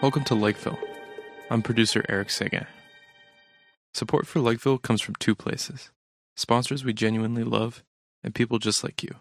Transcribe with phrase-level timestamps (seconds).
[0.00, 0.78] Welcome to Lakeville.
[1.50, 2.66] I'm producer Eric Seguin.
[3.94, 5.90] Support for Lakeville comes from two places
[6.38, 7.82] sponsors we genuinely love,
[8.22, 9.16] and people just like you.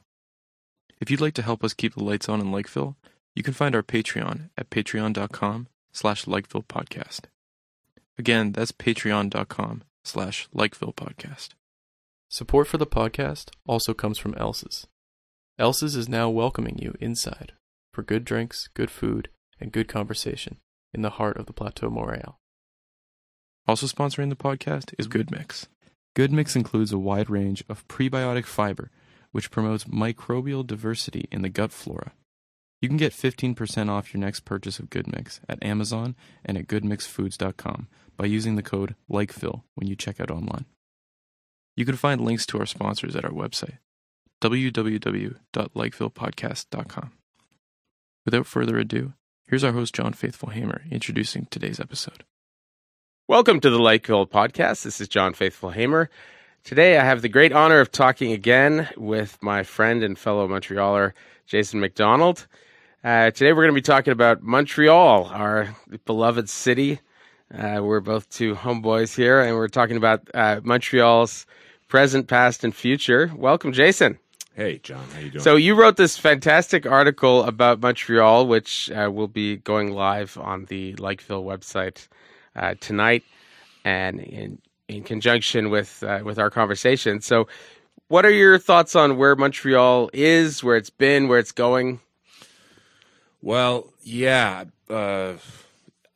[1.02, 2.96] If you'd like to help us keep the lights on in Lakeville,
[3.36, 7.22] you can find our Patreon at patreon.com slash Lakeville Podcast.
[8.20, 11.50] Again, that's patreon.com slash Lakeville Podcast.
[12.30, 14.86] Support for the podcast also comes from Else's.
[15.58, 17.54] Else's is now welcoming you inside
[17.94, 19.30] for good drinks, good food,
[19.62, 20.58] and good conversation
[20.94, 22.38] in the heart of the Plateau Montreal.
[23.66, 25.68] Also sponsoring the podcast is Good Mix.
[26.18, 28.92] Good Mix includes a wide range of prebiotic fiber,
[29.32, 32.12] which promotes microbial diversity in the gut flora.
[32.82, 36.68] You can get 15% off your next purchase of Good Mix at Amazon and at
[36.68, 40.66] goodmixfoods.com by using the code LAKEVILLE when you check out online.
[41.78, 43.78] You can find links to our sponsors at our website,
[44.42, 47.12] www.lakevillePodcast.com.
[48.26, 49.14] Without further ado,
[49.46, 52.24] here's our host, John Faithful Hamer, introducing today's episode.
[53.28, 54.86] Welcome to the Lakeville Podcast.
[54.86, 56.10] This is John Faithful Hamer.
[56.64, 61.14] Today I have the great honor of talking again with my friend and fellow Montrealer,
[61.46, 62.48] Jason McDonald.
[63.04, 65.76] Uh, today we're going to be talking about Montreal, our
[66.06, 67.02] beloved city.
[67.54, 71.46] Uh, we're both two homeboys here, and we're talking about uh, Montreal's
[71.88, 73.32] present, past, and future.
[73.36, 74.20] Welcome, Jason.
[74.56, 75.06] Hey, John.
[75.14, 75.44] How you doing?
[75.44, 80.66] So you wrote this fantastic article about Montreal, which uh, will be going live on
[80.66, 82.08] the Lakeville website
[82.56, 83.24] uh, tonight,
[83.86, 87.22] and in in conjunction with uh, with our conversation.
[87.22, 87.48] So,
[88.08, 92.00] what are your thoughts on where Montreal is, where it's been, where it's going?
[93.42, 95.34] well, yeah, uh,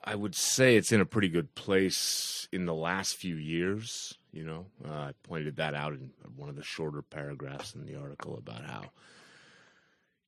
[0.03, 4.17] I would say it's in a pretty good place in the last few years.
[4.32, 7.96] You know, uh, I pointed that out in one of the shorter paragraphs in the
[7.96, 8.92] article about how,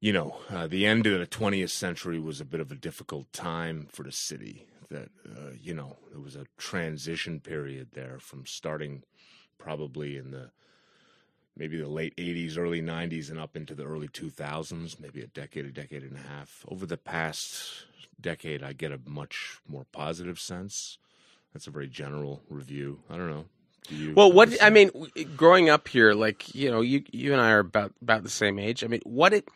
[0.02, 3.32] you know, uh, the end of the 20th century was a bit of a difficult
[3.32, 4.68] time for the city.
[4.90, 9.04] That, uh, you know, there was a transition period there from starting
[9.58, 10.52] probably in the
[11.56, 15.66] maybe the late 80s, early 90s, and up into the early 2000s, maybe a decade,
[15.66, 16.66] a decade and a half.
[16.68, 17.86] Over the past
[18.20, 20.98] decade, I get a much more positive sense.
[21.54, 23.04] That's a very general review.
[23.10, 23.46] I don't know.
[23.90, 24.62] You Well, what?
[24.62, 24.92] I mean,
[25.36, 28.60] growing up here, like you know, you you and I are about about the same
[28.60, 28.84] age.
[28.84, 29.48] I mean, what it,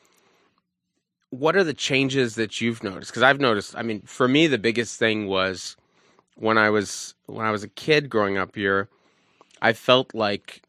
[1.29, 3.11] what are the changes that you've noticed?
[3.11, 3.75] Because I've noticed.
[3.75, 5.77] I mean, for me, the biggest thing was
[6.35, 8.89] when I was when I was a kid growing up here.
[9.61, 10.61] I felt like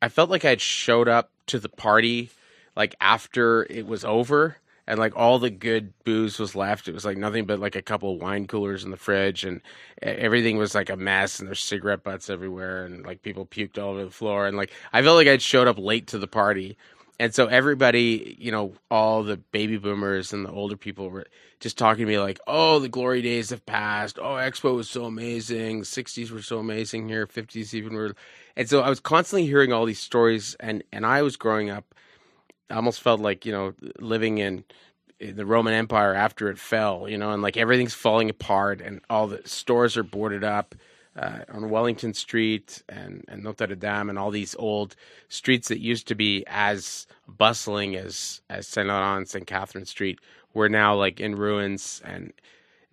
[0.00, 2.30] I felt like I had showed up to the party
[2.76, 4.56] like after it was over
[4.90, 6.88] and like all the good booze was left.
[6.88, 9.60] It was like nothing but like a couple of wine coolers in the fridge and
[10.02, 13.90] everything was like a mess and there's cigarette butts everywhere and like people puked all
[13.90, 16.76] over the floor and like I felt like I'd showed up late to the party.
[17.20, 21.26] And so everybody, you know, all the baby boomers and the older people were
[21.60, 24.18] just talking to me like, "Oh, the glory days have passed.
[24.18, 25.84] Oh, Expo was so amazing.
[25.84, 27.28] 60s were so amazing here.
[27.28, 28.16] 50s even were."
[28.56, 31.94] And so I was constantly hearing all these stories and and I was growing up
[32.70, 34.64] Almost felt like, you know, living in
[35.18, 39.00] in the Roman Empire after it fell, you know, and like everything's falling apart and
[39.10, 40.74] all the stores are boarded up
[41.16, 44.96] uh, on Wellington Street and, and Notre Dame and all these old
[45.28, 49.46] streets that used to be as bustling as, as Saint Laurent and.
[49.46, 50.20] Catherine Street
[50.54, 52.00] were now like in ruins.
[52.04, 52.32] And,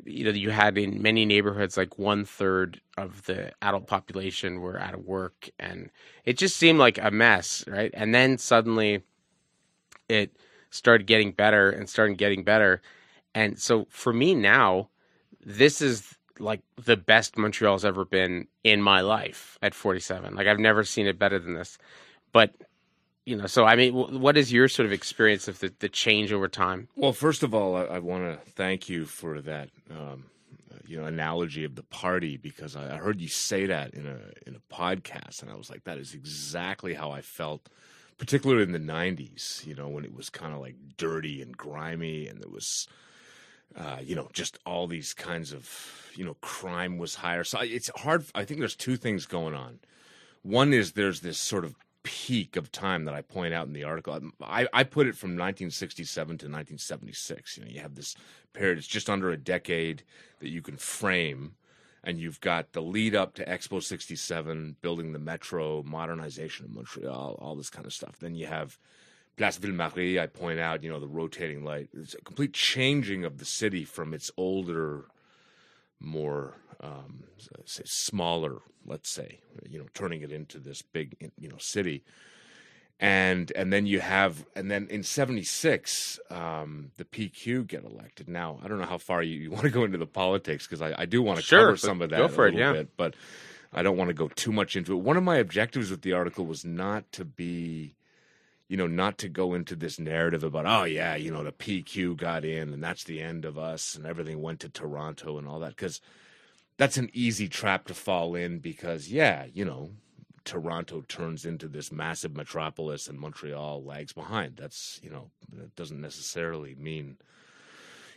[0.03, 4.79] you know, you had in many neighborhoods like one third of the adult population were
[4.79, 5.49] out of work.
[5.59, 5.91] And
[6.25, 7.91] it just seemed like a mess, right?
[7.93, 9.03] And then suddenly,
[10.09, 10.35] it
[10.69, 12.81] started getting better and started getting better.
[13.33, 14.89] And so for me now,
[15.45, 20.35] this is like the best Montreal's ever been in my life at 47.
[20.35, 21.77] Like I've never seen it better than this.
[22.31, 22.53] But
[23.27, 26.31] you know, so I mean, what is your sort of experience of the, the change
[26.31, 26.87] over time?
[26.95, 30.27] Well, first of all, I, I want to thank you for that, um,
[30.87, 34.19] you know, analogy of the party because I, I heard you say that in a
[34.47, 37.67] in a podcast, and I was like, that is exactly how I felt,
[38.17, 39.65] particularly in the '90s.
[39.65, 42.87] You know, when it was kind of like dirty and grimy, and there was,
[43.75, 47.43] uh, you know, just all these kinds of, you know, crime was higher.
[47.43, 48.25] So it's hard.
[48.35, 49.79] I think there's two things going on.
[50.43, 53.83] One is there's this sort of peak of time that I point out in the
[53.83, 54.17] article.
[54.41, 57.57] I, I put it from 1967 to 1976.
[57.57, 58.15] You know, you have this
[58.53, 58.77] period.
[58.77, 60.03] It's just under a decade
[60.39, 61.55] that you can frame,
[62.03, 67.37] and you've got the lead up to Expo 67, building the metro, modernization of Montreal,
[67.41, 68.17] all this kind of stuff.
[68.19, 68.77] Then you have
[69.37, 70.19] Place Ville Marie.
[70.19, 71.89] I point out, you know, the rotating light.
[71.93, 75.05] It's a complete changing of the city from its older,
[75.99, 77.23] more um,
[77.65, 82.03] smaller, let's say, you know, turning it into this big, you know, city.
[82.99, 88.59] And and then you have and then in 76 um, the pq get elected now
[88.63, 90.93] i don't know how far you, you want to go into the politics because I,
[90.97, 92.81] I do want to Sure, cover some of that go for a it, little yeah.
[92.81, 93.15] bit but
[93.71, 96.13] i don't want to go too much into it one of my objectives with the
[96.13, 97.95] article was not to be
[98.67, 102.17] you know not to go into this narrative about oh yeah you know the pq
[102.17, 105.59] got in and that's the end of us and everything went to toronto and all
[105.59, 106.01] that because
[106.77, 109.91] that's an easy trap to fall in because yeah you know
[110.47, 114.57] Toronto turns into this massive metropolis and Montreal lags behind.
[114.57, 117.17] That's, you know, that doesn't necessarily mean.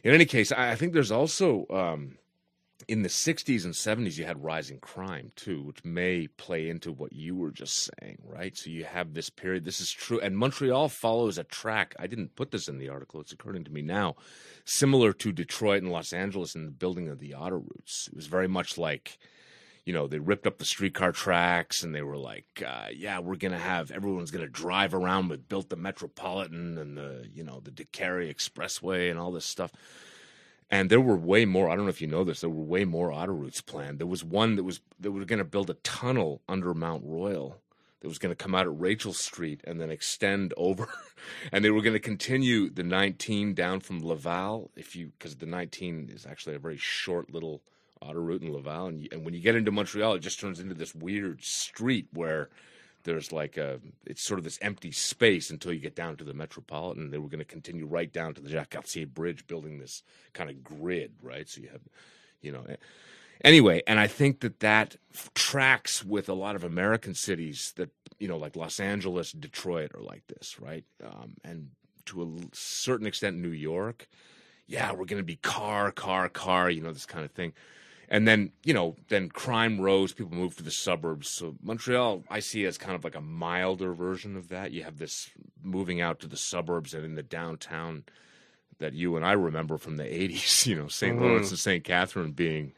[0.04, 2.16] In any case, I think there's also um,
[2.88, 7.12] in the 60s and 70s, you had rising crime too, which may play into what
[7.12, 8.56] you were just saying, right?
[8.56, 9.64] So you have this period.
[9.64, 10.20] This is true.
[10.20, 11.94] And Montreal follows a track.
[11.98, 14.14] I didn't put this in the article, it's occurring to me now.
[14.64, 18.08] Similar to Detroit and Los Angeles in the building of the auto routes.
[18.08, 19.18] It was very much like
[19.84, 23.36] you know, they ripped up the streetcar tracks and they were like, uh, yeah, we're
[23.36, 27.42] going to have everyone's going to drive around with built the Metropolitan and the, you
[27.42, 29.72] know, the Décarie Expressway and all this stuff.
[30.70, 32.84] And there were way more, I don't know if you know this, there were way
[32.84, 33.98] more auto routes planned.
[33.98, 37.60] There was one that was, they were going to build a tunnel under Mount Royal
[38.00, 40.88] that was going to come out at Rachel Street and then extend over.
[41.52, 45.46] and they were going to continue the 19 down from Laval, if you, because the
[45.46, 47.62] 19 is actually a very short little
[48.02, 50.60] auto route in Laval, and, you, and when you get into Montreal, it just turns
[50.60, 52.48] into this weird street where
[53.04, 56.34] there's like a it's sort of this empty space until you get down to the
[56.34, 57.10] Metropolitan.
[57.10, 60.02] They were going to continue right down to the Jacques Cartier Bridge, building this
[60.32, 61.48] kind of grid, right?
[61.48, 61.82] So you have,
[62.42, 62.64] you know.
[63.42, 64.96] Anyway, and I think that that
[65.34, 70.02] tracks with a lot of American cities that you know, like Los Angeles, Detroit, are
[70.02, 70.84] like this, right?
[71.02, 71.70] Um, and
[72.06, 74.08] to a certain extent, New York.
[74.66, 77.54] Yeah, we're going to be car, car, car, you know, this kind of thing
[78.10, 81.28] and then you know then crime rose people moved to the suburbs.
[81.28, 84.72] So montreal i see as kind of like a milder version of that.
[84.72, 85.30] You have this
[85.62, 88.04] moving out to the suburbs and in the downtown
[88.78, 91.20] that you and i remember from the 80s you know saint Mhm.
[91.22, 92.72] lawrence and st catherine being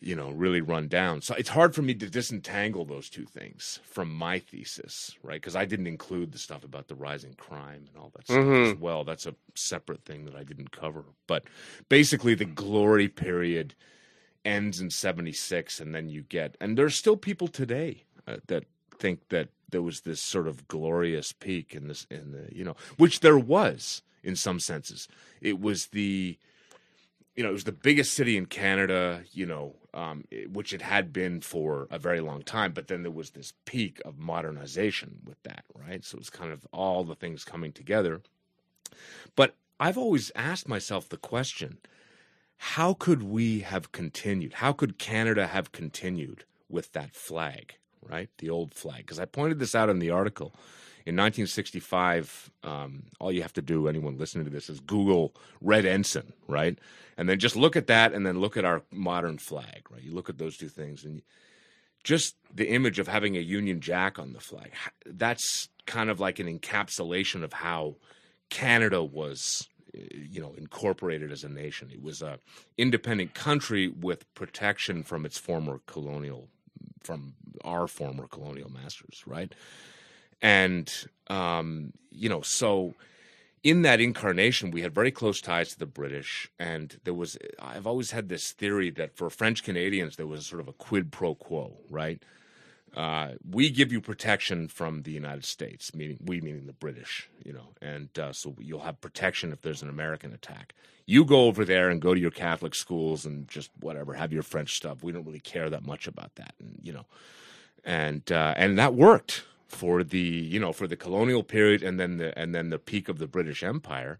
[0.00, 1.20] you know really run down.
[1.22, 5.40] So it's hard for me to disentangle those two things from my thesis right?
[5.40, 8.72] Because i didn't include the stuff about the rising crime and all that stuff Mhm.
[8.72, 9.04] as well.
[9.04, 11.04] That's a separate thing that i didn't cover.
[11.26, 11.44] But
[11.88, 13.74] basically the glory period
[14.44, 18.64] ends in 76 and then you get and there's still people today uh, that
[18.98, 22.76] think that there was this sort of glorious peak in this in the you know
[22.98, 25.08] which there was in some senses.
[25.40, 26.38] It was the
[27.34, 30.82] you know it was the biggest city in canada you know um, it- which it
[30.82, 35.18] had been for a very long time but then there was this peak of modernization
[35.24, 36.04] with that right?
[36.04, 38.22] So it was kind of all the things coming together.
[39.36, 41.78] But i've always asked myself the question
[42.64, 44.52] how could we have continued?
[44.54, 47.74] How could Canada have continued with that flag,
[48.08, 48.30] right?
[48.38, 48.98] The old flag.
[48.98, 50.54] Because I pointed this out in the article.
[51.04, 55.84] In 1965, um, all you have to do, anyone listening to this, is Google Red
[55.84, 56.78] Ensign, right?
[57.16, 60.02] And then just look at that and then look at our modern flag, right?
[60.02, 61.20] You look at those two things and
[62.04, 64.70] just the image of having a Union Jack on the flag,
[65.04, 67.96] that's kind of like an encapsulation of how
[68.50, 71.90] Canada was you know incorporated as a nation.
[71.92, 72.38] It was a
[72.78, 76.48] independent country with protection from its former colonial
[77.02, 77.34] from
[77.64, 79.54] our former colonial masters right?
[80.40, 80.92] And
[81.28, 82.94] um you know so
[83.62, 87.86] in that incarnation we had very close ties to the british and there was i've
[87.86, 91.34] always had this theory that for french canadians there was sort of a quid pro
[91.34, 92.22] quo right
[92.96, 97.52] uh, we give you protection from the United States, meaning we meaning the British, you
[97.52, 100.74] know, and uh, so you'll have protection if there's an American attack.
[101.06, 104.42] You go over there and go to your Catholic schools and just whatever, have your
[104.42, 105.02] French stuff.
[105.02, 107.06] We don't really care that much about that, and you know,
[107.82, 112.18] and uh, and that worked for the you know for the colonial period and then
[112.18, 114.18] the and then the peak of the British Empire.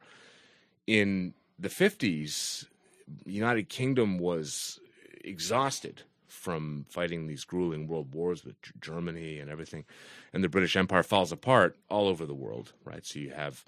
[0.86, 2.64] In the fifties,
[3.26, 4.80] United Kingdom was
[5.22, 9.84] exhausted from fighting these grueling world wars with Germany and everything,
[10.32, 13.04] and the British Empire falls apart all over the world, right?
[13.04, 13.64] So you have,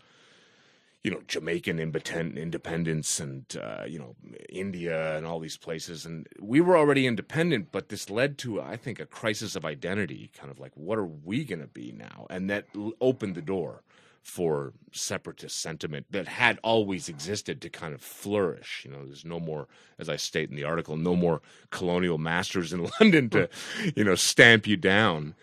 [1.03, 4.17] you know, Jamaican independ- independence and uh, you know
[4.49, 8.77] India and all these places, and we were already independent, but this led to, I
[8.77, 12.27] think, a crisis of identity, kind of like, what are we going to be now?
[12.31, 12.67] And that
[13.01, 13.83] opened the door
[14.25, 18.83] for separatist sentiment that had always existed to kind of flourish.
[18.85, 22.73] You know, there's no more, as I state in the article, no more colonial masters
[22.73, 23.51] in London to,
[23.95, 25.35] you know, stamp you down.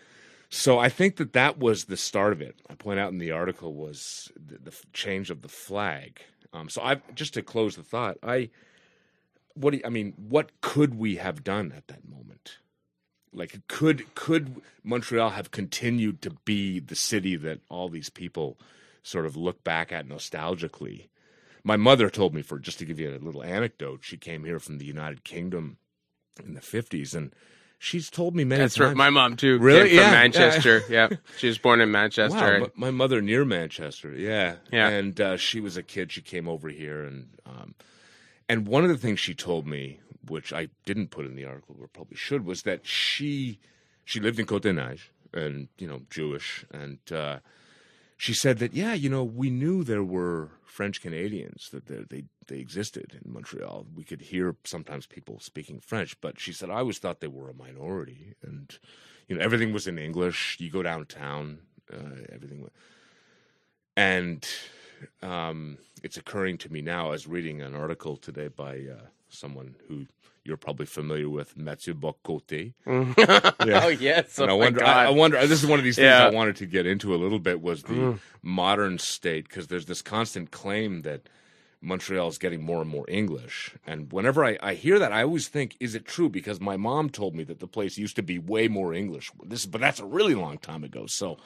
[0.50, 2.56] So I think that that was the start of it.
[2.68, 6.20] I point out in the article was the, the change of the flag.
[6.52, 8.50] Um, so I just to close the thought, I
[9.54, 12.58] what do you, I mean, what could we have done at that moment?
[13.32, 18.58] Like could could Montreal have continued to be the city that all these people
[19.02, 21.08] sort of look back at nostalgically?
[21.64, 24.58] My mother told me for just to give you a little anecdote, she came here
[24.58, 25.76] from the United Kingdom
[26.44, 27.32] in the 50s and
[27.78, 28.96] she's told me many That's times right.
[28.96, 29.58] My mom too.
[29.58, 29.90] Really?
[29.90, 30.10] Came from Yeah.
[30.10, 30.82] Manchester.
[30.88, 31.08] Yeah.
[31.38, 32.36] She was born in Manchester.
[32.38, 34.88] Wow, and- my mother near Manchester, yeah, Yeah.
[34.88, 36.10] And uh, she was a kid.
[36.12, 37.74] She came over here, and um,
[38.48, 41.76] and one of the things she told me, which I didn't put in the article,
[41.78, 43.58] but probably should, was that she
[44.04, 47.38] she lived in Côte Nage, and you know, Jewish, and uh,
[48.16, 52.24] she said that yeah, you know, we knew there were French Canadians that they, they
[52.46, 53.86] they existed in Montreal.
[53.94, 57.50] We could hear sometimes people speaking French, but she said I always thought they were
[57.50, 58.78] a minority, and
[59.28, 60.56] you know, everything was in English.
[60.60, 61.58] You go downtown,
[61.92, 62.68] uh, everything, wa-
[63.96, 64.46] and
[65.22, 67.08] um, it's occurring to me now.
[67.08, 70.06] I was reading an article today by uh, someone who
[70.44, 72.72] you're probably familiar with, Mathieu Bock-Côté.
[72.86, 74.38] Oh yes.
[74.38, 74.80] Oh I wonder.
[74.80, 74.88] God.
[74.88, 75.46] I, I wonder.
[75.46, 76.26] This is one of these things Yeah.
[76.26, 77.60] I wanted to get into a little bit.
[77.62, 78.18] Was the Mm.
[78.42, 81.28] modern state because there's this constant claim that
[81.80, 85.48] Montreal is getting more and more English, and whenever I, I hear that, I always
[85.48, 86.28] think, is it true?
[86.28, 89.30] Because my mom told me that the place used to be way more English.
[89.44, 91.06] This, but that's a really long time ago.
[91.08, 91.38] So,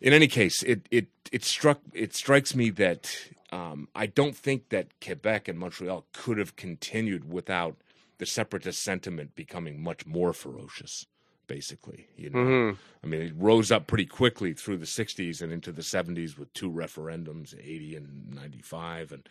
[0.00, 3.16] in any case, it it it struck it strikes me that
[3.52, 7.76] um, I don't think that Quebec and Montreal could have continued without
[8.18, 11.06] the separatist sentiment becoming much more ferocious.
[11.46, 12.78] Basically, you know, Mhm.
[13.04, 16.52] I mean, it rose up pretty quickly through the '60s and into the '70s with
[16.54, 19.28] two referendums, '80 and '95, and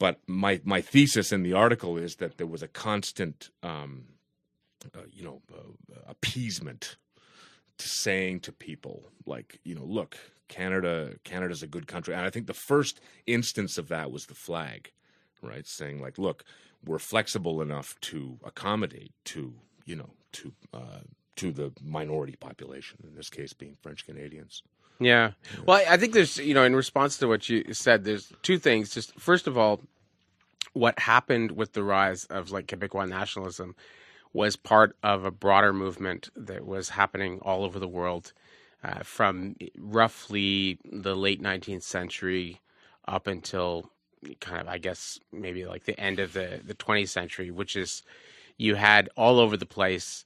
[0.00, 4.06] but my my thesis in the article is that there was a constant, um,
[4.92, 6.96] uh, you know, uh, appeasement
[7.78, 10.16] to saying to people like, you know, look,
[10.48, 14.34] Canada, Canada's a good country, and I think the first instance of that was the
[14.34, 14.92] flag,
[15.42, 15.66] right?
[15.66, 16.44] Saying like, look,
[16.84, 21.00] we're flexible enough to accommodate to, you know, to uh,
[21.36, 24.62] to the minority population in this case being French Canadians.
[24.98, 25.32] Yeah.
[25.66, 28.58] Well, I I think there's, you know, in response to what you said, there's two
[28.58, 28.94] things.
[28.94, 29.80] Just first of all,
[30.72, 33.74] what happened with the rise of like Quebecois nationalism
[34.32, 38.32] was part of a broader movement that was happening all over the world
[38.82, 42.60] uh, from roughly the late 19th century
[43.06, 43.90] up until
[44.40, 48.02] kind of, I guess, maybe like the end of the, the 20th century, which is
[48.56, 50.24] you had all over the place.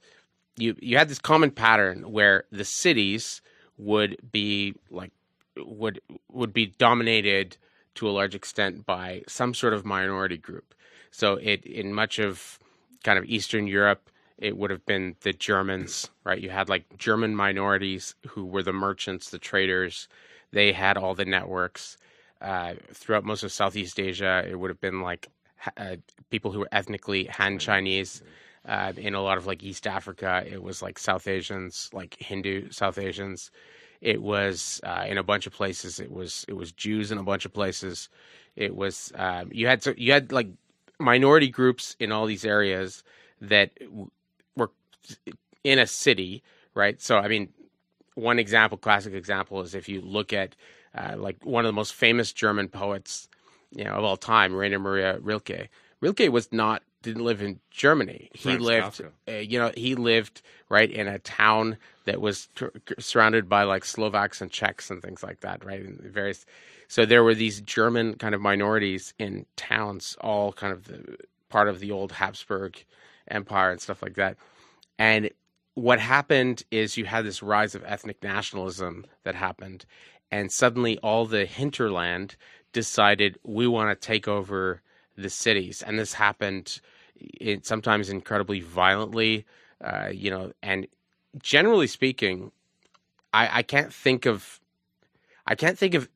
[0.57, 3.41] You you had this common pattern where the cities
[3.77, 5.13] would be like
[5.57, 7.57] would would be dominated
[7.95, 10.75] to a large extent by some sort of minority group.
[11.11, 12.59] So it in much of
[13.03, 14.10] kind of Eastern Europe,
[14.41, 16.41] it would have been the Germans, right?
[16.41, 20.09] You had like German minorities who were the merchants, the traders.
[20.51, 21.99] They had all the networks.
[22.41, 25.29] Uh, throughout most of Southeast Asia, it would have been like
[25.77, 25.97] uh,
[26.31, 28.23] people who were ethnically Han Chinese.
[28.67, 32.71] Uh, in a lot of like East Africa, it was like South Asians, like Hindu
[32.71, 33.51] South Asians.
[34.01, 36.01] It was uh, in a bunch of places.
[36.01, 38.09] It was it was Jews in a bunch of places.
[38.57, 40.49] It was um, you had so you had like
[40.99, 43.03] minority groups in all these areas
[43.41, 43.73] that
[45.65, 46.43] in a city,
[46.75, 47.01] right?
[47.01, 47.53] So I mean,
[48.15, 50.57] one example, classic example, is if you look at
[50.95, 53.29] uh, like one of the most famous German poets,
[53.75, 55.69] you know, of all time, Rainer Maria Rilke.
[56.01, 58.29] Rilke was not didn't live in Germany.
[58.35, 62.49] He Franz lived, uh, you know, he lived right in a town that was
[62.99, 65.81] surrounded by like Slovaks and Czechs and things like that, right?
[65.81, 66.45] And various.
[66.89, 71.17] So there were these German kind of minorities in towns, all kind of the,
[71.49, 72.85] part of the old Habsburg
[73.29, 74.37] Empire and stuff like that.
[75.01, 75.31] And
[75.77, 79.87] what happened is you had this rise of ethnic nationalism that happened,
[80.31, 82.37] and suddenly all the hinterland
[82.75, 84.83] decided we want to take over
[85.17, 86.81] the cities, and this happened
[87.41, 89.47] in, sometimes incredibly violently,
[89.83, 90.53] uh, you know.
[90.63, 90.87] And
[91.43, 92.53] generally speaking,
[93.33, 94.61] I, I can't think of,
[95.47, 96.11] I can't think of.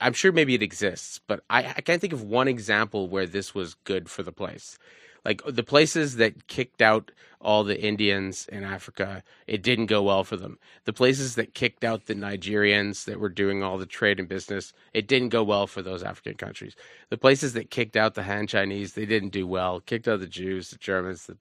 [0.00, 3.54] I'm sure maybe it exists, but I, I can't think of one example where this
[3.54, 4.76] was good for the place.
[5.24, 10.24] Like the places that kicked out all the Indians in Africa, it didn't go well
[10.24, 10.58] for them.
[10.84, 14.72] The places that kicked out the Nigerians that were doing all the trade and business,
[14.92, 16.74] it didn't go well for those African countries.
[17.10, 19.80] The places that kicked out the Han Chinese, they didn't do well.
[19.80, 21.36] Kicked out the Jews, the Germans, the,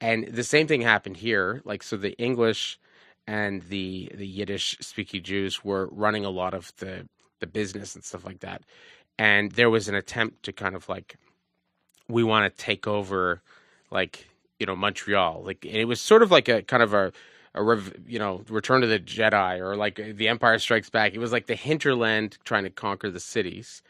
[0.00, 1.62] and the same thing happened here.
[1.64, 2.78] Like so, the English
[3.26, 7.08] and the the Yiddish speaking Jews were running a lot of the
[7.40, 8.62] the business and stuff like that.
[9.18, 11.16] And there was an attempt to kind of like
[12.10, 13.42] we want to take over
[13.90, 14.26] like
[14.58, 15.42] you know Montreal.
[15.44, 17.12] Like it was sort of like a kind of a
[17.54, 21.14] a rev, you know return to the Jedi or like the Empire Strikes Back.
[21.14, 23.82] It was like the hinterland trying to conquer the cities.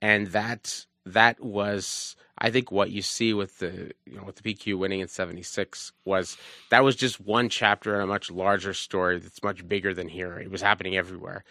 [0.00, 4.54] And that that was I think what you see with the you know with the
[4.54, 6.36] PQ winning in '76 was
[6.70, 10.38] that was just one chapter in a much larger story that's much bigger than here.
[10.38, 11.44] It was happening everywhere,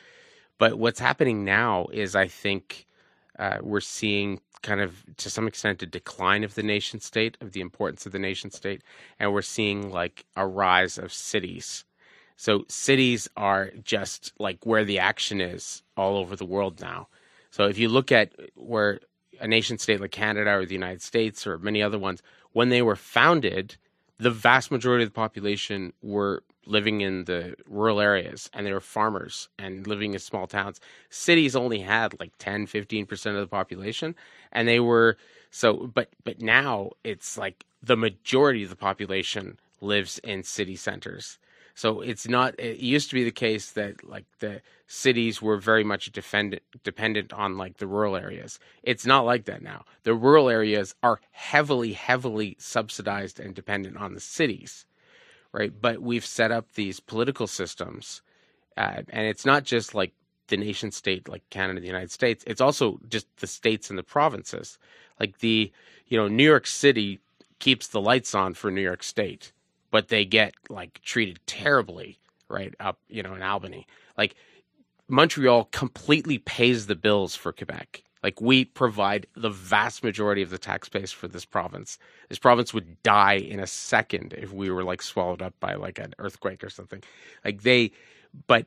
[0.58, 2.88] but what's happening now is I think
[3.38, 7.52] uh, we're seeing kind of to some extent a decline of the nation state, of
[7.52, 8.82] the importance of the nation state,
[9.20, 11.86] and we're seeing like a rise of cities.
[12.36, 17.08] So cities are just like where the action is all over the world now.
[17.52, 19.00] So if you look at where
[19.40, 22.82] a nation state like Canada or the United States or many other ones, when they
[22.82, 23.78] were founded,
[24.20, 28.80] the vast majority of the population were living in the rural areas and they were
[28.80, 30.80] farmers and living in small towns.
[31.10, 34.16] Cities only had like 10, 15% of the population
[34.52, 35.18] and they were
[35.52, 41.38] so but but now it's like the majority of the population lives in city centers.
[41.76, 42.60] So it's not.
[42.60, 47.34] It used to be the case that like the cities were very much defendant, dependent
[47.34, 48.60] on like the rural areas.
[48.84, 49.86] It's not like that now.
[50.04, 54.86] The rural areas are heavily, heavily subsidized and dependent on the cities,
[55.52, 55.74] right?
[55.80, 58.22] But we've set up these political systems,
[58.78, 60.14] uh, and it's not just like
[60.50, 62.44] the nation state like Canada, the United States.
[62.46, 64.78] It's also just the states and the provinces.
[65.20, 65.72] Like the,
[66.08, 67.20] you know, New York City
[67.58, 69.54] keeps the lights on for New York State
[69.94, 72.18] but they get like treated terribly
[72.50, 73.86] right up you know in albany.
[74.18, 74.34] Like
[75.08, 78.02] montreal completely pays the bills for quebec.
[78.24, 82.00] Like we provide the vast majority of the tax base for this province.
[82.28, 86.00] This province would die in a second if we were like swallowed up by like
[86.00, 87.04] an earthquake or something.
[87.46, 87.92] Like they
[88.48, 88.66] but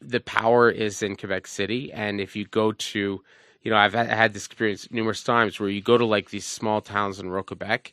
[0.00, 3.20] the power is in quebec city and if you go to
[3.62, 6.80] you know i've had this experience numerous times where you go to like these small
[6.80, 7.92] towns in rural quebec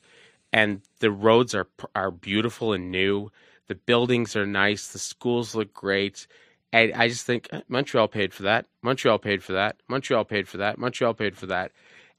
[0.58, 3.32] and the roads are are beautiful and new.
[3.68, 4.88] The buildings are nice.
[4.88, 6.26] The schools look great.
[6.74, 8.66] And I just think eh, Montreal paid for that.
[8.82, 9.76] Montreal paid for that.
[9.88, 10.80] Montreal paid for that.
[10.80, 11.72] Montreal paid for that.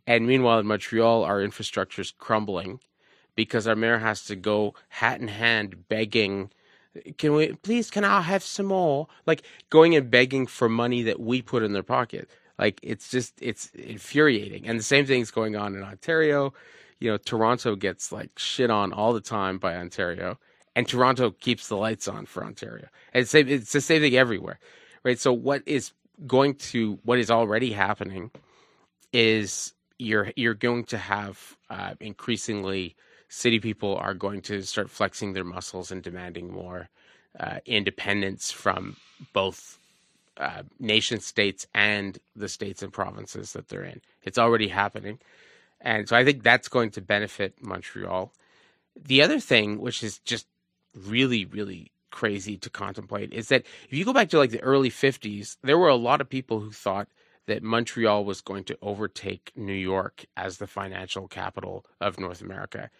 [0.06, 2.78] And meanwhile, in Montreal, our infrastructure is crumbling
[3.34, 6.50] because our mayor has to go hat in hand begging,
[7.18, 7.90] "Can we please?
[7.90, 11.72] Can I have some more?" Like going and begging for money that we put in
[11.72, 12.30] their pocket.
[12.56, 14.68] Like it's just it's infuriating.
[14.68, 16.54] And the same thing's going on in Ontario
[17.00, 20.38] you know, Toronto gets like shit on all the time by Ontario,
[20.74, 22.88] and Toronto keeps the lights on for Ontario.
[23.12, 24.58] And it's, it's the same thing everywhere,
[25.04, 25.18] right?
[25.18, 25.92] So what is
[26.26, 28.30] going to what is already happening
[29.12, 32.96] is you're you're going to have uh, increasingly
[33.28, 36.88] city people are going to start flexing their muscles and demanding more
[37.38, 38.96] uh, independence from
[39.32, 39.78] both
[40.38, 44.00] uh, nation states and the states and provinces that they're in.
[44.22, 45.18] It's already happening.
[45.80, 48.32] And so I think that's going to benefit Montreal.
[49.00, 50.46] The other thing, which is just
[50.94, 54.90] really, really crazy to contemplate, is that if you go back to like the early
[54.90, 57.08] 50s, there were a lot of people who thought
[57.46, 62.90] that Montreal was going to overtake New York as the financial capital of North America.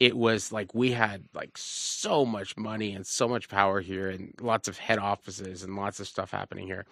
[0.00, 4.32] It was like we had like so much money and so much power here and
[4.40, 6.86] lots of head offices and lots of stuff happening here.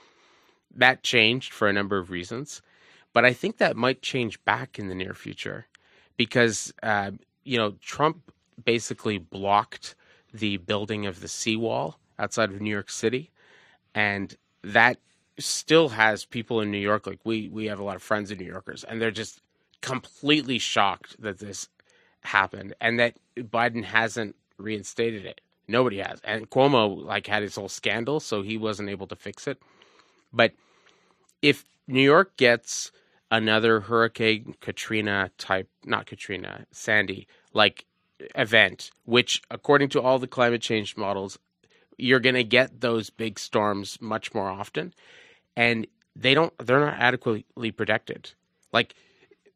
[0.75, 2.61] That changed for a number of reasons.
[3.13, 5.67] But I think that might change back in the near future
[6.17, 7.13] because, uh,
[7.45, 8.33] you know, Trump
[8.65, 9.95] basically blocked
[10.33, 13.31] the building of the seawall outside of New York City.
[13.95, 14.99] And that
[15.39, 18.39] still has people in New York, like we, we have a lot of friends in
[18.39, 19.41] New Yorkers, and they're just
[19.81, 21.69] completely shocked that this
[22.23, 25.41] happened and that Biden hasn't reinstated it.
[25.69, 26.21] Nobody has.
[26.25, 29.61] And Cuomo like had his whole scandal, so he wasn't able to fix it.
[30.33, 30.53] But
[31.43, 32.93] if New York gets
[33.31, 37.87] another Hurricane Katrina type, not Katrina, Sandy like
[38.35, 41.39] event, which according to all the climate change models,
[41.99, 44.93] you're going to get those big storms much more often.
[45.57, 48.33] And they don't, they're not adequately protected.
[48.73, 48.95] Like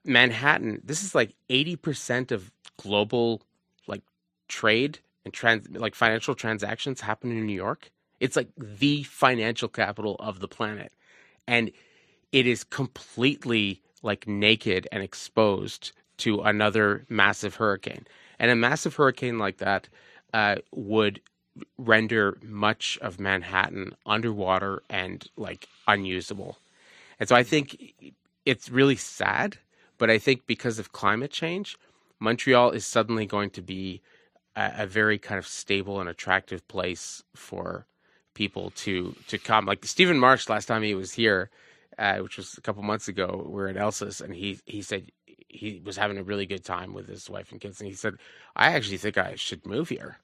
[0.04, 3.42] Manhattan, this is like 80% of global
[3.86, 4.02] like
[4.48, 7.90] trade and trans, like financial transactions happen in New York.
[8.18, 10.92] It's like the financial capital of the planet.
[11.46, 11.70] And
[12.32, 18.06] it is completely like naked and exposed to another massive hurricane.
[18.38, 19.88] And a massive hurricane like that
[20.32, 21.20] uh, would
[21.76, 26.58] render much of Manhattan underwater and like unusable.
[27.18, 27.94] And so I think
[28.46, 29.58] it's really sad,
[29.98, 31.76] but I think because of climate change,
[32.18, 34.00] Montreal is suddenly going to be
[34.56, 37.86] a, a very kind of stable and attractive place for
[38.34, 39.66] people to to come.
[39.66, 41.50] Like Stephen Marche last time he was here,
[42.00, 43.46] uh, which was a couple months ago.
[43.48, 45.12] We are at Else's, and he he said
[45.48, 48.14] he was having a really good time with his wife and kids, and he said,
[48.56, 50.16] "I actually think I should move here."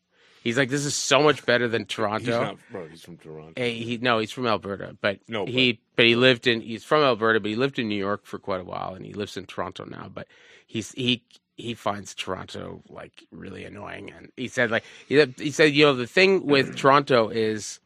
[0.43, 2.41] He's like, this is so much better than He's Toronto.
[2.41, 2.87] not, bro.
[2.87, 3.55] He's from Toronto.
[3.57, 6.85] Hey, he no, he's from Alberta, but No, but- he but he lived in he's
[6.85, 9.37] from Alberta, but he lived in New York for quite a while, and he lives
[9.37, 10.09] in Toronto now.
[10.13, 10.29] But
[10.67, 11.23] he's he
[11.57, 15.95] he finds Toronto like really annoying, and he said like he, he said you know
[15.95, 17.81] the thing with Toronto is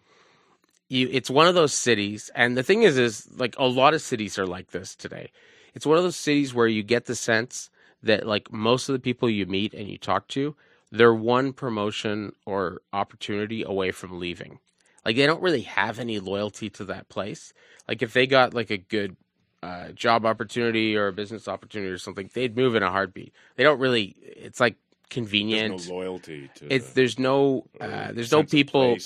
[0.91, 4.03] you it's one of those cities, and the thing is is like a lot of
[4.03, 5.31] cities are like this today.
[5.73, 7.71] It's one of those cities where you get the sense
[8.03, 10.57] that like most of the people you meet and you talk to,
[10.91, 14.59] they're one promotion or opportunity away from leaving.
[15.05, 17.53] Like they don't really have any loyalty to that place.
[17.87, 19.17] Like if they got like a good
[19.63, 23.33] uh, job opportunity or a business opportunity or something, they'd move in a heartbeat.
[23.55, 24.17] They don't really.
[24.23, 24.75] It's like
[25.11, 25.77] convenient.
[25.79, 26.73] There's no loyalty to.
[26.75, 28.97] it's the- there's no uh, there's no people.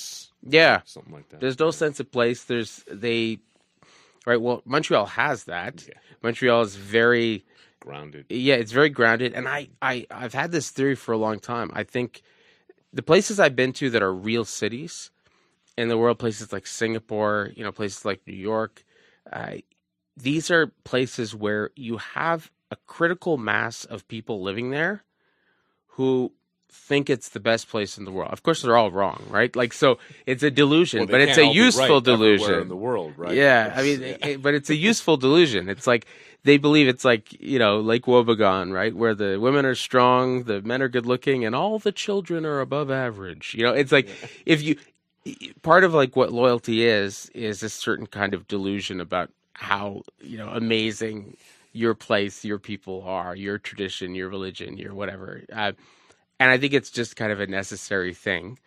[0.47, 1.40] Yeah, something like that.
[1.40, 2.45] there's no sense of place.
[2.45, 3.38] There's they.
[4.27, 4.40] Right.
[4.40, 5.85] Well, Montreal has that.
[5.87, 5.95] Yeah.
[6.23, 7.45] Montreal is very
[7.81, 8.27] grounded.
[8.31, 11.71] yeah, it's very grounded, and I, I, I've had this theory for a long time.
[11.75, 12.23] I think
[12.93, 15.11] the places I've been to that are real cities
[15.77, 18.85] in the world, places like Singapore, you know, places like New York,
[19.31, 19.57] uh,
[20.17, 25.05] these are places where you have a critical mass of people living there
[25.96, 26.33] who
[26.70, 28.33] think it's the best place in the world.
[28.33, 29.54] Of course, they're all wrong, right?
[29.54, 33.14] Like, so it's a delusion, Well, but it's a useful right delusion in the world,
[33.16, 33.35] right?
[33.35, 35.68] yeah, I mean, it, but it's a useful delusion.
[35.68, 36.07] It's like
[36.42, 40.62] they believe it's like you know Lake Wobegon, right, where the women are strong, the
[40.62, 43.54] men are good looking, and all the children are above average.
[43.57, 44.09] You know, it's like
[44.44, 44.76] if you
[45.62, 50.37] part of like what loyalty is is a certain kind of delusion about how you
[50.37, 51.37] know amazing
[51.74, 55.42] your place, your people are, your tradition, your religion, your whatever.
[55.52, 55.72] Uh,
[56.40, 58.58] and I think it's just kind of a necessary thing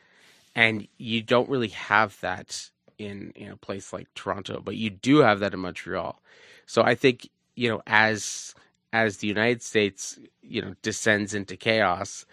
[0.56, 5.20] and you don't really have that in in a place like Toronto, but you do
[5.20, 6.22] have that in Montreal.
[6.68, 8.56] So I think you know as
[8.94, 12.26] as the United States you know descends into chaos,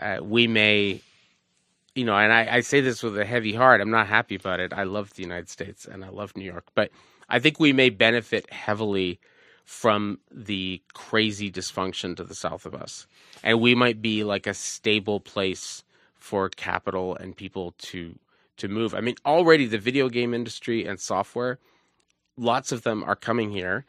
[0.00, 1.02] uh, we may
[1.94, 3.80] you know, and I, I say this with a heavy heart.
[3.80, 4.72] I'm not happy about it.
[4.72, 6.90] I love the United States and I love New York, but
[7.28, 9.20] I think we may benefit heavily
[9.68, 13.06] from the crazy dysfunction to the south of us,
[13.42, 18.18] and we might be like a stable place for capital and people to
[18.56, 18.94] to move.
[18.94, 21.58] I mean, already the video game industry and software,
[22.38, 23.84] lots of them are coming here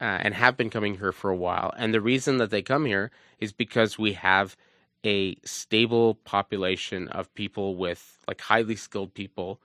[0.00, 1.74] uh, and have been coming here for a while.
[1.76, 4.56] And the reason that they come here is because we have
[5.04, 9.60] a stable population of people with like highly skilled people.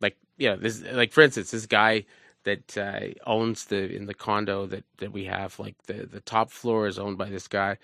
[0.00, 2.04] Like yeah, this like for instance, this guy
[2.48, 6.50] that uh, owns the in the condo that that we have, like the the top
[6.50, 7.78] floor is owned by this guy,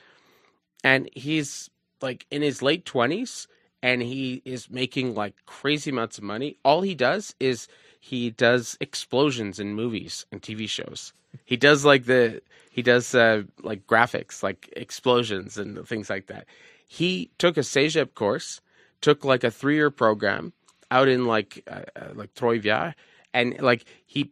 [0.83, 3.47] and he's like in his late twenties,
[3.83, 6.57] and he is making like crazy amounts of money.
[6.65, 7.69] All he does is
[8.01, 11.13] he does explosions in movies and TV shows.
[11.45, 16.47] He does like the he does uh, like graphics, like explosions and things like that.
[16.87, 18.61] He took a CEGEP course,
[19.01, 20.53] took like a three year program
[20.91, 22.95] out in like uh, uh, like Trois-Rivières,
[23.33, 24.31] and like he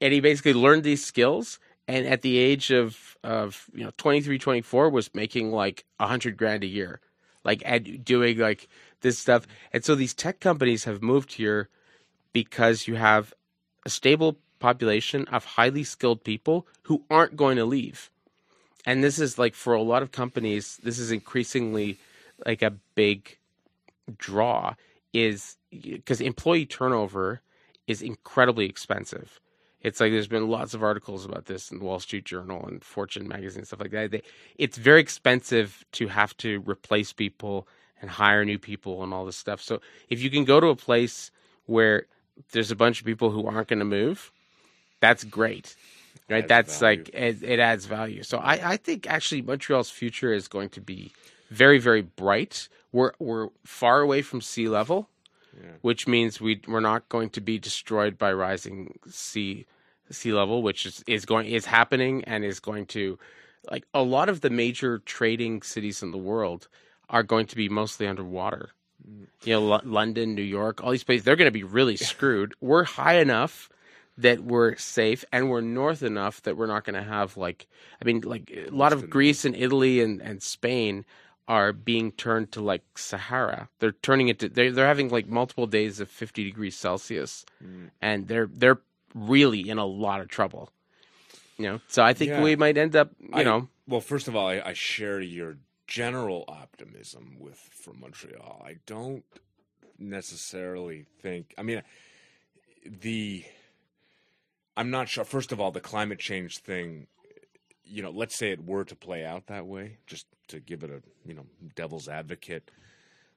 [0.00, 1.58] and he basically learned these skills.
[1.86, 6.36] And at the age of of you know 23, 24, was making like a hundred
[6.36, 7.00] grand a year,
[7.44, 8.68] like at doing like
[9.00, 9.46] this stuff.
[9.72, 11.68] And so these tech companies have moved here
[12.32, 13.32] because you have
[13.86, 18.10] a stable population of highly skilled people who aren't going to leave.
[18.84, 21.98] And this is like for a lot of companies, this is increasingly
[22.46, 23.38] like a big
[24.16, 24.74] draw
[25.12, 27.40] is because employee turnover
[27.86, 29.40] is incredibly expensive.
[29.82, 32.82] It's like there's been lots of articles about this in the Wall Street Journal and
[32.82, 34.10] Fortune magazine stuff like that.
[34.10, 34.22] They,
[34.56, 37.68] it's very expensive to have to replace people
[38.00, 39.60] and hire new people and all this stuff.
[39.60, 41.30] So if you can go to a place
[41.66, 42.06] where
[42.52, 44.32] there's a bunch of people who aren't going to move,
[45.00, 45.76] that's great.
[46.28, 46.46] Right?
[46.46, 46.98] That's value.
[46.98, 48.22] like it, it adds value.
[48.22, 51.12] So I, I think actually Montreal's future is going to be
[51.50, 52.68] very, very bright.
[52.92, 55.08] We're we're far away from sea level,
[55.60, 55.70] Yeah.
[55.82, 59.66] which means we we're not going to be destroyed by rising sea
[60.10, 63.18] sea level, which is, is going is happening and is going to
[63.70, 66.68] like a lot of the major trading cities in the world
[67.08, 68.70] are going to be mostly underwater.
[69.44, 72.54] You know, Lo- London, New York, all these places, they're going to be really screwed.
[72.60, 73.70] We're high enough
[74.18, 77.68] that we're safe, and we're north enough that we're not going to have like,
[78.02, 81.04] I mean, like a lot of Greece and Italy and, and Spain
[81.48, 83.68] are being turned to like Sahara.
[83.80, 87.90] They're turning it to they're they're having like multiple days of fifty degrees Celsius, Mm.
[88.00, 88.80] and they're they're
[89.14, 90.70] really in a lot of trouble.
[91.56, 92.42] You know, so I think Yeah.
[92.42, 95.56] we might end up, you I- know, Well, first of all, I, I share your
[95.88, 98.62] general optimism with for Montreal.
[98.64, 99.24] I don't
[99.98, 101.54] necessarily think.
[101.58, 101.82] I mean,
[102.84, 103.44] the
[104.76, 105.24] I'm not sure.
[105.24, 107.08] First of all, the climate change thing.
[107.88, 110.90] You know, let's say it were to play out that way, just to give it
[110.90, 112.70] a you know devil's advocate.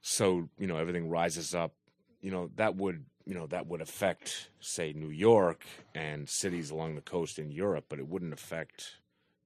[0.00, 1.72] so you know everything rises up.
[2.20, 6.94] You know that would you know that would affect say New York and cities along
[6.94, 8.96] the coast in Europe, but it wouldn't affect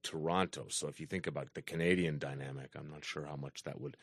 [0.03, 0.67] Toronto.
[0.69, 3.97] So if you think about the Canadian dynamic, I'm not sure how much that would.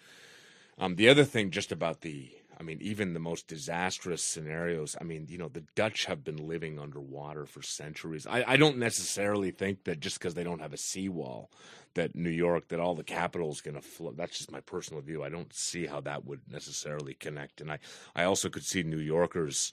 [0.77, 4.95] Um, the other thing, just about the, I mean, even the most disastrous scenarios.
[4.99, 8.27] I mean, you know, the Dutch have been living underwater for centuries.
[8.27, 11.49] I, I don't necessarily think that just because they don't have a seawall,
[11.95, 14.17] that New York, that all the capital is going to flood.
[14.17, 15.23] That's just my personal view.
[15.23, 17.61] I don't see how that would necessarily connect.
[17.61, 17.79] And I,
[18.15, 19.71] I also could see New Yorkers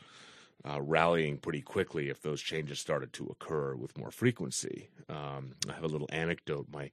[0.68, 4.88] uh, rallying pretty quickly if those changes started to occur with more frequency.
[5.08, 6.66] Um, I have a little anecdote.
[6.72, 6.90] My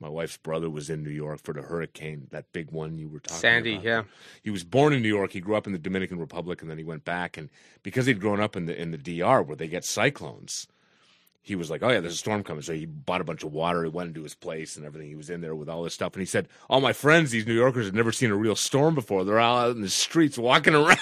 [0.00, 3.20] my wife's brother was in New York for the hurricane, that big one you were
[3.20, 3.84] talking Sandy, about.
[3.84, 4.14] Sandy, yeah.
[4.42, 5.32] He was born in New York.
[5.32, 7.36] He grew up in the Dominican Republic, and then he went back.
[7.36, 7.50] And
[7.82, 10.66] because he'd grown up in the in the DR where they get cyclones,
[11.42, 13.52] he was like, "Oh yeah, there's a storm coming." So he bought a bunch of
[13.52, 13.84] water.
[13.84, 15.08] He went into his place and everything.
[15.08, 17.46] He was in there with all this stuff, and he said, "All my friends, these
[17.46, 19.24] New Yorkers, have never seen a real storm before.
[19.24, 20.98] They're all out in the streets walking around."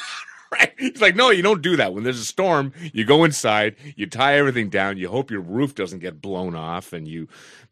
[0.52, 0.72] right?
[0.78, 1.92] He's like, no, you don't do that.
[1.92, 5.74] When there's a storm, you go inside, you tie everything down, you hope your roof
[5.74, 7.28] doesn't get blown off, and you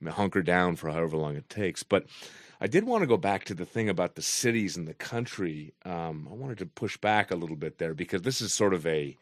[0.06, 1.82] hunker down for however long it takes.
[1.82, 2.06] But
[2.60, 5.74] I did want to go back to the thing about the cities and the country.
[5.84, 8.86] Um, I wanted to push back a little bit there because this is sort of
[8.86, 9.16] a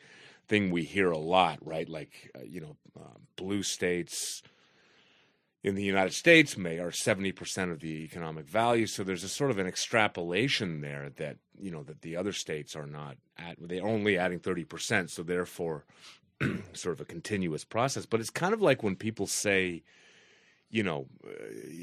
[0.46, 1.88] thing we hear a lot, right?
[1.88, 4.42] Like, uh, you know, uh, blue states
[5.64, 8.86] in the United States may are 70% of the economic value.
[8.86, 12.76] So there's a sort of an extrapolation there that, you know, that the other states
[12.76, 15.08] are not at, they're only adding 30%.
[15.08, 15.86] So therefore,
[16.74, 18.04] sort of a continuous process.
[18.04, 19.82] But it's kind of like when people say,
[20.70, 21.30] you know, uh,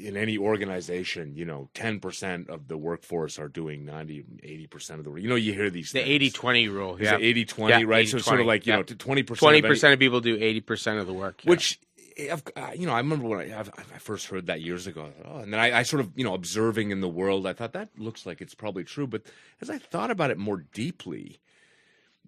[0.06, 4.22] in any organization, you know, 10% of the workforce are doing 90,
[4.70, 5.22] 80% of the work.
[5.22, 6.10] You know, you hear these The things.
[6.10, 6.96] 80 20 rule.
[6.96, 7.14] Is Yeah.
[7.16, 8.06] it 80 20, Yeah, right?
[8.08, 8.76] so it's sort of like, you yeah.
[8.78, 11.40] know, 20% of Twenty any- percent of people do eighty percent of the work.
[11.44, 11.80] which
[12.18, 15.10] I've, uh, you know, I remember when I, I first heard that years ago.
[15.24, 17.72] Oh, and then I, I sort of, you know, observing in the world, I thought
[17.72, 19.06] that looks like it's probably true.
[19.06, 19.22] But
[19.60, 21.40] as I thought about it more deeply,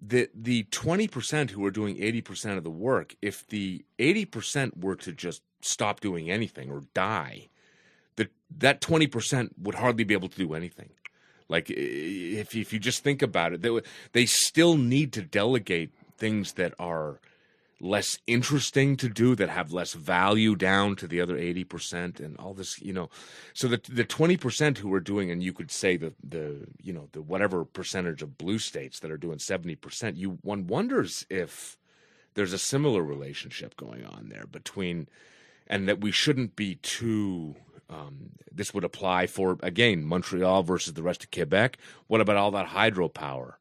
[0.01, 4.25] the the twenty percent who are doing eighty percent of the work, if the eighty
[4.25, 7.47] percent were to just stop doing anything or die,
[8.17, 10.89] that that twenty percent would hardly be able to do anything.
[11.47, 16.53] Like if if you just think about it, they they still need to delegate things
[16.53, 17.19] that are
[17.85, 22.53] less interesting to do that have less value down to the other 80% and all
[22.53, 23.09] this you know
[23.53, 27.07] so the the 20% who are doing and you could say the the you know
[27.11, 31.77] the whatever percentage of blue states that are doing 70% you one wonders if
[32.33, 35.07] there's a similar relationship going on there between
[35.67, 37.55] and that we shouldn't be too
[37.89, 41.77] um, this would apply for again Montreal versus the rest of Quebec.
[42.07, 43.53] What about all that hydropower?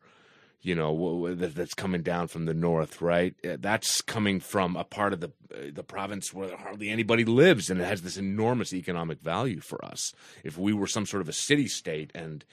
[0.64, 3.34] You know that's coming down from the north, right?
[3.46, 5.30] Uh, That's coming from a part of the
[5.70, 10.14] the province where hardly anybody lives, and it has this enormous economic value for us.
[10.42, 12.46] If we were some sort of a city state and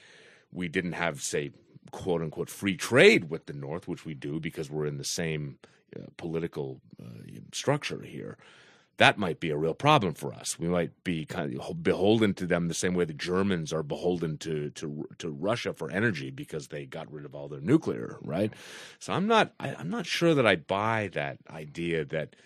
[0.52, 1.52] we didn't have, say,
[1.90, 5.58] quote unquote, free trade with the North, which we do because we're in the same
[5.96, 7.22] uh, political uh,
[7.52, 8.36] structure here,
[8.98, 10.58] that might be a real problem for us.
[10.58, 14.38] We might be kind of beholden to them the same way the Germans are beholden
[14.38, 18.52] to to to Russia for energy because they got rid of all their nuclear, right?
[18.98, 22.36] So I'm not I, I'm not sure that I buy that idea that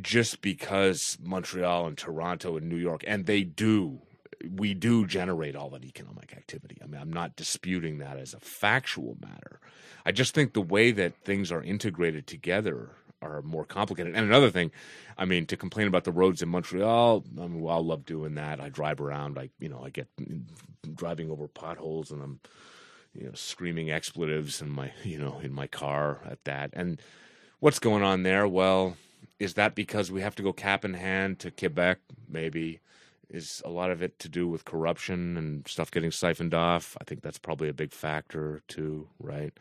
[0.00, 4.00] just because Montreal and Toronto and New York and they do
[4.48, 6.78] we do generate all that economic activity.
[6.82, 9.60] I mean, I'm not disputing that as a factual matter.
[10.04, 12.90] I just think the way that things are integrated together
[13.22, 14.14] are more complicated.
[14.14, 14.70] And another thing,
[15.18, 18.34] I mean, to complain about the roads in Montreal, I mean, well, I love doing
[18.34, 18.60] that.
[18.60, 20.42] I drive around, I you know, I get mm,
[20.94, 22.40] driving over potholes, and I'm
[23.14, 26.70] you know screaming expletives in my you know in my car at that.
[26.72, 27.00] And
[27.60, 28.46] what's going on there?
[28.48, 28.96] Well,
[29.38, 31.98] is that because we have to go cap in hand to Quebec?
[32.28, 32.80] Maybe.
[33.32, 36.96] Is a lot of it to do with corruption and stuff getting siphoned off?
[37.00, 39.52] I think that's probably a big factor too, right?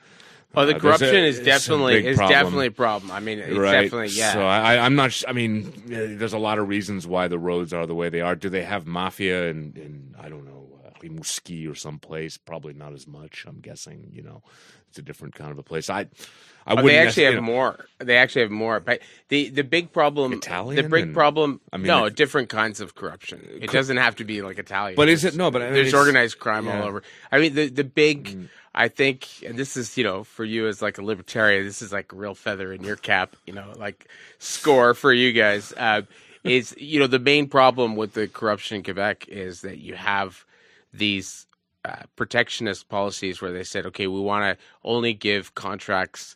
[0.56, 2.40] Oh, the Uh, corruption a- is definitely is problem.
[2.40, 3.12] definitely a problem.
[3.12, 3.84] I mean, it's right.
[3.84, 4.34] definitely yeah.
[4.34, 5.22] So I, I'm not.
[5.28, 8.36] I mean, there's a lot of reasons why the roads are the way they are.
[8.36, 10.66] Do they have mafia and, in I don't know,
[11.00, 12.38] uh, Rimouski or someplace?
[12.38, 13.46] Probably not as much.
[13.48, 14.10] I'm guessing.
[14.12, 14.44] You know,
[14.90, 15.90] it's a different kind of a place.
[15.90, 16.88] I, I Oh, wouldn't.
[16.88, 17.86] they actually have you know, more.
[18.00, 18.80] They actually have more.
[18.80, 21.62] But the the big problem, Italian the big and- problem.
[21.74, 23.48] I mean, no, different kinds of corruption.
[23.62, 24.96] It doesn't have to be like Italian.
[24.96, 25.52] But is it no?
[25.52, 26.82] But I mean, there's organized crime all yeah.
[26.82, 26.88] Mm.
[26.88, 27.04] over.
[27.32, 28.50] I mean, the the big.
[28.76, 31.92] I think, and this is you know, for you as like a libertarian, this is
[31.92, 33.36] like a real feather in your cap.
[33.48, 34.08] You know, like
[34.38, 35.74] score for you guys.
[35.76, 36.04] Uh,
[36.44, 40.46] is you know the main problem with the corruption in Quebec is that you have
[40.94, 41.48] these
[41.86, 46.36] uh, protectionist policies where they said, okay, we want to only give contracts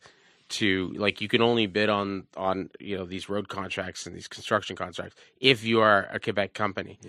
[0.50, 4.28] to like you can only bid on on you know these road contracts and these
[4.28, 7.00] construction contracts if you are a Quebec company,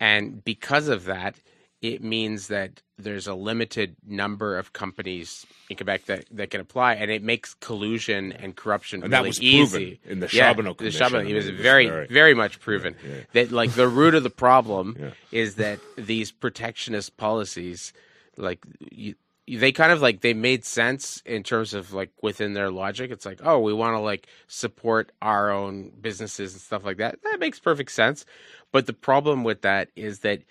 [0.00, 1.36] and because of that,
[1.82, 6.94] it means that there's a limited number of companies in Quebec that, that can apply,
[6.94, 10.00] and it makes collusion and corruption And that really was proven easy.
[10.04, 10.98] in the yeah, Charbonneau the Commission.
[11.00, 13.14] Charbonneau, I was mean, it was very, very- very much proven yeah.
[13.32, 15.10] that like the root of the problem Yeah.
[15.32, 17.92] is that these protectionist policies,
[18.36, 19.16] like you,
[19.48, 23.10] they kind of like they made sense in terms of like within their logic.
[23.10, 27.18] It's like, oh, we want to like support our own businesses and stuff like that.
[27.24, 28.24] That makes perfect sense.
[28.70, 30.42] But the problem with that is that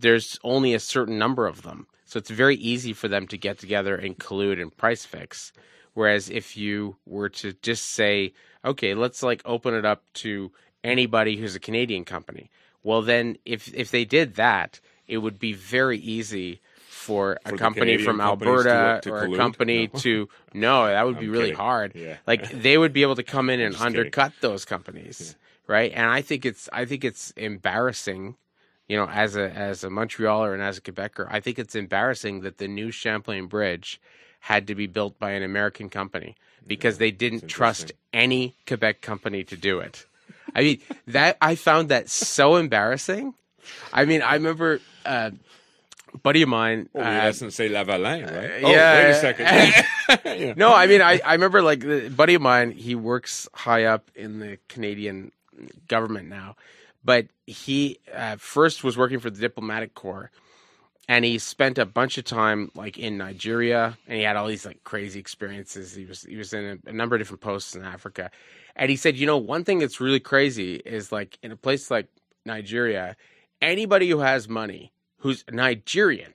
[0.00, 1.86] there's only a certain number of them.
[2.04, 5.52] So it's very easy for them to get together and collude and price fix.
[5.94, 8.32] Whereas if you were to just say,
[8.64, 10.52] okay, let's like open it up to
[10.82, 12.50] anybody who's a Canadian company,
[12.82, 17.52] well, then if if they did that, it would be very easy for a For
[17.52, 20.00] the company Canadian from companies to- Alberta to or a company No.
[20.00, 21.56] to no, that would be I'm really kidding.
[21.56, 21.92] hard.
[21.94, 22.16] Yeah.
[22.26, 23.98] Like they would be able to come in and just kidding.
[24.00, 25.92] undercut those companies, right?
[25.94, 28.36] And I think it's I think it's embarrassing
[28.88, 32.40] you know, as a as a Montrealer and as a Quebecer, I think it's embarrassing
[32.40, 34.00] that the new Champlain Bridge
[34.40, 36.34] had to be built by an American company
[36.66, 40.06] because they didn't trust any Quebec company to do it.
[40.54, 43.34] I mean, that I found that so embarrassing.
[43.92, 45.30] I mean, I remember uh,
[46.12, 46.88] a buddy of mine.
[46.94, 48.62] Oh, uh, SNC-Lavalin, right?
[48.62, 49.02] uh, oh, yeah.
[49.02, 49.84] wait a second.
[50.26, 50.52] Yeah.
[50.54, 54.10] no, I mean, I, I remember like the buddy of mine, he works high up
[54.14, 55.32] in the Canadian
[55.88, 56.56] government now,
[57.04, 60.30] but he uh, first was working for the diplomatic corps
[61.08, 64.64] and he spent a bunch of time like in Nigeria and he had all these
[64.64, 65.94] like crazy experiences.
[65.94, 68.30] He was, he was in a, a number of different posts in Africa.
[68.74, 71.90] And he said, you know, one thing that's really crazy is like in a place
[71.90, 72.08] like
[72.46, 73.16] Nigeria,
[73.60, 76.32] anybody who has money who's Nigerian,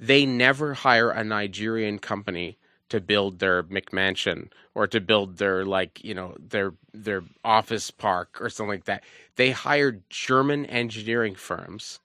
[0.00, 2.58] they never hire a Nigerian company
[2.94, 8.38] to build their McMansion or to build their like you know their their office park
[8.40, 9.02] or something like that.
[9.34, 11.98] They hire German engineering firms.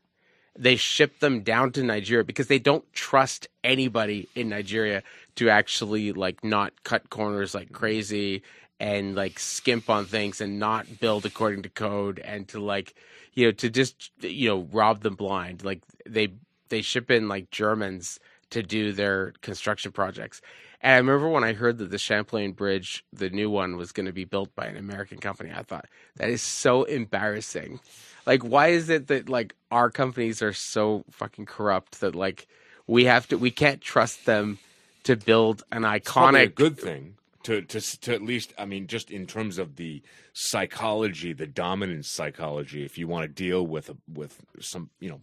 [0.57, 5.03] They ship them down to Nigeria because they don't trust anybody in Nigeria
[5.35, 8.41] to actually like not cut corners like crazy
[8.79, 12.95] and like skimp on things and not build according to code and to like
[13.35, 16.29] you know to just you know rob them blind like they
[16.69, 20.41] they ship in like Germans to do their construction projects.
[20.81, 24.05] And I remember when I heard that the Champlain Bridge, the new one, was going
[24.05, 27.81] to be built by an American company, I thought that is so embarrassing.
[28.25, 32.47] Like, why is it that like our companies are so fucking corrupt that like
[32.87, 34.59] we have to, we can't trust them
[35.03, 38.87] to build an It's a iconic good thing to, to to at least I mean
[38.87, 40.01] just in terms of the
[40.33, 42.83] psychology, the dominant psychology.
[42.83, 45.21] If you want to deal with a, with some you know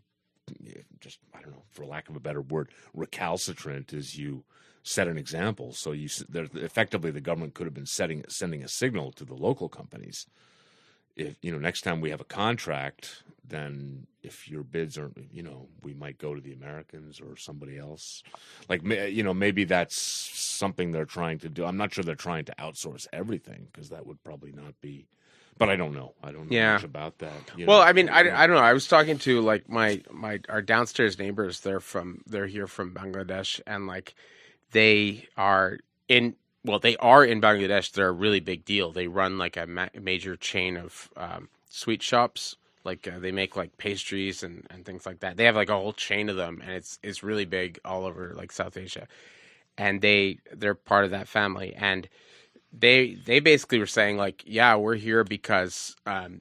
[1.01, 4.45] just I don't know for lack of a better word recalcitrant as you
[4.87, 5.73] set an example.
[5.73, 6.09] So you
[6.55, 10.27] effectively the government could have been setting sending a signal to the local companies.
[11.17, 15.43] If you know next time we have a contract, then if your bids are you
[15.43, 18.23] know we might go to the Americans or somebody else.
[18.69, 21.65] Like you know maybe that's something they're trying to do.
[21.65, 25.07] I'm not sure they're trying to outsource everything because that would probably not be.
[25.59, 26.15] But I don't know.
[26.23, 26.75] I don't know Yeah.
[26.75, 27.33] much about that.
[27.57, 27.85] you Well, know.
[27.87, 28.63] I mean, I, I don't know.
[28.63, 31.61] I was talking to like my my our downstairs neighbors.
[31.61, 34.15] They're from they're here from Bangladesh, and like
[34.73, 36.37] they are in.
[36.65, 37.93] Well, they are in Bangladesh.
[37.93, 38.91] They're a really big deal.
[38.91, 42.57] They run like a ma- major chain of um, sweet shops.
[42.85, 45.37] Like uh, they make like pastries and, and things like that.
[45.37, 48.35] They have like a whole chain of them, and it's it's really big all over
[48.35, 49.07] like South Asia.
[49.79, 52.09] And they they're part of that family, and
[52.73, 56.41] they they basically were saying like, yeah, we're here because um,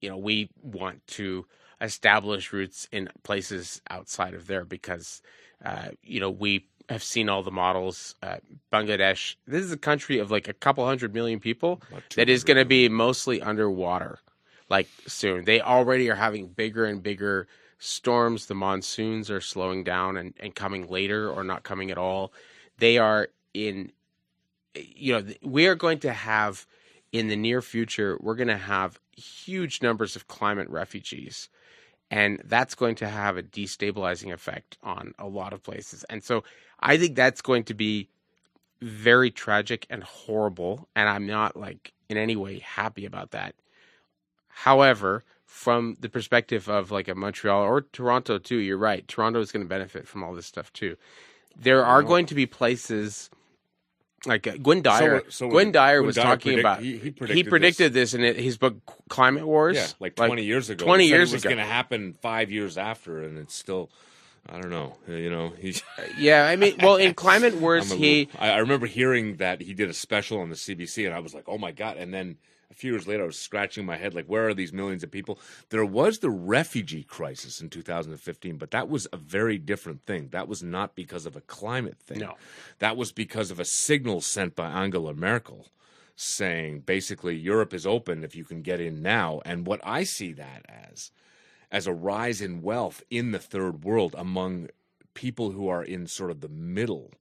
[0.00, 1.46] you know we want to
[1.80, 5.22] establish roots in places outside of there because
[5.64, 8.14] uh, you know we have seen all the models.
[8.22, 8.36] Uh,
[8.72, 11.82] Bangladesh, this is a country of like a couple hundred million people
[12.14, 14.18] that is going to be mostly underwater
[14.68, 15.44] like soon.
[15.44, 18.46] They already are having bigger and bigger storms.
[18.46, 22.32] The monsoons are slowing down and, and coming later or not coming at all.
[22.78, 23.92] They are in,
[24.74, 26.66] you know, we are going to have
[27.12, 31.48] in the near future, we're going to have huge numbers of climate refugees.
[32.10, 36.04] And that's going to have a destabilizing effect on a lot of places.
[36.04, 36.44] And so
[36.80, 38.08] I think that's going to be
[38.82, 40.88] very tragic and horrible.
[40.94, 43.54] And I'm not like in any way happy about that.
[44.48, 49.06] However, from the perspective of like a Montreal or Toronto too, you're right.
[49.08, 50.96] Toronto is going to benefit from all this stuff too.
[51.58, 53.30] There are going to be places
[54.26, 55.20] like uh, Gwynne Dyer.
[55.24, 56.80] So- so Gwynne Dyer Gwynne was Dyer talking predict- about.
[56.82, 58.12] he- he He predicted predicted, this.
[58.14, 58.76] in his book
[59.08, 59.76] Climate Wars.
[59.76, 60.84] Yeah, like 20 years ago.
[60.84, 63.88] 20 He said years it was going to happen five years after, and it's still,
[64.48, 64.96] I don't know.
[65.08, 65.82] Uh, you know, he's.
[65.98, 69.74] Uh, yeah, I mean, well, in Climate Wars, a he I remember hearing that he
[69.74, 71.96] did a special on the CBC, and I was like, oh my god!
[71.96, 72.36] And then
[72.70, 75.10] a few years later, I was scratching my head like, where are these millions of
[75.10, 75.38] people?
[75.70, 80.28] There was the refugee crisis in 2015, but that was a very different thing.
[80.32, 82.18] That was not because of a climate thing.
[82.18, 82.34] No.
[82.78, 85.66] That was because of a signal sent by Angela Merkel
[86.16, 89.40] saying basically Europe is open if you can get in now.
[89.44, 91.10] And what I see that as,
[91.70, 94.68] as a rise in wealth in the third world among
[95.14, 97.12] people who are in sort of the middle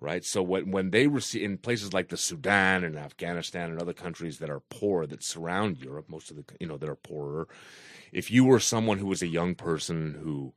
[0.00, 0.24] right?
[0.24, 4.38] So when when they receive in places like the Sudan and Afghanistan and other countries
[4.38, 7.48] that are poor that surround Europe, most of the you know that are poorer,
[8.12, 10.52] if you were someone who was a young person who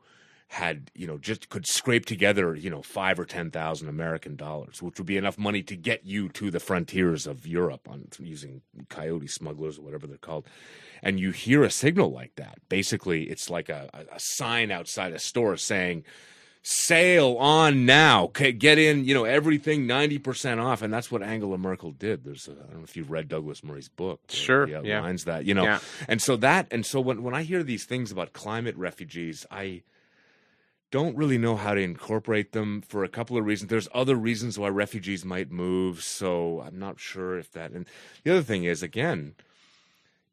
[0.50, 4.82] had you know just could scrape together you know five or ten thousand American dollars,
[4.82, 8.62] which would be enough money to get you to the frontiers of Europe on using
[8.90, 10.46] coyote smugglers or whatever they're called,
[11.02, 15.20] and you hear a signal like that, basically it's like a, a sign outside a
[15.20, 16.04] store saying
[16.68, 18.30] sale on now.
[18.34, 20.82] Get in, you know, everything 90% off.
[20.82, 22.26] And that's what Angela Merkel did.
[22.26, 24.20] There's, I don't know if you've read Douglas Murray's book.
[24.28, 24.66] Sure.
[24.66, 24.98] He yeah.
[24.98, 25.64] outlines that, you know.
[25.64, 25.80] Yeah.
[26.10, 29.84] And so that, and so when, when I hear these things about climate refugees, I
[30.90, 33.70] don't really know how to incorporate them for a couple of reasons.
[33.70, 36.02] There's other reasons why refugees might move.
[36.04, 37.86] So I'm not sure if that, and
[38.24, 39.36] the other thing is, again,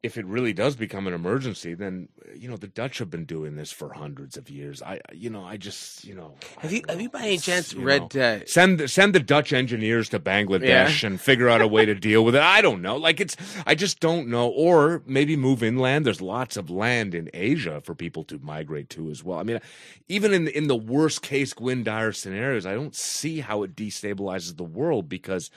[0.05, 3.55] if it really does become an emergency, then you know the Dutch have been doing
[3.55, 4.81] this for hundreds of years.
[4.81, 7.73] I, you know, I just, you know, Have you I have you by any chance
[7.73, 8.13] you read?
[8.15, 11.95] know, Uh, send send the Dutch engineers to Bangladesh and figure out a way to
[12.09, 12.41] deal with it.
[12.41, 12.95] I don't know.
[12.97, 13.35] Like it's,
[13.65, 14.47] I just don't know.
[14.49, 16.05] Or maybe move inland.
[16.05, 19.39] There's lots of land in Asia for people to migrate to as well.
[19.39, 19.59] I mean,
[20.07, 24.55] even in in the worst case Gwynne Dyer scenarios, I don't see how it destabilizes
[24.57, 25.49] the world because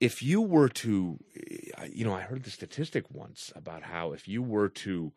[0.00, 4.28] if you were to, eh, you know, I heard the statistic once about how if
[4.28, 5.12] you were to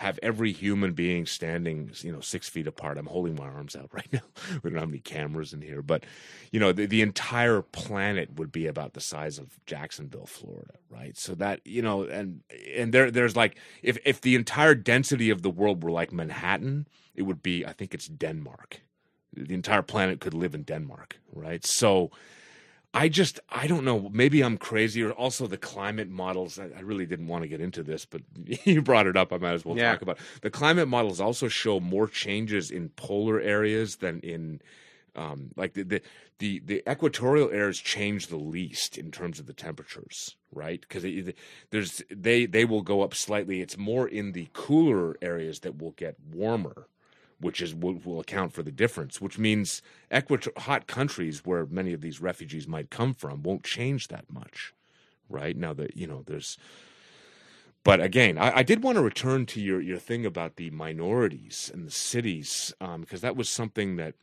[0.00, 2.96] have every human being standing, you know, six feet apart.
[2.96, 4.22] I'm holding my arms out right now.
[4.62, 6.04] We don't have any cameras in here, but
[6.50, 11.18] you know, the, the entire planet would be about the size of Jacksonville, Florida, right?
[11.18, 12.40] So that you know, and
[12.74, 16.88] and there there's like if if the entire density of the world were like Manhattan,
[17.14, 18.80] it would be I think it's Denmark.
[19.34, 21.64] The entire planet could live in Denmark, right?
[21.66, 22.10] So
[22.92, 24.08] I just I don't know.
[24.12, 26.58] Maybe I'm crazy, or also the climate models.
[26.58, 28.22] I, I really didn't want to get into this, but
[28.64, 29.32] you brought it up.
[29.32, 29.92] I might as well Yeah.
[29.92, 30.22] talk about it.
[30.42, 31.20] the climate models.
[31.20, 34.60] Also show more changes in polar areas than in
[35.14, 36.02] um, like the, the
[36.38, 40.80] the the equatorial areas change the least in terms of the temperatures, right?
[40.80, 41.04] Because
[41.70, 43.60] there's they they will go up slightly.
[43.60, 46.88] It's more in the cooler areas that will get warmer
[47.40, 49.20] which is will, will account for the difference.
[49.20, 54.08] Which means equator- hot countries where many of these refugees might come from won't change
[54.08, 54.74] that much,
[55.28, 55.56] right?
[55.56, 56.56] Now that you know there's.
[57.82, 61.70] But again, I, I did want to return to your your thing about the minorities
[61.72, 64.14] and the cities um, because that was something that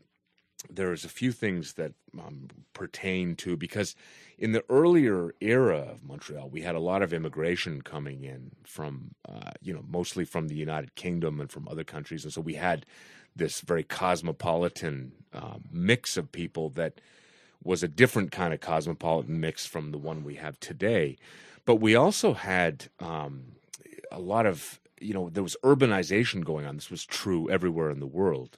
[0.69, 3.95] there's a few things that um, pertain to because
[4.37, 9.15] in the earlier era of Montreal, we had a lot of immigration coming in from,
[9.27, 12.53] uh, you know, mostly from the United Kingdom and from other countries, and so we
[12.53, 12.85] had
[13.35, 16.99] this very cosmopolitan um, mix of people that
[17.63, 21.17] was a different kind of cosmopolitan mix from the one we have today.
[21.65, 23.43] But we also had um,
[24.11, 26.75] a lot of, you know, there was urbanization going on.
[26.75, 28.57] This was true everywhere in the world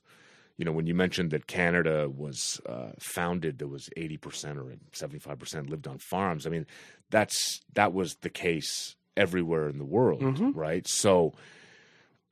[0.59, 4.65] you know, when you mentioned that Canada was uh, founded, there was eighty percent or
[4.91, 6.45] seventy five percent lived on farms.
[6.45, 6.67] I mean,
[7.09, 10.51] that's that was the case everywhere in the world, Mhm.
[10.53, 10.85] right?
[10.85, 11.33] So,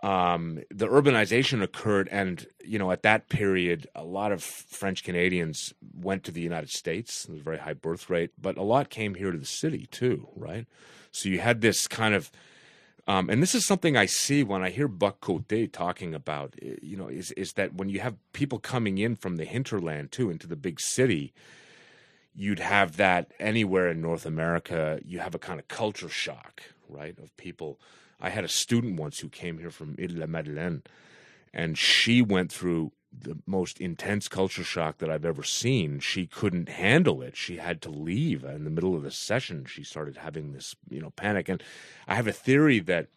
[0.01, 5.73] um, the urbanization occurred, and you know, at that period, a lot of French Canadians
[5.99, 7.23] went to the United States.
[7.23, 9.87] There was a very high birth rate, but a lot came here to the city
[9.89, 10.67] too, right?
[11.11, 12.29] So you had this kind of
[13.07, 16.97] um, and this is something I see when I hear Bock-Côté talking about, eh, you
[16.97, 20.45] know, is is that when you have people coming in from the hinterland too into
[20.45, 21.33] the big city,
[22.35, 24.99] you'd have that anywhere in North America.
[25.05, 27.17] You have a kind of culture shock, right?
[27.17, 27.79] Of people.
[28.19, 30.83] I had a student once who came here from Ile Madeleine,
[31.53, 35.99] and she went through the most intense culture shock that I've ever seen.
[35.99, 37.35] She couldn't handle it.
[37.35, 39.65] She had to leave in the middle of the session.
[39.65, 41.49] She started having this, you know, panic.
[41.49, 41.61] And
[42.07, 43.07] I have a theory that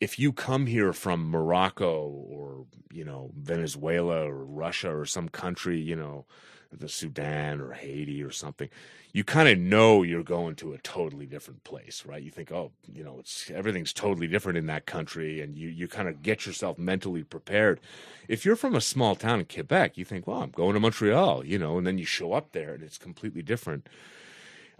[0.00, 5.80] if you come here from Morocco or, you know, Venezuela or Russia or some country,
[5.80, 6.26] you know,
[6.72, 8.68] the Sudan or Haiti or something,
[9.12, 12.22] you kind of know you're going to a totally different place, right?
[12.22, 15.86] You think, oh, you know, it's everything's totally different in that country, and you you
[15.88, 17.80] kind of get yourself mentally prepared.
[18.28, 21.44] If you're from a small town in Quebec, you think, well, I'm going to Montreal,
[21.44, 23.88] you know, and then you show up there and it's completely different.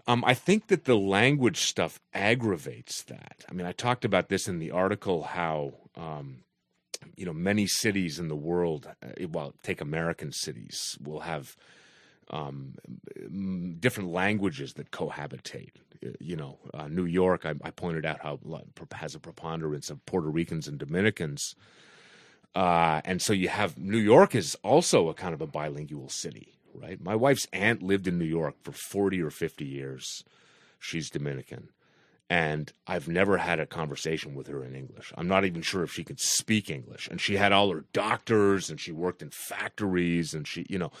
[0.07, 3.43] Um, I think that the language stuff aggravates that.
[3.49, 6.43] I mean, I talked about this in the article how um,
[7.17, 11.55] you know many cities in the world, uh, well, take American cities, will have
[12.29, 12.75] um,
[13.79, 15.71] different languages that cohabitate
[16.19, 18.39] you know, uh, New York, I, I, pointed out how
[18.93, 21.55] has a preponderance of Puerto Ricans and Dominicans.
[22.53, 26.57] Uh, and so you have New York is also a kind of a bilingual city,
[26.73, 27.01] right?
[27.01, 30.23] My wife's aunt lived in New York for 40 or 50 years.
[30.79, 31.69] She's Dominican.
[32.29, 35.13] And I've never had a conversation with her in English.
[35.15, 37.07] I'm not even sure if she could speak English.
[37.07, 40.91] And she had all her doctors and she worked in factories and she, you know,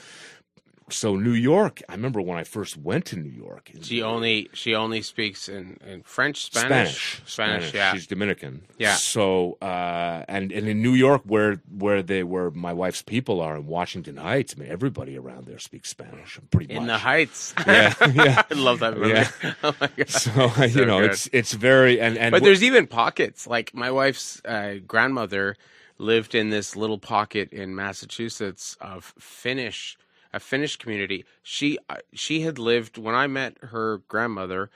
[0.89, 3.71] so New York, I remember when I first went to New York.
[3.81, 7.23] She only she only speaks in, in French, Spanish?
[7.25, 7.93] Spanish, Spanish, yeah.
[7.93, 8.61] She's Dominican.
[8.77, 8.93] Yeah.
[8.93, 13.55] So uh, and and in New York, where where they where my wife's people are
[13.57, 16.39] in Washington Heights, I mean everybody around there speaks Spanish.
[16.51, 16.81] Pretty in much.
[16.81, 17.53] In the Heights.
[17.65, 18.43] Yeah, yeah.
[18.49, 19.09] I love that movie.
[19.09, 19.29] Yeah.
[19.63, 20.09] oh my god.
[20.09, 21.11] So, So you know, good.
[21.11, 23.47] it's it's very and and But there's even pockets.
[23.47, 25.55] Like my wife's uh, grandmother
[25.97, 29.97] lived in this little pocket in Massachusetts of Finnish,
[30.35, 31.25] a Finnish community.
[31.41, 34.69] She uh, she had lived when I met her grandmother.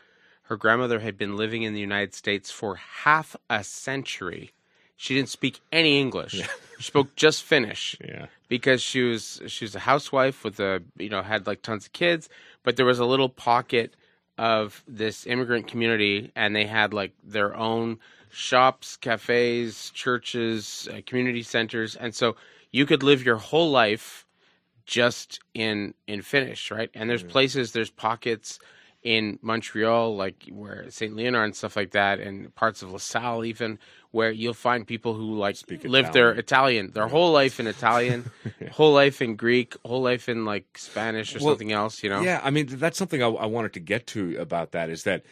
[0.44, 4.52] Her grandmother had been living in the United States for half a century.
[4.96, 6.42] She didn't speak any English.
[6.78, 8.28] She spoke just Finnish yeah.
[8.48, 11.94] because she was she was a housewife with a you know had like tons of
[11.94, 12.30] kids,
[12.64, 13.96] but there was a little pocket
[14.38, 18.00] of this immigrant community, and they had like their own
[18.32, 22.38] shops, cafes, churches, uh, community centers, and so
[22.72, 24.26] you could live your whole life
[24.90, 26.90] just in in Finnish, right?
[26.96, 28.60] And there's places, there's pockets
[29.04, 33.78] in Montreal, like where Saint Leonard and stuff like that, and parts of LaSalle even,
[34.12, 38.32] where you'll find people who like Speak live their Italian, their whole life in Italian,
[38.72, 42.22] whole life in Greek, whole life in like Spanish or Well, something else, you know?
[42.22, 45.24] Yeah, I mean that's something I, I wanted to get to about that is that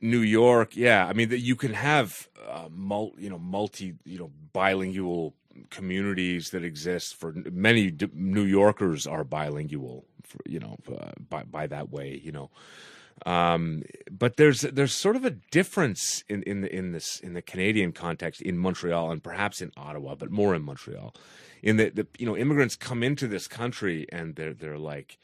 [0.00, 4.18] New York, yeah, I mean that you can have uh, mul, you know multi you
[4.18, 5.34] know bilingual
[5.70, 11.66] communities that exist for many New Yorkers are bilingual, for, you know, uh, by by
[11.66, 12.50] that way, you know.
[13.26, 17.42] Um, but there's there's sort of a difference in in the, in this in the
[17.42, 21.14] Canadian context in Montreal and perhaps in Ottawa, but more in Montreal,
[21.62, 25.18] in that the you know immigrants come into this country and they're they're like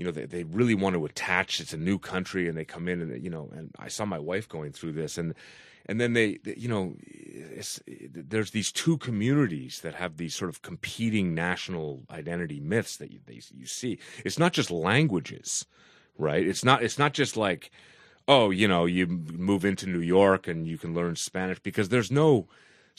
[0.00, 1.60] you know, they, they really want to attach.
[1.60, 4.18] It's a new country, and they come in, and you know, and I saw my
[4.18, 5.34] wife going through this, and
[5.90, 6.94] and then they, they- you know,
[8.14, 13.18] there's these two communities that have these sort of competing national identity myths that you,
[13.26, 13.98] they, you see.
[14.24, 15.66] It's not just languages,
[16.16, 16.46] right?
[16.46, 16.84] It's not.
[16.84, 17.72] It's not just like,
[18.28, 22.12] oh, you know, you move into New York and you can learn Spanish because there's
[22.12, 22.46] no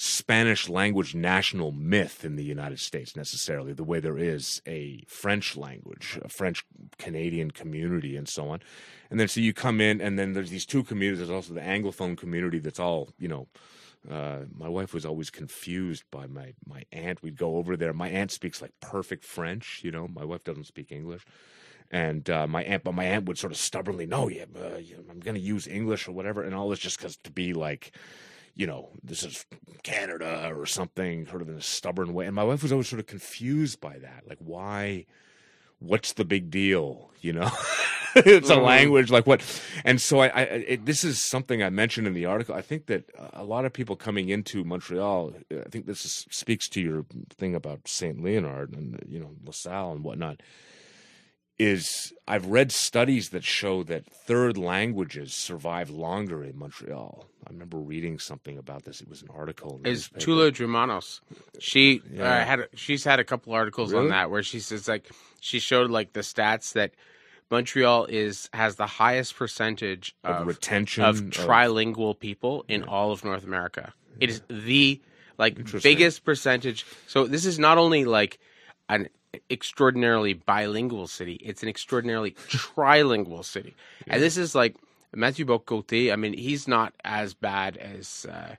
[0.03, 5.55] Spanish language national myth in the United States necessarily, the way there is a French
[5.55, 6.65] language, a French
[6.97, 8.61] Canadian community, and so on.
[9.11, 11.19] And then so you come in, and then there's these two communities.
[11.19, 13.47] There's also the Anglophone community that's all, you know.
[14.09, 17.21] Uh, my wife was always confused by my my aunt.
[17.21, 17.93] We'd go over there.
[17.93, 19.81] My aunt speaks like perfect French.
[19.83, 21.27] You know, my wife doesn't speak English
[21.91, 24.77] and uh, my aunt, but my aunt would sort of stubbornly, no, yeah, uh,
[25.11, 27.91] I'm going to use English or whatever, and all this just because to be like,
[28.55, 29.45] you know, this is
[29.83, 32.25] Canada or something, sort of in a stubborn way.
[32.25, 35.05] And my wife was always sort of confused by that, like, why?
[35.79, 37.09] What's the big deal?
[37.21, 37.49] You know,
[38.15, 38.63] it's a Mhm.
[38.65, 39.41] language, like what?
[39.83, 42.53] And so I, I it, this is something I mentioned in the article.
[42.55, 46.67] I think that a lot of people coming into Montreal, I think this is, speaks
[46.69, 47.05] to your
[47.37, 50.41] thing about Saint Leonard and you know LaSalle and whatnot
[51.61, 57.27] is I've read studies that show that third languages survive longer in Montreal.
[57.45, 58.99] I remember reading something about this.
[58.99, 59.79] It was an article.
[59.83, 60.09] In is.
[60.17, 61.21] Tula Drimonis.
[61.59, 65.59] She uh, had she's had a couple articles on that where she says like she
[65.59, 66.93] showed like the stats that
[67.51, 73.23] Montreal is has the highest percentage of of retention of trilingual people in all of
[73.23, 73.93] North America.
[74.19, 74.99] It is the
[75.37, 76.87] like biggest percentage.
[77.05, 78.39] So this is not only like
[78.89, 79.09] an
[79.49, 83.75] extraordinarily bilingual city; it's an extraordinarily trilingual city.
[84.07, 84.75] And this is like
[85.13, 86.11] Mathieu Bock-Côté.
[86.11, 88.55] I mean, he's not as bad as uh,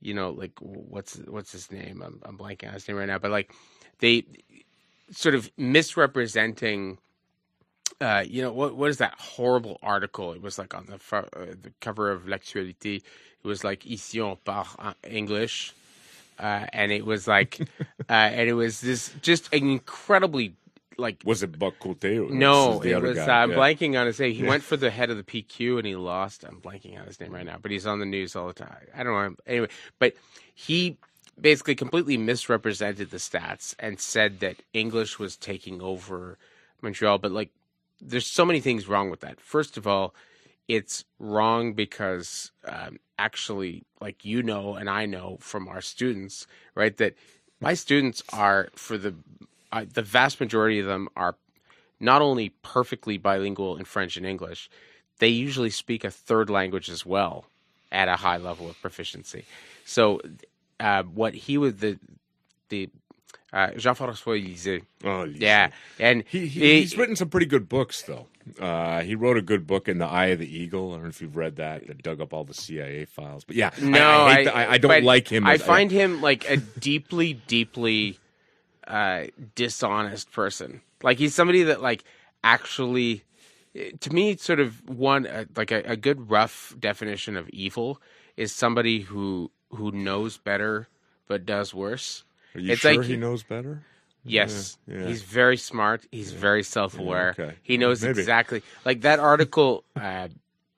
[0.00, 2.02] you know, like what's what's his name?
[2.04, 3.52] I'm, I'm blanking on his name right now, but like
[4.00, 4.24] they
[5.10, 6.98] sort of misrepresenting
[8.00, 8.74] uh, you know what?
[8.74, 10.32] What is that horrible article?
[10.32, 12.96] It was like on the fr- uh, the cover of L'Actualité.
[12.96, 15.72] It was like "Ici on parle English,"
[16.42, 17.60] uh, and it was like,
[18.08, 20.54] uh, and it was this just an incredibly
[20.98, 21.22] like.
[21.24, 23.18] Was it Bock Or No, this it was.
[23.18, 23.30] Uh.
[23.30, 23.56] I'm Yeah.
[23.56, 24.34] blanking on his name.
[24.34, 24.48] He Yeah.
[24.50, 26.44] went for the head of the PQ and he lost.
[26.44, 28.76] I'm blanking on his name right now, but he's on the news all the time.
[28.94, 29.36] I don't know.
[29.46, 29.68] Anyway,
[29.98, 30.14] but
[30.54, 30.98] he
[31.40, 36.38] basically completely misrepresented the stats and said that English was taking over
[36.82, 37.18] Montreal.
[37.18, 37.50] But like,
[38.00, 39.40] there's so many things wrong with that.
[39.40, 40.14] First of all,
[40.68, 46.96] it's wrong because um, actually, like you know, and I know from our students, right,
[46.96, 47.14] that
[47.60, 49.14] my students are for the
[49.70, 51.36] uh, the vast majority of them are
[52.00, 54.68] not only perfectly bilingual in French and English,
[55.18, 57.46] they usually speak a third language as well
[57.90, 59.44] at a high level of proficiency.
[59.84, 60.20] So,
[60.80, 61.98] uh, what he was the
[62.68, 62.90] the
[63.52, 67.68] uh, Jean François Lisée, Oh, yeah, and He, he he- he's written some pretty good
[67.68, 68.26] books though.
[68.58, 70.90] Uh, he wrote a good book in the Eye of the Eagle.
[70.90, 71.86] I don't know if you've read that.
[71.86, 73.44] That dug up all the CIA files.
[73.44, 75.46] But yeah, I- No, I, hate I, the- I, I don't like him.
[75.46, 78.18] I find him like a deeply, deeply
[78.88, 79.24] uh,
[79.54, 80.80] dishonest person.
[81.02, 82.04] Like he's somebody that like
[82.42, 83.22] actually,
[84.00, 88.00] to me, sort of one uh, like a, a good rough definition of evil
[88.36, 90.88] is somebody who who knows better
[91.28, 92.24] but does worse.
[92.54, 93.82] Are you it's sure like- he knows better?
[94.24, 95.06] Yes, Yeah, yeah.
[95.08, 96.06] he's very smart.
[96.12, 97.30] He's very self-aware.
[97.36, 97.56] okay.
[97.64, 98.20] He knows Maybe.
[98.20, 99.82] exactly like that article.
[99.96, 100.28] Uh,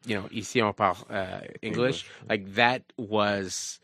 [0.07, 1.61] you know, ici on parle uh, English.
[1.63, 3.81] English, Like that was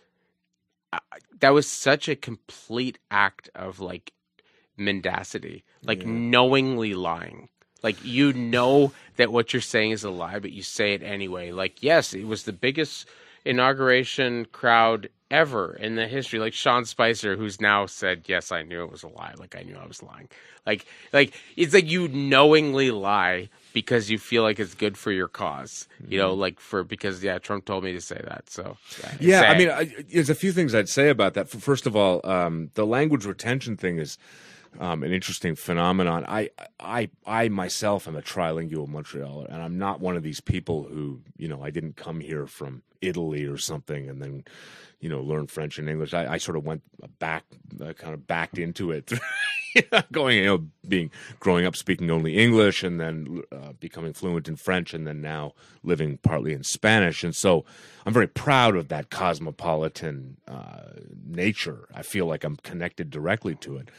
[0.95, 0.99] uh,
[1.41, 4.13] that was such a complete act of like
[4.79, 6.09] mendacity, like Yeah.
[6.09, 7.49] knowingly lying.
[7.83, 11.53] Like you know that what you're saying is a lie, but you say it anyway.
[11.53, 13.07] Like yes, it was the biggest
[13.45, 16.39] inauguration crowd ever in the history.
[16.39, 19.35] Like Sean Spicer, who's now said, "Yes, I knew it was a lie.
[19.39, 20.29] Like I knew I was lying."
[20.67, 25.29] Like like it's like you knowingly lie because you feel like it's good for your
[25.29, 25.89] cause.
[26.09, 28.51] You know, like for because yeah, Trump told me to say that.
[28.51, 28.77] So
[29.21, 31.49] Yeah, say I mean, I, there's a few things I'd say about that.
[31.49, 34.19] First of all, um, the language retention thing is
[34.79, 36.25] um, an interesting phenomenon.
[36.27, 40.85] I, I, I myself am a trilingual Montrealer, and I'm not one of these people
[40.85, 44.45] who, you know, I didn't come here from Italy or something and then,
[45.01, 46.15] you know, learn French and English.
[46.15, 46.83] I, I sort of went
[47.19, 47.45] back,
[47.81, 49.13] uh, kind of backed into it.
[50.13, 54.57] going, you know, being growing up speaking only English and then uh, becoming fluent in
[54.57, 57.23] French and then now living partly in Spanish.
[57.25, 57.65] And so
[58.05, 61.89] I'm very proud of that cosmopolitan uh, nature.
[61.95, 63.91] I feel like I'm connected directly to it.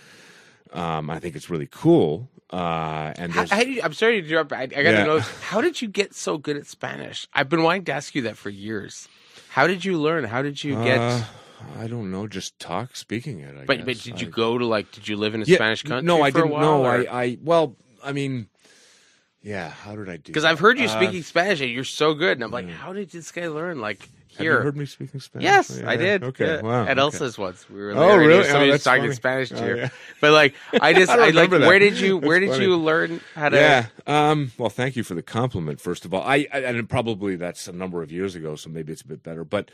[0.74, 2.30] Um, I think it's really cool.
[2.51, 4.51] Uh, and How, how did you, I'm sorry to interrupt.
[4.53, 5.03] I, I got to Yeah.
[5.05, 7.28] know how did you get so good at Spanish?
[7.34, 9.07] I've been wanting to ask you that for years.
[9.49, 10.26] How did you learn?
[10.26, 10.97] How did you get?
[10.99, 11.22] uh,
[11.80, 13.55] I don't know, just talk speaking it.
[13.55, 14.03] I but but guess.
[14.03, 14.91] did you I- go to like?
[14.91, 16.05] Did you live in a Yeah, Spanish country?
[16.07, 16.49] No, I didn't.
[16.49, 17.38] while, No, or- I, I.
[17.41, 18.47] Well, I mean,
[19.41, 19.69] yeah.
[19.69, 20.23] How did I do?
[20.27, 22.93] Because I've heard you Uh, speaking Spanish and you're so good, and I'm like, how
[22.93, 23.79] did this guy learn?
[23.81, 25.43] Like Have here, you heard me speaking Spanish?
[25.43, 26.23] yes, Yeah, I did.
[26.23, 26.45] Okay.
[26.55, 26.61] yeah.
[26.61, 26.83] Wow.
[26.83, 26.99] At okay.
[27.01, 27.91] Else's once, we were.
[27.91, 28.43] Oh, there, and really?
[28.45, 29.13] Somebody Oh, was talking funny.
[29.15, 29.89] Spanish to Oh, you, yeah.
[30.21, 32.63] but like, I just, I I, like, remember where did you, where did funny.
[32.65, 33.57] you learn how to?
[33.57, 33.85] Yeah.
[34.07, 35.81] Um, well, thank you for the compliment.
[35.81, 38.93] First of all, I, I and probably that's a number of years ago, so maybe
[38.93, 39.43] it's a bit better.
[39.43, 39.69] But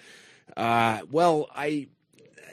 [0.55, 1.87] uh, well, I,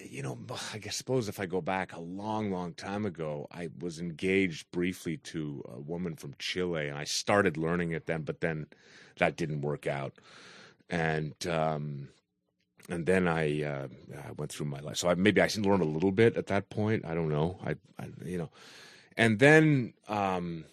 [0.08, 0.38] you know,
[0.72, 5.16] I suppose if I go back a long, long time ago, I was engaged briefly
[5.18, 8.66] to a woman from Chile, and I started learning it then, but then
[9.18, 10.14] that didn't work out,
[10.88, 11.34] and.
[11.46, 12.08] Um,
[12.90, 14.98] and then I, uh, I went through my life.
[14.98, 17.06] So I, maybe I learned a little bit at that point.
[17.06, 17.58] I don't know.
[17.64, 18.50] I, I you know,
[19.16, 20.66] and then um,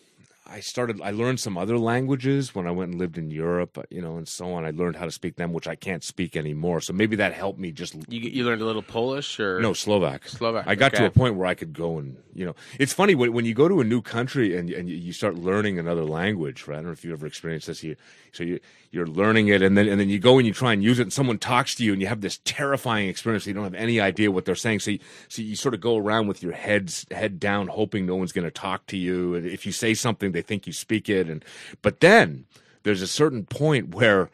[0.52, 1.02] I started.
[1.02, 4.18] I learned some other languages when I went and lived in Europe, uh, you know,
[4.18, 4.66] and so on.
[4.66, 6.82] I learned how to speak them, which I can't speak anymore.
[6.82, 7.72] So maybe that helped me.
[7.72, 10.28] Just You you learned a little Polish or no Slovak.
[10.28, 10.68] Slovak.
[10.68, 13.32] I got to a point where I could go and you know, it's funny when
[13.32, 16.68] when you go to a new country and and you start learning another language.
[16.68, 16.76] Right?
[16.76, 17.84] I don't know if you've ever experienced this.
[17.84, 17.96] You
[18.32, 18.60] so you
[18.92, 21.04] you're learning it and then and then you go and you try and use it
[21.04, 23.48] and someone talks to you and you have this terrifying experience.
[23.48, 24.82] You don't have any idea what they're saying.
[24.82, 28.18] So you, so you sort of go around with your heads head down, hoping no
[28.18, 29.34] one's going to talk to you.
[29.36, 31.30] And if you say something, they think you speak it.
[31.30, 31.44] And
[31.82, 32.46] but then
[32.84, 34.30] there's a certain point where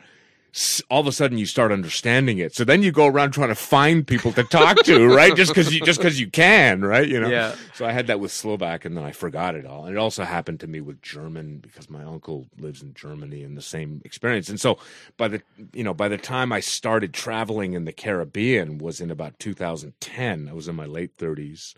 [0.90, 2.56] all of a sudden you start understanding it.
[2.56, 5.36] So then you go around trying to find people to talk to, right?
[5.36, 7.08] Just because you just because you can, right?
[7.08, 7.30] You know.
[7.30, 7.56] Yeah.
[7.76, 9.86] So I had that with Slovak, and then I forgot it all.
[9.86, 13.56] And it also happened to me with German because my uncle lives in Germany, and
[13.56, 14.50] the same experience.
[14.50, 14.80] And so
[15.18, 15.42] by the
[15.74, 20.50] you know by the time I started traveling in the Caribbean was in about 2010.
[20.50, 21.76] I was in my late 30s.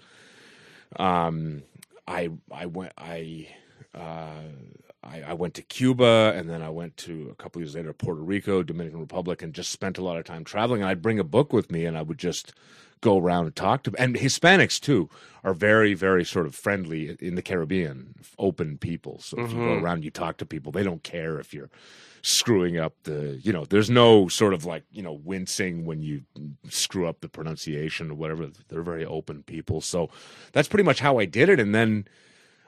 [0.98, 1.64] Um,
[2.08, 3.48] I I went I.
[3.94, 4.44] Uh,
[5.04, 8.22] I, I went to Cuba and then I went to a couple years later Puerto
[8.22, 10.82] Rico, Dominican Republic, and just spent a lot of time traveling.
[10.82, 12.54] And I'd bring a book with me and I would just
[13.02, 15.10] go around and talk to and Hispanics too
[15.42, 19.20] are very very sort of friendly in the Caribbean, open people.
[19.20, 19.86] So if you go mm-hmm.
[19.86, 20.72] around, you talk to people.
[20.72, 21.70] They don't care if you're
[22.22, 26.22] screwing up the you know there's no sort of like you know wincing when you
[26.68, 30.10] screw up the pronunciation or whatever they're very open people so
[30.52, 32.06] that's pretty much how i did it and then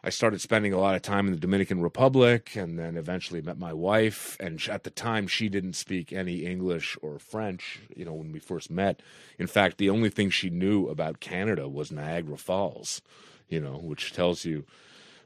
[0.03, 3.59] I started spending a lot of time in the Dominican Republic and then eventually met
[3.59, 4.35] my wife.
[4.39, 8.39] And at the time, she didn't speak any English or French, you know, when we
[8.39, 9.01] first met.
[9.37, 13.01] In fact, the only thing she knew about Canada was Niagara Falls,
[13.47, 14.65] you know, which tells you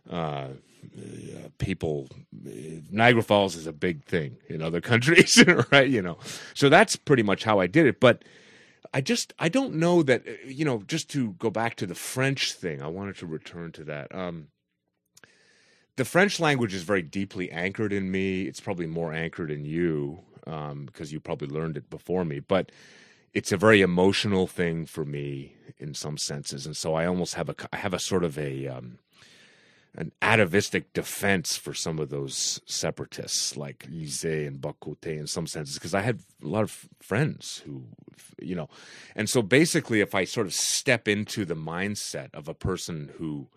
[0.09, 0.49] uh,
[0.93, 2.09] uh, people,
[2.91, 5.89] Niagara Falls is a big thing in other countries, right?
[5.89, 6.17] You know,
[6.53, 8.01] so that's pretty much how I did it.
[8.01, 8.23] But
[8.93, 11.95] I just I don't know that uh, you know just to go back to the
[11.95, 12.81] French thing.
[12.81, 14.13] I wanted to return to that.
[14.13, 14.47] Um,
[15.95, 18.43] the French language is very deeply anchored in me.
[18.43, 22.39] It's probably more anchored in you um, because you probably learned it before me.
[22.39, 22.71] But
[23.33, 27.49] it's a very emotional thing for me in some senses, and so I almost have
[27.49, 28.99] a I have a sort of a um,
[29.97, 35.75] an atavistic defense for some of those separatists like Lisée and Bock-Côté in some senses
[35.75, 37.83] because I had a lot of friends who
[38.41, 38.69] you know
[39.15, 43.47] and so basically if I sort of step into the mindset of a person who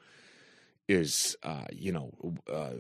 [0.89, 2.11] is uh, you know
[2.53, 2.71] uh,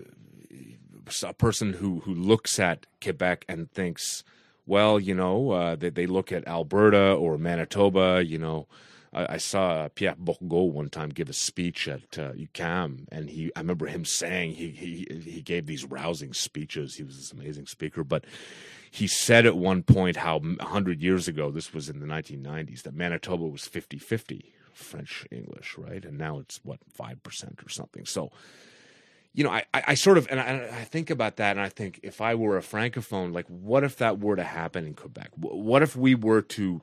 [1.22, 4.24] a person who who looks at Quebec and thinks
[4.66, 8.66] well you know uh, they, they look at Alberta or Manitoba you know
[9.12, 13.50] I, I saw Pierre Bourgault one time give a speech at uh, UQAM, and he
[13.56, 16.96] I remember him saying he he he gave these rousing speeches.
[16.96, 18.24] He was this amazing speaker, but
[18.90, 22.94] he said at one point how 100 years ago, this was in the 1990s, that
[22.94, 26.04] Manitoba was 50 50 French English, right?
[26.04, 28.06] And now it's what, 5% or something.
[28.06, 28.30] So,
[29.34, 32.00] you know, I, I sort of, and I, I think about that and I think
[32.02, 35.30] if I were a Francophone, like, what if that were to happen in Quebec?
[35.36, 36.82] What if we were to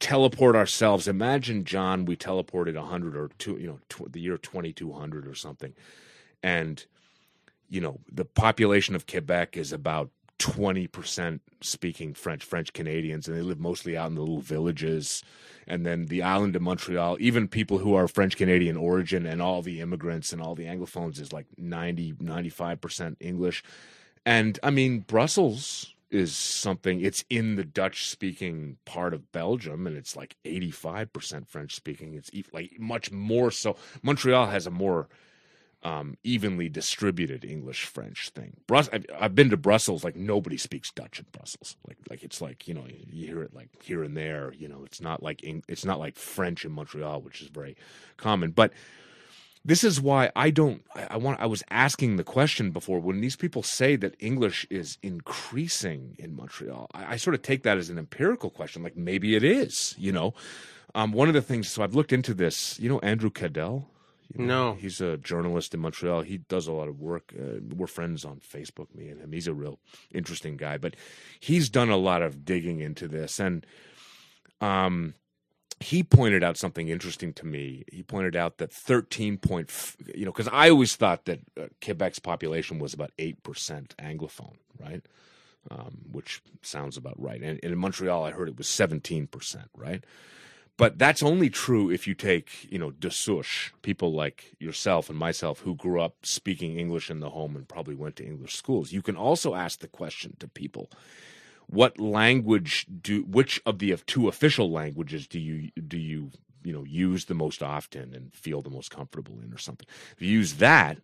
[0.00, 1.08] teleport ourselves.
[1.08, 5.34] Imagine, John, we teleported a 100 or two, you know, tw- the year 2200 or
[5.34, 5.74] something.
[6.42, 6.84] And,
[7.68, 13.42] you know, the population of Quebec is about 20% speaking French, French Canadians, and they
[13.42, 15.22] live mostly out in the little villages.
[15.66, 19.62] And then the island of Montreal, even people who are French Canadian origin and all
[19.62, 23.62] the immigrants and all the Anglophones is like 90, 95% English.
[24.24, 29.96] And I mean, Brussels, is something it's in the dutch speaking part of belgium and
[29.96, 35.08] it's like 85% french speaking it's like much more so montreal has a more
[35.82, 40.90] um, evenly distributed english french thing Brus- I've, I've, been to brussels like nobody speaks
[40.90, 44.16] dutch in brussels like like it's like you know you hear it like here and
[44.16, 47.76] there you know it's not like it's not like french in montreal which is very
[48.16, 48.72] common but
[49.68, 50.82] this is why I don't.
[50.94, 51.40] I, I, want.
[51.40, 56.34] I was asking the question before when these people say that English is increasing in
[56.34, 56.88] Montreal.
[56.94, 58.82] I, I sort of take that as an empirical question.
[58.82, 59.94] Like maybe it is.
[59.98, 60.34] You know,
[60.94, 61.68] um, one of the things.
[61.68, 62.78] So I've looked into this.
[62.80, 63.90] You know, Andrew Caddell.
[64.34, 66.22] You know, no, he's a journalist in Montreal.
[66.22, 67.32] He does a lot of work.
[67.38, 69.32] Uh, we're friends on Facebook, me and him.
[69.32, 69.78] He's a real
[70.12, 70.96] interesting guy, but
[71.40, 73.66] he's done a lot of digging into this and.
[74.60, 75.14] Um,
[75.80, 77.84] he pointed out something interesting to me.
[77.92, 79.70] He pointed out that 13 point,
[80.14, 83.36] you know, because I always thought that uh, Quebec's population was about 8%
[83.96, 85.06] Anglophone, right?
[85.70, 87.40] Um, which sounds about right.
[87.40, 90.02] And, and, in Montreal, I heard it was 17%, right?
[90.78, 95.18] But that's only true if you take, you know, de souche, people like yourself and
[95.18, 98.92] myself who grew up speaking English in the home and probably went to English schools.
[98.92, 100.88] You can also ask the question to people
[101.66, 106.30] what language do which of the two official languages do you do you
[106.64, 110.22] you know use the most often and feel the most comfortable in or something if
[110.22, 110.96] you use that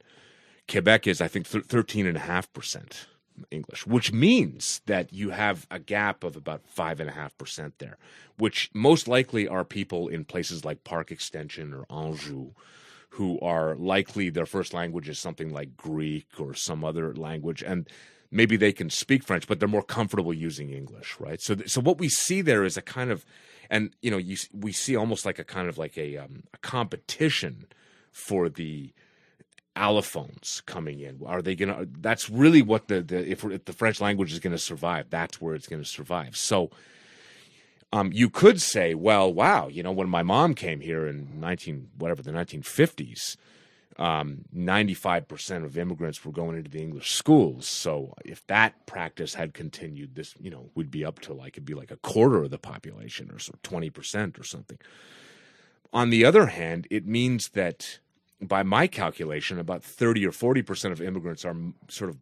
[0.67, 3.07] quebec is i think 13.5%
[3.51, 7.97] english which means that you have a gap of about 5.5% there
[8.37, 12.51] which most likely are people in places like park extension or anjou
[13.11, 17.89] who are likely their first language is something like greek or some other language and
[18.35, 21.41] maybe they can speak French, but they're more comfortable using English, right?
[21.41, 23.25] So, so what we see there is a kind of,
[23.71, 26.59] and you know, you, we see almost like a kind of like a, um, a
[26.59, 27.67] competition
[28.11, 28.93] for the
[29.77, 31.21] allophones coming in.
[31.27, 31.89] Are they going to?
[32.01, 35.41] That's really what the, the if, if the French language is going to survive, that's
[35.41, 36.37] where it's going to survive.
[36.37, 36.71] So.
[37.93, 41.91] Um, you could say, well, wow, you know, when my mom came here in nineteen
[41.97, 43.37] whatever the nineteen fifties,
[43.99, 47.67] um, 95% of immigrants were going into the English schools.
[47.67, 51.65] So if that practice had continued, this, you know, would be up to like, it'd
[51.65, 54.79] be like a quarter of the population or so, 20% or something.
[55.93, 58.01] On the other hand, it means that
[58.41, 61.57] by my calculation, about 30 or 40% of immigrants are
[61.89, 62.19] sort of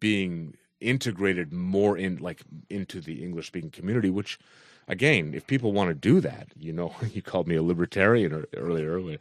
[0.00, 4.38] being integrated more in like into the English speaking community, which
[4.86, 8.98] again, if people want to do that, you know, you called me a libertarian earlier
[8.98, 9.16] uh,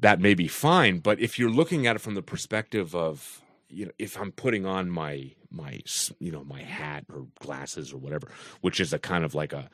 [0.00, 0.98] that may be fine.
[0.98, 4.64] But if you're looking at it from the perspective of, you know, if I'm putting
[4.64, 5.80] on my my
[6.18, 8.28] you know my hat or glasses or whatever,
[8.60, 9.68] which is a kind of like a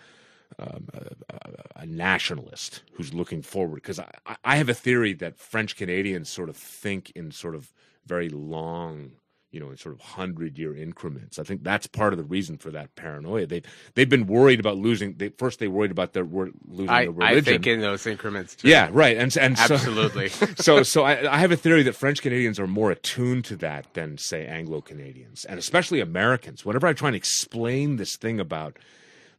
[0.58, 5.76] um, a, a, nationalist who's looking forward because I, I have a theory that French
[5.76, 7.72] Canadians sort of think in sort of
[8.06, 9.12] very long
[9.54, 11.38] you know, in sort of hundred year increments.
[11.38, 13.46] I think that's part of the reason for that paranoia.
[13.46, 15.14] They've they've been worried about losing.
[15.14, 17.38] They, first, they worried about their losing I, their religion.
[17.38, 18.56] I think in those increments.
[18.56, 18.68] Too.
[18.68, 19.16] Yeah, right.
[19.16, 20.30] And and absolutely.
[20.30, 23.56] So so, so I, I have a theory that French Canadians are more attuned to
[23.58, 26.64] that than say Anglo Canadians, and especially Americans.
[26.64, 28.76] Whenever I try and explain this thing about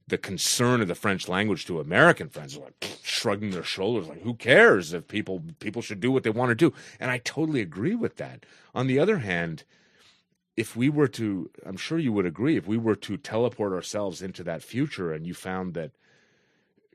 [0.08, 4.36] the concern of the French language to American friends, like shrugging their shoulders, like who
[4.36, 7.96] cares if people people should do what they want to do, and I totally agree
[7.96, 8.46] with that.
[8.74, 9.64] On the other hand,
[10.56, 14.22] if we were to, I'm sure you would agree, if we were to teleport ourselves
[14.22, 15.92] into that future, and you found that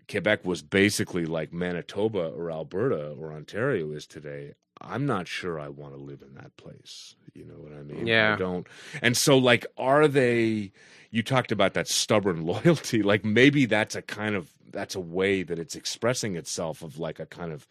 [0.08, 5.68] Quebec was basically like Manitoba or Alberta or Ontario is today, I'm not sure I
[5.68, 7.14] want to live in that place.
[7.34, 8.06] You know what I mean?
[8.06, 8.34] Yeah.
[8.34, 8.66] I don't.
[9.02, 10.72] And so, like, are they?
[11.10, 13.02] You talked about that stubborn loyalty.
[13.02, 17.18] Like, maybe that's a kind of that's a way that it's expressing itself of like
[17.20, 17.66] a kind of.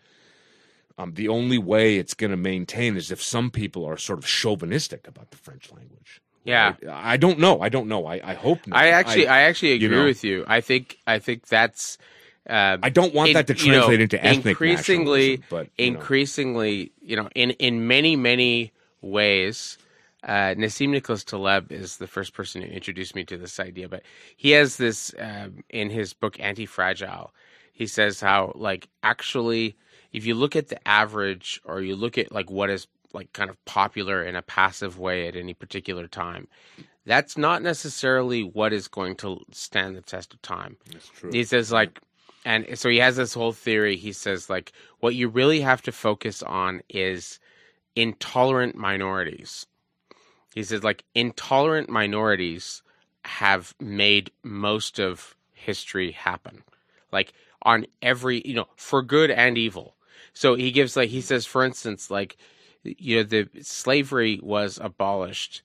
[0.98, 4.26] Um, the only way it's going to maintain is if some people are sort of
[4.26, 6.22] chauvinistic about the French language.
[6.44, 6.76] Yeah.
[6.90, 7.62] I, I don't know.
[7.62, 8.06] I don't know.
[8.06, 8.78] I, I hope not.
[8.78, 10.04] I actually, I, actually you agree know.
[10.04, 10.44] with you.
[10.46, 11.98] I think, I think that's.
[12.50, 15.86] Uh, I don't want in- that to you know, translate into ethnic increasingly, but you
[15.88, 19.78] increasingly, you know, in in many many ways,
[20.24, 23.88] uh, Nassim Nicholas Taleb is the first person who introduced me to this idea.
[23.88, 24.02] But
[24.36, 27.32] he has this um, in his book Anti Fragile.
[27.72, 29.78] He says how like actually,
[30.12, 33.50] if you look at the average, or you look at like what is like kind
[33.50, 36.48] of popular in a passive way at any particular time,
[37.06, 40.78] that's not necessarily what is going to stand the test of time.
[40.92, 41.32] That's true.
[41.32, 42.00] He says like,
[42.46, 43.98] and so he has this whole theory.
[43.98, 47.40] He says like, what you really have to focus on is
[47.96, 49.66] intolerant minorities.
[50.54, 52.82] He says like intolerant minorities
[53.26, 56.64] have made most of history happen,
[57.12, 57.34] like
[57.64, 59.96] on every you know for good and evil.
[60.34, 62.38] So he gives like he says for instance like
[62.84, 65.62] you know the slavery was abolished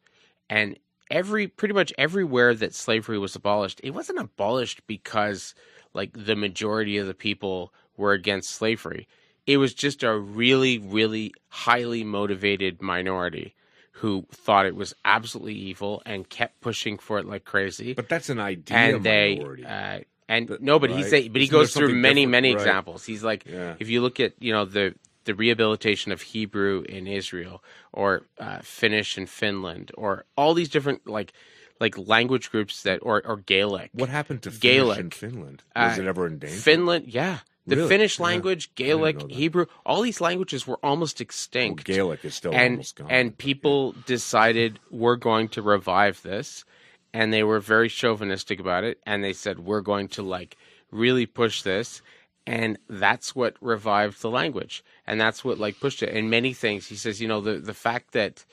[0.50, 0.78] and
[1.10, 5.54] every pretty much everywhere that slavery was abolished it wasn't abolished because
[5.94, 9.06] like the majority of the people were against slavery.
[9.46, 13.54] It was just a really really highly motivated minority
[13.98, 17.94] who thought it was absolutely evil and kept pushing for it like crazy.
[17.94, 21.44] But that's an idea and they uh, and But- no but he say but he
[21.46, 22.58] Isn't there goes through many many Right.
[22.60, 23.04] examples.
[23.04, 23.76] He's like Yeah.
[23.78, 28.58] if you look at you know the the rehabilitation of Hebrew in Israel or uh,
[28.62, 31.32] Finnish in Finland or all these different like
[31.80, 34.98] like language groups that or or Gaelic what happened to Gaelic.
[34.98, 35.62] In Finland?
[35.76, 36.56] Was Uh, it ever in danger?
[36.56, 37.88] Finland yeah the Really?
[37.88, 39.30] Finnish language didn't Gaelic.
[39.30, 43.10] Hebrew all these languages were almost Well, extinct Gaelic is still and almost gone.
[43.10, 46.64] and people decided we're going to revive this
[47.12, 50.56] and they were very chauvinistic about it and they said we're going to like
[50.90, 52.02] really push this
[52.46, 56.86] and that's what revived the language and that's what like pushed it and many things
[56.86, 58.44] he says you know the the fact that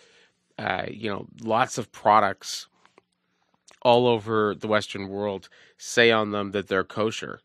[0.57, 2.67] uh, you know lots of products
[3.81, 7.39] all over the western world say on them that they're kosher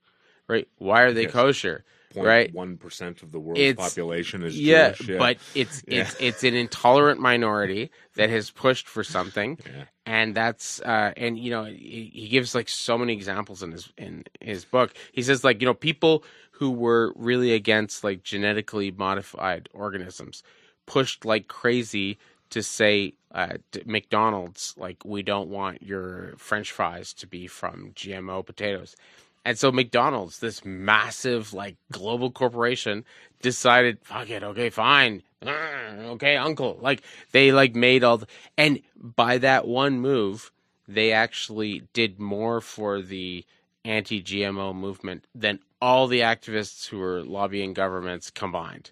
[0.48, 1.32] right why are they Yes.
[1.32, 1.84] kosher
[2.14, 5.18] yeah, right one percent of the world's It's- population is yeah, Jewish.
[5.18, 6.00] but it's Yeah.
[6.02, 9.84] it's it's an intolerant minority that has pushed for something, Yeah.
[10.06, 13.92] and that's uh, and you know he, he gives like so many examples in his
[13.98, 14.94] in his book.
[15.12, 20.42] He says like you know people who were really against like genetically modified organisms
[20.86, 22.16] pushed like crazy
[22.48, 28.44] to say uh, McDonald's like we don't want your French fries to be from GMO
[28.44, 28.96] potatoes.
[29.44, 33.04] And so McDonald's, this massive like global corporation,
[33.42, 36.78] decided, fuck it, okay, fine, okay, uncle.
[36.80, 38.26] Like they like made all, the,
[38.56, 40.50] and by that one move,
[40.88, 43.44] they actually did more for the
[43.84, 48.90] anti-GMO movement than all the activists who were lobbying governments combined.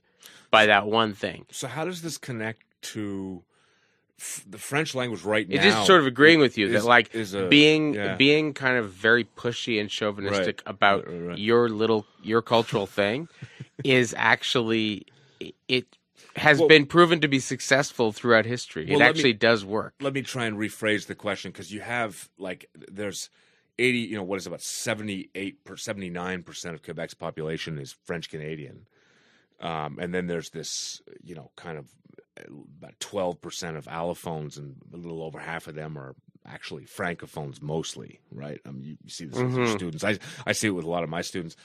[0.50, 3.42] By that one thing, So how does this connect to
[4.48, 7.14] the French language right now, it's just sort of agreeing with you is- that like
[7.14, 8.14] is a- being yeah.
[8.16, 11.38] being kind of very pushy and chauvinistic Right, about right, right.
[11.38, 13.28] your little your cultural thing
[13.84, 15.06] is actually
[15.68, 15.86] it
[16.36, 18.86] has Well- been proven to be successful throughout history.
[18.86, 19.94] Well, it let me- actually does work.
[20.00, 23.30] let me try and rephrase the question because you have like there's
[23.78, 28.30] 80 you know what is it, about 78 79 percent of quebec's population is french
[28.30, 28.86] canadian
[29.64, 31.86] um, and then there's this you know kind of
[32.78, 36.14] about 12 percent of allophones and a little over half of them are
[36.46, 39.74] actually francophones mostly right um, you, you see this with your Mhm.
[39.74, 41.56] students I, I see it with a lot of my students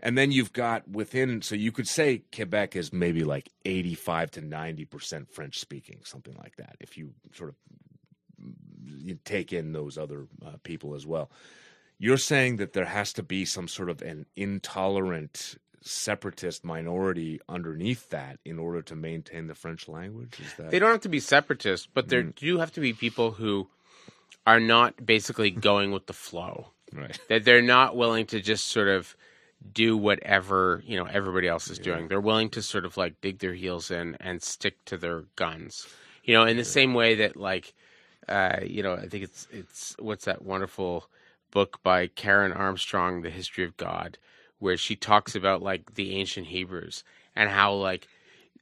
[0.00, 4.40] and then you've got within so you could say quebec is maybe like 85 to
[4.40, 7.56] 90 percent french speaking something like that if you sort of
[8.98, 11.30] you take in those other uh, people as well.
[11.98, 18.08] You're saying that there has to be some sort of an intolerant separatist minority underneath
[18.10, 20.38] that in order to maintain the French language.
[20.40, 22.34] Is that They don't have to be separatists, but there Mm.
[22.34, 23.68] do have to be people who
[24.46, 26.68] are not basically going with the flow.
[26.92, 27.18] right?
[27.28, 29.16] That they're not willing to just sort of
[29.72, 32.08] do whatever you know everybody else is doing.
[32.08, 35.86] They're willing to sort of like dig their heels in and stick to their guns.
[36.24, 37.72] You know, in the same way that like
[38.28, 41.08] uh, you know, I think it's it's what's that wonderful
[41.52, 44.18] book by Karen Armstrong, The History of God,
[44.62, 47.02] where she talks about like the ancient Hebrews
[47.34, 48.06] and how like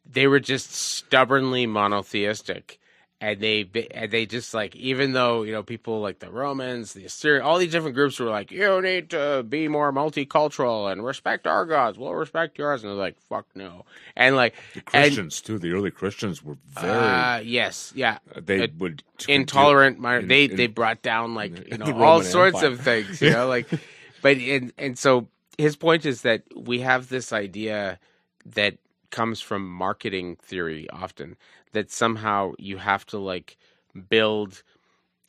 [0.06, 2.80] they were just stubbornly monotheistic
[3.20, 7.04] and they and they just like even though you know people like the Romans, the
[7.04, 11.46] Assyrian, all these different groups were like, you need to be more multicultural and respect
[11.46, 11.98] our gods.
[11.98, 13.84] We'll respect yours, and they're like, fuck no.
[14.16, 15.58] And like the Christians and, too.
[15.58, 18.18] The early Christians were very uh, yes, yeah.
[18.34, 19.98] They uh, would intolerant.
[20.02, 22.70] In, they in, they brought down like you know all sorts Empire.
[22.70, 23.20] of things.
[23.20, 23.68] You know, like
[24.22, 25.28] but and and so
[25.58, 27.98] his point is that we have this idea
[28.46, 28.76] that
[29.10, 31.36] comes from marketing theory often
[31.72, 33.56] that somehow you have to like
[34.08, 34.62] build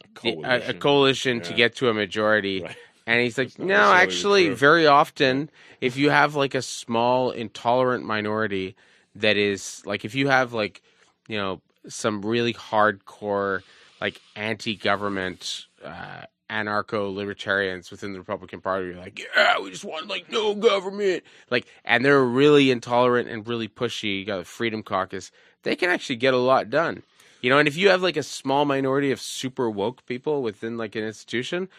[0.03, 1.43] a coalition, a, a coalition yeah.
[1.43, 2.63] to get to a majority.
[2.72, 2.76] Right.
[3.07, 4.55] And he's like, no, actually, true.
[4.55, 5.49] very often,
[5.82, 8.76] if you have like a small intolerant minority
[9.15, 10.84] that is like, if you have like,
[11.28, 13.63] you know, some really hardcore,
[13.99, 19.86] like anti government, uh, anarcho libertarians within the Republican Party are like, yeah, we just
[19.86, 21.24] want like no government.
[21.49, 24.20] Like, and they're really intolerant and really pushy.
[24.20, 25.32] You got the Freedom Caucus
[25.64, 27.04] they can actually get a lot done.
[27.41, 30.78] You know, and if you have like a small minority of super woke people within
[30.78, 31.70] like an institution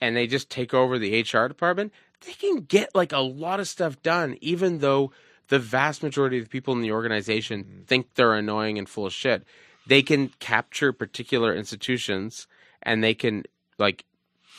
[0.00, 1.92] and they just take over the HR department,
[2.24, 5.12] they can get like a lot of stuff done, even though
[5.48, 7.82] the vast majority of the people in the organization mm-hmm.
[7.82, 9.44] think they're annoying and full of shit.
[9.86, 12.46] They can capture particular institutions
[12.82, 13.44] and they can
[13.78, 14.04] like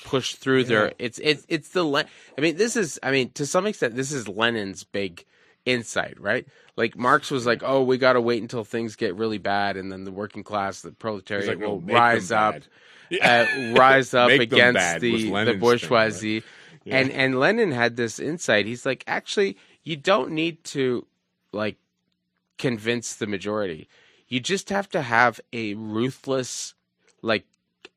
[0.03, 0.67] push through yeah.
[0.67, 2.07] their it's it's it's the
[2.37, 5.25] I mean this is I mean to some extent this is Lenin's big
[5.65, 6.47] insight, right?
[6.75, 9.91] Like Marx was like, "Oh, we got to wait until things get really bad, and
[9.91, 12.55] then the working class, the proletariat, like, will rise up,
[13.21, 13.45] uh,
[13.75, 16.81] rise up against the the bourgeoisie." Thing, right?
[16.85, 16.97] yeah.
[16.97, 18.65] And and Lenin had this insight.
[18.65, 21.05] He's like, actually, you don't need to
[21.51, 21.77] like
[22.57, 23.87] convince the majority.
[24.27, 26.73] You just have to have a ruthless,
[27.21, 27.45] like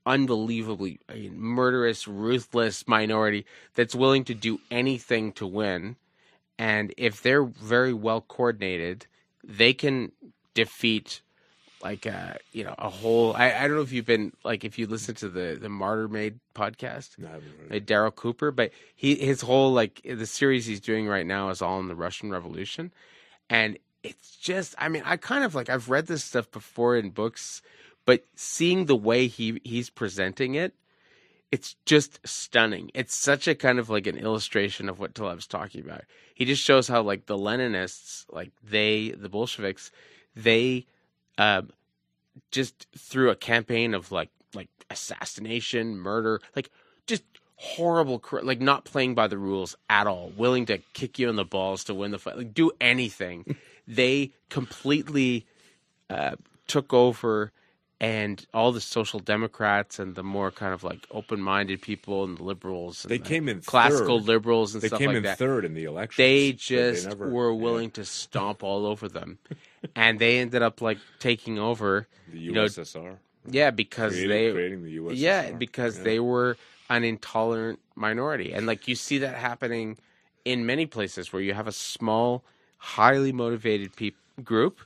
[0.09, 5.97] unbelievably I mean, murderous, ruthless minority that's willing to do anything to win
[6.59, 9.07] and if they're very well coordinated,
[9.45, 10.13] they can
[10.55, 11.23] defeat
[11.83, 13.35] like a uh, you know a whole.
[13.35, 16.41] I, I don't know if you've been like if you listen to the the Martyrmade
[16.55, 17.29] podcast, no,
[17.79, 21.79] Darryl Cooper, but he his whole like the series he's doing right now is all
[21.79, 22.93] in the Russian Revolution,
[23.49, 27.11] and it's just I mean I kind of like I've read this stuff before in
[27.11, 27.63] books,
[28.09, 30.73] but seeing the way he he's presenting it
[31.51, 32.91] it's just stunning.
[32.95, 36.03] It's such a kind of like an illustration of what Taleb's talking about.
[36.35, 39.91] He just shows how like the Leninists, like they, the Bolsheviks,
[40.37, 40.87] they
[41.39, 41.63] uh,
[42.51, 46.71] just through a campaign of like like assassination, murder, like
[47.07, 47.25] just
[47.57, 51.45] horrible, like not playing by the rules at all, willing to kick you in the
[51.45, 53.57] balls to win the fight, like do anything.
[53.89, 55.47] they completely
[56.11, 56.37] uh,
[56.67, 57.53] took over
[58.01, 62.43] and all the social democrats and the more kind of like open-minded people and the
[62.43, 64.29] liberals and they came in classical third.
[64.29, 67.09] liberals and they stuff came like in that third in the election they just they
[67.09, 67.95] never, were willing yeah.
[67.95, 69.39] to stomp all over them
[69.97, 73.17] and they ended up like taking over the ussr you know,
[73.51, 75.13] yeah because creating, they creating the USSR.
[75.15, 76.05] yeah because yeah.
[76.05, 76.57] they were
[76.91, 79.99] an intolerant minority and like you see that happening
[80.45, 82.45] in many places where you have a small
[82.79, 84.13] highly motivated pe-
[84.45, 84.79] group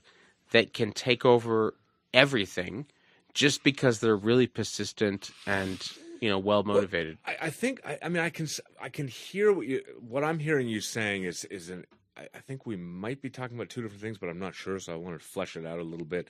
[0.51, 1.75] that can take over
[2.15, 2.87] everything
[3.35, 7.18] just because they're really persistent and you know well motivated.
[7.26, 8.47] Well, I, I, think I, I, mean I can
[8.80, 11.85] I can hear what you what I'm hearing you saying is is an
[12.16, 14.78] I, I think we might be talking about two different things, but I'm not sure,
[14.78, 16.28] so I want to flesh it out a little bit.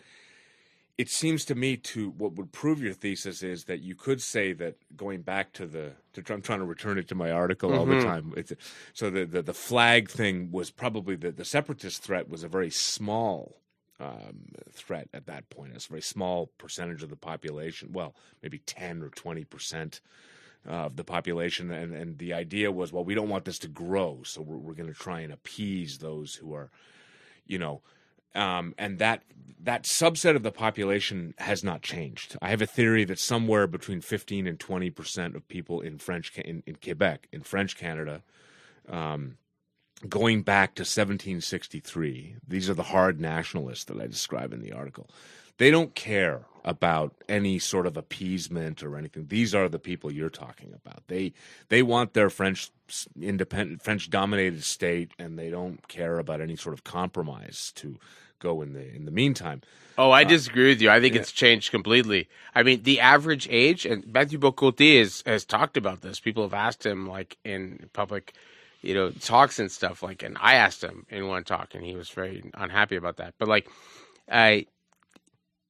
[0.99, 4.53] It seems to me to what would prove your thesis is that you could say
[4.53, 7.79] that going back to the to, I'm trying to return it to my article mm-hmm.
[7.79, 8.07] all the mm-hmm.
[8.07, 8.35] time.
[8.37, 8.53] It's,
[8.93, 12.71] so the, the the flag thing was probably the the separatist threat was a very
[12.71, 13.62] small
[14.03, 14.37] um,
[14.73, 15.73] threat at that point.
[15.75, 17.91] It's a very small percentage of the population.
[17.93, 20.01] Well, maybe ten or twenty percent
[20.67, 24.21] of the population, and and the idea was, well, we don't want this to grow,
[24.25, 26.71] so we're, we're going to try and appease those who are,
[27.47, 27.81] you know.
[28.35, 29.25] Um, and that
[29.65, 32.37] that subset of the population has not changed.
[32.41, 36.33] I have a theory that somewhere between fifteen and twenty percent of people in French
[36.39, 38.23] in, in Quebec, in French Canada,
[38.89, 39.37] um,
[40.09, 45.09] going back to 1763, these are the hard nationalists that I describe in the article.
[45.59, 49.27] They don't care about any sort of appeasement or anything.
[49.27, 51.03] These are the people you're talking about.
[51.09, 51.33] They
[51.69, 52.71] they want their French
[53.21, 57.99] independent French dominated state and they don't care about any sort of compromise to
[58.39, 59.63] go in the in the meantime.
[59.99, 60.91] Oh, I uh, disagree with you.
[60.91, 61.21] I think yeah.
[61.21, 62.29] it's changed completely.
[62.55, 66.19] I mean, the average age, and Mathieu Bock-Côté has, has talked about this.
[66.19, 68.33] People have asked him, like in public
[68.83, 70.23] you know, talks and stuff like.
[70.23, 73.35] And I asked him in one talk, and he was very unhappy about that.
[73.39, 73.69] But like,
[74.31, 74.67] I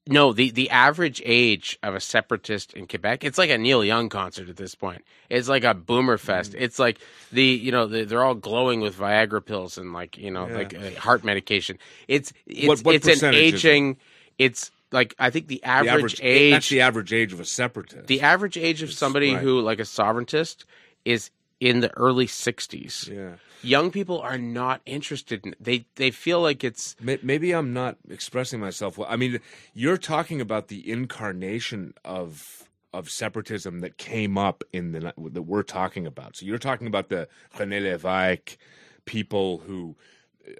[0.09, 4.09] No, the the average age of a separatist in Quebec, it's like a Neil Young
[4.09, 5.05] concert at this point.
[5.31, 6.55] It's like a boomer fest.
[6.59, 6.99] It's like
[7.31, 10.57] the you know the, they're all glowing with Viagra pills and like you know Yeah.
[10.57, 11.79] like uh, heart medication.
[12.09, 13.35] It's it's What- what it's an is it?
[13.35, 13.97] aging.
[14.39, 18.09] It's like I think the The average, That's age the average age of a separatist.
[18.09, 19.41] the average age of somebody right.
[19.43, 20.65] who like a sovereigntist
[21.05, 21.31] is
[21.63, 23.09] in the early sixties.
[23.11, 23.35] yeah.
[23.63, 28.59] Young people are not interested in they they feel like it's Maybe I'm not expressing
[28.59, 29.07] myself well.
[29.09, 29.39] I mean,
[29.73, 35.63] you're talking about the incarnation of of separatism that came up in the that we're
[35.63, 36.35] talking about.
[36.37, 38.57] So you're talking about the René Lévesque
[39.05, 39.95] people who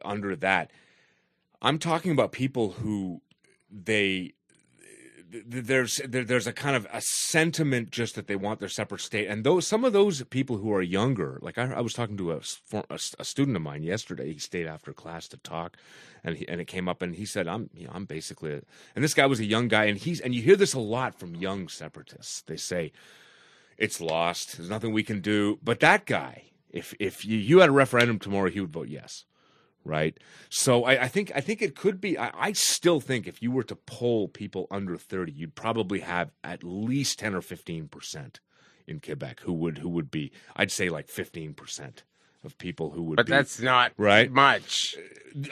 [0.05, 0.71] under that.
[1.61, 3.23] I'm talking about people who
[3.69, 4.35] they th- th-
[5.33, 9.29] there's there, there's a kind of a sentiment just that they want their separate state.
[9.29, 12.33] And those some of those people who are younger like i, I was talking to
[12.33, 12.41] a,
[12.91, 14.33] a a student of mine yesterday.
[14.33, 15.77] He stayed after class to talk
[16.23, 18.63] and he, and it came up and he said i'm you know, i'm basically a,
[18.95, 21.15] and this guy was a young guy and he's and you hear this a lot
[21.15, 22.43] from young separatists.
[22.43, 22.93] They say
[23.79, 24.59] it's lost.
[24.59, 25.59] There's nothing we can do.
[25.63, 29.25] But that guy if if you, you had a referendum tomorrow he would vote yes
[29.85, 30.19] right?
[30.49, 32.19] So I, I think I think it could be.
[32.19, 36.31] I, I still think if you were to poll people under thirty, you'd probably have
[36.43, 38.41] at least ten or fifteen percent
[38.87, 40.33] in Quebec who would who would be.
[40.57, 42.05] I'd say like fifteen percent
[42.45, 43.17] of people who would.
[43.17, 44.31] but be, that's not right.
[44.31, 44.97] much.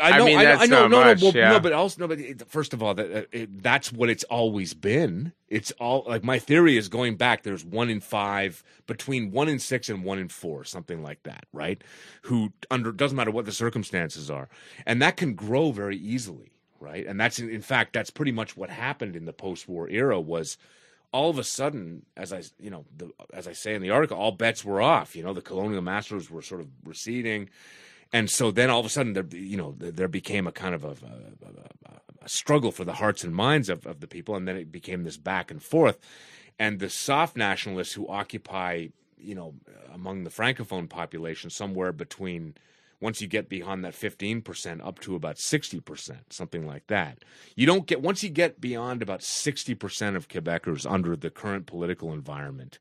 [0.01, 1.49] I I know, mean, I know, that's I know, not no, much, no, well, yeah.
[1.53, 4.25] no, but also, no, but it, first of all, that uh, it, that's what it's
[4.25, 5.33] always been.
[5.49, 7.43] It's all like my theory is going back.
[7.43, 11.47] There's one in five, between one in six and one in four, something like that,
[11.53, 11.83] right?
[12.23, 14.49] Who under doesn't matter what the circumstances are,
[14.87, 17.07] and that can grow very easily, right?
[17.07, 20.59] And that's in, in fact that's pretty much what happened in the post-war era was
[21.13, 24.17] all of a sudden, as I you know, the, as I say in the article,
[24.17, 25.17] all bets were off.
[25.17, 27.51] You know, the colonial masters were sort of receding,
[28.13, 30.85] and so then all of a sudden, there you know, there, became a kind of
[30.85, 34.47] a, a, a, a struggle for the hearts and minds of, of the people, and
[34.47, 35.99] then it became this back and forth,
[36.59, 38.89] and the soft nationalists who occupy,
[39.19, 39.55] you know,
[39.93, 42.55] among the francophone population, somewhere between
[43.01, 47.19] once you get beyond that 15% up to about 60%, something like that.
[47.57, 52.13] You don't get, once you get beyond about 60% of Quebecers under the current political
[52.13, 52.79] environment,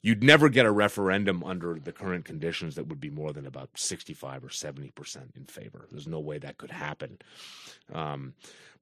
[0.00, 3.70] you'd never get a referendum under the current conditions that would be more than about
[3.74, 5.86] 65 or 70% in favor.
[5.90, 7.18] There's no way that could happen.
[7.92, 8.34] Um,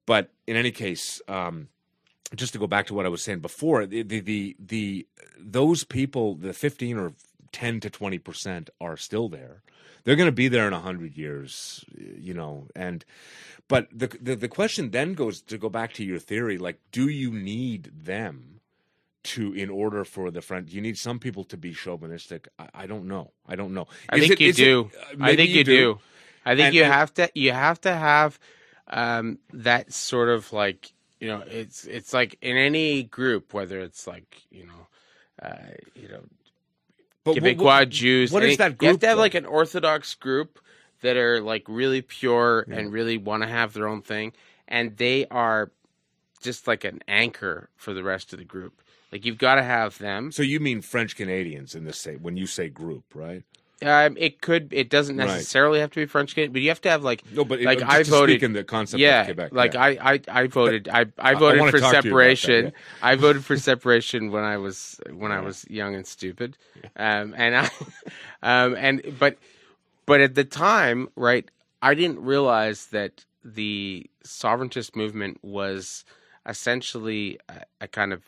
[0.05, 1.69] but in any case, um,
[2.35, 5.07] just to go back to what I was saying before, the, the, the, the
[5.39, 7.13] those people, the 15 or
[7.51, 9.61] 10 to 20% are still there.
[10.03, 13.03] They're going to be there in 100 years, you know, and
[13.67, 17.09] but the, the the question then goes to go back to your theory like do
[17.09, 18.61] you need them
[19.23, 22.87] to in order for the front you need some people to be chauvinistic i, I
[22.87, 24.91] don't know i don't know I think it- you is it- do.
[24.97, 25.99] uh, I think you do.
[26.45, 27.29] I think And- you have to.
[27.35, 28.39] You have to have
[28.87, 31.43] um, that sort of like you know.
[31.45, 34.87] It's it's like in any group, whether it's like you know,
[35.41, 36.23] uh, you know,
[37.35, 38.31] but Quebecois what- Jews.
[38.31, 38.81] what is that group?
[38.83, 39.21] You have to have though?
[39.21, 40.59] like an Orthodox group
[41.01, 42.75] that are like really pure Yeah.
[42.77, 44.33] and really want to have their own thing,
[44.67, 45.71] and they are
[46.41, 48.81] just like an anchor for the rest of the group.
[49.11, 50.31] Like you've got to have them.
[50.31, 53.43] so you mean french canadians in this say when you say group right
[53.85, 54.69] Um, it could.
[54.73, 55.27] It doesn't Right.
[55.27, 57.83] necessarily have to be French Canadian, but you have to have like no but Like,
[57.83, 59.83] I voted- in the concept yeah, of quebec like yeah.
[59.83, 60.89] I, I, I voted.
[60.89, 62.65] I, I I voted wanna for talk to you about that, separation.
[62.65, 62.71] yeah.
[63.03, 66.57] I voted for separation when I was when I was young and stupid,
[66.95, 67.69] um, and I,
[68.41, 69.37] um, and but
[70.07, 71.47] but at the time, right,
[71.81, 76.03] I didn't realize that the sovereigntist movement was
[76.47, 78.23] essentially a, a kind of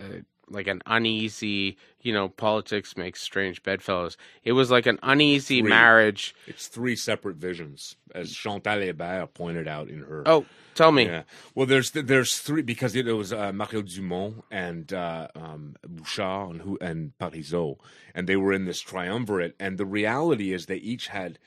[0.00, 4.16] uh, like an uneasy, you know, politics makes strange bedfellows.
[4.44, 5.68] It was like an uneasy Three.
[5.68, 6.34] marriage.
[6.46, 10.44] it's three separate visions as chantal hébert pointed out in her Oh,
[10.74, 11.04] tell me.
[11.06, 11.22] Yeah.
[11.54, 16.62] Well, there's there's three because it was uh, Mario Dumont and uh, um, Bouchard and
[16.62, 17.78] who and Parizeau,
[18.14, 19.54] and they were in this triumvirate.
[19.60, 21.38] And the reality is they each had,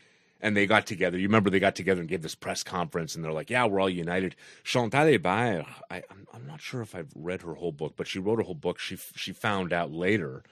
[0.43, 1.17] and they got together.
[1.17, 3.79] You remember they got together and gave this press conference, and they're like, "Yeah, we're
[3.79, 7.93] all united." Chantal Hébert, I, I'm I'm not sure if I've read her whole book,
[7.95, 8.77] but she wrote a whole book.
[8.77, 10.43] She she found out later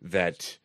[0.00, 0.58] that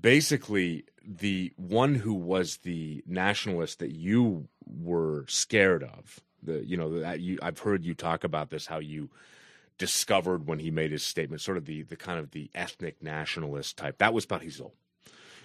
[0.00, 7.00] basically the one who was the nationalist that you were scared of the you know
[7.00, 9.10] that you I've heard you talk about this how you
[9.78, 13.76] discovered when he made his statement sort of the the kind of the ethnic nationalist
[13.76, 14.72] type that was Parizeau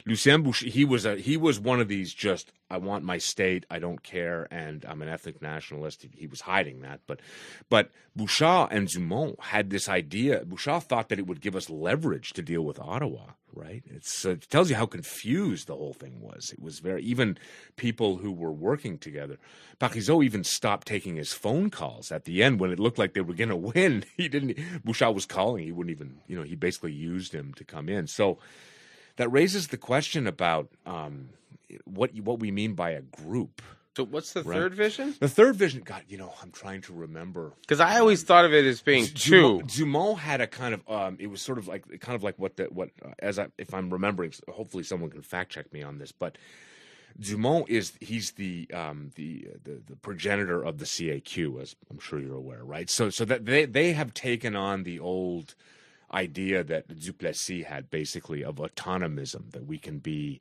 [0.08, 3.66] Lucien Bouchard, he was a he was one of these just I want my state,
[3.70, 6.04] I don't care, and I'm an ethnic nationalist.
[6.04, 7.20] He, he was hiding that, but
[7.70, 10.46] but Bouchard and Dumont had this idea.
[10.46, 13.32] Bouchard thought that it would give us leverage to deal with Ottawa.
[13.54, 13.84] Right?
[13.88, 16.52] It's uh, it tells you how confused the whole thing was.
[16.54, 17.38] It was very even
[17.76, 19.40] people who were working together.
[19.80, 23.22] Parizeau even stopped taking his phone calls at the end when it looked like they
[23.22, 24.06] were going to win.
[24.16, 24.58] He didn't.
[24.86, 25.64] Bouchard was calling.
[25.64, 26.20] He wouldn't even.
[26.28, 28.08] You know, he basically used him to come in.
[28.08, 28.38] So
[29.18, 31.30] that raises the question about um,
[31.86, 33.62] what what we mean by a group.
[33.96, 34.58] So what's the Right.
[34.58, 35.16] third vision?
[35.20, 37.54] The third vision, God, you know, I'm trying to remember.
[37.62, 39.58] Because I always thought of it as being two.
[39.58, 42.38] Dumont, Dumont had a kind of, um, it was sort of like, kind of like
[42.38, 45.82] what the what uh, as I if I'm remembering, hopefully someone can fact check me
[45.82, 46.38] on this, but
[47.20, 52.20] Dumont is he's the um, the, the the progenitor of the CAQ, as I'm sure
[52.20, 52.92] you're aware, right?
[52.92, 55.56] So so that they they have taken on the old
[56.12, 60.40] idea that Duplessis had, basically of autonomism, that we can be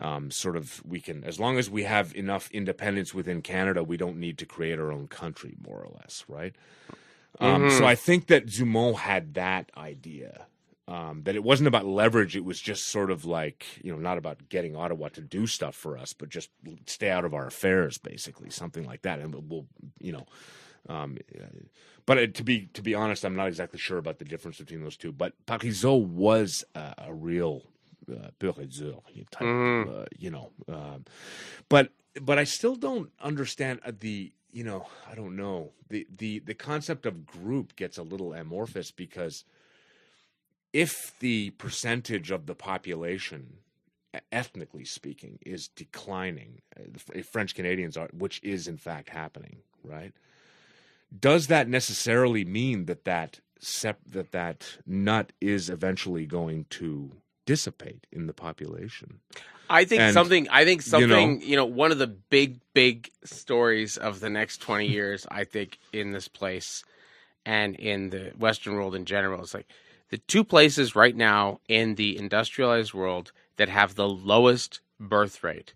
[0.00, 3.96] um, sort of we can as long as we have enough independence within Canada, we
[3.96, 6.54] don't need to create our own country, more or less, right?
[7.40, 10.46] Um, So I think that Dumont had that idea.
[10.88, 14.18] Um, that it wasn't about leverage; it was just sort of like you know, not
[14.18, 16.48] about getting Ottawa to do stuff for us, but just
[16.86, 19.18] stay out of our affairs, basically, something like that.
[19.18, 19.66] And we'll- we'll,
[19.98, 20.26] you know,
[20.88, 21.18] um,
[22.06, 24.82] but uh, to be to be honest, I'm not exactly sure about the difference between
[24.82, 25.12] those two.
[25.12, 27.62] But Parizeau was uh, a real
[28.10, 28.94] uh, pur et dur
[29.30, 30.50] type, uh, you know.
[30.68, 31.04] Um,
[31.68, 36.38] but but I still don't understand uh, the you know I don't know the the
[36.38, 39.44] the concept of group gets a little amorphous because
[40.72, 43.58] if the percentage of the population
[44.32, 50.14] ethnically speaking is declining uh, french canadians are which is in fact happening right
[51.18, 57.12] does that necessarily mean that that sep- that that nut is eventually going to
[57.46, 59.20] dissipate in the population
[59.68, 60.48] I think And, something.
[60.48, 61.38] I think you something.
[61.40, 65.42] know- You know, one of the big, big stories of the next twenty years, I
[65.42, 66.84] think, in this place
[67.44, 69.66] and in the Western world in general, is like
[70.10, 75.74] the two places right now in the industrialized world that have the lowest birth rate: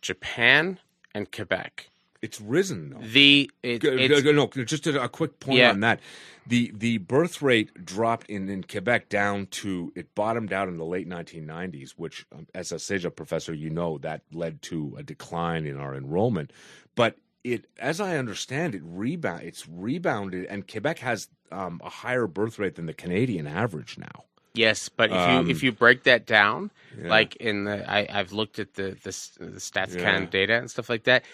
[0.00, 0.78] Japan
[1.14, 1.88] and Quebec.
[2.22, 5.70] It's risen though The it, go- no, just a, a quick point Yeah.
[5.70, 6.00] on that.
[6.46, 10.84] The the birth rate dropped in, in Quebec down to it bottomed out in the
[10.84, 15.66] late 1990s, which, um, as a CEGEP professor, you know that led to a decline
[15.66, 16.52] in our enrollment.
[16.94, 22.26] But it, as I understand it, rebound it's rebounded, and Quebec has um, a higher
[22.28, 24.24] birth rate than the Canadian average now.
[24.54, 27.08] Yes, but if Um, you if you break that down, Yeah.
[27.08, 29.10] like in the I, I've looked at the the,
[29.44, 30.26] the StatsCan Yeah.
[30.26, 31.24] data and stuff like that,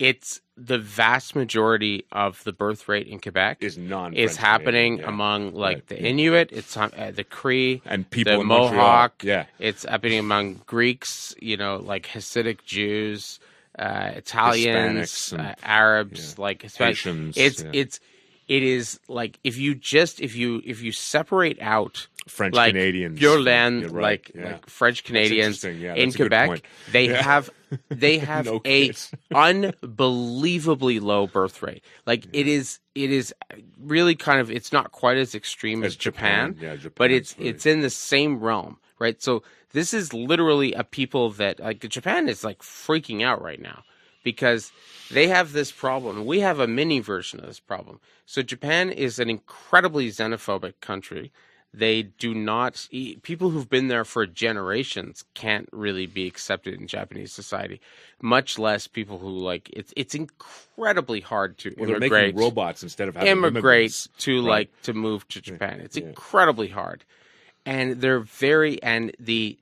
[0.00, 5.52] it's the vast majority of the birth rate in Quebec is non is happening among
[5.54, 6.02] like Right, the.
[6.02, 8.72] Inuit, it's uh, the Cree, and people the in Montreal.
[8.74, 9.22] Mohawk.
[9.22, 13.38] Yeah, It's happening among Greeks, you know, like Hasidic Jews,
[13.78, 16.96] uh, Italians, and- uh, Arabs, like Hispanic.
[16.96, 17.70] Haitians, It's yeah.
[17.74, 18.00] it's
[18.50, 23.16] it is like if you just if you if you separate out French like Canadians,
[23.16, 24.44] pure land, right, like yeah.
[24.44, 27.22] like French Canadians yeah, in that's a good Quebec, they Yeah.
[27.22, 27.50] have
[27.88, 28.92] they have No a
[29.32, 31.84] unbelievably low birth rate.
[32.06, 33.32] Like it is it is
[33.80, 37.66] really kind of it's not quite as extreme as, As Japan, Japan, but it's it's
[37.66, 39.22] in the same realm, right?
[39.22, 43.84] So this is literally a people that like Japan is like freaking out right now
[44.22, 44.72] because
[45.10, 46.26] they have this problem.
[46.26, 48.00] We have a mini version of this problem.
[48.26, 51.32] So Japan is an incredibly xenophobic country.
[51.72, 56.88] They do not e- people who've been there for generations can't really be accepted in
[56.88, 57.80] Japanese society.
[58.20, 62.82] Much less people who like it's it's incredibly hard to Well, they're immigrate making robots
[62.82, 64.08] instead of having immigrate immigrants.
[64.18, 64.48] to right.
[64.48, 65.80] like to move to Japan.
[65.80, 66.08] It's yeah.
[66.08, 67.04] incredibly hard,
[67.64, 69.56] and they're very and the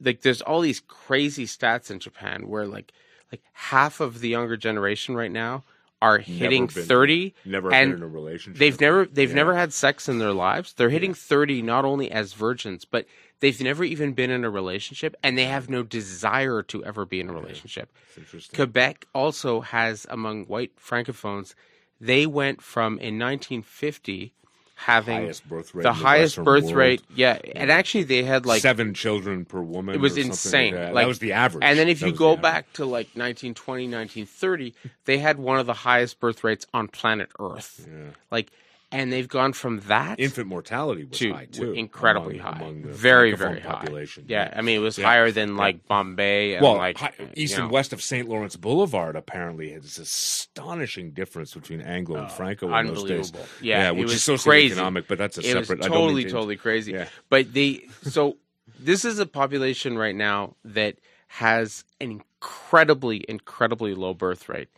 [0.00, 0.22] like.
[0.22, 2.90] There's all these crazy stats in Japan where like
[3.32, 5.64] like half of the younger generation right now
[6.00, 7.34] are hitting been- thirty.
[7.44, 8.58] never and been in a relationship.
[8.58, 9.34] They've never they've Yeah.
[9.34, 10.72] never had sex in their lives.
[10.74, 13.04] They're hitting 30 not only as virgins, but
[13.40, 17.18] they've never even been in a relationship and they have no desire to ever be
[17.20, 17.92] in a relationship.
[18.16, 18.54] Interesting.
[18.56, 21.54] Quebec also has among white francophones,
[22.00, 24.32] they went from in 1950
[24.78, 26.76] having highest birth rate the the highest Western birth world.
[26.76, 27.02] rate.
[27.14, 29.94] Yeah, and actually they had like seven children per woman.
[29.96, 30.72] it was or insane.
[30.72, 30.94] Like that.
[30.94, 31.64] Like- that was the average.
[31.64, 34.74] And then if That you go back to like 1920, 1930,
[35.04, 37.86] they had one of the highest birth rates on planet Earth.
[37.90, 38.10] Yeah.
[38.30, 38.50] Like,
[38.90, 42.82] and they've gone from that Infant mortality was to high too, incredibly among- high, among
[42.82, 43.70] the very very high.
[43.72, 44.24] population.
[44.28, 45.06] Yeah, I mean it was Yeah.
[45.06, 47.72] higher than like Bombay and Well, like hi- you east and know.
[47.72, 48.28] west of St.
[48.28, 53.32] Lawrence Boulevard apparently has astonishing difference between Anglo and oh, Franco in those days.
[53.60, 54.74] Yeah, it which was is crazy.
[54.74, 55.84] socioeconomic, but that's a it was separate.
[55.84, 56.92] I don't totally to- totally crazy.
[56.92, 57.08] Yeah.
[57.28, 58.36] But they so
[58.80, 60.96] this is a population right now that
[61.26, 64.68] has an incredibly, incredibly low birth rate,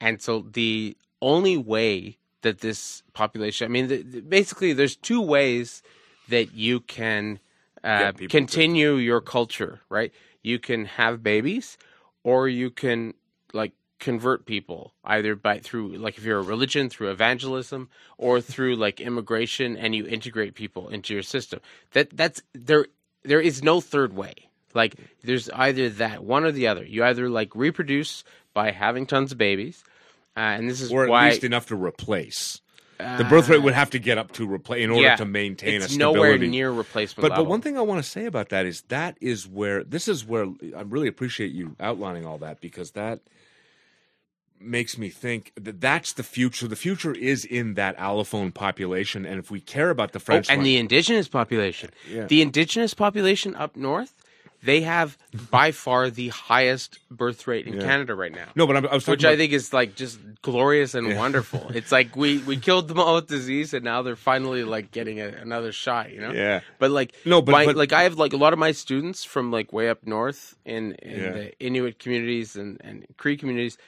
[0.00, 5.20] and so the only way that this population, I mean, the, the- basically, there's two
[5.20, 5.82] ways
[6.28, 7.38] that you can
[7.84, 10.12] uh, people to- continue your culture, right?
[10.42, 11.76] You can have babies,
[12.24, 13.14] or you can
[13.52, 18.76] like convert people either by through like if you're a religion through evangelism or through
[18.76, 21.60] like immigration and you integrate people into your system.
[21.92, 22.86] That that's there
[23.22, 24.34] there is no third way.
[24.72, 24.94] Like
[25.24, 26.84] there's either that one or the other.
[26.84, 29.84] You either like reproduce by having tons of babies
[30.40, 32.60] uh, and this is or at why least enough to replace.
[32.98, 35.76] The birth rate would have to get up to replace in order yeah, to maintain
[35.76, 36.18] it's a stability.
[36.18, 37.44] nowhere near replacement But level.
[37.46, 40.26] but one thing I want to say about that is that is where this is
[40.26, 40.44] where
[40.76, 43.20] I really appreciate you outlining all that because that
[44.60, 46.68] makes me think that that's the future.
[46.68, 50.50] The future is in that allophone population, and if we care about the Oh, French
[50.50, 51.90] and lang- the indigenous population.
[52.06, 52.26] Yeah.
[52.26, 54.12] The indigenous population up north,
[54.62, 55.16] they have
[55.50, 57.80] by far the highest birth rate in Yeah.
[57.80, 58.48] Canada right now.
[58.54, 61.70] no, but I'm, I was Which I think is like just glorious and wonderful.
[61.74, 65.20] It's like we, we killed them all with disease, and now they're finally like getting
[65.20, 66.12] a, another shot.
[66.12, 66.32] You know.
[66.32, 66.60] Yeah.
[66.78, 69.24] But like No, but- my- but- like I have like a lot of my students
[69.24, 71.30] from like way up north in, in Yeah.
[71.32, 73.78] the Inuit communities and and Cree communities.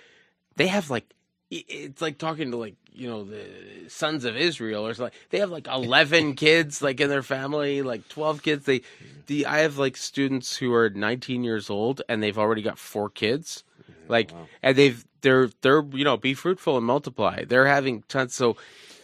[0.57, 1.07] They have like
[1.53, 3.45] it's like talking to like you know the
[3.89, 5.13] sons of Israel or something.
[5.13, 8.65] Like they have like eleven kids like in their family, like twelve kids.
[8.65, 8.83] They
[9.27, 13.11] the I have like students who are nineteen years old and they've already got four
[13.11, 14.11] kids, mm-hmm.
[14.11, 17.45] like and they've they're they're you know be fruitful and multiply.
[17.45, 18.35] They're having tons.
[18.35, 18.57] So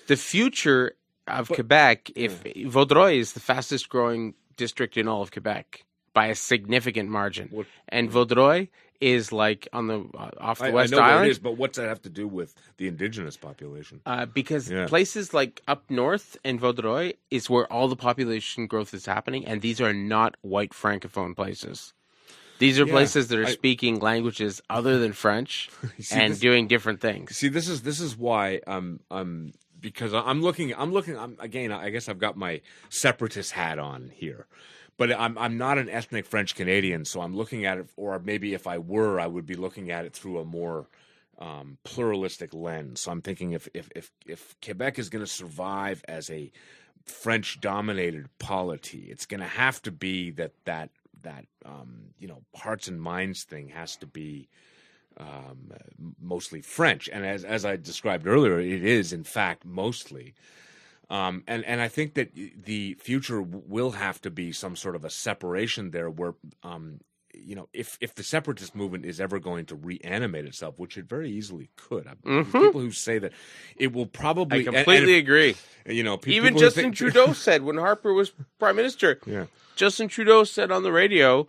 [0.07, 0.95] the future
[1.27, 5.85] of Quebec, if Vaudreuil is the fastest growing district in all of Quebec
[6.15, 8.69] by a significant margin, What- and Vaudreuil
[9.01, 11.27] is like on the uh, off the I, I West know what Island.
[11.27, 14.01] it is, but what's that have to do with the indigenous population?
[14.07, 14.87] Uh, because Yeah.
[14.87, 19.61] places like up north in Vaudreuil is where all the population growth is happening, and
[19.63, 21.95] these are not white francophone places.
[22.59, 25.71] These are Yeah, places that are I- speaking languages other than French
[26.01, 27.37] See, and this- doing different things.
[27.37, 31.71] See, this is this is why um um because I'm looking I'm looking I'm again
[31.71, 34.47] I guess I've got my separatist hat on here.
[34.99, 38.53] But I'm I'm not an ethnic French Canadian, so I'm looking at it or maybe
[38.53, 40.89] if I were, I would be looking at it through a more
[41.39, 43.01] um, pluralistic lens.
[43.01, 46.51] So I'm thinking if if if, if Quebec is going to survive as a
[47.05, 50.91] French dominated polity, it's going to have to be that that
[51.23, 54.49] that um, you know hearts and minds thing has to be
[55.19, 55.73] um,
[56.21, 60.35] mostly French, and as as I described earlier, it is in fact mostly.
[61.11, 65.05] Um, and and I think that the future will have to be some sort of
[65.05, 67.01] a separation there, where um,
[67.33, 71.07] you know, if if the separatist movement is ever going to reanimate itself, which it
[71.09, 73.33] very easily could, I, there's people who say that
[73.77, 74.59] it will probably.
[74.59, 75.57] I and- and completely if- agree.
[75.87, 79.47] you know, pe- Even people Justin think- Trudeau said when Harper was prime minister, Yeah.
[79.77, 81.49] Justin Trudeau said on the radio,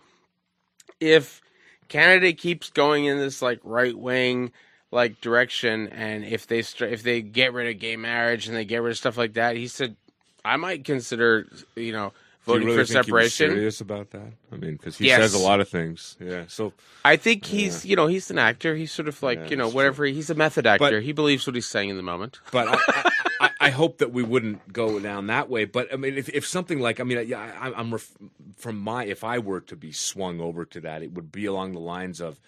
[0.99, 1.41] if
[1.87, 4.51] Canada keeps going in this like right wing
[4.91, 8.65] like direction, and if they str- if they get rid of gay marriage and they
[8.65, 9.95] get rid of stuff like that, he said,
[10.43, 12.13] I might consider you know
[12.45, 13.55] voting really for think he was separation.
[13.55, 14.33] serious about that?
[14.51, 15.21] I mean, because he Yes.
[15.21, 16.17] says a lot of things.
[16.19, 16.45] Yeah.
[16.47, 16.73] So
[17.05, 18.75] I think he's you know he's an actor.
[18.75, 20.05] He's sort of like Yeah, you know whatever.
[20.05, 20.79] He's a method actor.
[20.79, 22.39] But- he believes what he's saying in the moment.
[22.51, 23.11] but I,
[23.41, 25.65] I, I, hope that we wouldn't go down that way.
[25.65, 28.09] But I mean, if, if something like I mean, yeah, I, I'm ref,
[28.57, 31.73] from my if I were to be swung over to that, it would be along
[31.73, 32.39] the lines of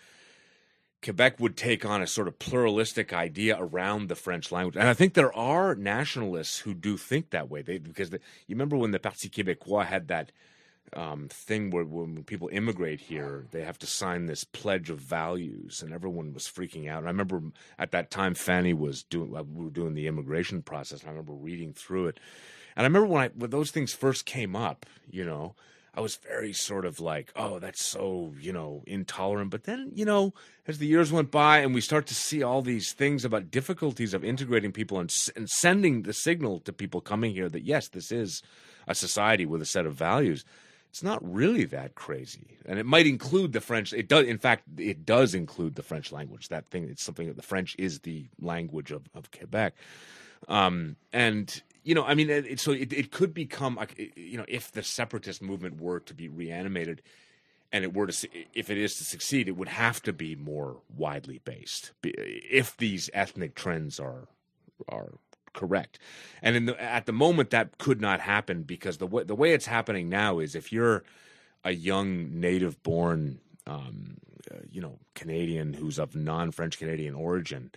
[1.04, 4.94] Quebec would take on a sort of pluralistic idea around the French language, and I
[4.94, 7.62] think there are nationalists who do think that way.
[7.62, 10.32] They because the, you remember when the Parti Québécois had that
[10.94, 15.82] um, thing where when people immigrate here, they have to sign this pledge of values,
[15.82, 17.00] and everyone was freaking out.
[17.00, 17.42] And I remember
[17.80, 21.12] at that time, Fanny was doing uh, we were doing the immigration process, and I
[21.12, 22.20] remember reading through it.
[22.76, 25.56] And I remember when I when those things first came up, you know,
[25.94, 29.52] I was very sort of like, oh, that's so you know intolerant.
[29.52, 30.34] But then you know,
[30.68, 34.14] as the years went by, and we start to see all these things about difficulties
[34.14, 38.12] of integrating people and, and sending the signal to people coming here that yes, this
[38.12, 38.42] is
[38.88, 40.46] a society with a set of values
[40.92, 42.58] it's not really that crazy.
[42.66, 46.12] And it might include the french it does in fact it does include the french
[46.12, 46.50] language.
[46.50, 49.74] That thing it's something that the french is the language of, of quebec.
[50.50, 53.80] Um, and you know i mean it, so it, it could become
[54.16, 57.02] you know if the separatist movement were to be reanimated
[57.72, 60.78] and it were to if it is to succeed it would have to be more
[60.96, 64.28] widely based if these ethnic trends are
[64.90, 65.14] are
[65.54, 66.00] correct.
[66.42, 69.66] And the, at the moment, that could not happen because the way the way it's
[69.66, 71.04] happening now is if you're
[71.64, 74.18] a young native born, um,
[74.52, 77.72] uh, you know, Canadian who's of non French Canadian origin.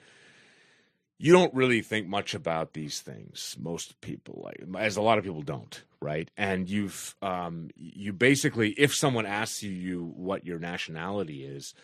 [1.16, 3.57] You don't really think much about these things.
[3.59, 6.31] Most people, like as a lot of people, don't right?
[6.36, 11.74] And you've um, you basically, if someone asks you what your nationality is,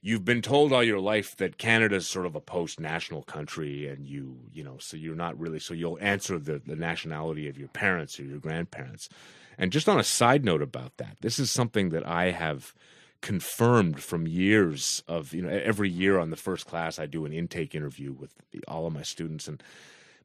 [0.00, 4.38] you've been told all your life that Canada's sort of a post-national country, and you
[4.52, 5.60] you know, so you're not really.
[5.60, 9.10] So you'll answer the the nationality of your parents or your grandparents.
[9.58, 12.74] And just on a side note about that, this is something that I have
[13.20, 17.32] confirmed from years of you know every year on the first class I do an
[17.32, 18.34] intake interview with
[18.66, 19.62] all of my students and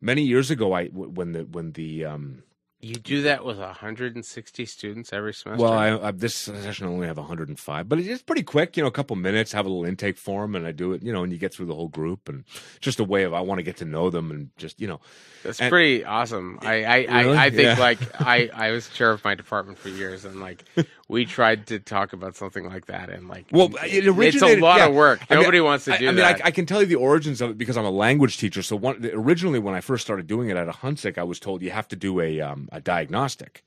[0.01, 2.43] many years ago I when the when the um
[2.81, 5.63] You do that with 160 students every semester.
[5.63, 8.88] well I, I this session I only have 105 but it's pretty quick you know
[8.88, 11.34] a couple minutes have a little intake form and I do it you know and
[11.34, 12.43] you get through the whole group and
[12.80, 15.01] just a way of I want to get to know them and just you know
[15.43, 16.59] That's and- pretty awesome.
[16.61, 17.38] I I, Really?
[17.38, 17.80] I, I think Yeah.
[17.80, 20.63] like I I was chair of my department for years, and like
[21.07, 24.77] we tried to talk about something like that, and like Well, it it's a lot
[24.77, 24.88] yeah.
[24.88, 25.22] of work.
[25.30, 26.44] I mean, Nobody wants to I, do I mean, that.
[26.44, 28.64] I, I can tell you the origins of it because I'm a language teacher.
[28.64, 31.72] So one, originally, when I first started doing it at Ahuntsic, I was told you
[31.72, 33.64] have to do a um, a diagnostic.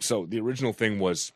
[0.00, 1.32] So the original thing was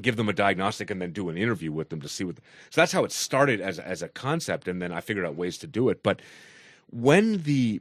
[0.00, 2.36] give them a diagnostic and then do an interview with them to see what.
[2.70, 5.58] So that's how it started as as a concept, and then I figured out ways
[5.58, 6.02] to do it.
[6.02, 6.20] But
[6.90, 7.80] when the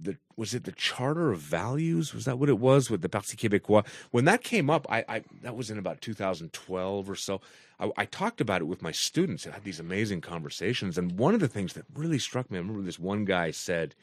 [0.00, 2.14] the was it the Charter of Values?
[2.14, 3.86] Was that what it was with the Parti Québécois?
[4.10, 7.40] When that came up I, I that was in about 2012 or so.
[7.80, 10.96] I, I talked about it with my students and had these amazing conversations.
[10.96, 13.94] And one of the things that really struck me I remember this one guy said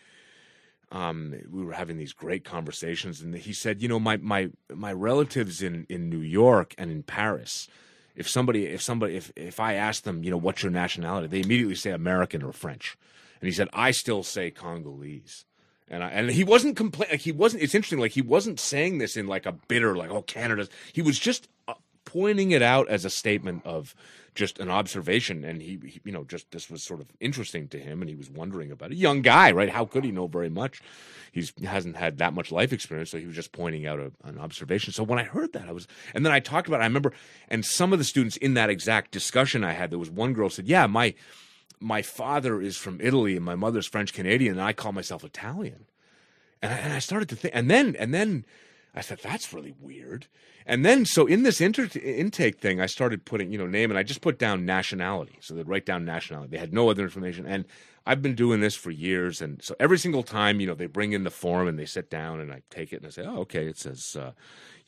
[0.91, 4.91] um, we were having these great conversations and he said you know my my my
[4.91, 7.69] relatives in in New York and in Paris
[8.15, 11.39] if somebody if somebody if if I ask them you know what's your nationality they
[11.39, 12.97] immediately say American or French
[13.41, 15.45] and he said I still say Congolese.
[15.89, 18.99] And I, and he wasn't compla- like he wasn't it's interesting like he wasn't saying
[18.99, 21.73] this in like a bitter like oh Canada's he was just uh,
[22.05, 23.93] pointing it out as a statement of
[24.33, 25.43] just an observation.
[25.43, 28.15] And he, he you know just this was sort of interesting to him and he
[28.15, 28.97] was wondering about it.
[28.97, 29.69] Young guy right?
[29.69, 30.81] How could he know very much?
[31.33, 34.39] He's hasn't had that much life experience so he was just pointing out a, an
[34.39, 34.93] observation.
[34.93, 37.11] So when i heard that i was and then i talked about it, i remember
[37.49, 40.49] and some of the students in that exact discussion i had there was one girl
[40.49, 41.13] said yeah my
[41.81, 45.85] my father is from italy and my mother's french canadian and i call myself italian
[46.61, 48.45] and I, and I started to think, and then and then
[48.93, 50.27] I said that's really weird.
[50.65, 53.97] And then so in this inter- intake thing, I started putting you know name, and
[53.97, 55.37] I just put down nationality.
[55.41, 56.51] So they'd write down nationality.
[56.51, 57.65] They had no other information, and
[58.05, 59.41] I've been doing this for years.
[59.41, 62.09] And so every single time, you know, they bring in the form and they sit
[62.09, 64.15] down, and I take it and I say, oh, okay, it says.
[64.19, 64.31] Uh,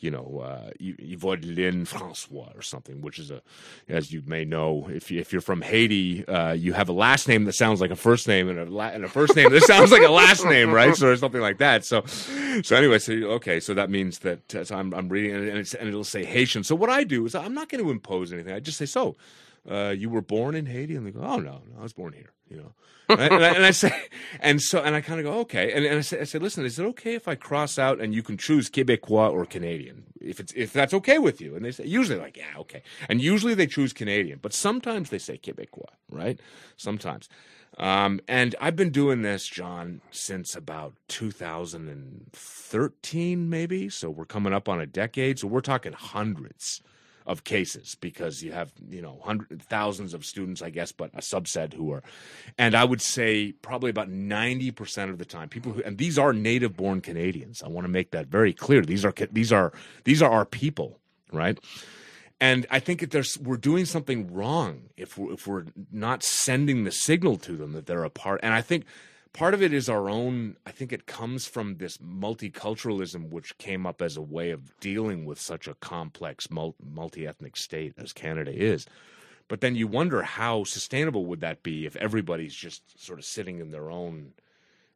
[0.04, 3.42] you know, uh, Yvonne Lynn Francois or something, which is a,
[3.88, 7.28] as you may know, if you, if you're from Haiti, uh, you have a last
[7.28, 9.64] name that sounds like a first name and a, la- and a first name that
[9.64, 10.94] sounds like a last name, right?
[10.96, 11.86] So or something like that.
[11.86, 12.04] So,
[12.64, 15.88] so anyway, so okay, so that means that uh, so I'm I'm reading and, and
[15.88, 16.64] it'll say Haitian.
[16.64, 18.54] So what I do is I'm not going to impose anything.
[18.54, 19.16] I just say so.
[19.70, 22.14] Uh, you were born in Haiti, and they go, "Oh no, no, I was born
[22.14, 22.74] here." You know,
[23.10, 23.94] and, I, and, I, and I say,
[24.42, 26.66] and so, and I kind of go, "Okay," and, and I, say, I said, "Listen,
[26.66, 30.42] is it okay if I cross out and you can choose Quebecois or Canadian if
[30.42, 33.54] it's if that's okay with you?" And they say, usually like, "Yeah, okay," and usually
[33.54, 36.38] they choose Canadian, but sometimes they say Quebecois, right?
[36.76, 37.30] Sometimes.
[37.78, 43.90] Um, and I've been doing this, John, since about 2013, maybe.
[43.90, 45.40] So we're coming up on a decade.
[45.40, 46.84] So we're talking hundreds
[47.26, 51.22] of cases because you have you know hundreds thousands of students i guess but a
[51.22, 52.04] subset who are
[52.58, 56.34] and i would say probably about 90% of the time people who and these are
[56.34, 59.72] native born canadians i want to make that very clear these are these are
[60.04, 61.00] these are our people
[61.32, 61.60] right
[62.44, 65.64] and I think that there's we're doing something wrong if we're, if we're
[65.94, 68.42] not sending the signal to them that they're a part.
[68.44, 68.84] And I think
[69.34, 70.56] part of it is our own.
[70.66, 75.26] I think it comes from this multiculturalism, which came up as a way of dealing
[75.26, 78.86] with such a complex multi ethnic state as Canada is.
[79.48, 83.60] But then you wonder how sustainable would that be if everybody's just sort of sitting
[83.60, 84.34] in their own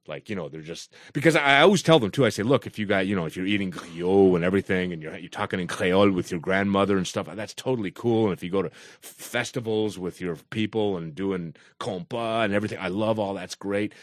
[0.07, 2.25] like you know they're just because I always tell them too.
[2.25, 5.01] I say, look, if you got you know if you're eating griot and everything, and
[5.01, 8.25] you're you're talking in Creole with your grandmother and stuff, that's totally cool.
[8.25, 8.69] And if you go to
[9.01, 13.93] festivals with your people and doing compa and everything, I love all that's great.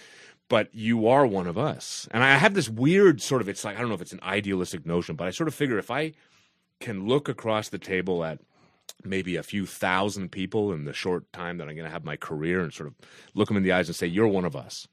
[0.48, 3.76] But you are one of us, and I have this weird sort of it's like
[3.76, 6.12] I don't know if it's an idealistic notion, but I sort of figure if I
[6.80, 8.40] can look across the table at
[9.02, 12.16] maybe a few thousand people in the short time that I'm going to have my
[12.16, 12.94] career and sort of
[13.34, 14.86] look them in the eyes and say, you're one of us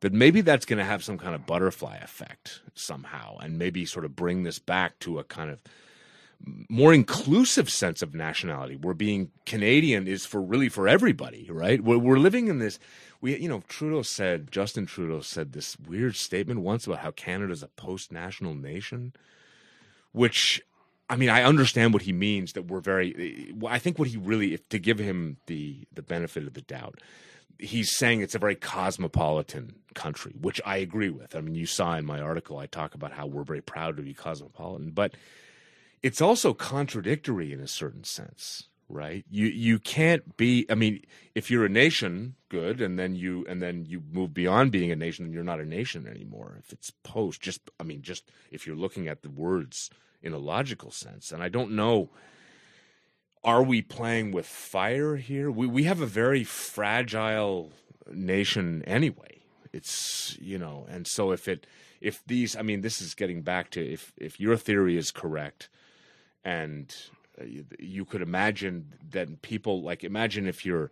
[0.00, 4.04] that maybe that's going to have some kind of butterfly effect somehow and maybe sort
[4.04, 5.62] of bring this back to a kind of
[6.68, 11.98] more inclusive sense of nationality where being canadian is for really for everybody right we're,
[11.98, 12.78] we're living in this
[13.20, 17.62] we you know trudeau said justin trudeau said this weird statement once about how canada's
[17.62, 19.12] a post-national nation
[20.12, 20.60] which
[21.08, 24.58] i mean i understand what he means that we're very i think what he really
[24.68, 27.00] to give him the the benefit of the doubt
[27.58, 31.34] he's saying it's a very cosmopolitan country, which I agree with.
[31.34, 34.02] I mean, you saw in my article, I talk about how we're very proud to
[34.02, 35.14] be cosmopolitan, but
[36.02, 39.24] it's also contradictory in a certain sense, right?
[39.30, 40.66] You you can't be.
[40.70, 41.02] I mean,
[41.34, 44.96] if you're a nation, good, and then you and then you move beyond being a
[44.96, 46.56] nation, then you're not a nation anymore.
[46.58, 49.90] If it's post, just I mean, just if you're looking at the words
[50.22, 52.10] in a logical sense, and I don't know
[53.46, 55.50] are we playing with fire here?
[55.50, 57.72] We we have a very fragile
[58.12, 59.42] nation anyway.
[59.72, 61.66] It's you know, and so if it
[62.00, 65.68] if these, I mean, this is getting back to if if your theory is correct,
[66.46, 66.94] and
[67.38, 70.90] uh, you, you could imagine that people like imagine if you're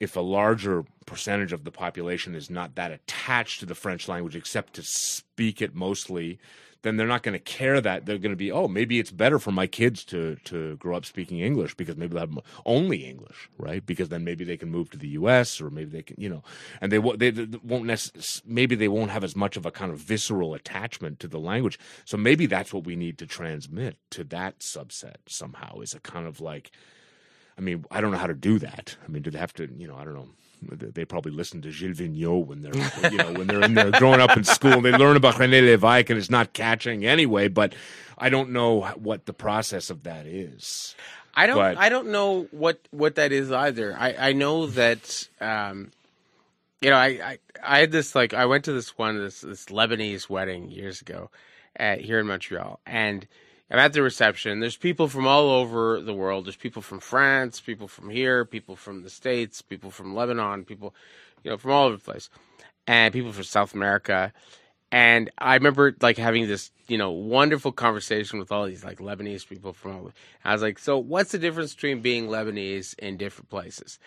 [0.00, 4.36] if a larger percentage of the population is not that attached to the French language
[4.36, 6.38] except to speak it mostly
[6.82, 8.06] then they're not going to care that.
[8.06, 11.04] They're going to be oh maybe it's better for my kids to to grow up
[11.04, 13.84] speaking English because maybe they'll have only English right?
[13.84, 15.60] Because then maybe they can move to the U.S.
[15.60, 16.42] or maybe they can you know
[16.80, 19.70] and they won't they, they won't necess- maybe they won't have as much of a
[19.70, 21.78] kind of visceral attachment to the language.
[22.04, 26.26] So maybe that's what we need to transmit to that subset somehow is a kind
[26.26, 26.70] of like
[27.56, 28.96] I mean I don't know how to do that.
[29.04, 30.28] I mean do they have to you know I don't know
[30.62, 34.20] they probably listen to Gilles Vigneault when they're you know when they're in there growing
[34.20, 34.80] up in school.
[34.80, 37.48] They learn about René Lévesque and it's not catching anyway.
[37.48, 37.74] But
[38.16, 40.94] I don't know what the process of that is.
[41.34, 41.56] I don't.
[41.56, 43.96] But- I don't know what what that is either.
[43.98, 45.28] I I know that.
[45.40, 45.92] Um,
[46.80, 49.66] you know, I, I I had this like I went to this one this this
[49.66, 51.30] Lebanese wedding years ago,
[51.76, 53.26] at, here in Montreal, and
[53.70, 54.60] I'm at the reception.
[54.60, 56.46] There's people from all over the world.
[56.46, 60.94] There's people from France, people from here, people from the States, people from Lebanon, people,
[61.42, 62.30] you know, from all over the place,
[62.86, 64.32] and people from South America.
[64.90, 69.46] And I remember like having this, you know, wonderful conversation with all these like Lebanese
[69.46, 70.12] people from all.
[70.44, 73.98] I was like, so what's the difference between being Lebanese in different places?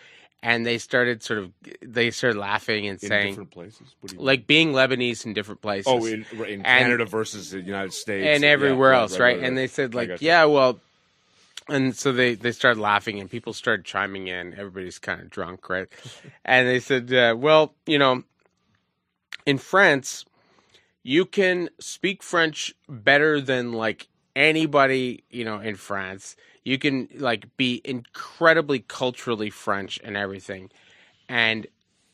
[0.44, 1.52] And they started sort of,
[1.82, 5.34] they started laughing and In saying, different places, what do you like being Lebanese in
[5.34, 5.88] different places.
[5.88, 8.28] Oh in, in Canada versus the United States.
[8.28, 10.80] And Yeah, everywhere right, else, right, And they said like, yeah, well,
[11.70, 14.54] and so they they started laughing, and people started chiming in.
[14.54, 15.88] Everybody's kind of drunk, right?
[16.46, 18.24] and they said, uh, well, you know,
[19.46, 20.26] in France,
[21.04, 26.36] you can speak French better than like anybody, you know, in France.
[26.64, 30.70] You can like be incredibly culturally French and everything,
[31.28, 31.68] and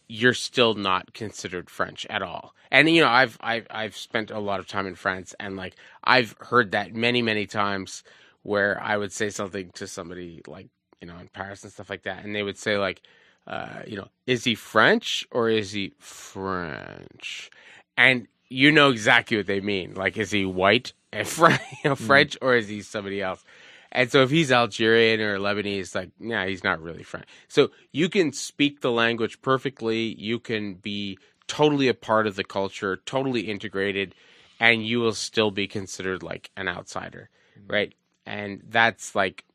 [0.08, 2.54] you're still not considered French at all.
[2.72, 5.76] And you know, I've I've I've spent a lot of time in France, and like
[6.04, 8.04] I've heard that many many times,
[8.44, 10.68] where I would say something to somebody like
[11.02, 13.02] you know in Paris and stuff like that, and they would say like,
[13.48, 17.50] uh, you know, is he French or is he French?
[17.98, 19.94] And you know exactly what they mean.
[19.94, 21.62] Like, is he white and French,
[21.96, 23.44] French or is he somebody else?
[23.92, 27.28] And so if he's Algerian or Lebanese, like, nah, he's not really French.
[27.48, 30.14] So you can speak the language perfectly.
[30.16, 34.14] You can be totally a part of the culture, totally integrated,
[34.60, 37.30] and you will still be considered like an outsider,
[37.68, 37.94] right?
[38.26, 39.46] And that's like,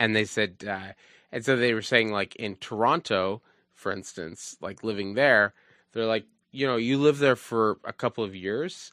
[0.00, 0.92] and they said, uh,
[1.30, 3.42] and so they were saying like in Toronto,
[3.74, 5.54] for instance, like living there,
[5.92, 8.92] they're like, you know, you live there for a couple of years,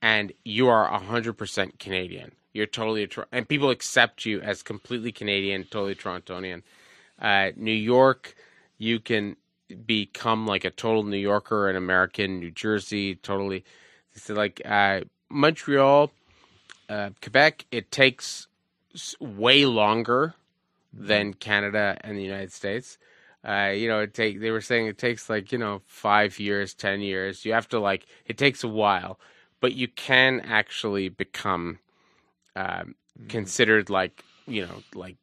[0.00, 2.32] and you are hundred percent Canadian.
[2.52, 6.62] You're totally a and people accept you as completely Canadian, totally Torontonian.
[7.20, 8.34] Uh, New York,
[8.78, 9.36] you can
[9.86, 12.40] become like a total New Yorker, an American.
[12.40, 13.64] New Jersey, totally.
[14.14, 15.00] So like uh,
[15.30, 16.12] Montreal,
[16.88, 18.48] uh, Quebec, it takes
[19.20, 20.34] way longer
[20.92, 22.98] than Canada and the United States.
[23.44, 26.74] Uh, you know, it take they were saying it takes like you know five years,
[26.74, 27.44] ten years.
[27.44, 29.18] You have to like it takes a while,
[29.60, 31.78] but you can actually become
[32.56, 32.94] um,
[33.28, 35.16] considered like you know like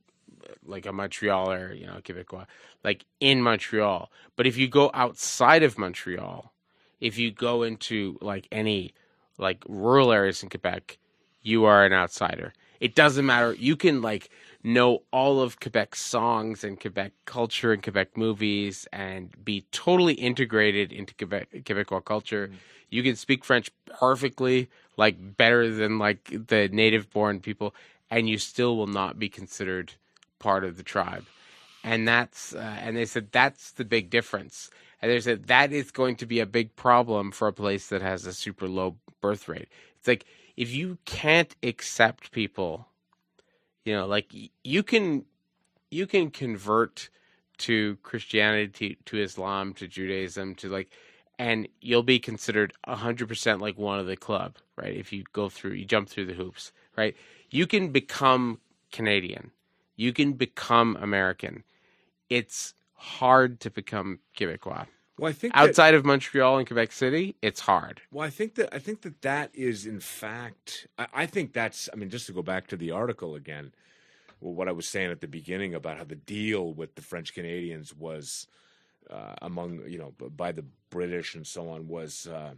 [0.66, 2.46] like a Montrealer, you know, Quebecois,
[2.84, 4.12] like in Montreal.
[4.36, 6.54] But if you go outside of Montreal,
[7.00, 8.94] if you go into like any
[9.38, 10.98] like rural areas in Quebec,
[11.42, 12.54] you are an outsider.
[12.80, 13.54] It doesn't matter.
[13.54, 14.30] You can like
[14.64, 20.92] know all of Quebec songs and Quebec culture and Quebec movies and be totally integrated
[20.92, 22.52] into Quebec Quebecois culture.
[22.90, 24.70] You can speak French perfectly,
[25.00, 27.74] like better than like the native born people,
[28.12, 29.94] and you still will not be considered
[30.40, 31.26] part of the tribe.
[31.84, 34.70] And that's uh, and they said that's the big difference.
[35.02, 38.02] And they said that is going to be a big problem for a place that
[38.02, 39.70] has a super low birth rate.
[39.98, 40.26] It's like
[40.58, 42.88] if you can't accept people,
[43.86, 45.24] you know, like you can
[45.90, 47.10] you can convert
[47.60, 50.90] to Christianity, to Islam, to Judaism, to like,
[51.40, 54.96] and you'll be considered hundred percent like one of the club, right?
[54.96, 57.16] If you go through, you jump through the hoops, right?
[57.50, 58.60] You can become
[58.92, 59.52] Canadian,
[59.96, 61.64] you can become American.
[62.30, 64.86] It's hard to become Quebecois.
[65.18, 68.02] Well, I think that- Outside of Montreal and Quebec City, it's hard.
[68.12, 70.88] Well, I think that I think that that is in fact.
[70.98, 71.90] I, I think that's.
[71.92, 73.72] I mean, just to go back to the article again,
[74.42, 77.34] well, what I was saying at the beginning about how the deal with the French
[77.34, 78.48] Canadians was
[79.10, 82.28] uh, among you know by the British and so on was.
[82.28, 82.54] Uh,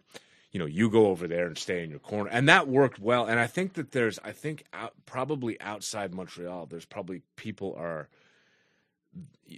[0.54, 3.26] you know, you go over there and stay in your corner, and that worked well.
[3.26, 8.10] And I think that there's, I think, out, probably outside Montreal, there's probably people are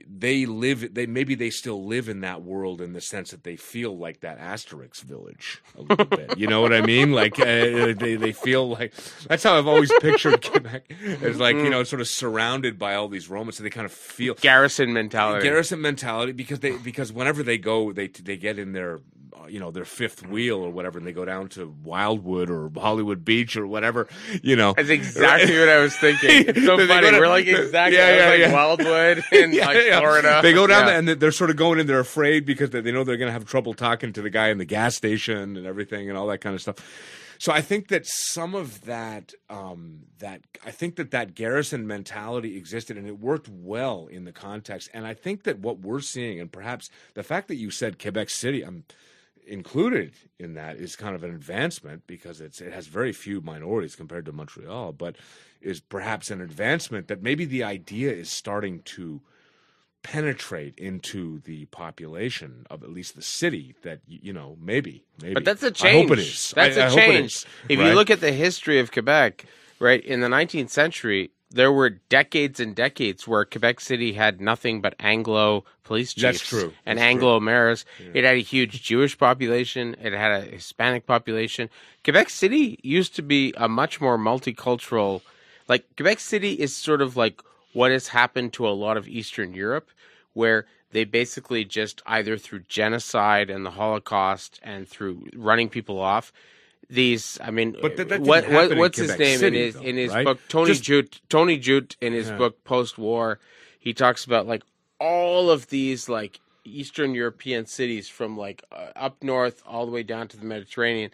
[0.08, 3.56] they live they maybe they still live in that world in the sense that they
[3.56, 6.38] feel like that asterix village a little bit.
[6.38, 7.12] You know what i mean?
[7.12, 8.94] Like uh, they, they feel like
[9.28, 10.92] that's how i've always pictured quebec.
[11.22, 13.92] As like you know sort of surrounded by all these romans so they kind of
[13.92, 15.44] feel Garrison mentality.
[15.44, 19.00] garrison mentality because they because whenever they go they they get in their uh,
[19.50, 23.24] you know their fifth wheel or whatever and they go down to wildwood or hollywood
[23.26, 24.08] beach or whatever
[24.42, 26.30] you know That's exactly what I was thinking.
[26.50, 27.12] It's so funny.
[27.12, 28.54] to- We're like exactly Yeah, yeah, like yeah.
[28.54, 30.00] Wildwood in Yeah, like yeah.
[30.00, 30.40] Florida.
[30.42, 31.88] They go down there and they're sort of going in.
[31.88, 34.50] They're afraid because they they know they're going to have trouble talking to the guy
[34.50, 36.78] in the gas station and everything and all that kind of stuff.
[37.40, 42.56] So I think that some of that, um, that I think that that garrison mentality
[42.56, 44.90] existed and it worked well in the context.
[44.94, 48.30] And I think that what we're seeing, and perhaps the fact that you said Quebec
[48.30, 48.86] City, I'm
[49.48, 53.96] included in that is kind of an advancement because it's it has very few minorities
[53.96, 55.16] compared to Montreal, but
[55.62, 59.22] is perhaps an advancement that maybe the idea is starting to
[60.02, 65.46] penetrate into the population of at least the city that you know maybe maybe But
[65.46, 66.10] that's a change.
[66.10, 66.52] hope it is.
[66.56, 67.26] That's I- a I change.
[67.36, 67.88] is, If right?
[67.88, 69.46] you look at the history of Quebec,
[69.80, 74.82] right, in the 19th century, there were decades and decades where Quebec City had nothing
[74.82, 76.74] but Anglo police chiefs That's true.
[76.84, 77.86] and Anglo mayors.
[78.14, 79.96] It had a huge Jewish population.
[80.02, 81.70] It had a Hispanic population.
[82.04, 85.22] Quebec City used to be a much more multicultural.
[85.68, 87.40] Like Quebec City is sort of like
[87.74, 89.90] what has happened to a lot of Eastern Europe,
[90.34, 96.34] where they basically just either through genocide and the Holocaust and through running people off.
[96.94, 99.82] These, I mean, But that- that what, what what's his name City, in his though,
[99.82, 100.26] in his right?
[100.26, 100.40] book?
[100.48, 101.22] Tony Just- Judt.
[101.28, 102.38] Tony Judt in his Yeah.
[102.38, 103.40] book Post War,
[103.80, 104.62] he talks about like
[105.00, 110.04] all of these like Eastern European cities from like uh, up north all the way
[110.04, 111.10] down to the Mediterranean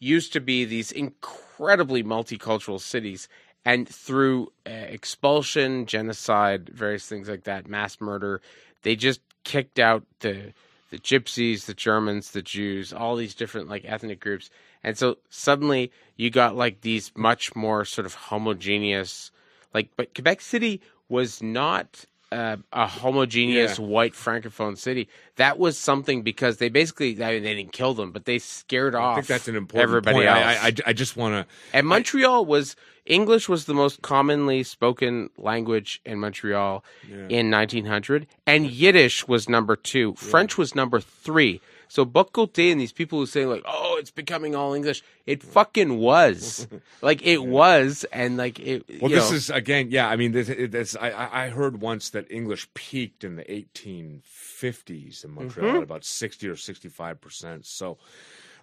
[0.00, 3.28] used to be these incredibly multicultural cities.
[3.64, 8.40] And through uh, expulsion, genocide, various things like that, mass murder,
[8.82, 10.54] they just kicked out the
[10.90, 14.48] the gypsies, the Germans, the Jews, all these different like ethnic groups.
[14.84, 19.30] And so suddenly you got like these much more sort of homogeneous
[19.74, 23.84] like but Quebec City was not uh, a homogeneous Yeah.
[23.86, 25.08] white francophone city.
[25.36, 28.94] That was something because they basically I mean, they didn't kill them, but they scared
[28.94, 30.28] off I think that's an important everybody point.
[30.28, 30.58] else.
[30.62, 32.76] I, I, I just want to And Montreal was
[33.06, 36.84] English was the most commonly spoken language in Montreal
[37.30, 40.14] in 1900, and Yiddish was number two.
[40.16, 41.62] French was number three.
[41.90, 45.96] So Bock-Côté and these people who say like, "Oh, it's becoming all English," it fucking
[45.98, 46.68] was.
[47.02, 48.84] like it was, and like it.
[49.00, 50.06] Well, this know, is again, yeah.
[50.08, 53.44] I mean, this, it- this I, I I heard once that English peaked in the
[53.44, 55.76] 1850s in Montreal Mm-hmm.
[55.78, 57.66] at about 60 or 65 percent.
[57.66, 57.98] So,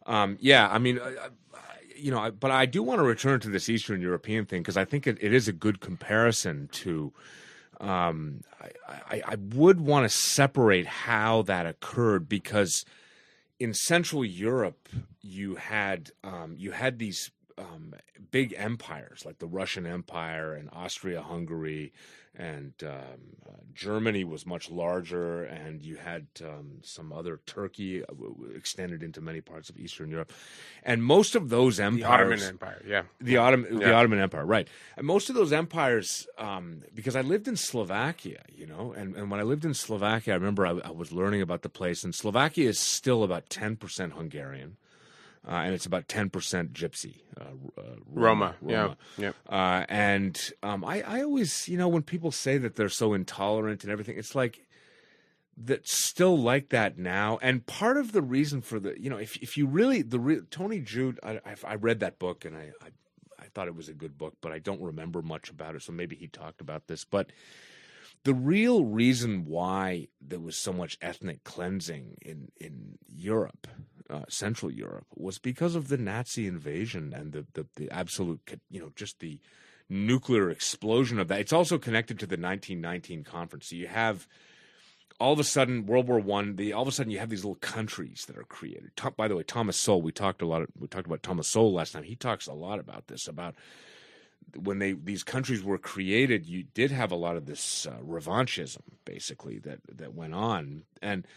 [0.06, 1.30] um, yeah, I mean, I, I,
[1.98, 4.86] you know, but I do want to return to this Eastern European thing because I
[4.86, 7.12] think it, it is a good comparison to.
[7.82, 8.70] Um, I,
[9.18, 12.86] I, I would want to separate how that occurred because
[13.60, 14.90] in Central Europe,
[15.22, 17.94] you had um, you had these um,
[18.32, 21.94] big empires like the Russian Empire and Austria-Hungary,
[22.38, 22.92] and um,
[23.48, 28.08] uh, Germany was much larger, and you had um, some other Turkey uh,
[28.54, 30.34] extended into many parts of Eastern Europe,
[30.84, 32.82] and most of those empires, the Ottoman Empire.
[32.86, 34.68] Yeah, the Ottoman, the Ottoman Empire, right?
[34.98, 39.32] And most of those empires, um, because I lived in Slovakia, you know, and, and
[39.32, 42.14] when I lived in Slovakia, I remember I, I was learning about the place, and
[42.14, 44.76] Slovakia is still about ten percent Hungarian,
[45.48, 47.44] uh, and it's about ten percent Gypsy, uh,
[47.78, 48.56] uh, Roma.
[48.62, 48.98] Roma.
[49.18, 49.54] Yeah, yeah.
[49.58, 53.84] Uh, and um, I, I always, you know, when people say that they're so intolerant
[53.84, 54.60] and everything, it's like
[55.58, 57.40] that's still like that now.
[57.42, 60.42] And part of the reason for the, you know, if if you really the re-
[60.50, 62.90] Tony Judt, I, I I read that book and I, I
[63.40, 65.84] I thought it was a good book, but I don't remember much about it.
[65.84, 67.32] So maybe he talked about this, but.
[68.24, 73.68] The real reason why there was so much ethnic cleansing in in Europe,
[74.10, 78.80] uh, Central Europe, was because of the Nazi invasion and the, the the absolute, you
[78.80, 79.40] know, just the
[79.90, 81.40] nuclear explosion of that.
[81.40, 83.70] It's also connected to the 1919 conference.
[83.70, 84.28] So you have
[85.20, 86.56] all of a sudden World War One.
[86.56, 88.92] The all of a sudden you have these little countries that are created.
[88.96, 90.02] Tom, by the way, Thomas Sowell.
[90.02, 90.64] We talked a lot.
[90.80, 92.04] we talked about Thomas Sowell last time.
[92.04, 93.56] He talks a lot about this about
[94.56, 98.82] when they these countries were created, you did have a lot of this uh, revanchism,
[99.04, 101.28] basically that that went on, and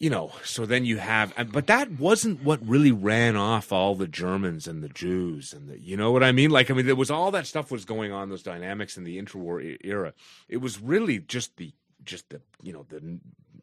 [0.00, 4.08] you know, so then you have, but that wasn't what really ran off all the
[4.08, 6.50] Germans and the Jews and the, you know what I mean?
[6.50, 9.22] Like, I mean, there was all that stuff was going on, those dynamics in the
[9.22, 10.14] interwar era.
[10.48, 12.96] It was really just the, just the, you know, the,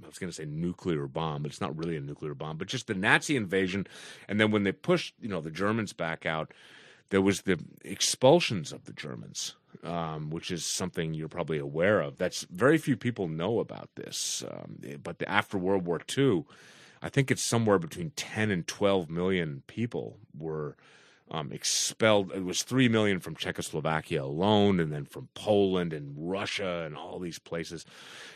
[0.03, 2.67] I was going to say nuclear bomb, but it's not really a nuclear bomb, but
[2.67, 3.87] just the Nazi invasion.
[4.27, 6.53] And then when they pushed, you know, the Germans back out,
[7.09, 12.17] there was the expulsions of the Germans, um, which is something you're probably aware of.
[12.17, 14.43] That's very few people know about this.
[14.49, 16.45] Um, but the, after World War II,
[17.01, 20.75] I think it's somewhere between 10 and 12 million people were
[21.29, 22.31] um, expelled.
[22.31, 27.19] It was 3 million from Czechoslovakia alone, and then from Poland and Russia and all
[27.19, 27.85] these places.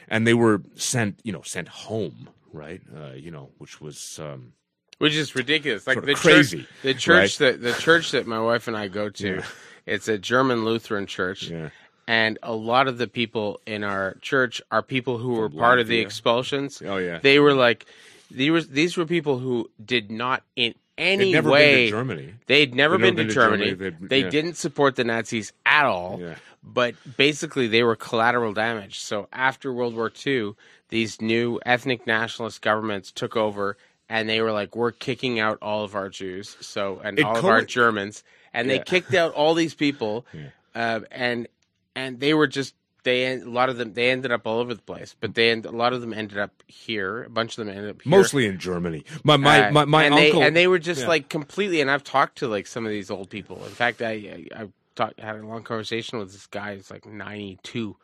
[0.08, 2.82] And they were sent, you know, sent home, right?
[2.96, 4.20] Uh, you know, which was.
[4.22, 4.54] Um,
[4.98, 5.88] which is ridiculous.
[5.88, 9.10] Like the crazy, church, the church that the church that my wife and I go
[9.10, 9.46] to, Yeah.
[9.86, 11.70] It's a German Lutheran church, yeah.
[12.08, 15.88] and a lot of the people in our church are people who were part of
[15.88, 16.82] the expulsions.
[16.86, 17.20] Oh, yeah.
[17.20, 17.86] They were like,
[18.30, 21.76] these were these were people who did not in any never way.
[21.76, 22.34] been to Germany.
[22.48, 23.74] They'd never They'd been, never to Germany.
[23.74, 24.30] They'd- They yeah.
[24.30, 26.20] didn't support the Nazis at all.
[26.22, 26.36] Yeah.
[26.64, 29.00] But basically, they were collateral damage.
[29.00, 30.54] So after World War II,
[30.90, 33.78] these new ethnic nationalist governments took over,
[34.08, 37.38] and they were like, "We're kicking out all of our Jews, so and It all
[37.38, 38.84] of our Germans," and they Yeah.
[38.84, 40.50] kicked out all these people, Yeah.
[40.76, 41.48] uh, and
[41.96, 44.82] and they were just they a lot of them they ended up all over the
[44.82, 47.24] place, but they end, a lot of them ended up here.
[47.24, 48.12] A bunch of them ended up here.
[48.12, 49.04] Mostly in Germany.
[49.24, 51.08] My my Uh, my, my and uncle they, and they were just Yeah.
[51.08, 51.82] like completely.
[51.82, 53.58] And I've talked to like some of these old people.
[53.66, 54.12] In fact, I
[54.56, 57.96] I, I talked, had a long conversation with this guy who's like ninety two,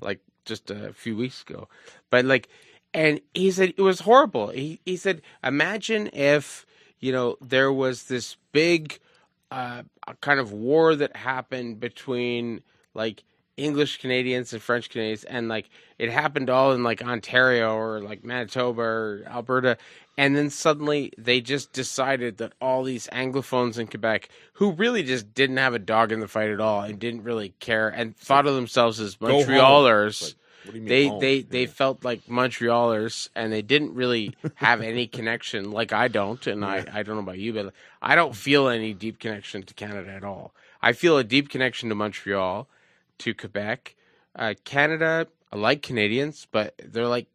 [0.00, 1.68] like just a few weeks ago.
[2.10, 2.48] But like,
[2.92, 4.48] and he said it was horrible.
[4.48, 6.64] He he said, imagine if
[7.00, 9.00] you know there was this big
[9.50, 9.82] uh,
[10.20, 12.62] kind of war that happened between
[12.94, 13.24] like
[13.56, 18.24] English Canadians and French Canadians, and like it happened all in like Ontario or like
[18.24, 19.76] Manitoba or Alberta,
[20.18, 25.34] and then suddenly they just decided that all these Anglophones in Quebec, who really just
[25.34, 28.46] didn't have a dog in the fight at all and didn't really care and thought
[28.46, 29.16] of themselves as.
[29.16, 30.34] Montrealers
[30.64, 31.20] Like, what do you mean they home?
[31.20, 35.70] they they felt like Montrealers, and they didn't really have any connection.
[35.70, 38.94] Like I don't, and I I don't know about you, but I don't feel any
[38.94, 40.54] deep connection to Canada at all.
[40.80, 42.68] I feel a deep connection to Montreal,
[43.18, 43.94] to Quebec,
[44.36, 45.28] uh, Canada.
[45.52, 47.26] I like Canadians, but they're like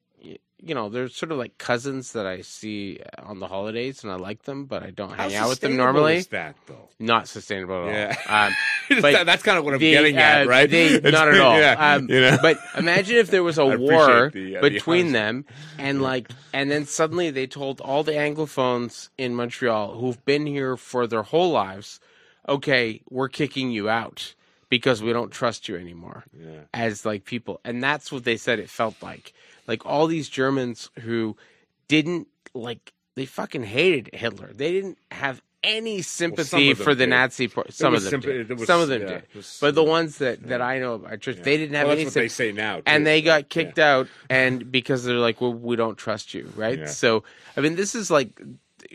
[0.62, 4.16] you know they're sort of like cousins that I see on the holidays, and I
[4.16, 6.18] like them, but I don't How hang out with them normally.
[6.18, 6.90] Is that though?
[7.00, 8.16] Not sustainable at Yeah.
[8.30, 8.48] all.
[8.48, 8.54] Um,
[9.02, 10.70] But That- that's kind of what I'm the, getting at, uh, right?
[10.70, 11.58] they- not at all.
[11.60, 12.38] Yeah, Um, you know?
[12.42, 15.14] But imagine if there was a war the, uh, between honesty.
[15.14, 15.46] them,
[15.78, 20.76] and like, and then suddenly they told all the Anglophones in Montreal who've been here
[20.76, 22.00] for their whole lives,
[22.48, 24.34] "Okay, we're kicking you out
[24.70, 26.62] because we don't trust you anymore." Yeah.
[26.74, 29.34] As like people, and that's what they said it felt like.
[29.68, 31.36] Like all these Germans who
[31.88, 34.52] didn't like, they fucking hated Hitler.
[34.54, 37.10] They didn't have any sympathy of them for the did.
[37.10, 37.48] Nazi.
[37.50, 38.48] Par- some of them sympa- did.
[38.48, 39.24] there was- some of them did.
[39.36, 42.06] was- But the ones that, that I know about church, they didn't have well, any
[42.06, 42.54] what they sympathy.
[42.54, 46.34] say now, And they got kicked out, and because they're like, well, we don't trust
[46.34, 46.80] you, right?
[46.80, 46.86] Yeah.
[46.86, 47.26] So,
[47.58, 48.42] I mean, this is like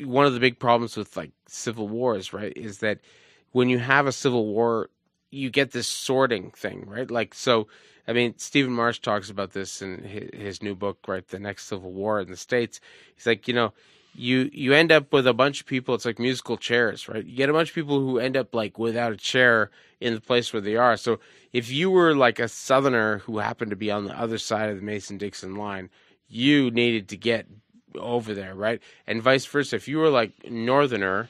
[0.04, 2.52] one of the big problems with like civil wars, right?
[2.56, 2.98] Is that
[3.52, 4.88] when you have a civil war,
[5.34, 7.10] you get this sorting thing, right?
[7.10, 7.66] Like, so,
[8.06, 11.26] I mean, Stephen Marche talks about this in his, new book, right?
[11.26, 12.80] The Next Civil War in the States.
[13.14, 13.72] He's like, you know,
[14.16, 15.94] you you end up with a bunch of people.
[15.94, 17.24] It's like musical chairs, right?
[17.24, 19.70] You get a bunch of people who end up like without a chair
[20.00, 20.96] in the place where they are.
[20.96, 21.18] So
[21.52, 24.76] if you were like a Southerner who happened to be on the other side of
[24.76, 25.90] the Mason Dixon line,
[26.28, 27.46] you needed to get
[27.96, 28.80] over there, right?
[29.06, 29.76] And vice versa.
[29.76, 31.28] If you were like Northerner,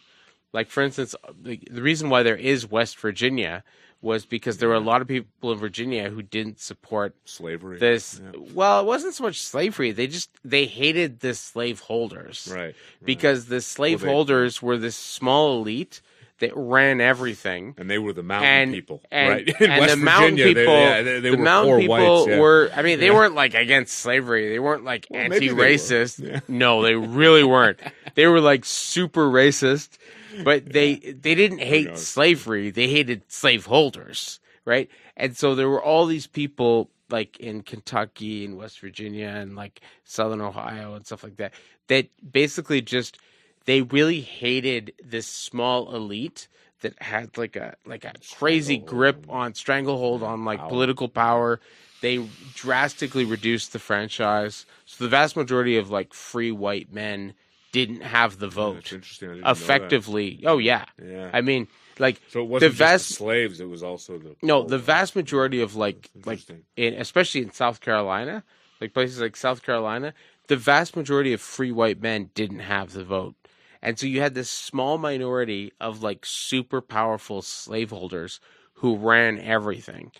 [0.52, 3.64] like for instance, the, the reason why there is West Virginia
[4.05, 7.78] was because there were a lot of people in Virginia who didn't support slavery.
[7.78, 8.20] this.
[8.22, 8.40] Yeah.
[8.52, 12.74] Well, it wasn't so much slavery; they just they hated the slaveholders, Right.
[13.02, 16.01] Because the slaveholders Well, were this small elite
[16.40, 17.74] that ran everything.
[17.78, 19.48] and they were the mountain And people, and, right?
[19.60, 21.97] In and West the mountain Virginia, people, they, yeah, they, they the were mountain people
[22.16, 22.39] whites, yeah.
[22.40, 22.70] were.
[22.76, 23.14] I mean, they Yeah.
[23.14, 24.48] weren't like against slavery.
[24.51, 25.64] They weren't like Well, maybe they were.
[25.64, 26.22] anti-racist.
[26.28, 26.40] Yeah.
[26.48, 27.78] No, they really weren't.
[28.16, 29.97] they were like super racist,
[30.43, 32.70] but they they didn't hate slavery.
[32.70, 34.89] They hated slaveholders, right?
[35.16, 39.81] And so there were all these people like in Kentucky and West Virginia and like
[40.05, 41.52] Southern Ohio and stuff like that
[41.89, 43.19] that basically just
[43.66, 46.48] they really hated this small elite
[46.81, 51.61] that had like a like a crazy grip on- stranglehold on like political power.
[52.01, 57.32] They drastically reduced the franchise, so the vast majority of like free white men
[57.75, 59.31] didn't have the vote interesting.
[59.31, 59.61] I didn't know that.
[59.61, 60.45] effectively.
[60.47, 61.29] Oh yeah, Yeah.
[61.33, 61.67] I mean,
[61.99, 65.17] like So it wasn't the vast the slaves; it was also the no, the vast
[65.17, 66.41] majority of like like
[66.77, 68.45] in especially in South Carolina,
[68.81, 70.15] like places like South Carolina,
[70.47, 73.35] the vast majority of free white men didn't have the vote.
[73.83, 78.39] And so you had this small minority of like super powerful slaveholders
[78.75, 80.13] who ran everything.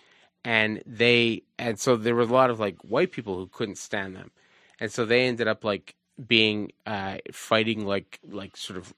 [0.43, 4.13] And they and so there was a lot of like white people who couldn't stand
[4.13, 4.31] them.
[4.77, 5.95] And so they ended up like
[6.27, 8.93] being uh fighting like like sort of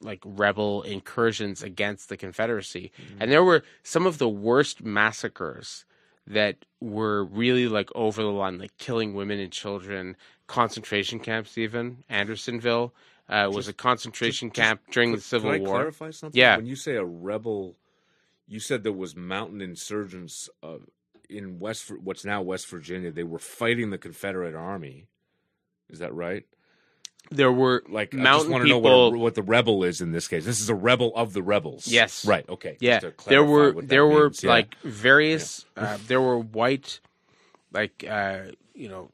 [0.00, 2.92] like rebel incursions against the Confederacy.
[3.18, 5.84] And there were some of the worst massacres
[6.26, 10.16] that were really like over the line, like killing women and children,
[10.46, 11.58] concentration camps.
[11.58, 12.94] Even Andersonville
[13.28, 15.76] uh, was a concentration just- just camp during the Civil could I War.
[15.78, 16.38] clarify something?
[16.38, 16.56] Yeah.
[16.56, 17.76] When you say a rebel,
[18.46, 20.76] you said there was mountain insurgents uh,
[21.28, 23.10] in West, what's now West Virginia.
[23.10, 25.06] They were fighting the Confederate Army.
[25.90, 26.44] Is that right?
[27.30, 29.10] There were Like, I just mountain to know people.
[29.12, 30.44] what, what the rebel is in this case.
[30.44, 31.86] This is a rebel of the rebels.
[31.86, 32.24] Yes.
[32.24, 32.48] Right.
[32.48, 32.76] Okay.
[32.80, 34.42] yeah, there were there were means.
[34.44, 34.50] Yeah.
[34.50, 35.66] like various.
[35.76, 37.00] Uh, there were white,
[37.72, 38.38] like uh,
[38.74, 39.10] you know,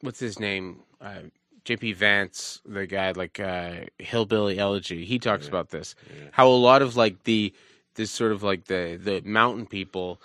[0.00, 0.80] what's his name?
[1.00, 1.20] Uh,
[1.64, 1.92] J.D.
[1.92, 5.04] Vance, the guy like uh, Hillbilly Elegy.
[5.04, 5.94] He talks about this.
[6.32, 7.52] How a lot of like the
[7.94, 10.20] this sort of like the the mountain people,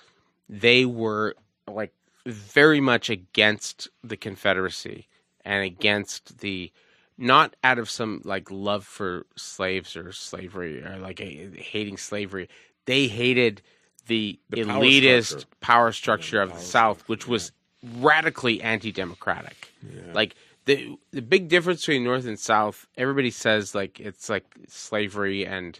[0.49, 1.35] they were
[1.67, 1.93] like
[2.25, 5.07] very much against the Confederacy
[5.45, 6.71] and against the
[7.17, 12.49] not out of some like love for slaves or slavery or like a, hating slavery.
[12.85, 13.61] They hated
[14.07, 15.47] the, The power elitist structure.
[15.59, 17.51] power structure of the power South, structure, which was
[17.99, 19.73] radically anti-democratic.
[20.13, 20.35] Like
[20.65, 25.79] the the big difference between North and South, everybody says like it's like slavery and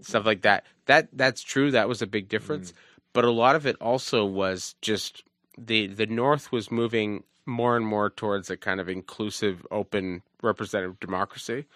[0.00, 0.64] stuff like that.
[0.86, 1.70] That that's true.
[1.70, 2.72] That was a big difference.
[2.72, 2.76] Mm.
[3.12, 5.24] But a lot of it also was just
[5.58, 11.00] the the North was moving more and more towards a kind of inclusive, open, representative
[11.00, 11.66] democracy,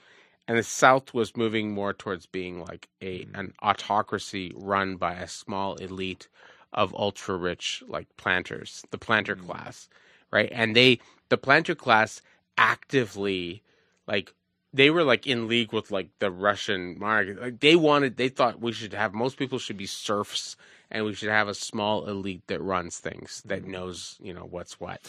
[0.51, 3.37] and the South was moving more towards being like a mm-hmm.
[3.37, 6.29] an autocracy run by a small elite
[6.73, 9.47] of ultra rich like planters, the planter mm-hmm.
[9.47, 9.89] class,
[10.33, 10.51] right?
[10.53, 10.99] And they
[11.29, 12.21] the planter class
[12.59, 13.63] actively
[14.07, 14.35] like
[14.73, 17.41] they were like in league with like the Russian market.
[17.41, 20.57] Like they wanted, they thought we should have most people should be serfs,
[20.91, 23.73] and we should have a small elite that runs things that mm-hmm.
[23.73, 25.01] knows you know what's what.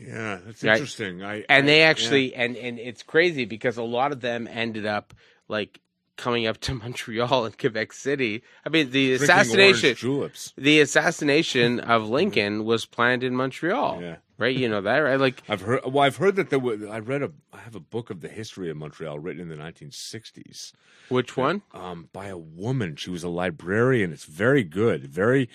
[0.00, 0.72] Yeah, that's Right.
[0.72, 1.22] interesting.
[1.22, 1.86] I And I- they yeah.
[1.86, 5.14] actually, and and it's crazy because a lot of them ended up
[5.48, 5.80] like
[6.16, 8.42] coming up to Montreal and Quebec City.
[8.64, 14.00] I mean, the Drinking assassination, the assassination of Lincoln was planned in Montreal.
[14.02, 14.16] Yeah.
[14.36, 15.20] Right, you know that, right?
[15.20, 15.82] Like, I've heard.
[15.84, 16.82] Well, I've heard that there was.
[16.82, 17.30] I read a.
[17.52, 20.72] I have a book of the history of Montreal written in the 1960s.
[21.08, 21.62] which one?
[21.72, 22.96] um, by a woman.
[22.96, 24.12] She was a librarian.
[24.12, 25.48] It's very good, very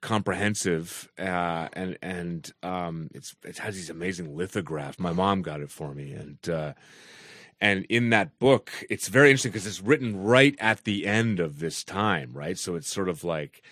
[0.00, 4.98] comprehensive, uh, and and um, it's it has these amazing lithographs.
[4.98, 6.72] My mom got it for me, and uh,
[7.60, 11.58] and in that book, it's very interesting because it's written right at the end of
[11.58, 12.58] this time, right?
[12.58, 13.62] So it's sort of like.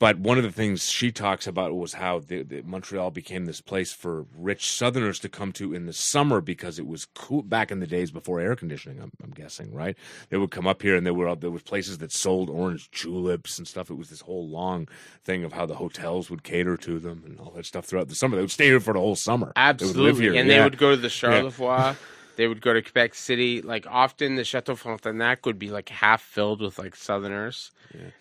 [0.00, 3.60] But one of the things she talks about was how the, the Montreal became this
[3.60, 7.72] place for rich Southerners to come to in the summer because it was cool back
[7.72, 9.00] in the days before air conditioning.
[9.00, 9.96] I'm, I'm guessing, right?
[10.28, 13.58] They would come up here, and there were there was places that sold orange tulips
[13.58, 13.90] and stuff.
[13.90, 14.86] It was this whole long
[15.24, 18.14] thing of how the hotels would cater to them and all that stuff throughout the
[18.14, 18.36] summer.
[18.36, 19.52] They would stay here for the whole summer.
[19.56, 20.22] They Absolutely.
[20.22, 20.58] here, and yeah.
[20.58, 21.96] they would go to the Charlevoix.
[22.38, 23.62] They would go to Quebec City.
[23.62, 27.72] Like often, the Chateau Frontenac would be like half filled with like Southerners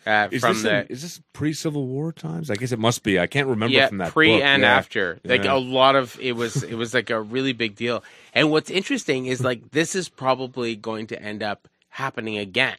[0.07, 2.49] uh, Is from this, the in- is this pre Civil War times?
[2.49, 3.19] I guess it must be.
[3.19, 4.41] I can't remember yeah from that pre book.
[4.43, 4.75] and Yeah.
[4.75, 5.19] after.
[5.23, 5.53] Like Yeah.
[5.55, 8.03] a lot of it was it was like a really big deal.
[8.33, 12.77] And what's interesting is like this is probably going to end up happening again,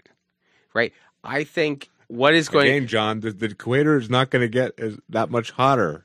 [0.74, 0.93] right?
[1.23, 4.73] I think what is going Again, John, the, the equator is not going to get
[4.81, 6.05] as, that much hotter,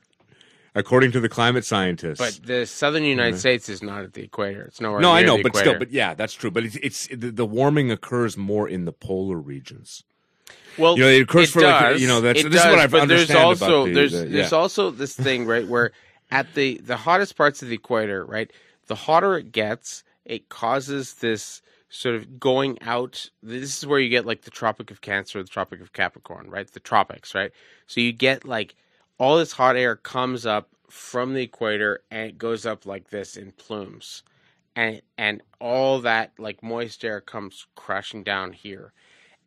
[0.74, 2.18] according to the climate scientists.
[2.18, 3.38] but the southern United uh-huh.
[3.38, 4.62] States is not at the equator.
[4.62, 5.00] It's nowhere.
[5.00, 5.26] Near the equator.
[5.26, 6.50] No, I know, but still, but yeah, that's true.
[6.50, 10.04] But it's, it's the, warming occurs more in the polar regions.
[10.76, 12.02] Well, You know, it occurs for, like, does.
[12.02, 14.24] you know, that's- It this is what does, I've but there's also the- there's the-
[14.26, 15.92] there's also this thing right where
[16.30, 18.50] at the the hottest parts of the equator, right,
[18.86, 23.30] the hotter it gets, it causes this sort of going out.
[23.42, 26.66] This is where you get like the Tropic of Cancer, the Tropic of Capricorn, right?
[26.66, 27.52] The tropics, right?
[27.86, 28.74] So you get like
[29.18, 33.36] all this hot air comes up from the equator and it goes up like this
[33.36, 34.22] in plumes.
[34.76, 38.92] And and all that like moist air comes crashing down here.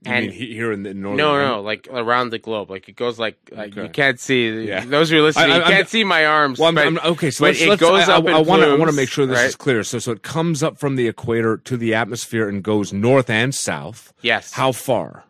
[0.06, 1.18] You and mean here in the northern?
[1.18, 2.69] no, no, like around the globe.
[2.69, 4.68] Like it goes like like you can't see.
[4.68, 4.85] Yeah.
[4.85, 6.60] Those who are listening, I- I'm- can't see my arms.
[6.60, 8.61] Well, I'm, but, I'm- okay, so let's, it let's, goes I, up I, I want
[8.61, 9.48] to I want to make sure this right?
[9.48, 9.84] is clear.
[9.84, 13.53] So, so it comes up from the equator to the atmosphere and goes north and
[13.53, 14.14] south.
[14.22, 14.53] Yes.
[14.53, 15.26] How far?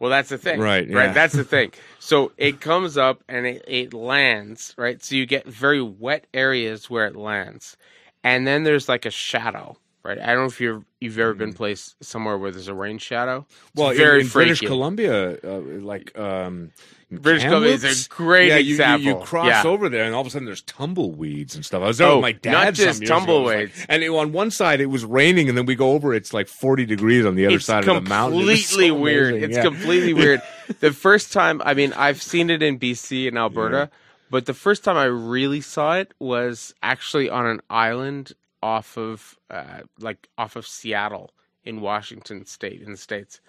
[0.00, 0.58] Well, that's the thing.
[0.58, 0.96] Right, yeah.
[0.96, 1.14] Right.
[1.14, 1.72] That's the thing.
[2.02, 5.00] So it comes up and it, it lands, right?
[5.04, 7.76] So you get very wet areas where it lands.
[8.24, 10.18] And then there's like a shadow, right?
[10.18, 13.46] I don't know if you've you've ever been placed somewhere where there's a rain shadow.
[13.48, 13.80] It's Mm.
[13.80, 14.60] Well, in- very in, British.
[14.60, 16.70] Columbia, uh, like um, in
[17.10, 19.10] British Columbia is a great yeah, you- you.
[19.10, 19.62] You, cross Yeah.
[19.64, 21.82] over there, and all of a sudden there's tumbleweeds and stuff.
[21.82, 22.52] I was there Oh, with my dad.
[22.52, 23.16] not some just years ago.
[23.16, 23.86] It was like- tumbleweeds.
[23.88, 26.46] and it- on one side it was raining, and then we go over, it's like
[26.48, 28.40] 40 degrees on the other it's side of the mountain.
[28.40, 29.28] It was completely so weird.
[29.34, 29.62] amazing, It's yeah.
[29.64, 30.42] completely weird.
[30.78, 33.90] The first time, I mean, I've seen it in BC and Alberta,
[34.30, 38.32] but the first time I really saw it was actually on an island
[38.62, 41.32] off of, uh, like, off of Seattle
[41.64, 43.40] in Washington State in the states.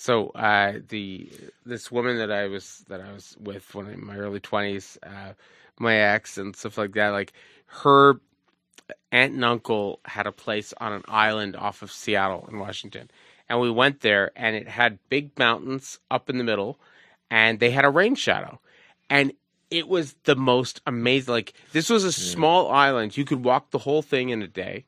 [0.00, 1.28] So uh, the
[1.66, 5.32] this woman that I was that I was with when in my early twenties, uh,
[5.76, 7.32] my ex and stuff like that, like
[7.82, 8.20] her
[9.10, 13.10] aunt and uncle had a place on an island off of Seattle in Washington.
[13.48, 16.78] And we went there and it had big mountains up in the middle
[17.28, 18.60] and they had a rain shadow.
[19.10, 19.32] And
[19.68, 23.16] it was the most amazing like this was a small island.
[23.16, 24.84] You could walk the whole thing in a day.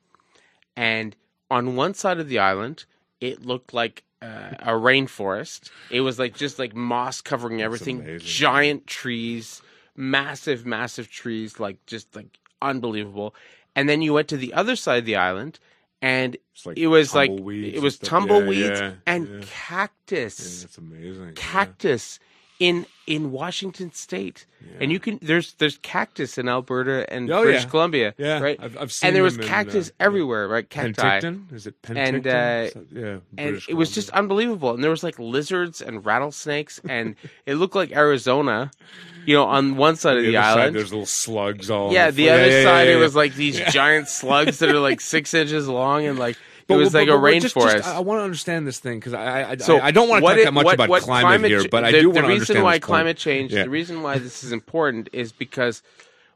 [0.77, 1.17] And
[1.51, 2.85] on one side of the island,
[3.21, 5.71] it looked like uh, a rainforest.
[5.91, 9.63] It was like just like moss covering everything, giant trees,
[9.97, 13.35] massive, massive trees, like just like unbelievable.
[13.77, 15.59] And then you went to the other side of the island,
[16.03, 18.05] and like it was like it was stuff.
[18.05, 19.41] Yeah, tumbleweeds yeah, and yeah.
[19.49, 21.35] cactus, it's amazing.
[21.35, 22.19] cactus
[22.61, 24.47] in in Washington State.
[24.79, 27.69] And you can there's there's cactus in Alberta and Oh, British yeah.
[27.71, 28.59] Columbia, Yeah, right?
[28.63, 30.69] I've, I've seen and there was them in, cactus uh, everywhere, right?
[30.69, 30.93] Cacti.
[31.03, 31.53] Penticton?
[31.53, 31.97] Is it Penticton?
[31.97, 34.73] And, uh, So- yeah, and it was just unbelievable.
[34.75, 37.17] And there was like lizards and rattlesnakes, and
[37.47, 38.71] it looked like Arizona,
[39.27, 40.77] you know, on one side of the, other side, island.
[40.77, 41.93] there's little slugs all.
[41.93, 44.69] yeah, on the other Yeah, yeah, side yeah, it was like these giant slugs that
[44.69, 46.37] are like six inches long, and like
[46.71, 47.73] it was but- like but- a but rainforest.
[47.77, 50.23] just- I, want to understand this thing because I I, So I, I don't want
[50.25, 52.09] to talk it- that much what- about what climate, here, ch- but I the, do
[52.11, 52.83] want to reason understand why this point.
[52.85, 53.53] climate change.
[53.53, 53.65] Yeah.
[53.65, 55.83] The reason why this is important is because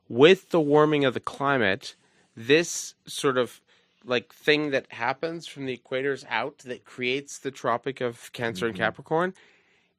[0.09, 1.95] with the warming of the climate,
[2.37, 3.61] this sort of
[4.07, 8.71] like thing that happens from the equators out that creates the Tropic of Cancer Mm-hmm.
[8.71, 9.35] and Capricorn,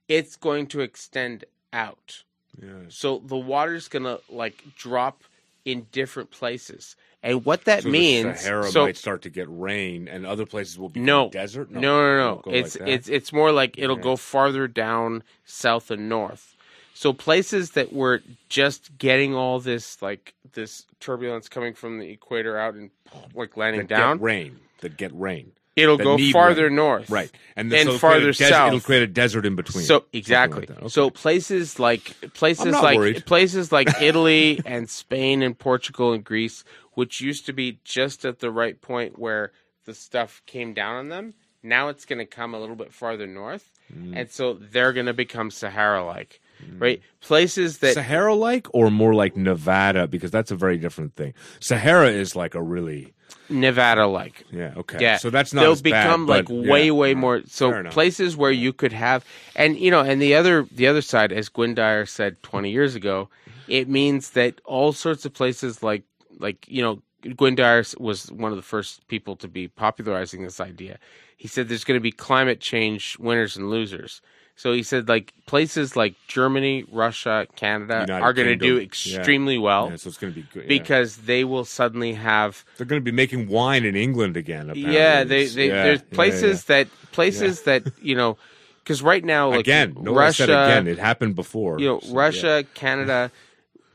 [0.08, 2.24] it's going to extend out.
[2.62, 2.70] Yeah.
[2.90, 5.24] So the water's gonna like drop
[5.66, 6.96] in different places,
[7.26, 8.26] and what that So means.
[8.26, 11.70] the Sahara so might start to get rain, and other places will be no desert.
[11.72, 12.28] No, no, no.
[12.36, 14.04] Won't go like It's it's it's more like it'll Yeah.
[14.04, 16.56] go farther down south and north.
[16.94, 22.58] So places that were just getting all this like this turbulence coming from the equator
[22.58, 22.90] out and
[23.34, 25.52] like landing that down, get rain that get rain.
[25.76, 26.76] it'll go farther rain.
[26.76, 27.10] north.
[27.10, 28.68] Right, and, the, And so farther create a desert, south.
[28.70, 29.84] It'll create a desert in between.
[29.84, 30.62] So exactly.
[30.62, 30.70] like.
[30.72, 30.88] Okay.
[30.88, 33.26] So places like places like worried.
[33.26, 36.64] places like Italy and Spain and Portugal and Greece,
[36.96, 39.52] which used to be just at the right point where
[39.86, 43.28] the stuff came down on them, now it's going to come a little bit farther
[43.28, 44.14] north, Mm.
[44.20, 46.42] and so they're going to become Sahara-like,
[46.80, 47.02] right?
[47.22, 51.36] Places that Sahara like or more like Nevada because that's a very different thing.
[51.60, 53.14] Sahara is like a really
[53.48, 54.44] Nevada-like.
[54.52, 54.98] yeah okay.
[55.00, 57.42] Yeah, So that's not they'll as bad, become like but, way, yeah, way more.
[57.48, 59.24] So places where you could have,
[59.56, 62.96] and you know, and the other the other side, as Gwynne Dyer said twenty years
[62.96, 63.30] ago,
[63.68, 66.04] it means that all sorts of places like
[66.40, 67.02] like you know,
[67.36, 71.00] Gwynne Dyer was one of the first people to be popularizing this idea.
[71.38, 74.22] He said there's going to be climate change winners and losers.
[74.58, 78.92] So he said like places like Germany, Russia, Canada United are going to do Kingdom.
[79.06, 79.18] Yeah.
[79.18, 79.90] extremely well.
[79.90, 80.70] Yeah, so it's going to be good yeah.
[80.70, 84.70] Because they will suddenly have they're going to be making wine in England again.
[84.70, 84.94] Apparently.
[84.94, 88.38] yeah, they, they there's places that places that you know,
[88.84, 89.94] because right now like again.
[89.96, 90.88] Russia, again.
[90.88, 91.78] It happened before.
[91.80, 92.14] you know, So.
[92.14, 93.32] Russia, Canada,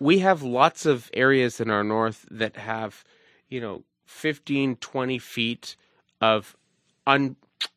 [0.01, 3.05] we have lots of areas in our north that have,
[3.49, 5.77] you know, 15, 20 feet
[6.21, 6.57] of
[7.07, 7.37] un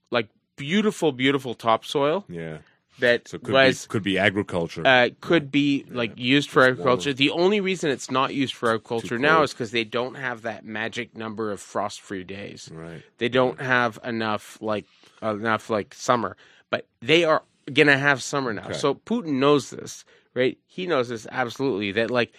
[0.09, 2.59] like beautiful, beautiful topsoil Yeah.
[2.99, 4.81] that So could was be could be agriculture.
[4.85, 6.73] uh, could be like used for warmer.
[6.73, 7.13] agriculture.
[7.13, 10.65] The only reason it's not used for agriculture now is because they don't have that
[10.65, 12.69] magic number of frost-free days.
[12.73, 13.01] right.
[13.17, 14.85] They don't have enough like
[15.21, 16.35] enough like summer,
[16.69, 18.65] but they are gonna have summer now.
[18.65, 18.73] Okay.
[18.73, 20.03] So Putin knows this,
[20.33, 20.57] right?
[20.67, 22.33] He knows this absolutely that like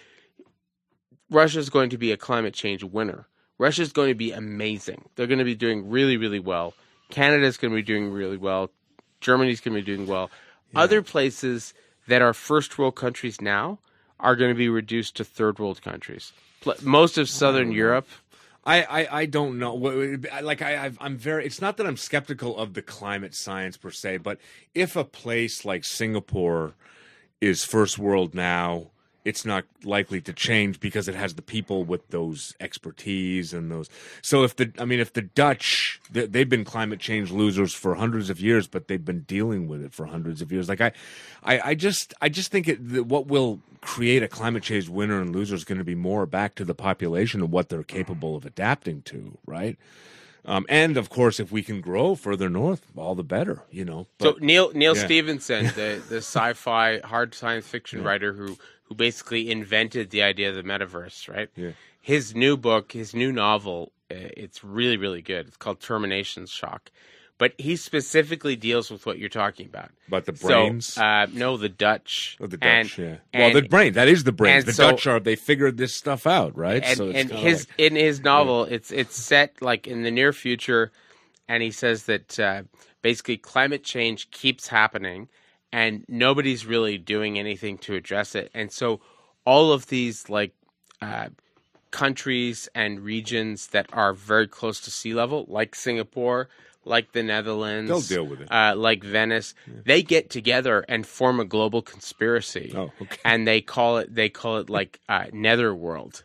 [1.29, 3.27] Russia's going to be a climate change winner.
[3.57, 5.09] Russia's going to be amazing.
[5.15, 6.73] They're going to be doing really really well.
[7.09, 8.71] Canada's going to be doing really well.
[9.21, 10.29] Germany's going to be doing well.
[10.75, 11.73] Other places
[12.07, 13.79] that are first world countries now
[14.19, 16.33] are going to be reduced to third world countries.
[16.83, 18.07] Most of southern Europe
[18.65, 19.75] I, I, I don't know.
[19.75, 21.45] Like I, I've- I'm very.
[21.45, 24.39] It's not that I'm skeptical of the climate science per se, but
[24.73, 26.73] if a place like Singapore
[27.45, 28.87] is first world now,
[29.23, 33.89] it's not likely to change because it has the people with those expertise and those.
[34.21, 37.95] So if the, I mean, if the Dutch, they, they've been climate change losers for
[37.95, 40.69] hundreds of years, but they've been dealing with it for hundreds of years.
[40.69, 40.91] Like I,
[41.43, 45.35] I, I just, I just think it, what will create a climate change winner and
[45.35, 48.45] loser is going to be more back to the population and what they're capable of
[48.45, 49.77] adapting to, right?
[50.47, 53.63] Um, and of course, if we can grow further north, all the better.
[53.71, 54.07] You know.
[54.21, 55.05] so Neal Neal yeah.
[55.05, 58.07] Stephenson, the the sci-fi hard science fiction Yeah.
[58.07, 61.49] writer who who basically invented the idea of the metaverse, right?
[61.55, 61.71] Yeah.
[62.01, 65.47] His new book, his new novel, uh, it's really really good.
[65.47, 66.91] It's called Termination Shock,
[67.37, 69.89] but he specifically deals with what you're talking about.
[70.07, 70.85] but the brains.
[70.93, 72.37] So, uh, no, the Dutch.
[72.39, 73.17] Oh, the And- Dutch, yeah.
[73.33, 73.93] and- well, the brain.
[73.93, 74.65] That is the brains.
[74.65, 75.19] The so- Dutch are.
[75.19, 76.81] They figured this stuff out, right?
[76.83, 80.11] and, so it's and his like- in his novel it's it's set like in the
[80.11, 80.91] near future
[81.47, 82.63] and he says that uh,
[83.01, 85.27] basically climate change keeps happening
[85.73, 89.01] and nobody's really doing anything to address it and so
[89.45, 90.53] all of these like
[91.01, 91.27] uh,
[91.91, 96.49] countries and regions that are very close to sea level like singapore
[96.85, 98.47] like the netherlands They'll deal with it.
[98.51, 99.53] uh, like venice
[99.83, 103.17] they get together and form a global conspiracy oh, okay.
[103.25, 106.23] and they call it they call it like uh, netherworld.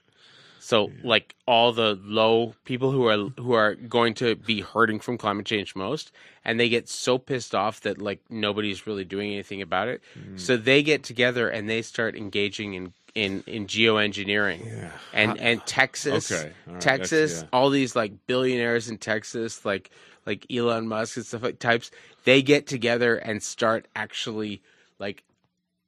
[0.62, 5.18] So like all the low people who are who are going to be hurting from
[5.18, 6.12] climate change most,
[6.44, 10.00] and they get so pissed off that like nobody's really doing anything about it.
[10.16, 10.38] Mm.
[10.38, 14.66] So they get together and they start engaging in in in geoengineering.
[14.66, 14.90] Yeah.
[15.12, 16.52] And and Texas, Okay.
[16.68, 16.80] All right.
[16.82, 17.48] Texas, yeah.
[17.52, 19.90] all these like billionaires in Texas, like
[20.26, 21.90] like Elon Musk and stuff like types,
[22.24, 24.62] they get together and start actually
[24.98, 25.24] like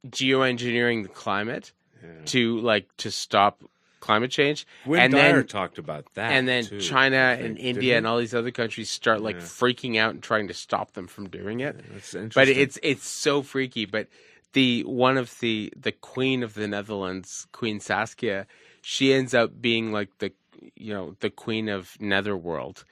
[0.07, 1.71] geoengineering the climate
[2.03, 2.09] Yeah.
[2.25, 3.63] to like to stop
[4.01, 7.97] climate change Gwynne Dyer then talked about that, and then too, China I and India
[7.97, 9.41] and all these other countries start like Yeah.
[9.43, 11.77] freaking out and trying to stop them from doing it.
[11.85, 12.31] interesting.
[12.35, 13.85] But it's it's so freaky.
[13.85, 14.07] But
[14.51, 18.45] the one of the the queen of the Netherlands, Queen Saskia,
[18.81, 20.33] she ends up being like the
[20.75, 22.85] you know the queen of Netherworld,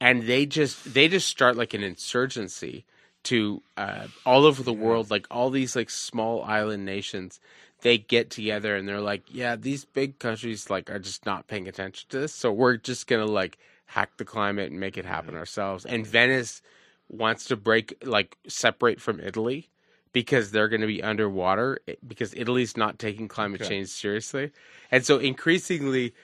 [0.00, 2.84] and they just they just start like an insurgency
[3.24, 7.40] to uh, all over the world, like all these like small island nations.
[7.80, 11.68] They get together and they're like, yeah, these big countries like are just not paying
[11.68, 15.34] attention to this, so we're just gonna like hack the climate and make it happen
[15.36, 15.86] ourselves.
[15.86, 16.60] And Venice
[17.08, 19.68] wants to break like separate from Italy
[20.12, 23.68] because they're going to be underwater eh, because Italy's not taking climate Okay.
[23.68, 24.50] change seriously.
[24.90, 26.14] And so increasingly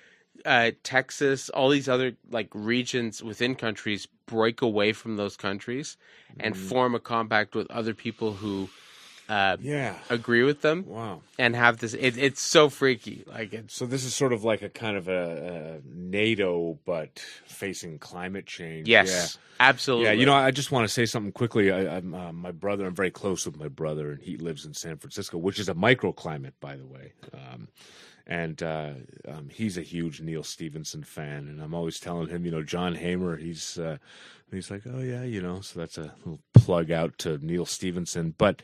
[0.44, 5.96] uh, Texas, all these other like regions within countries break away from those countries
[6.40, 8.68] and form a compact with other people who
[9.28, 9.94] uh, yeah.
[10.10, 11.20] agree with them Wow.
[11.38, 11.94] and have this.
[11.94, 13.24] It, it's so freaky.
[13.26, 17.18] Like it's So this is sort of like a kind of a, a NATO, but
[17.46, 18.88] facing climate change.
[18.88, 20.06] yes, absolutely.
[20.06, 20.12] Yeah.
[20.12, 21.70] Yeah, you know, I just want to say something quickly.
[21.72, 22.84] I, I'm uh, my brother.
[22.86, 25.74] I'm very close with my brother, and he lives in San Francisco, which is a
[25.74, 27.12] microclimate, by the way.
[27.32, 27.68] Um,
[28.26, 28.92] and uh,
[29.28, 32.94] um, he's a huge Neal Stephenson fan, and I'm always telling him, you know, John
[32.94, 33.36] Hamer.
[33.36, 33.98] He's uh,
[34.50, 35.60] he's like, oh yeah, you know.
[35.60, 38.62] So that's a little plug out to Neal Stephenson, but.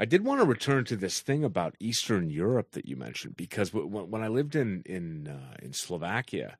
[0.00, 3.70] I did want to return to this thing about Eastern Europe that you mentioned because
[3.70, 6.56] w- when I lived in in uh, in Slovakia,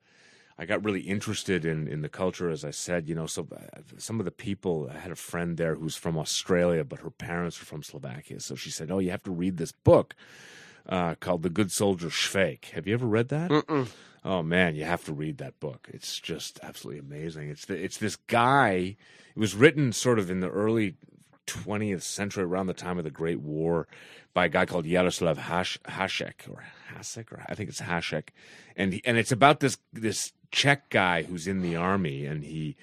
[0.59, 2.51] I got really interested in in the culture.
[2.51, 4.89] As I said, you know, so uh, some of the people.
[4.95, 8.39] I had a friend there who's from Australia, but her parents are from Slovakia.
[8.39, 10.15] So she said, "Oh, you have to read this book
[10.89, 13.51] uh, called The Good Soldier Schweik." Have you ever read that?
[13.51, 13.89] Mm-mm.
[14.25, 15.89] Oh man, you have to read that book.
[15.93, 17.51] It's just absolutely amazing.
[17.51, 18.97] It's the, it's this guy.
[19.35, 20.95] It was written sort of in the early
[21.47, 23.89] 20th century, around the time of the Great War,
[24.33, 26.65] by a guy called Yaroslav Hash, Hasek or
[26.95, 28.29] Hasek, or I think it's Hasek,
[28.77, 32.77] and he, and it's about this this Czech guy who's in the army, and he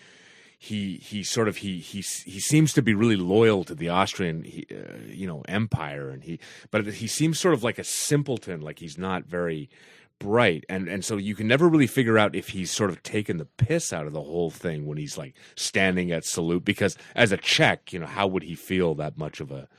[0.62, 4.44] he he sort of he he he seems to be really loyal to the Austrian
[4.44, 6.38] he, uh, you know empire and he
[6.70, 9.70] but he seems sort of like a simpleton like he's not very
[10.20, 10.66] bright.
[10.68, 13.46] And and so you can never really figure out if he's sort of taken the
[13.46, 17.38] piss out of the whole thing when he's like standing at salute because as a
[17.38, 19.70] Czech you know how would he feel that much of a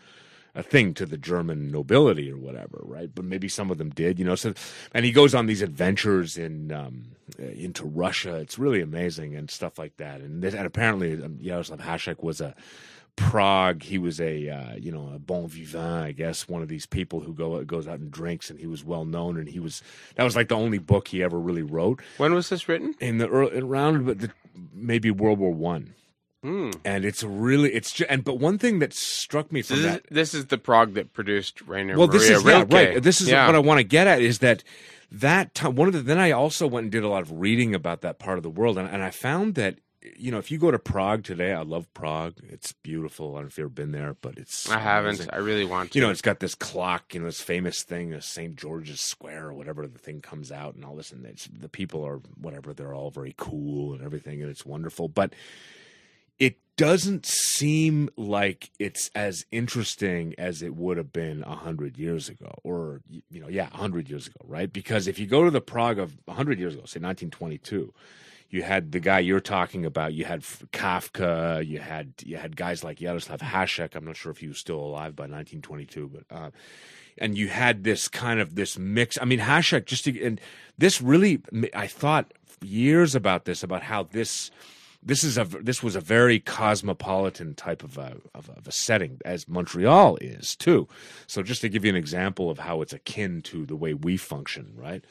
[0.54, 3.10] a thing to the German nobility or whatever, right?
[3.14, 4.34] But maybe some of them did, you know.
[4.34, 4.54] So,
[4.92, 8.36] and he goes on these adventures in um, uh, into Russia.
[8.36, 10.20] It's really amazing and stuff like that.
[10.20, 12.54] And this, and apparently, um, Yaroslav Hasek was a
[13.16, 13.82] Prague.
[13.82, 17.20] He was a uh, you know a bon vivant, I guess, one of these people
[17.20, 19.36] who go goes out and drinks, and he was well known.
[19.36, 19.82] And he was
[20.14, 22.94] that was like the only book he ever really wrote When was this written?
[23.00, 24.30] in the early, around but the,
[24.72, 25.94] maybe World War One.
[26.42, 26.70] Hmm.
[26.84, 30.00] And it's really it's ju- and but one thing that struck me from this, that
[30.00, 33.02] is, this is the Prague that produced Rainer well, Maria this is yeah, right.
[33.02, 33.46] This is Yeah.
[33.46, 34.64] what I want to get at is that
[35.12, 35.74] that time.
[35.74, 38.18] One of the then I also went and did a lot of reading about that
[38.18, 39.80] part of the world, and, and I found that
[40.16, 42.36] you know if you go to Prague today, I love Prague.
[42.48, 43.32] It's beautiful.
[43.32, 45.16] I don't know if you've ever been there, but it's I haven't.
[45.16, 45.30] amazing.
[45.34, 45.98] I really want to.
[45.98, 48.56] You know, it's got this clock, you know, this famous thing, uh, St.
[48.56, 52.02] George's Square or whatever the thing comes out and all this, and it's the people
[52.06, 55.08] are whatever, they're all very cool and everything, and it's wonderful.
[55.08, 55.34] But
[56.80, 62.54] doesn't seem like it's as interesting as it would have been a hundred years ago,
[62.64, 64.72] or you know, yeah, a hundred years ago, right?
[64.72, 67.92] Because if you go to the Prague of a hundred years ago, say 1922,
[68.48, 70.14] you had the guy you're talking about.
[70.14, 71.66] You had Kafka.
[71.66, 73.94] You had you had guys like Yaroslav Hasek.
[73.94, 76.50] I'm not sure if he was still alive by 1922, but uh,
[77.18, 79.18] and you had this kind of this mix.
[79.20, 80.40] I mean, Hasek just to, and
[80.78, 81.42] this really,
[81.74, 82.32] I thought
[82.62, 84.50] years about this about how this
[85.02, 89.20] this is a this was a very cosmopolitan type of a, of, of a setting
[89.24, 90.88] as Montreal is too.
[91.26, 94.16] So just to give you an example of how it's akin to the way we
[94.16, 95.04] function, right?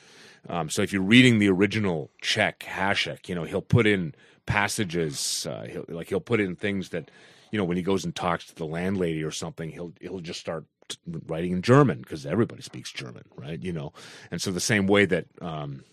[0.48, 4.14] Um, so if you're reading the original Czech Hasek, you know he'll put in
[4.45, 7.11] passages, uh, he'll, like he'll put in things that,
[7.52, 10.40] you know, when he goes and talks to the landlady or something, he'll he'll just
[10.40, 10.66] start
[11.28, 13.61] writing in German because everybody speaks German, right?
[13.61, 13.94] You know,
[14.32, 15.84] and so the same way that um,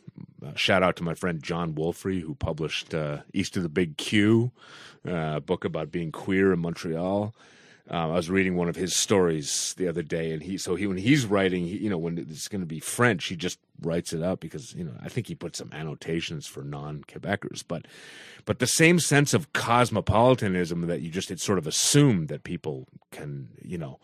[0.45, 3.97] uh, shout out to my friend John Wolfrey who published uh, East of the Big
[3.97, 4.53] Q,
[5.07, 7.35] uh, a book about being queer in Montreal.
[7.89, 10.89] Um, I was reading one of his stories the other day, and he so he
[10.89, 14.13] when he's writing, he, you know, when it's going to be French, he just writes
[14.13, 17.87] it up because you know I think he put some annotations for non-Quebecers, but
[18.45, 22.89] but the same sense of cosmopolitanism that you just it's sort of assumed that people
[23.13, 24.01] can you know,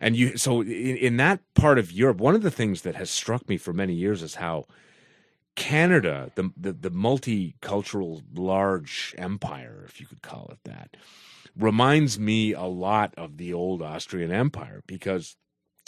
[0.00, 3.10] and you so in, in that part of Europe, one of the things that has
[3.10, 4.64] struck me for many years is how
[5.58, 10.96] Canada, the, the, the multicultural large empire, if you could call it that,
[11.56, 15.36] reminds me a lot of the old Austrian Empire because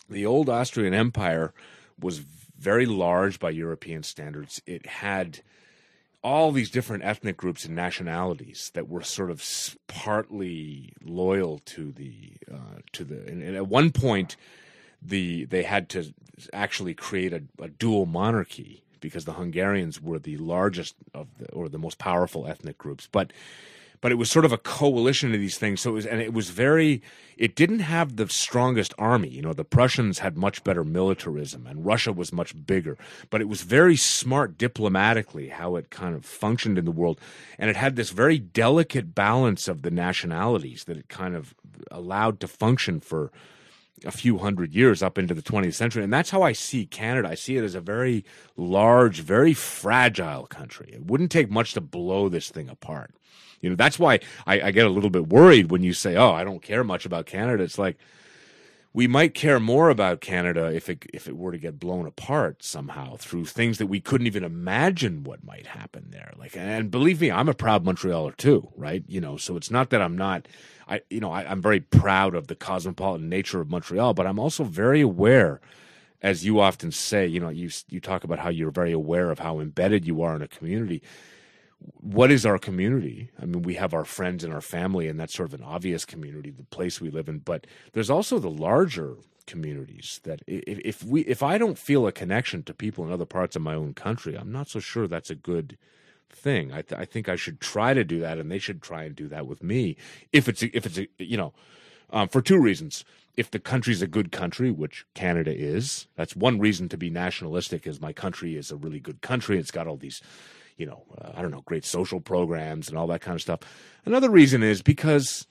[0.09, 1.55] the old Austrian Empire
[2.01, 4.61] was very large by European standards.
[4.67, 5.39] It had
[6.21, 12.33] all these different ethnic groups and nationalities that were sort of partly loyal to the
[12.53, 14.37] uh, to the and, and, at one point
[15.01, 16.13] the they had to
[16.53, 21.69] actually create a, a dual monarchy because the Hungarians were the largest of the or
[21.69, 23.33] the most powerful ethnic groups but
[24.01, 25.81] but it was sort of a coalition of these things.
[25.81, 27.03] So it was, and it was very,
[27.37, 29.29] it didn't have the strongest army.
[29.29, 32.97] You know, the Prussians had much better militarism and Russia was much bigger,
[33.29, 37.21] but it was very smart diplomatically how it kind of functioned in the world.
[37.59, 41.55] And it had this very delicate balance of the nationalities that it kind of
[41.91, 43.31] allowed to function for
[44.05, 46.03] a few hundred years up into the 20th century.
[46.03, 47.29] And that's how I see Canada.
[47.29, 48.25] I see it as a very
[48.57, 50.91] large, very fragile country.
[50.93, 53.15] It wouldn't take much to blow this thing apart.
[53.61, 56.33] You know, that's why I, I get a little bit worried when you say, "Oh,
[56.33, 57.99] I don't care much about Canada." It's like
[58.93, 62.63] we might care more about Canada if it if it were to get blown apart
[62.63, 66.33] somehow through things that we couldn't even imagine what might happen there.
[66.37, 69.05] Like, and believe me, I'm a proud Montrealer too, right?
[69.07, 70.49] You know, so it's not that I'm not.
[70.89, 74.39] I you know I, I'm very proud of the cosmopolitan nature of Montreal, but I'm
[74.39, 75.61] also very aware
[76.23, 79.39] as you often say, you know, you you talk about how you're very aware of
[79.39, 81.03] how embedded you are in a community
[82.01, 83.31] what is our community?
[83.41, 86.05] I mean, we have our friends and our family, and that's sort of an obvious
[86.05, 87.39] community, the place we live in.
[87.39, 89.17] But there's also the larger
[89.47, 93.57] communities that if, we if I don't feel a connection to people in other parts
[93.57, 95.77] of my own country, I'm not so sure that's a good
[96.31, 96.73] thing.
[96.73, 99.17] I, th- I think I should try to do that, and they should try and
[99.17, 99.97] do that with me.
[100.33, 101.53] If it's a, if it's a, you know,
[102.13, 103.05] um, for two reasons.
[103.37, 107.87] If the country's a good country, which Canada is, that's one reason to be nationalistic.
[107.87, 109.59] Is my country is a really good country.
[109.59, 110.21] It's got all these
[110.81, 113.61] you know, uh, I don't know, great social programs and all that kind of stuff.
[114.07, 115.47] Another reason is because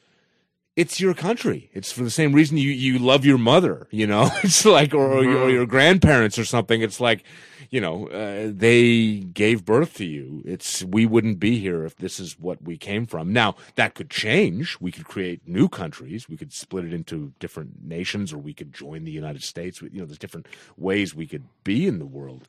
[0.76, 1.70] it's your country.
[1.72, 5.12] It's for the same reason you, you love your mother, you know, it's like, or,
[5.12, 6.82] or, your, or your grandparents or something.
[6.82, 7.24] It's like,
[7.70, 10.42] you know, uh, they gave birth to you.
[10.46, 13.32] It's, we wouldn't be here if this is what we came from.
[13.32, 14.78] Now, that could change.
[14.80, 16.28] We could create new countries.
[16.28, 19.80] We could split it into different nations or we could join the United States.
[19.80, 22.48] You know, there's different ways we could be in the world.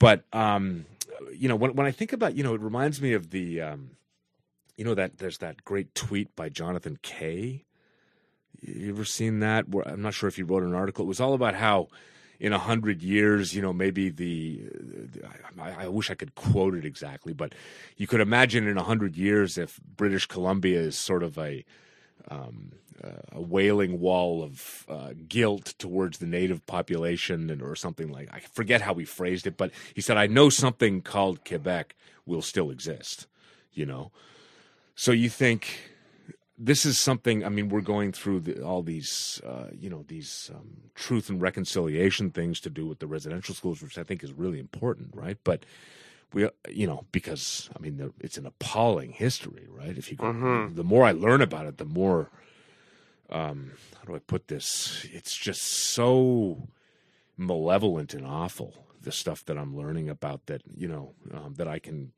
[0.00, 0.86] But, um,
[1.32, 3.90] you know, when when I think about, you know, it reminds me of the, um,
[4.76, 7.64] you know, that there's that great tweet by Jonathan Kay.
[8.60, 9.68] You ever seen that?
[9.68, 11.04] Where, I'm not sure if he wrote an article.
[11.04, 11.88] It was all about how
[12.42, 14.68] in a hundred years, you know, maybe the,
[15.60, 17.54] I, I, wish I could quote it exactly, but
[17.96, 21.64] you could imagine in a hundred years if British Columbia is sort of a,
[22.28, 22.72] um,
[23.32, 28.40] a wailing wall of uh, guilt towards the native population and, or something like I
[28.40, 31.94] forget how he phrased it, but he said, "I know something called Quebec
[32.26, 33.26] will still exist,"
[33.72, 34.12] you know.
[34.94, 35.92] So you think
[36.58, 37.44] this is something?
[37.44, 41.40] I mean, we're going through the, all these, uh, you know, these um, truth and
[41.40, 45.38] reconciliation things to do with the residential schools, which I think is really important, right?
[45.42, 45.64] But
[46.32, 50.74] we you know because i mean it's an appalling history right if you mm-hmm.
[50.74, 52.30] the more i learn about it the more
[53.30, 55.06] um, how do I put this?
[55.12, 56.68] It's just so
[57.36, 58.86] malevolent and awful.
[59.00, 62.12] The stuff that I'm learning about that you know um, that I can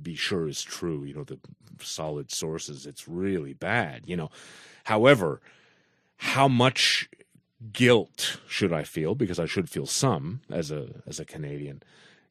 [0.00, 1.04] be sure is true.
[1.04, 1.38] You know the
[1.80, 2.86] solid sources.
[2.86, 4.02] It's really bad.
[4.06, 4.30] You know,
[4.84, 5.40] however,
[6.16, 7.08] how much
[7.72, 9.14] guilt should I feel?
[9.14, 11.82] Because I should feel some as a as a Canadian.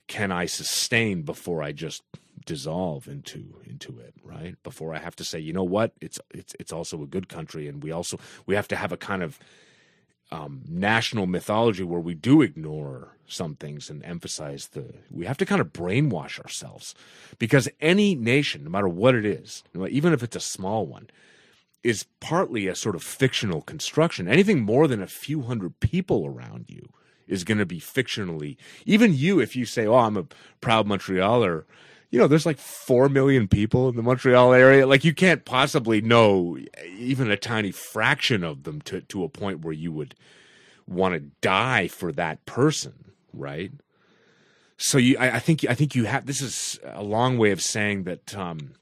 [0.07, 2.03] Can I sustain before I just
[2.45, 4.55] dissolve into into it, right?
[4.63, 7.67] Before I have to say, you know what, it's it's it's also a good country,
[7.67, 9.39] and we also we have to have a kind of
[10.31, 14.93] um, national mythology where we do ignore some things and emphasize the.
[15.09, 16.95] We have to kind of brainwash ourselves
[17.39, 21.09] because any nation, no matter what it is, even if it's a small one,
[21.83, 24.27] is partly a sort of fictional construction.
[24.27, 26.89] Anything more than a few hundred people around you
[27.27, 28.57] is going to be fictionally.
[28.85, 30.27] Even you, if you say, "Oh, I'm a
[30.61, 31.63] proud Montrealer,"
[32.09, 34.87] you know, there's like four million people in the Montreal area.
[34.87, 36.57] Like, you can't possibly know
[36.97, 40.15] even a tiny fraction of them to to a point where you would
[40.87, 43.71] want to die for that person, right?
[44.77, 46.25] So you, I, I think, I think you have.
[46.25, 48.35] This is a long way of saying that.
[48.35, 48.73] Um,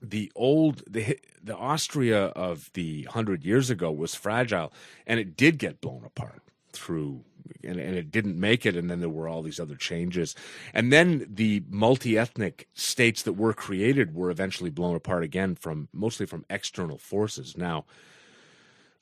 [0.00, 4.72] the old the the Austria of the hundred years ago was fragile,
[5.06, 6.42] and it did get blown apart
[6.72, 7.24] through
[7.62, 10.34] and, and, it didn't make it and then there were all these other changes
[10.72, 16.26] and then the multi-ethnic states that were created were eventually blown apart again from mostly
[16.26, 17.84] from external forces now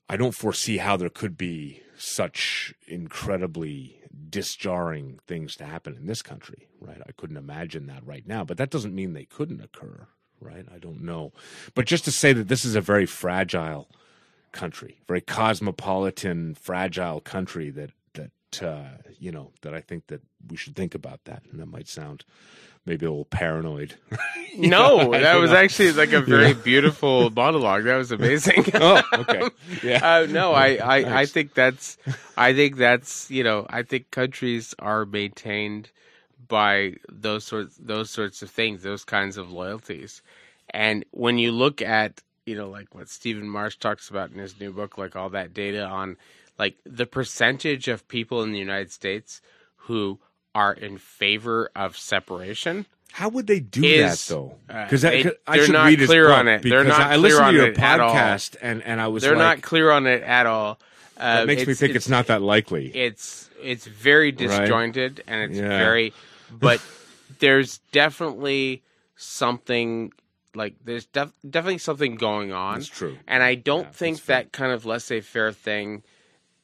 [0.09, 4.01] i don't foresee how there could be such incredibly
[4.31, 8.57] disjarring things to happen in this country right i couldn't imagine that right now but
[8.57, 10.07] that doesn't mean they couldn't occur
[10.41, 10.67] right?
[10.73, 11.33] I don't know.
[11.75, 13.89] But just to say that this is a very fragile
[14.53, 17.91] country, very cosmopolitan, fragile country that
[18.63, 21.89] uh, you know that I think that we should think about that, and that might
[21.89, 22.25] sound
[22.87, 23.95] maybe a little paranoid.
[24.57, 25.57] no, know, that was know.
[25.57, 26.55] actually like a very yeah.
[26.55, 27.85] beautiful monologue.
[27.85, 28.65] That was amazing.
[28.75, 29.43] oh, okay.
[29.83, 30.01] Yeah.
[30.03, 31.13] Uh, no, I I, nice.
[31.13, 31.99] I think that's
[32.37, 35.91] I think that's you know I think countries are maintained
[36.49, 40.23] by those sorts those sorts of things, those kinds of loyalties.
[40.71, 44.59] And when you look at you know like what Stephen Marche talks about in his
[44.59, 46.17] new book, like all that data on
[46.59, 49.41] like the percentage of people in the United States
[49.77, 50.19] who
[50.55, 52.87] are in favor of separation.
[53.13, 54.55] How would they do is, that though?
[54.67, 56.63] Because uh, I, should not read clear on it.
[56.63, 59.63] They're not I clear on to your podcast and and I was they're like, not
[59.63, 60.79] clear on it at all.
[61.17, 62.89] Uh, that makes me think it's, it's, not that likely.
[62.89, 65.25] It's it's very disjointed right?
[65.27, 65.79] and it's yeah.
[65.79, 66.13] very
[66.51, 66.83] but
[67.39, 68.83] there's definitely
[69.17, 70.13] something
[70.55, 72.75] like there's def- definitely something going on.
[72.75, 73.17] That's true.
[73.27, 76.03] And I don't yeah, think that kind of laissez-faire thing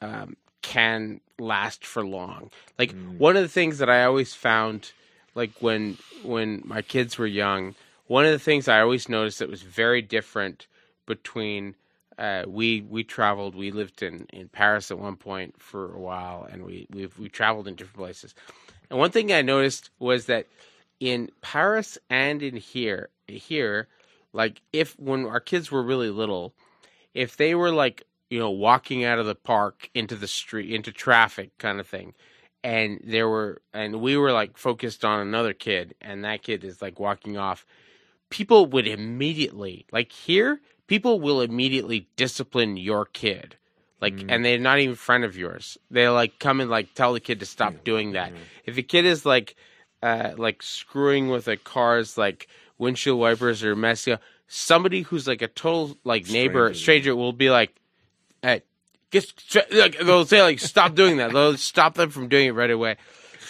[0.03, 2.49] um, can last for long.
[2.77, 3.17] Like mm.
[3.17, 4.91] one of the things that I always found,
[5.35, 7.75] like when when my kids were young,
[8.07, 10.67] one of the things I always noticed that was very different
[11.05, 11.75] between
[12.17, 13.55] uh, we we traveled.
[13.55, 17.29] We lived in, in Paris at one point for a while, and we we we
[17.29, 18.35] traveled in different places.
[18.89, 20.47] And one thing I noticed was that
[20.99, 23.87] in Paris and in here, here,
[24.31, 26.53] like if when our kids were really little,
[27.13, 28.03] if they were like
[28.33, 32.13] you know walking out of the park into the street into traffic kind of thing,
[32.63, 36.81] and there were and we were like focused on another kid, and that kid is
[36.81, 37.65] like walking off,
[38.29, 43.57] people would immediately like here people will immediately discipline your kid
[44.03, 44.25] like, mm.
[44.27, 45.77] and they're not even friend of yours.
[45.89, 47.83] They like come and like tell the kid to stop mm.
[47.85, 48.33] doing that.
[48.33, 48.37] Mm.
[48.65, 49.55] If a kid is like,
[50.01, 55.47] uh, like screwing with a car's like windshield wipers or up, somebody who's like a
[55.47, 57.73] total like neighbor stranger will be like,
[58.43, 58.61] "Hey,
[59.09, 59.25] get,"
[59.71, 62.97] like, they'll say like, "Stop doing that." They'll stop them from doing it right away.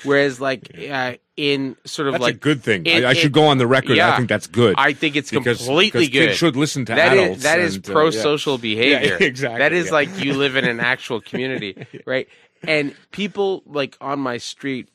[0.03, 2.88] Whereas, like uh, in sort of that's like a good thing.
[2.88, 3.98] I, I, should go on the record.
[3.98, 4.76] Yeah, I think that's good.
[4.78, 6.36] I think it's because, completely because good.
[6.36, 7.38] should listen to that adults.
[7.38, 8.61] Is, that is pro social uh, yeah.
[8.61, 9.18] behavior.
[9.20, 9.60] Yeah, exactly.
[9.60, 12.28] That is like you live in an actual community, right?
[12.64, 14.90] And people like on my street,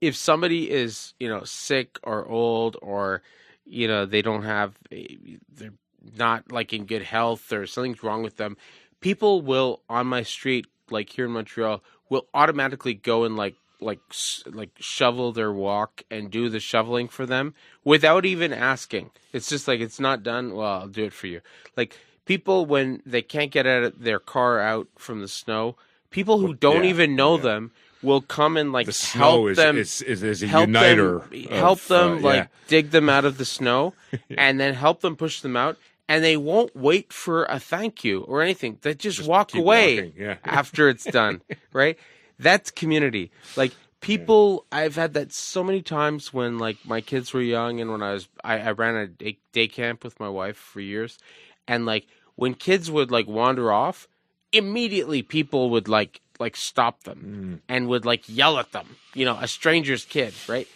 [0.00, 3.22] if somebody is you know sick or old or
[3.66, 5.72] you know they don't have they're
[6.16, 8.56] not like in good health or something's wrong with them,
[9.04, 14.00] people will on my street like here in Montreal will automatically go and like like
[14.46, 17.52] like shovel their walk and do the shoveling for them
[17.84, 19.10] without even asking.
[19.30, 20.54] It's just like it's not done.
[20.54, 21.42] Well, I'll do it for you.
[21.76, 25.76] Like people when they can't get out of their car out from the snow,
[26.10, 27.42] people who don't yeah, even know yeah.
[27.42, 27.72] them
[28.02, 29.76] will come and like the help is, them.
[29.76, 31.18] Is, is, is a help uniter.
[31.30, 32.46] Them, of, help them uh, like yeah.
[32.68, 33.92] dig them out of the snow,
[34.30, 35.76] and then help them push them out.
[36.08, 38.78] And they won't wait for a thank you or anything.
[38.82, 41.40] They just, just walk away after it's done,
[41.72, 41.98] right?
[42.38, 43.30] That's community.
[43.56, 47.90] Like people, I've had that so many times when like my kids were young and
[47.90, 51.18] when I was, I, I ran a day, day camp with my wife for years,
[51.66, 54.06] and like when kids would like wander off,
[54.52, 57.60] immediately people would like like stop them mm.
[57.68, 58.96] and would like yell at them.
[59.14, 60.68] You know, a stranger's kid, right?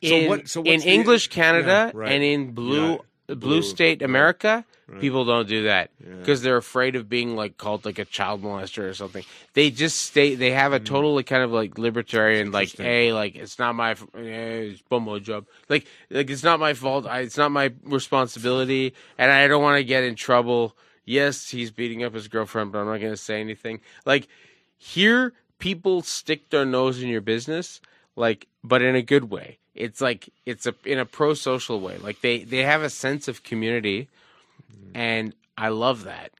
[0.00, 2.12] In, so what, so in the, English Canada yeah, right.
[2.12, 3.00] and in blue
[3.36, 4.02] blue Blue, state.
[4.02, 5.00] America, Right.
[5.00, 6.16] people don't do that Yeah.
[6.16, 9.24] because they're afraid of being like called like a child molester or something.
[9.54, 10.34] They just stay.
[10.34, 14.72] They have a totally kind of like libertarian, like, hey, like it's not my, eh,
[14.74, 15.46] it's bumbo job.
[15.68, 17.06] Like, like it's not my fault.
[17.06, 20.76] I, it's not my responsibility, and I don't want to get in trouble.
[21.04, 23.80] Yes, he's beating up his girlfriend, but I'm not going to say anything.
[24.04, 24.26] Like
[24.76, 27.80] here, people stick their nose in your business,
[28.16, 29.58] like, but in a good way.
[29.74, 31.96] It's like it's a in a pro social way.
[31.98, 34.08] Like they they have a sense of community,
[34.94, 36.32] and I love that.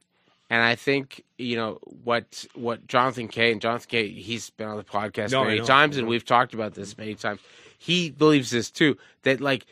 [0.49, 4.77] And I think you know what what Jonathan Kay and Jonathan Kay he's been on
[4.77, 7.39] the podcast No, many times, and we've talked about this many times.
[7.77, 9.65] He believes this too that like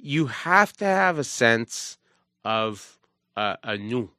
[0.00, 1.98] you have to have a sense
[2.44, 2.98] of
[3.36, 4.10] uh, a new,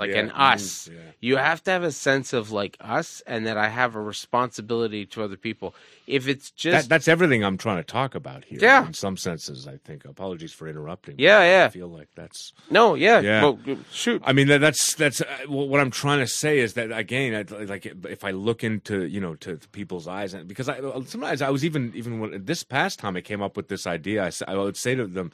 [0.00, 0.88] like Yeah, an mm, us.
[0.88, 0.98] yeah.
[1.20, 5.06] You have to have a sense of like us, and that I have a responsibility
[5.06, 5.74] to other people.
[6.06, 8.58] If it's That, just that's everything I'm trying to talk about here.
[8.60, 8.86] Yeah.
[8.86, 10.04] In some senses, I think.
[10.04, 11.16] Apologies for interrupting.
[11.18, 11.68] Yeah, I yeah.
[11.68, 12.52] feel like that's.
[12.70, 13.42] no, yeah, Yeah.
[13.42, 13.58] Well,
[13.92, 17.34] shoot, I mean, that, that's that's uh, what I'm trying to say is that again,
[17.34, 20.80] I'd- like if I look into you know to, to people's eyes, and because I
[21.04, 24.30] sometimes I was even even when, this past time I came up with this idea,
[24.48, 25.30] I would say to them,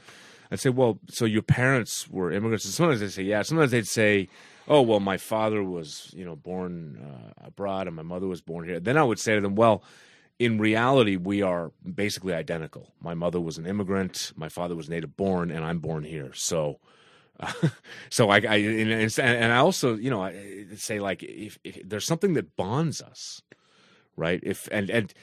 [0.51, 3.43] I'd say, well, so your parents were immigrants, and sometimes they say, yeah.
[3.43, 4.29] Sometimes they'd say,
[4.69, 8.67] oh, well, my father was you know born uh, abroad and my mother was born
[8.69, 8.81] here.
[8.81, 9.83] Then I would say to them, well.
[10.39, 12.93] In reality, we are basically identical.
[13.01, 14.33] My mother was an immigrant.
[14.37, 16.35] My father was native born, and I'm born here.
[16.35, 16.79] So,
[18.11, 21.81] so I, I and, and and I also, you know, I say like if, if
[21.89, 23.41] there's something that bonds us,
[24.15, 24.41] right?
[24.43, 25.15] If and and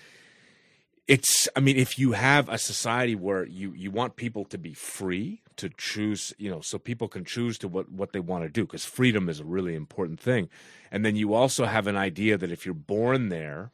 [1.08, 4.74] it's, I mean, if you have a society where you you want people to be
[4.74, 8.50] free to choose, you know, so people can choose to what what they want to
[8.50, 10.50] do, because freedom is a really important thing,
[10.92, 13.72] and then you also have an idea that if you're born there,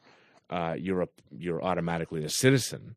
[0.50, 2.96] uh, you're a you're automatically a citizen.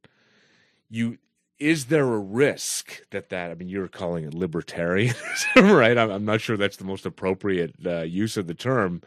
[0.89, 1.19] You
[1.60, 5.15] is there a risk that that I mean you're calling it libertarianism,
[5.77, 5.97] right?
[5.97, 9.03] I'm, I'm not sure that's the most appropriate uh, use of the term,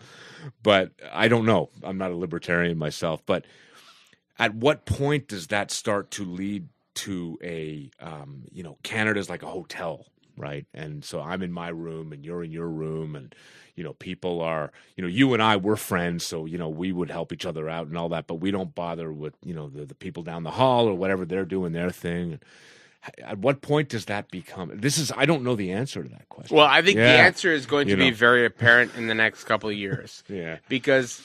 [0.62, 1.70] but I don't know.
[1.82, 3.44] I'm not a libertarian myself, but
[4.38, 9.42] at what point does that start to lead to a um, you know Canada's like
[9.42, 10.06] a hotel,
[10.36, 10.66] right?
[10.74, 13.34] And so I'm in my room and you're in your room and
[13.74, 16.92] you know people are you know you and I we're friends so you know we
[16.92, 19.68] would help each other out and all that but we don't bother with you know
[19.68, 22.40] the, the people down the hall or whatever they're doing their thing.
[23.22, 26.28] At what point does that become this is I don't know the answer to that
[26.28, 26.56] question.
[26.56, 29.44] Well, I think the answer is going to You be very apparent in the next
[29.44, 30.24] couple of years.
[30.28, 30.58] Yeah.
[30.68, 31.22] Because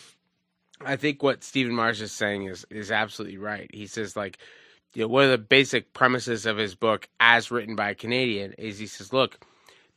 [0.85, 3.69] I think what Stephen Marche is saying is is absolutely right.
[3.73, 4.37] He says like
[4.93, 8.53] you know, one of the basic premises of his book, as written by a Canadian,
[8.57, 9.39] is he says, look,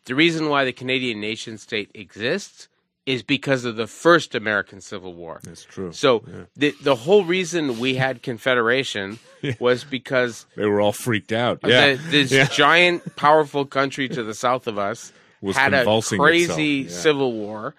[0.05, 2.69] the reason why the Canadian nation state exists
[3.05, 5.41] is because of the first American Civil War.
[5.43, 6.45] that's true So Yeah.
[6.57, 9.19] the the whole reason we had Confederation
[9.61, 12.47] was because they were all freaked out yeah the, this Yeah.
[12.47, 15.13] giant, powerful country to the south of us
[15.45, 15.85] Was had a
[16.19, 16.91] crazy yeah.
[16.91, 17.75] civil war.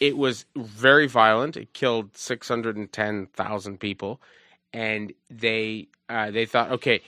[0.00, 1.56] It was very violent.
[1.56, 4.20] It killed six hundred and ten thousand people,
[4.72, 7.02] and they uh, they thought, okay,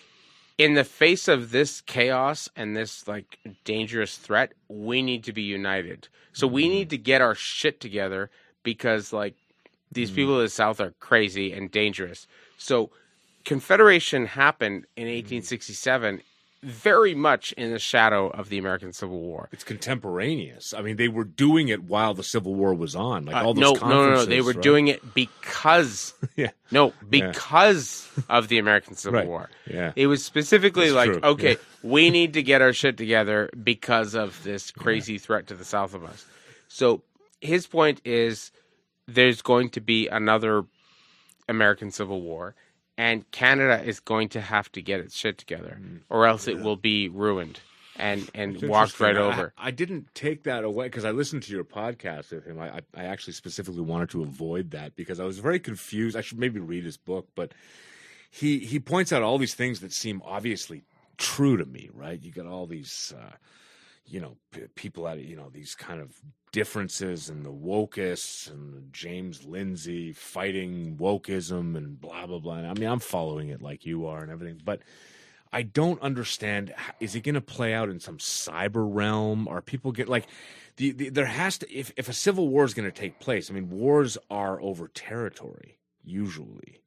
[0.58, 5.42] in the face of this chaos and this like dangerous threat, we need to be
[5.42, 6.08] united.
[6.32, 6.70] So we Mm-hmm.
[6.70, 8.30] need to get our shit together
[8.64, 9.34] because like
[9.92, 10.40] these people Mm-hmm.
[10.40, 12.26] in the south are crazy and dangerous.
[12.58, 12.90] So
[13.44, 15.42] Confederation happened in Mm-hmm.
[15.42, 16.22] 1867
[16.62, 19.48] very much in the shadow of the American Civil War.
[19.52, 23.36] it's contemporaneous I mean they were doing it while the Civil War was on like
[23.36, 24.24] Uh, all those no, no, no, no.
[24.24, 24.62] They were right?
[24.62, 29.28] doing it because yeah no, because of the American Civil Right.
[29.28, 29.50] War.
[29.70, 31.56] yeah It was specifically That's like, true, okay, yeah.
[31.82, 35.94] we need to get our shit together because of this crazy threat to the south
[35.94, 36.26] of us.
[36.66, 37.02] So
[37.40, 38.50] his point is
[39.06, 40.64] there's going to be another
[41.48, 42.54] American Civil War,
[42.98, 45.80] and Canada is going to have to get its shit together,
[46.10, 47.60] or else it will be ruined
[47.96, 49.32] and and It's walked right interesting.
[49.32, 49.52] I- over.
[49.58, 52.58] I, didn't take that away because I listened to your podcast with him.
[52.60, 56.16] I, I, I actually specifically wanted to avoid that because I was very confused.
[56.16, 57.52] I should maybe read his book, but
[58.30, 60.84] he he points out all these things that seem obviously
[61.16, 61.90] true to me.
[61.92, 62.20] Right?
[62.22, 63.32] You got all these, uh,
[64.08, 66.20] you know, p- people out, of, you know, these kind of
[66.52, 72.54] differences and the wokeists and James Lindsay fighting wokeism and blah blah blah.
[72.54, 74.80] I mean, I'm following it like you are and everything, but.
[75.50, 76.74] I don't understand.
[77.00, 79.48] Is it going to play out in some cyber realm?
[79.48, 80.26] Are people get like
[80.76, 83.50] the, the there has to if if a civil war is going to take place?
[83.50, 86.82] I mean, wars are over territory usually.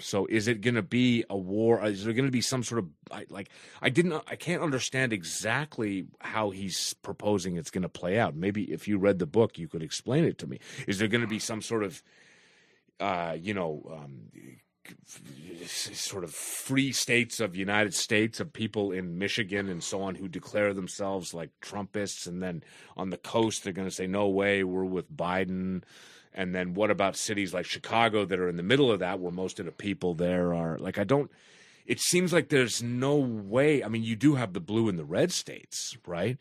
[0.00, 1.84] So is it going to be a war?
[1.84, 3.50] Is there going to be some sort of like
[3.82, 8.36] I didn't I can't understand exactly how he's proposing it's going to play out.
[8.36, 10.60] Maybe if you read the book, you could explain it to me.
[10.86, 12.02] Is there going to be some sort of
[13.00, 14.28] uh, you know, um,
[15.66, 20.28] sort of free states of United States of people in Michigan and so on who
[20.28, 22.62] declare themselves like Trumpists, and then
[22.96, 25.82] on the coast they're going to say no way, we're with Biden.
[26.34, 29.32] And then what about cities like Chicago that are in the middle of that, where
[29.32, 31.30] most of the people there are like I don't.
[31.86, 33.82] It seems like there's no way.
[33.82, 36.36] I mean, you do have the blue and the red states, right?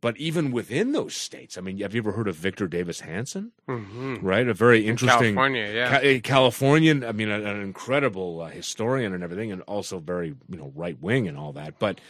[0.00, 3.52] But even within those states, I mean, have you ever heard of Victor Davis Hanson?
[3.66, 5.90] hmm Right, a very interesting California, yeah.
[5.90, 7.04] Ca- a Californian.
[7.04, 11.00] I mean, an, an incredible uh, historian and everything, and also very you know right
[11.00, 11.78] wing and all that.
[11.78, 12.00] But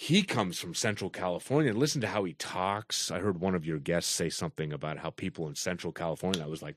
[0.00, 1.74] he comes from Central California.
[1.74, 3.10] Listen to how he talks.
[3.10, 6.40] I heard one of your guests say something about how people in Central California.
[6.40, 6.76] I was like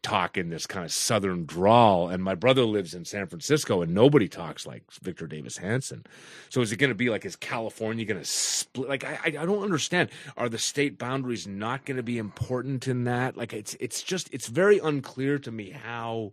[0.00, 3.92] talk in this kind of southern drawl and my brother lives in San Francisco and
[3.92, 6.06] nobody talks like Victor Davis Hanson.
[6.48, 9.30] So is it going to be like is California going to split like I, I
[9.30, 10.08] don't understand
[10.38, 14.32] are the state boundaries not going to be important in that like it's it's just
[14.32, 16.32] it's very unclear to me how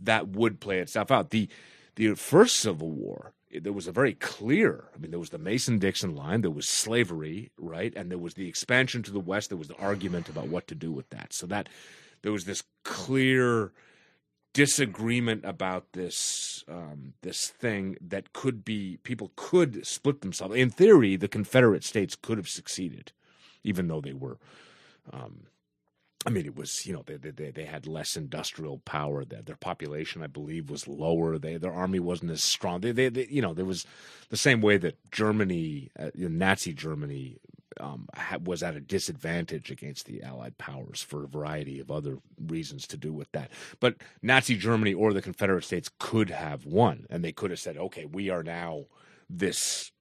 [0.00, 1.30] that would play itself out.
[1.30, 1.48] The
[1.94, 6.14] the first Civil War there was a very clear i mean there was the mason-dixon
[6.14, 7.92] line there was slavery right?
[7.96, 10.74] And there was the expansion to the west there was the argument about what to
[10.74, 11.32] do with that.
[11.32, 11.68] So that
[12.22, 13.72] there was this clear
[14.52, 20.54] disagreement about this um, this thing that could be people could split themselves.
[20.56, 23.12] In theory the confederate states could have succeeded
[23.62, 24.38] even though they were
[25.12, 25.46] um,
[26.26, 29.24] I mean, it was you know they they they had less industrial power.
[29.24, 31.38] Their their population, I believe, was lower.
[31.38, 32.80] They their army wasn't as strong.
[32.80, 33.86] They they, they you know there was
[34.28, 37.38] the same way that Germany, uh, you know, Nazi Germany,
[37.78, 38.08] um,
[38.42, 42.96] was at a disadvantage against the Allied powers for a variety of other reasons to
[42.96, 43.50] do with that.
[43.78, 47.76] But Nazi Germany or the Confederate States could have won, and they could have said,
[47.76, 48.86] "Okay, we are now
[49.30, 49.92] this."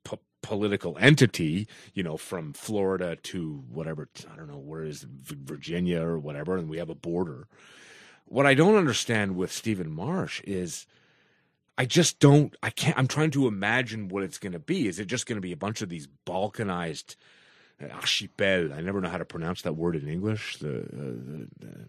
[0.46, 6.20] Political entity, you know, from Florida to whatever, I don't know, where is Virginia or
[6.20, 7.48] whatever, and we have a border.
[8.26, 10.86] What I don't understand with Stephen Marche is
[11.78, 14.88] I just don't, I can't, I'm trying to imagine what it's going to be.
[14.88, 17.16] Is it just going to be a bunch of these balkanized
[17.82, 18.72] uh, archipel?
[18.72, 20.58] I never know how to pronounce that word in English.
[20.60, 21.88] The, uh, the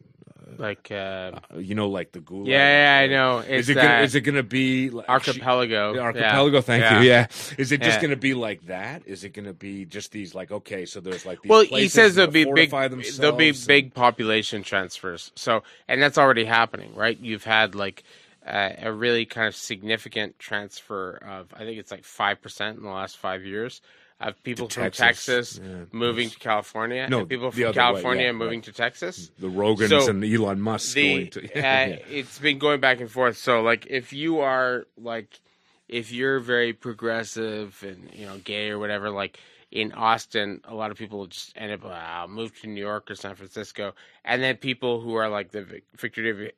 [0.58, 2.46] Like, uh, uh, you know, like the gulag.
[2.48, 3.38] yeah, yeah, I know.
[3.38, 5.92] It's Is it gonna, that is it going to be like archipelago.
[5.92, 6.04] the Yeah.
[6.04, 7.00] archipelago, thank Yeah.
[7.00, 7.08] you.
[7.08, 7.26] Yeah,
[7.58, 8.00] is it just Yeah.
[8.02, 9.02] going to be like that?
[9.06, 11.88] Is it going to be just these like okay, so there's like these Well, he
[11.88, 15.32] says there'll be big there'll be and- big population transfers.
[15.34, 17.18] So, and that's already happening, right?
[17.20, 18.04] You've had like
[18.46, 22.84] uh, a really kind of significant transfer of I think it's like five percent in
[22.84, 23.80] the last five years
[24.20, 25.26] of people from Texas.
[25.56, 25.84] Texas Yeah.
[25.93, 28.64] moving to California, No, and people from other way, California yeah, moving right.
[28.64, 29.30] to Texas.
[29.38, 31.40] the Rogans So, and Elon Musk the going to.
[31.44, 31.86] uh, yeah.
[32.09, 33.36] it's been going back and forth.
[33.36, 35.40] So like if you are like
[35.88, 39.38] if you're very progressive and you know gay or whatever, like
[39.70, 43.14] in Austin, a lot of people just end up uh, move to New York or
[43.14, 43.94] San Francisco,
[44.24, 46.52] and then people who are like the Victor Davis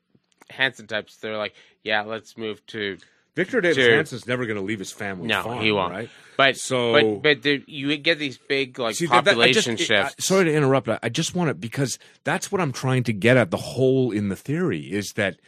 [0.51, 2.99] Hanson types, they're like, yeah, let's move to.
[3.39, 5.29] Victor Davis to- Hanson's never going to leave his family.
[5.29, 5.93] No, farm, he won't.
[5.93, 6.11] Right?
[6.37, 9.69] But So- but but the, you get these big like See, that- that- I just-
[9.69, 10.27] population it- I- shifts.
[10.27, 10.89] sorry to interrupt.
[10.89, 13.51] I, I just want to because that's what I'm trying to get at.
[13.51, 15.39] The hole in the theory is that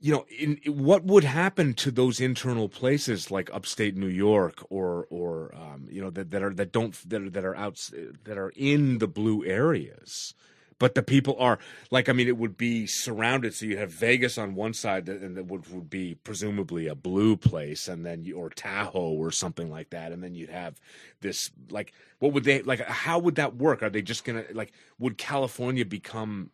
[0.00, 5.06] you know in, what would happen to those internal places like upstate New York or
[5.10, 7.78] or um, you know that, that are that don't that are, that are out
[8.24, 10.34] that are in the blue areas.
[10.82, 11.60] But the people are
[11.92, 13.54] like I mean it would be surrounded.
[13.54, 17.36] So you have Vegas on one side and that would, would be presumably a blue
[17.36, 20.10] place and then you, or Tahoe or something like that.
[20.10, 20.80] And then you'd have
[21.20, 23.80] this like what would they like how would that work?
[23.84, 26.50] Are they just gonna like would california become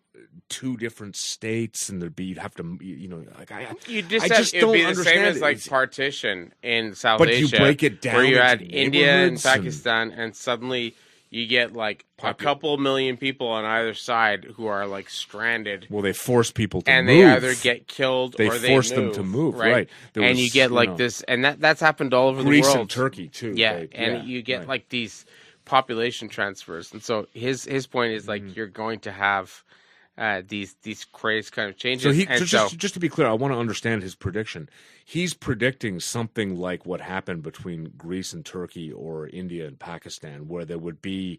[0.50, 4.24] two different states and there'd be you'd have to you know like i You just
[4.30, 5.42] I have, just it would be don't the same as it.
[5.42, 9.10] like It's- partition in South But you Asia, break it down where you had India
[9.26, 10.94] and- Pakistan, and suddenly
[11.30, 16.02] you get like a couple million people on either side who are like stranded, well
[16.02, 19.12] they force people to and move they either get killed They or they force them
[19.12, 19.72] to move, right?
[19.72, 19.88] right.
[20.14, 22.64] And was, you get you like know, this, and that that's happened all over greece
[22.66, 22.80] the world.
[22.80, 24.68] and turkey too Yeah, and yeah, you get right.
[24.68, 25.26] like these
[25.64, 28.30] population transfers, and so his his point is Mm-hmm.
[28.48, 29.62] like you're going to have
[30.18, 32.02] uh, these these crazy kind of changes.
[32.02, 34.14] So he and so so, just just to be clear, I want to understand his
[34.14, 34.68] prediction.
[35.04, 40.64] He's predicting something like what happened between Greece and Turkey or India and Pakistan, where
[40.64, 41.38] there would be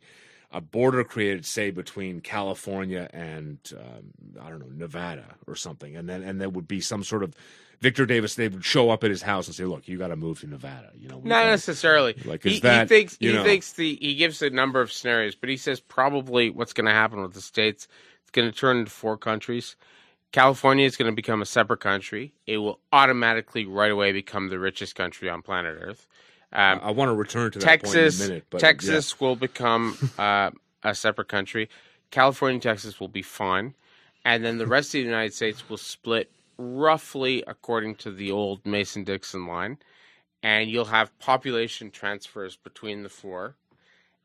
[0.52, 6.10] a border created, say, between California and um, I don't know Nevada or something, and
[6.10, 7.36] then and there would be some sort of
[7.82, 8.36] Victor Davis.
[8.36, 10.48] They would show up at his house and say, "Look, you got to move to
[10.48, 12.16] Nevada." You know, Not gotta- necessarily.
[12.26, 15.36] Like, he, that, he thinks he know- thinks the he gives a number of scenarios,
[15.36, 17.88] but he says probably what's going to happen with the states.
[18.30, 19.76] It's going to turn into four countries.
[20.32, 22.32] California is going to become a separate country.
[22.46, 26.06] It will automatically right away become the richest country on planet Earth.
[26.54, 28.46] Um, I want to return to that Texas, point in a minute.
[28.52, 30.52] But Texas will become uh,
[30.84, 31.70] a separate country.
[32.12, 33.74] California and Texas will be fine,
[34.24, 36.30] and then the rest of the United States will split
[36.60, 39.80] roughly according to the old Mason Dixon line,
[40.44, 43.56] and you'll have population transfers between the four.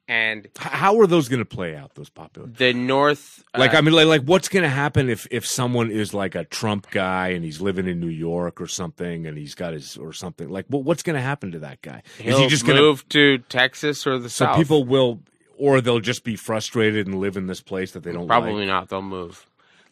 [0.07, 1.95] And How are those going to play out?
[1.95, 2.47] Those popular.
[2.49, 5.91] the North, Like uh, I mean, like, like what's going to happen if if someone
[5.91, 9.55] is like a Trump guy and he's living in New York or something and he's
[9.55, 12.03] got his or something like what what's going to happen to that guy?
[12.23, 14.57] Is he just going to move to Texas or the so South.
[14.57, 15.21] people will
[15.57, 18.67] or they'll just be frustrated and live in this place that they don't probably like.
[18.67, 18.89] not.
[18.91, 19.47] They'll move.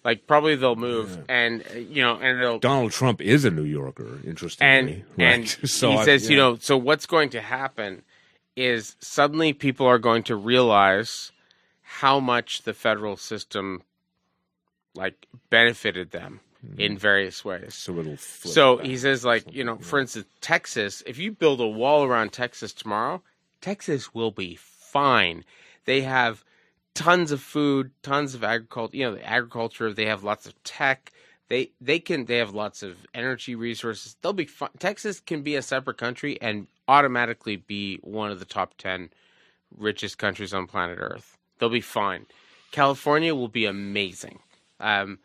[0.04, 3.62] Like probably they'll move, and uh, you know, and they'll Donald Trump is a New
[3.62, 5.34] Yorker, interestingly, and right?
[5.34, 8.02] and so he I- says, you know, so what's going to happen
[8.56, 11.32] is suddenly people are going to realize
[11.82, 13.82] how much the federal system
[14.94, 16.80] like benefited them mm-hmm.
[16.80, 17.74] in various ways.
[17.74, 21.60] so it'll flip So he says, like, you know, for instance, Texas, if you build
[21.60, 23.22] a wall around Texas tomorrow,
[23.60, 25.44] Texas will be fine.
[25.84, 26.44] They have
[26.94, 31.12] tons of food, tons of agriculture, you know, the agriculture, they have lots of tech.
[31.48, 34.16] They they can they have lots of energy resources.
[34.22, 34.70] They'll be fine.
[34.78, 39.08] Texas can be a separate country and automatically be one of the top 10
[39.78, 41.38] richest countries on planet Earth.
[41.58, 42.26] They'll be fine.
[42.70, 44.40] California will be amazing.
[44.78, 45.18] Um,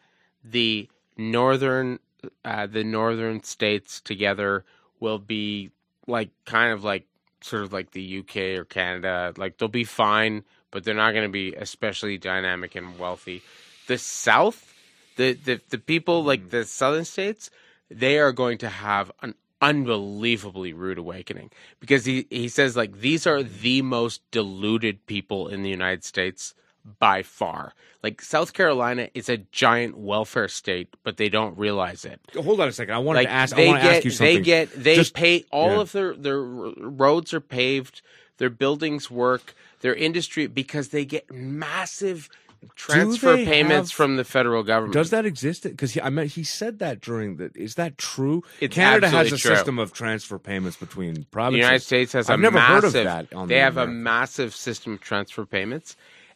[0.43, 0.87] the
[1.17, 1.99] northern
[2.45, 4.63] uh, the northern states together
[4.99, 5.71] will be
[6.07, 7.05] like kind of like
[7.41, 9.33] sort of like the UK or Canada.
[9.35, 13.41] Like they'll be fine, but they're not going to be especially dynamic and wealthy.
[13.87, 14.73] The South,
[15.17, 17.49] the the the people like the southern states,
[17.91, 23.25] they are going to have an unbelievably rude awakening because he he says like these
[23.25, 26.53] are the most deluded people in the United States
[26.99, 27.73] by far.
[28.03, 32.21] Like South Carolina is a giant welfare state, but they don't realize it.
[32.35, 32.93] hold on a second.
[32.93, 33.53] I wanted Like to ask.
[33.53, 34.35] I they want to get, ask you something.
[34.37, 35.81] they get, they Just- pay all yeah.
[35.81, 38.01] of their their roads are paved,
[38.37, 42.29] their buildings work, their industry because they get massive
[42.75, 44.93] transfer payments have- from the federal government.
[44.93, 45.63] Does that exist?
[45.63, 47.51] Because I mean, he said that during the.
[47.55, 48.43] Is that true?
[48.59, 49.55] It's Canada has a true.
[49.55, 51.55] system of transfer payments between provinces.
[51.59, 51.65] the.
[51.65, 53.33] United States has I've a never massive, heard of that.
[53.33, 55.95] On they the have a massive system of transfer payments.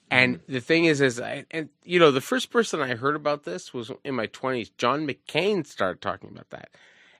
[0.09, 0.53] And Mm-hmm.
[0.53, 3.73] the thing is, is I, and you know, the first person I heard about this
[3.73, 4.69] was in my twenties.
[4.77, 6.69] John McCain started talking about that,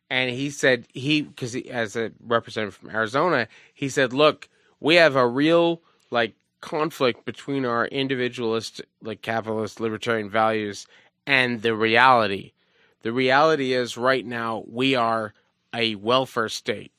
[0.10, 4.50] and he said he because he, as a representative from Arizona, he said, "Look,
[4.82, 10.88] we have a real like conflict between our individualist, like capitalist, libertarian values
[11.28, 12.54] and the reality.
[13.02, 15.34] The reality is, right now, we are
[15.74, 16.92] a welfare state."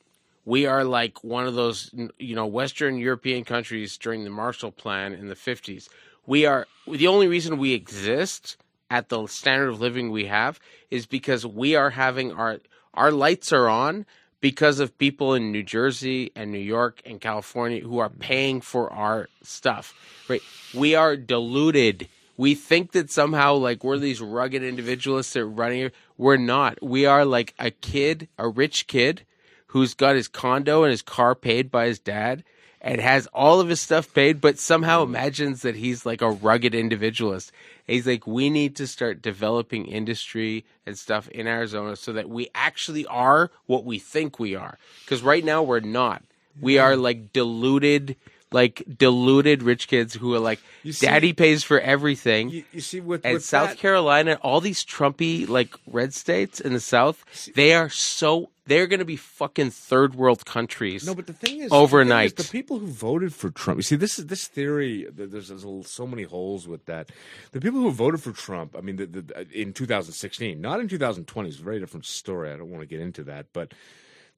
[0.45, 5.13] we are like one of those you know western european countries during the marshall plan
[5.13, 5.89] in the 50s
[6.25, 8.57] we are the only reason we exist
[8.89, 10.59] at the standard of living we have
[10.91, 12.59] is because we are having our
[12.93, 14.05] our lights are on
[14.43, 18.19] because of people in New Jersey and New York and California who are mm-hmm.
[18.19, 19.95] paying for our stuff
[20.27, 20.41] right?
[20.73, 22.09] We are deluded.
[22.35, 24.03] We think that somehow like we're mm-hmm.
[24.03, 26.83] these rugged individualists that are running we're not.
[26.83, 29.25] We are like a kid a rich kid
[29.67, 32.43] who's got his condo and his car paid by his dad
[32.83, 35.07] and has all of his stuff paid, but somehow mm.
[35.07, 37.51] imagines that he's like a rugged individualist.
[37.87, 42.49] He's like, we need to start developing industry and stuff in Arizona so that we
[42.53, 44.77] actually are what we think we are.
[45.03, 46.23] Because right now we're not.
[46.61, 48.15] We are like deluded,
[48.53, 52.49] like deluded rich kids who are like, see- daddy pays for everything.
[52.49, 56.59] You, you see, with, and with South that- Carolina, all these Trumpy like red states
[56.59, 57.23] in the South,
[57.55, 61.05] they are so they're going to be fucking third world countries.
[61.05, 62.37] No, but the thing is, Overnight.
[62.37, 63.77] the, thing is, the people who voted for Trump.
[63.79, 65.05] You see, this is this theory.
[65.15, 67.09] th- There's, there's so many holes with that.
[67.51, 68.75] The people who voted for Trump.
[68.77, 71.49] I mean, the, the, in 2016, not in 2020.
[71.49, 72.51] It's a very different story.
[72.53, 73.73] I don't want to get into that, but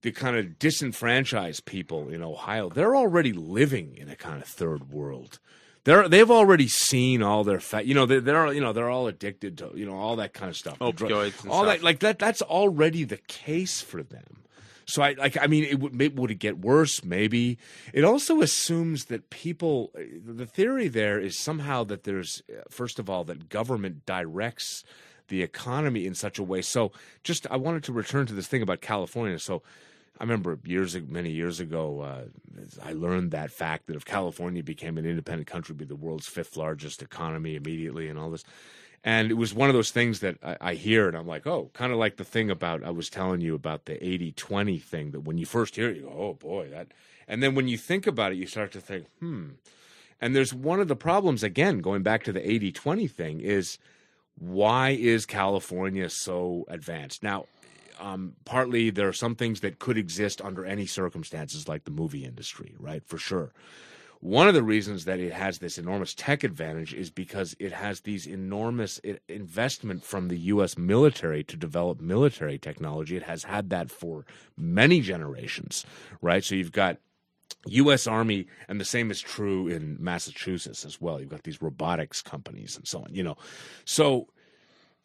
[0.06, 4.92] the kind of disenfranchised people in Ohio, they're already living in a kind of third
[4.92, 5.40] world.
[5.84, 7.88] They're they've already seen all their fat.
[7.88, 10.52] You know, they're, they're you know they're all addicted to you know all that kind
[10.52, 10.78] of stuff.
[10.78, 11.66] Opioids all stuff.
[11.66, 12.20] that like that.
[12.20, 14.44] That's already the case for them.
[14.86, 15.42] So I like.
[15.42, 17.04] I mean, it would maybe, would it get worse?
[17.04, 17.58] Maybe.
[17.92, 19.92] It also assumes that people.
[19.96, 24.84] The theory there is somehow that there's first of all that government directs
[25.30, 26.62] the economy in such a way.
[26.62, 26.92] So
[27.24, 29.40] just I wanted to return to this thing about California.
[29.40, 29.64] So
[30.20, 32.24] I remember years many years ago, uh,
[32.84, 36.28] I learned that fact that if California became an independent country, it'd be the world's
[36.28, 38.46] fifth largest economy immediately, and all this.
[39.04, 41.70] And it was one of those things that I, I hear, and I'm like, oh,
[41.74, 45.12] kind of like the thing about I was telling you about the 80 20 thing
[45.12, 46.88] that when you first hear it, you go, oh boy, that.
[47.28, 49.50] And then when you think about it, you start to think, hmm.
[50.22, 53.78] And there's one of the problems, again, going back to the 80 20 thing, is
[54.38, 57.22] why is California so advanced?
[57.22, 57.46] Now,
[58.00, 62.26] um, partly there are some things that could exist under any circumstances, like the movie
[62.26, 63.04] industry, right?
[63.06, 63.52] For sure.
[64.22, 68.02] one of the reasons that it has this enormous tech advantage is because it has
[68.02, 69.00] these enormous
[69.30, 70.78] investment from the U.S.
[70.78, 73.16] military to develop military technology.
[73.16, 74.26] It has had that for
[74.58, 75.86] many generations,
[76.22, 76.44] right?
[76.44, 76.98] So you've got
[77.68, 78.08] U.S.
[78.08, 81.20] Army, and the same is true in Massachusetts as well.
[81.20, 83.14] You've got these robotics companies and so on.
[83.14, 83.38] You know,
[83.86, 84.28] so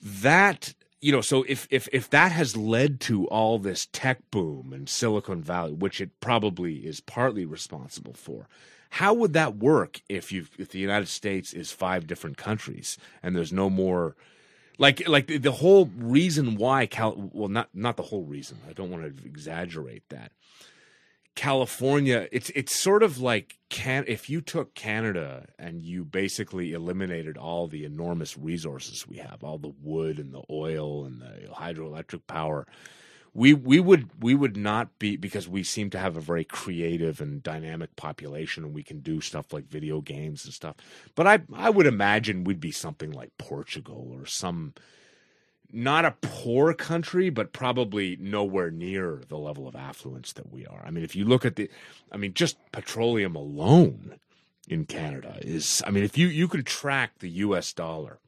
[0.02, 4.72] that you know, so if if if that has led to all this tech boom
[4.72, 8.48] in Silicon Valley, which it probably is partly responsible for,
[8.90, 13.34] how would that work if you if the United States is five different countries and
[13.34, 14.14] there's no more
[14.78, 18.58] like like the, whole reason why Cal well not not the whole reason.
[18.68, 20.32] I don't want to exaggerate that
[21.40, 27.38] California, it's it's sort of like can if you took Canada and you basically eliminated
[27.38, 32.26] all the enormous resources we have, all the wood and the oil and the hydroelectric
[32.26, 32.66] power,
[33.32, 37.22] we we would we would not be because we seem to have a very creative
[37.22, 40.76] and dynamic population and we can do stuff like video games and stuff.
[41.14, 44.74] But I I would imagine we'd be something like Portugal or some
[45.72, 50.82] not a poor country, but probably nowhere near the level of affluence that we are.
[50.84, 51.70] I mean, if you look at the,
[52.10, 54.16] I mean, just petroleum alone
[54.68, 57.72] in Canada is, I mean, if you you can track the U.S.
[57.72, 58.18] dollar,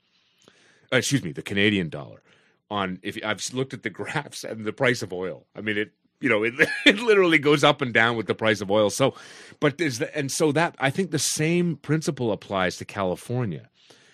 [0.93, 2.23] uh, excuse me, the Canadian dollar
[2.71, 5.47] on if I've looked at the graphs and the price of oil.
[5.55, 6.55] I mean, it you know it
[6.87, 8.91] it literally goes up and down with the price of oil.
[8.91, 9.15] So,
[9.61, 13.69] but there's the, and so that I think the same principle applies to California.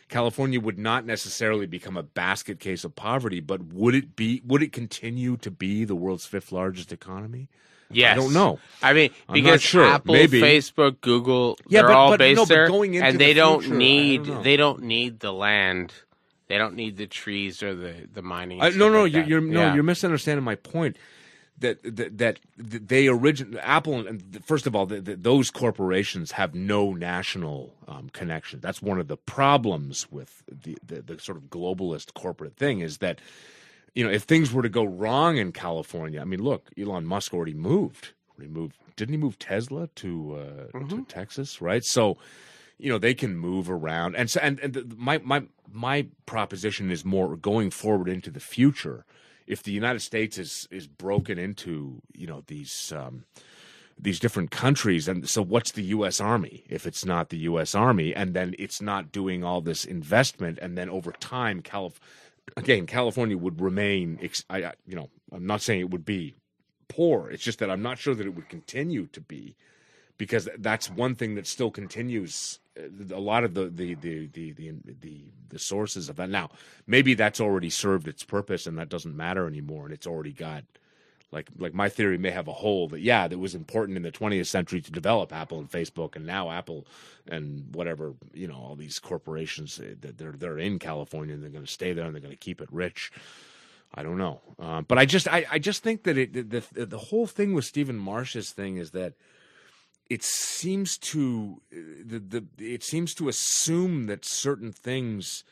[0.08, 4.42] California would not necessarily become a basket case of poverty, but would it be?
[4.46, 7.48] Would it continue to be the world's fifth largest economy?
[7.90, 8.18] Yes.
[8.18, 8.58] I don't know.
[8.82, 9.84] I mean, I'm because sure.
[9.84, 10.42] Apple, Maybe.
[10.42, 13.76] Facebook, Google, Yeah, they're but- all but based no, there, and the they don't future,
[13.76, 15.92] need don't they don't need the land,
[16.48, 18.60] they don't need the trees or the the mining.
[18.60, 19.74] I, no, no, like you're, you're no, Yeah.
[19.74, 20.96] you're misunderstanding my point.
[21.60, 26.54] That that, that they origin Apple and first of all, the, the, those corporations have
[26.54, 28.60] no national um, connection.
[28.60, 32.98] That's one of the problems with the, the the sort of globalist corporate thing is
[32.98, 33.20] that
[33.94, 37.34] you know if things were to go wrong in California, I mean, look, Elon Musk
[37.34, 38.12] already moved.
[38.40, 41.60] He moved, didn't he move Tesla to uh, to Texas?
[41.60, 42.18] Right, so
[42.78, 46.90] you know they can move around and so and, and the, my my my proposition
[46.90, 49.04] is more going forward into the future
[49.48, 53.24] if the united states is is broken into you know these um
[54.00, 58.14] these different countries and so what's the US army if it's not the US army?
[58.14, 62.00] And then it's not doing all this investment and then over time Calif-
[62.56, 66.34] again California would remain ex- I, I you know I'm not saying it would be
[66.88, 69.56] poor it's just that I'm not sure that it would continue to be
[70.18, 74.52] because that's one thing that still continues uh, a lot of the the the the
[74.52, 76.28] the, the, the sources of that.
[76.28, 76.50] Now
[76.86, 80.64] maybe that's already served its purpose and that doesn't matter anymore and it's already got
[81.30, 84.10] like like my theory may have a hole that yeah that was important in the
[84.12, 86.86] 20th century to develop Apple and Facebook and now Apple
[87.28, 91.64] and whatever you know all these corporations that they're they're in California and they're going
[91.64, 93.12] to stay there and they're going to keep it rich.
[93.94, 94.42] I don't know.
[94.58, 97.54] Uh, but I just I, I just think that it the, the the whole thing
[97.54, 99.14] with Stephen Marche's thing is that
[100.10, 105.44] it seems to the, the it seems to assume that certain things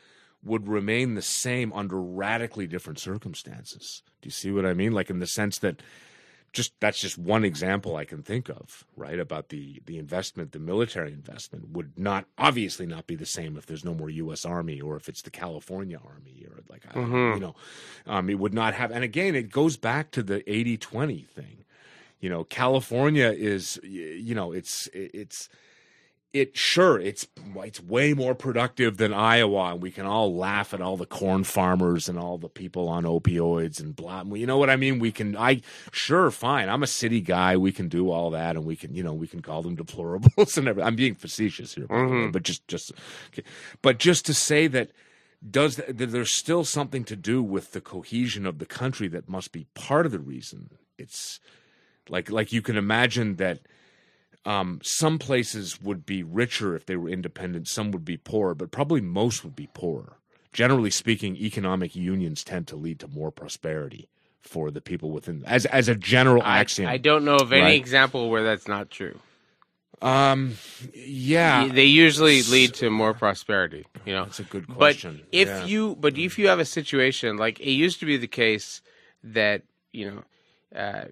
[0.42, 4.02] would remain the same under radically different circumstances.
[4.22, 4.92] Do you see what I mean?
[4.92, 5.82] Like in the sense that
[6.52, 9.18] just that's just one example I can think of, right?
[9.18, 13.66] About the the investment, the military investment would not obviously not be the same if
[13.66, 14.44] there's no more U.S.
[14.46, 16.98] Army or if it's the California Army or like I-
[17.34, 17.56] you know,
[18.06, 18.90] um, it would not have.
[18.90, 21.64] And again, it goes back to the 80-20 thing
[22.20, 25.48] you know california is you know it's it's
[26.32, 30.82] it sure it's it's way more productive than iowa and we can all laugh at
[30.82, 34.68] all the corn farmers and all the people on opioids and blah you know what
[34.68, 35.60] i mean we can i
[35.92, 39.02] sure fine i'm a city guy we can do all that and we can you
[39.02, 42.30] know we can call them deplorables and everything i'm being facetious here way, mm-hmm.
[42.30, 42.92] but just just
[43.32, 43.42] okay.
[43.80, 44.90] but just to say that
[45.48, 49.52] does that there's still something to do with the cohesion of the country that must
[49.52, 51.40] be part of the reason it's
[52.08, 53.60] like like you can imagine that
[54.44, 58.70] um, some places would be richer if they were independent, some would be poorer, but
[58.70, 60.18] probably most would be poorer.
[60.52, 64.08] Generally speaking, economic unions tend to lead to more prosperity
[64.40, 66.88] for the people within as as a general I, axiom.
[66.90, 67.76] I don't know of any Right.
[67.76, 69.18] example where that's not true.
[70.00, 70.54] um,
[70.94, 73.86] yeah, they usually lead to more prosperity.
[74.04, 75.22] You know, that's a good but question.
[75.32, 75.66] if Yeah.
[75.66, 78.80] you but if you have a situation like it used to be the case
[79.24, 79.62] that
[79.92, 81.04] you know uh,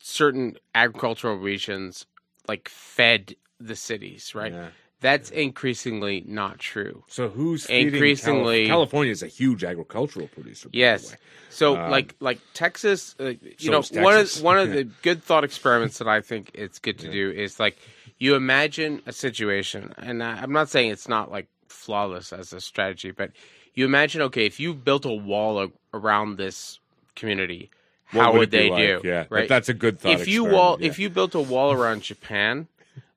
[0.00, 2.06] certain agricultural regions
[2.48, 4.52] like fed the cities, right?
[4.52, 4.68] Yeah.
[5.00, 7.04] That's increasingly not true.
[7.06, 10.68] so who's increasingly- Cali- California is a huge agricultural producer.
[10.72, 11.14] Yes.
[11.50, 14.84] So Um, like like Texas, uh, you so know, is one of one of the
[15.02, 17.78] good thought experiments that I think it's good to do is like
[18.18, 22.60] you imagine a situation, and I, I'm not saying it's not like flawless as a
[22.60, 23.30] strategy, but
[23.74, 26.80] you imagine, okay, if you built a wall around this
[27.14, 27.70] community,
[28.12, 28.78] What how would would they like?
[28.78, 29.00] do?
[29.04, 29.48] Yeah, right.
[29.48, 30.12] that's a good thought.
[30.12, 30.86] if you wall, yeah.
[30.88, 32.68] if you built a wall around Japan,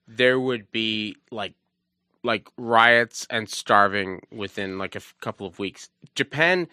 [0.08, 1.53] there would be like
[2.24, 5.90] like riots and starving within like a f- couple of weeks.
[6.14, 6.68] Japan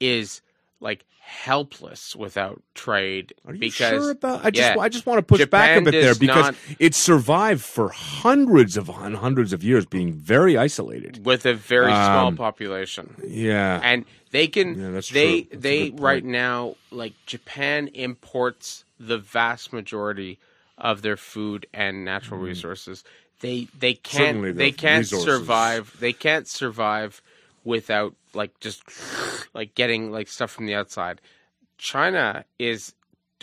[0.00, 0.40] is
[0.84, 1.04] like
[1.44, 4.44] helpless without trade Are you because sure about?
[4.44, 4.80] I just yeah.
[4.80, 8.76] I just want to push back a bit there because not- it survived for hundreds
[8.76, 11.24] of hundreds of years, being very isolated.
[11.24, 13.16] with a very small Um, population.
[13.26, 19.72] Yeah, and they can Yeah, that's they they right now like Japan imports the vast
[19.72, 20.38] majority
[20.76, 23.02] of their food and natural resources.
[23.40, 24.02] They they Mm.
[24.02, 25.24] Can't the they can't resources.
[25.24, 27.22] survive they can't survive
[27.64, 28.82] without like just
[29.54, 31.20] like getting like stuff from the outside.
[31.78, 32.94] China is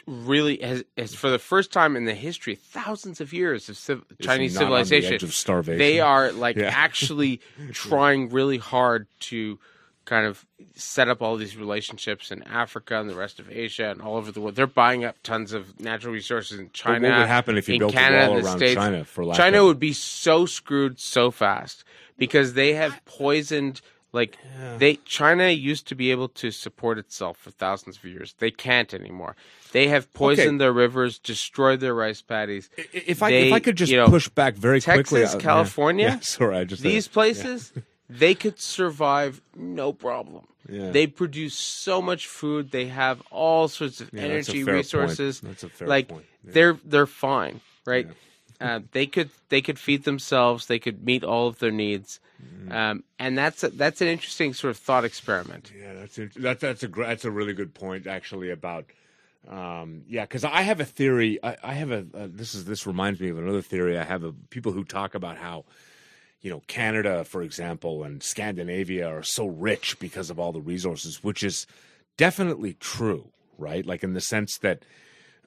[0.08, 4.04] really has, has for the first time in the history thousands of years of civ-
[4.20, 5.78] Chinese the civilization of starvation.
[5.78, 6.72] they are like Yeah.
[6.74, 7.40] actually
[7.72, 9.60] trying really hard to
[10.06, 14.02] kind of set up all these relationships in Africa and the rest of Asia and
[14.02, 14.56] all over the world.
[14.56, 17.10] They're buying up tons of natural resources in But China.
[17.10, 18.74] what would happen if you built Canada, a wall around States.
[18.74, 21.84] China for lack China of, would be so screwed so fast
[22.18, 23.82] because they have poisoned
[24.14, 24.38] like
[24.78, 28.36] they China used to be able to support itself for thousands of years.
[28.40, 29.36] They can't anymore.
[29.72, 32.70] They have poisoned their rivers, destroyed their rice paddies.
[32.94, 35.38] If I They- if I could just you know, push back very quickly, Texas, uh,
[35.38, 35.44] yeah.
[35.44, 37.72] California, Yeah, sorry, I just these places
[38.10, 40.46] they could survive no problem.
[40.70, 40.92] Yeah.
[40.92, 42.72] They produce so much food.
[42.72, 45.40] They have all sorts of Yeah, that's energy fair resources.
[45.42, 45.52] point.
[45.54, 46.26] That's a fair like point.
[46.46, 46.52] Yeah.
[46.54, 48.08] they're they're fine, right?
[48.62, 50.68] Uh, they could they could feed themselves.
[50.68, 52.72] They could meet all of their needs, Mm-hmm.
[52.72, 55.72] um, and that's a, that's an interesting sort of thought experiment.
[55.80, 58.86] Yeah, that's int- that, that's a that's a really good point actually about
[59.48, 62.88] um, yeah because I have a theory I, I have a uh, this is this
[62.88, 65.66] reminds me of another theory I have of people who talk about how
[66.42, 71.24] you know Canada for example and Scandinavia are so rich because of all the resources
[71.24, 71.68] which is
[72.18, 74.84] definitely true right like in the sense that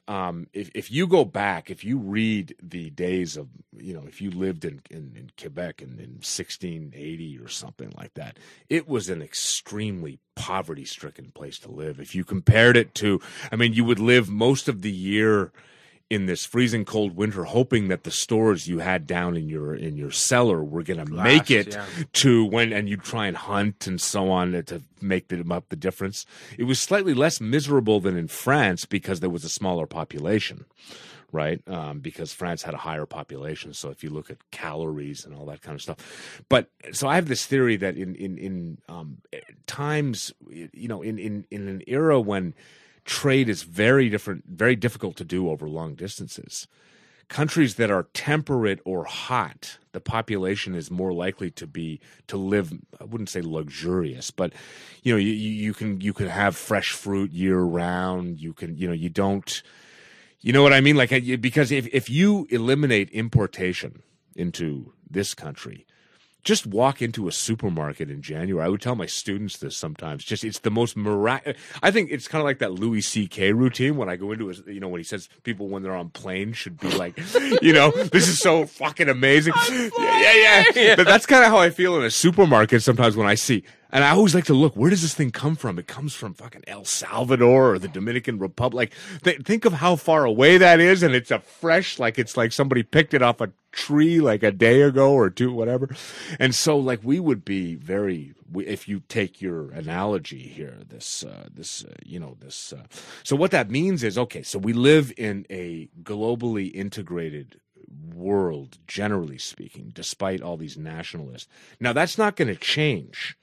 [0.07, 4.21] um, if if you go back, if you read the days of you know, if
[4.21, 8.37] you lived in in, in Quebec in, in 1680 or something like that,
[8.69, 11.99] it was an extremely poverty stricken place to live.
[11.99, 13.19] If you compared it to,
[13.51, 15.51] I mean, you would live most of the year
[16.09, 19.97] in this freezing cold winter, hoping that the stores you had down in your in
[19.97, 21.85] your cellar were going to make it yeah.
[22.13, 25.75] to when, and you try and hunt and so on to make them up the
[25.75, 26.25] difference.
[26.59, 30.65] It was slightly less miserable than in France because there was a smaller population,
[31.31, 31.67] right?
[31.67, 33.73] Um, because France had a higher population.
[33.73, 37.15] So if you look at calories and all that kind of stuff, but so I
[37.15, 39.17] have this theory that in in in um,
[39.65, 42.53] times, you know, in in in an era when
[43.05, 46.67] trade is very different, very difficult to do over long distances.
[47.27, 52.71] Countries that are temperate or hot, the population is more likely to be to live.
[52.99, 54.53] I wouldn't say luxurious, but
[55.01, 58.39] you know, you, you can you can have fresh fruit year round.
[58.39, 59.63] You can you know you don't.
[60.41, 60.95] You know what I mean?
[60.95, 61.09] Like
[61.41, 64.03] because if if you eliminate importation
[64.35, 65.87] into this country,
[66.45, 68.63] just walk into a supermarket in January.
[68.63, 70.23] I would tell my students this sometimes.
[70.23, 71.59] Just it's the most miraculous.
[71.81, 73.51] I think it's kind of like that Louis C.K.
[73.51, 76.11] routine when I go into his, you know, when he says people when they're on
[76.11, 77.19] planes should be like,
[77.63, 79.53] you know, this is so fucking amazing.
[79.67, 79.89] Yeah,
[80.33, 80.95] yeah, yeah.
[80.95, 83.63] But that's kind of how I feel in a supermarket sometimes when I see.
[83.95, 85.79] And I always like to look, where does this thing come from?
[85.79, 88.91] It comes from fucking El Salvador or the Dominican Republic.
[89.23, 92.51] Th- think of how far away that is, and it's a fresh, like it's like
[92.51, 95.95] somebody picked it off a tree like a day ago or two, whatever.
[96.41, 101.47] And so, like, we would be very, if you take your analogy here, this, uh,
[101.53, 102.73] this, uh, you know, this.
[102.73, 102.83] Uh,
[103.23, 107.61] so what that means is, okay, so we live in a globally integrated
[108.13, 111.47] world, generally speaking, despite all these nationalists.
[111.79, 113.37] Now, that's not going to change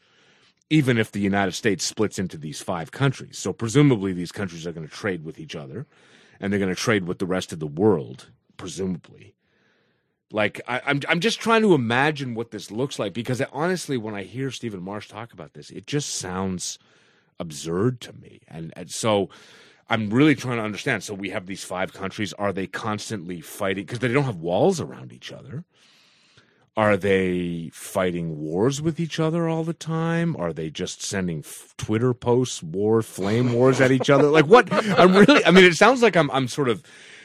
[0.73, 3.37] even if the United States splits into these five countries.
[3.37, 5.87] So presumably these countries are going to trade with each other
[6.41, 9.35] and they're going to trade with the rest of the world, presumably.
[10.31, 14.15] Like I, I'm, I'm just trying to imagine what this looks like because honestly, when
[14.15, 16.79] I hear Stephen Marche talk about this, it just sounds
[17.39, 18.41] absurd to me.
[18.49, 19.29] And, and so
[19.91, 21.05] I'm really trying to understand.
[21.05, 22.33] So we have these five countries.
[22.39, 25.65] Are they constantly fighting because they don't have walls around each other?
[26.77, 30.35] Are they fighting wars with each other all the time?
[30.37, 34.29] Are they just sending f- Twitter posts, war, flame wars at each other?
[34.31, 34.73] Like what?
[34.99, 35.45] I'm really.
[35.45, 36.31] I mean, it sounds like I'm.
[36.31, 36.83] I'm sort of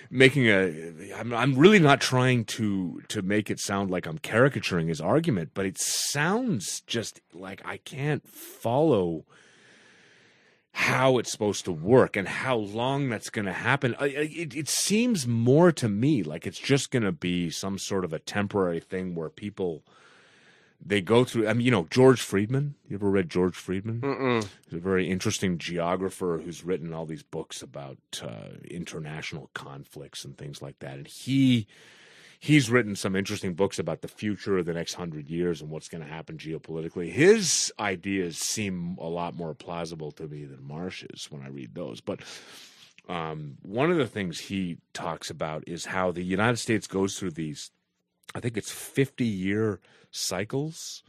[0.10, 1.14] making a.
[1.16, 1.34] I'm.
[1.34, 5.66] I'm really not trying to to make it sound like I'm caricaturing his argument, but
[5.66, 9.24] it sounds just like I can't follow
[10.78, 13.96] how it's supposed to work and how long that's going to happen.
[14.00, 18.14] It, it seems more to me like it's just going to be some sort of
[18.14, 19.82] a temporary thing where people
[20.80, 21.48] they go through.
[21.48, 22.76] I mean, you know, George Friedman.
[22.88, 24.02] You ever read George Friedman?
[24.02, 24.48] Mm-mm.
[24.66, 30.38] He's a very interesting geographer who's written all these books about uh, international conflicts and
[30.38, 30.98] things like that.
[30.98, 31.66] And he
[32.40, 35.90] he's written some interesting books about the future of the next hundred years and what's
[35.90, 37.12] going to happen geopolitically.
[37.12, 42.02] His ideas seem a lot more plausible to me than Marche's when I read those.
[42.02, 42.22] But
[43.10, 47.32] um, one of the things he talks about is how the United States goes through
[47.32, 47.72] these,
[48.36, 49.80] I think it's 50 year
[50.12, 51.04] cycles.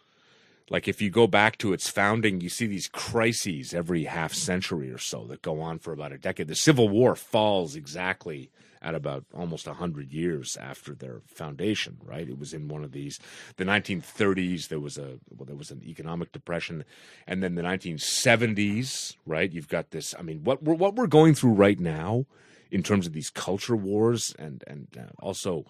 [0.70, 4.90] Like if you go back to its founding, you see these crises every half century
[4.90, 6.48] or so that go on for about a decade.
[6.48, 8.50] The Civil War falls exactly
[8.82, 12.28] at about almost 100 years after their foundation right?
[12.28, 13.18] It was in one of these
[13.56, 16.84] the 1930s there was a well there was an economic depression.
[17.26, 19.52] And then the 1970s right?
[19.52, 22.26] You've got this i mean what we're what we're going through right now
[22.70, 25.64] in terms of these culture wars and and uh, also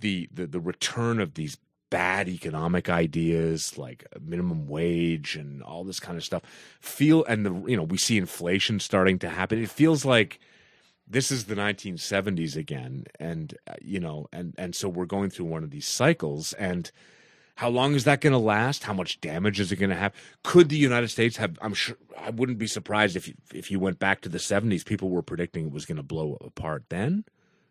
[0.00, 1.58] the, the the return of these
[1.90, 6.42] bad economic ideas like minimum wage and all this kind of stuff
[6.80, 9.62] feel and the you know we see inflation starting to happen.
[9.62, 10.38] It feels like
[11.08, 15.46] this is the 1970s again and uh, you know and and so we're going through
[15.46, 16.90] one of these cycles and
[17.56, 18.84] how long is that going to last?
[18.84, 20.14] How much damage is it going to have?
[20.44, 23.80] Could the united states have i'm sure i wouldn't be surprised if you, if you
[23.80, 27.24] went back to the 70s people were predicting it was going to blow apart then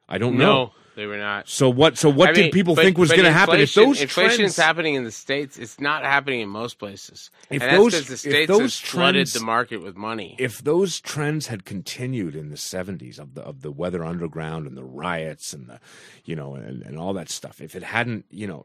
[0.10, 0.46] I don't know.
[0.46, 0.72] no, know.
[0.96, 1.50] they were not.
[1.50, 1.98] So what?
[1.98, 4.38] So what I did mean, people but- think was going to happen if those inflation
[4.38, 4.54] trends?
[4.54, 5.58] is happening in the states?
[5.58, 7.30] It's not happening in most places.
[7.50, 10.36] If and those- the if states those trends- the market with money.
[10.40, 14.78] if those trends had continued in the 70s of the of the weather underground and
[14.78, 15.80] the riots and the
[16.24, 18.64] you know and, and all that stuff if it hadn't you know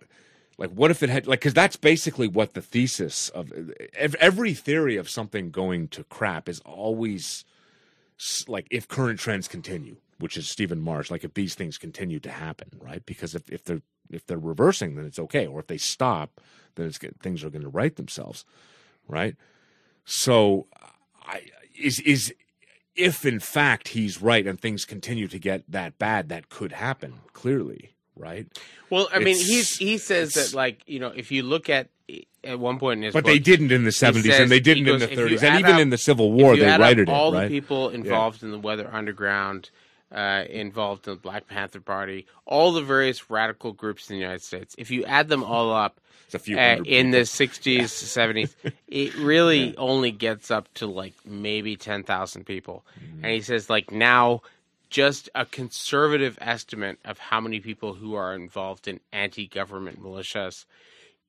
[0.58, 3.52] like what if it had like because that's basically what the thesis of
[3.94, 7.44] every theory of something going to crap is always
[8.46, 12.30] like if current trends continue which is stephen marche like if these things continue to
[12.30, 15.78] happen right because if, if they're if they're reversing then it's okay or if they
[15.78, 16.40] stop
[16.76, 18.44] then it's things are going to right themselves
[19.08, 19.36] right
[20.04, 20.66] so
[21.22, 21.42] I
[21.78, 22.34] is is
[22.94, 27.14] if in fact he's right and things continue to get that bad, that could happen.
[27.32, 28.46] Clearly, right?
[28.90, 31.88] well, I mean, it's- he's he says that like you know if you look at
[32.44, 34.60] at one point in his But book, they didn't in the seventies, says- and they
[34.60, 37.32] didn't he in the thirties, and even up- in the Civil War, they righted all
[37.32, 37.48] it, right?
[37.48, 39.70] the people involved in the Weather Underground,
[40.12, 44.42] uh, involved in the Black Panther Party, all the various radical groups in the United
[44.42, 44.74] States.
[44.78, 47.10] If you add them all up, It's a few uh, in people.
[47.12, 52.84] the 60s, 70s, it really only gets up to like maybe 10,000 people.
[52.98, 53.24] Mm-hmm.
[53.24, 54.42] And he says, like, now
[54.90, 60.66] just a conservative estimate of how many people who are involved in anti government militias.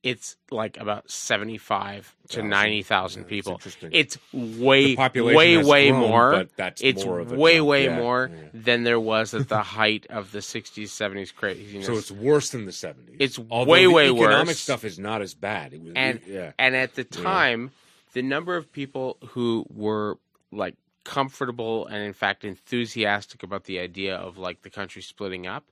[0.04, 3.54] It's like about 75 to 90,000 Yeah, people.
[3.54, 3.90] interesting.
[3.94, 6.32] It's way, way, way grown, more.
[6.32, 7.68] but that's it's more of a way, jump.
[7.70, 8.50] way Yeah, more yeah.
[8.54, 11.86] than there was at the height of the 60s, 70s craziness.
[11.86, 13.16] So it's worse than the seventies.
[13.20, 14.60] It's Although way, the way economic worse.
[14.60, 15.74] stuff is not as bad.
[15.74, 16.52] It was, and yeah.
[16.60, 17.72] and at the time
[18.12, 20.18] the number of people who were
[20.52, 20.76] like
[21.06, 25.66] comfortable and in fact enthusiastic about the idea of like the country splitting up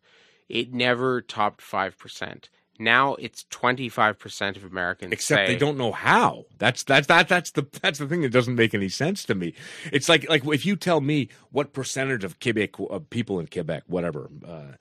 [0.50, 2.44] it never topped 5%
[2.82, 6.46] now it's 25% of americans except they don't know how.
[6.58, 9.54] That's that's that that's the that's the thing that doesn't make any sense to me.
[9.92, 13.84] It's like like if you tell me what percentage of Quebec of people in Quebec,
[13.88, 14.74] whatever, uh,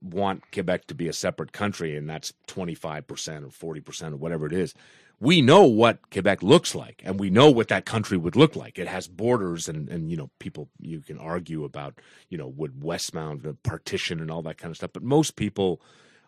[0.00, 4.14] want Quebec to be a separate country, and that's twenty five percent or forty percent
[4.14, 4.74] or whatever it is.
[5.20, 8.78] We know what Quebec looks like, and we know what that country would look like.
[8.78, 11.98] It has borders, and and you know people you can argue about
[12.28, 15.80] you know would Westmount the partition and all that kind of stuff, but most people.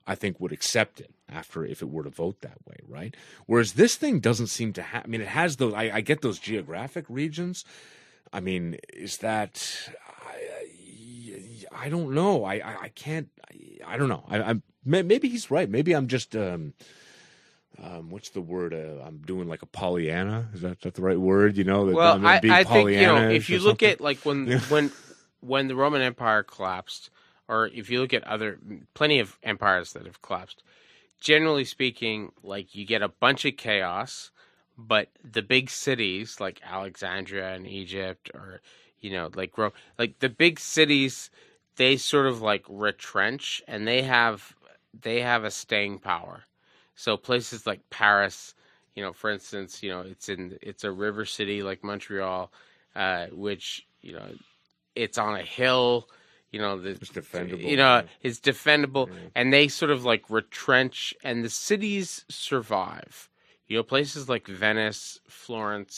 [0.06, 3.16] I think would accept it after if it were to vote that way, right?
[3.46, 5.04] Whereas this thing doesn't seem to have.
[5.04, 5.72] I mean, it has those.
[5.74, 7.64] I, I get those geographic regions.
[8.32, 9.88] I mean, is that?
[11.72, 12.44] I, I don't know.
[12.44, 13.28] I, I, I can't.
[13.50, 14.24] I, I don't know.
[14.28, 15.68] I, I'm maybe he's right.
[15.68, 16.36] Maybe I'm just.
[16.36, 16.74] Um,
[17.82, 18.72] um, what's the word?
[18.72, 20.48] Uh, I'm doing like a Pollyanna.
[20.54, 21.56] Is that, that the right word?
[21.56, 23.88] You know, that well I'm I, being I think you know if you look something?
[23.90, 24.58] at like when Yeah.
[24.68, 24.92] when
[25.40, 27.10] when the roman empire collapsed
[27.48, 28.58] or if you look at other
[28.94, 30.62] plenty of empires that have collapsed
[31.20, 34.30] generally speaking like you get a bunch of chaos
[34.76, 38.60] but the big cities like alexandria and egypt or
[39.00, 41.30] you know like rome like the big cities
[41.76, 44.54] they sort of like retrench and they have
[45.02, 46.44] they have a staying power.
[46.96, 48.54] So places like paris
[48.94, 52.52] you know for instance you know it's in it's a river city like montreal
[52.94, 54.26] uh, which you know
[54.94, 56.08] it's on a hill
[56.54, 58.02] you know the It's defendable, you know yeah.
[58.26, 63.28] it's defendable and they sort of like retrench and the cities survive
[63.68, 65.96] you know places like venice florence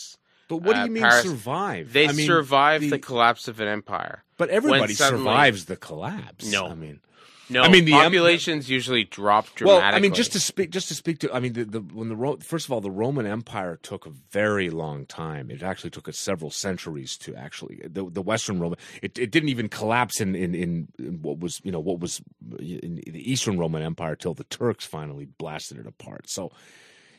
[0.49, 1.93] But what do uh, you mean Paris- survive?
[1.93, 4.23] They I mean, survived the, the- collapse of an empire.
[4.39, 6.45] But everybody suddenly- survives the collapse.
[6.57, 6.63] No.
[6.69, 7.01] I mean,
[7.49, 9.81] No, I mean, the em- populations usually drop well.
[9.81, 12.17] I mean, just to speak, just to speak to, I mean, the, the when the
[12.17, 15.51] Ro- first of all, the Roman Empire took a very long time.
[15.51, 18.79] It actually took us several centuries to actually the, the Western Roman.
[19.01, 22.21] It, it didn't even collapse in, in in in what was you know what was
[22.59, 26.29] in the Eastern Roman Empire till the Turks finally blasted it apart.
[26.29, 26.51] So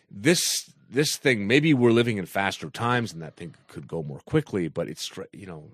[0.09, 4.19] this this thing maybe we're living in faster times and that thing could go more
[4.19, 5.65] quickly but it's you know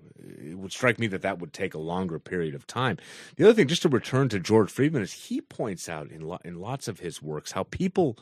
[0.42, 2.98] it would strike me that that would take a longer period of time.
[3.36, 6.40] The other thing just to return to george friedman is he points out in lo-
[6.44, 8.18] in lots of his works how people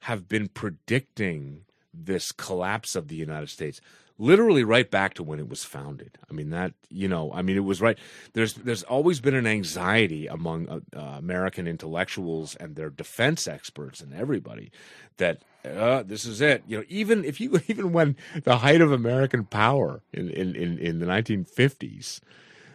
[0.00, 3.80] have been predicting this collapse of the united states
[4.22, 6.18] literally right back to when it was founded.
[6.30, 7.98] I mean that you know i mean it was right
[8.34, 14.00] there's there's always been an anxiety among uh, uh, american intellectuals and their defense experts
[14.00, 14.70] and everybody
[15.16, 16.64] that uh, this is it.
[16.66, 20.78] You know even if you even when the height of american power in in in,
[20.78, 22.20] in the 1950s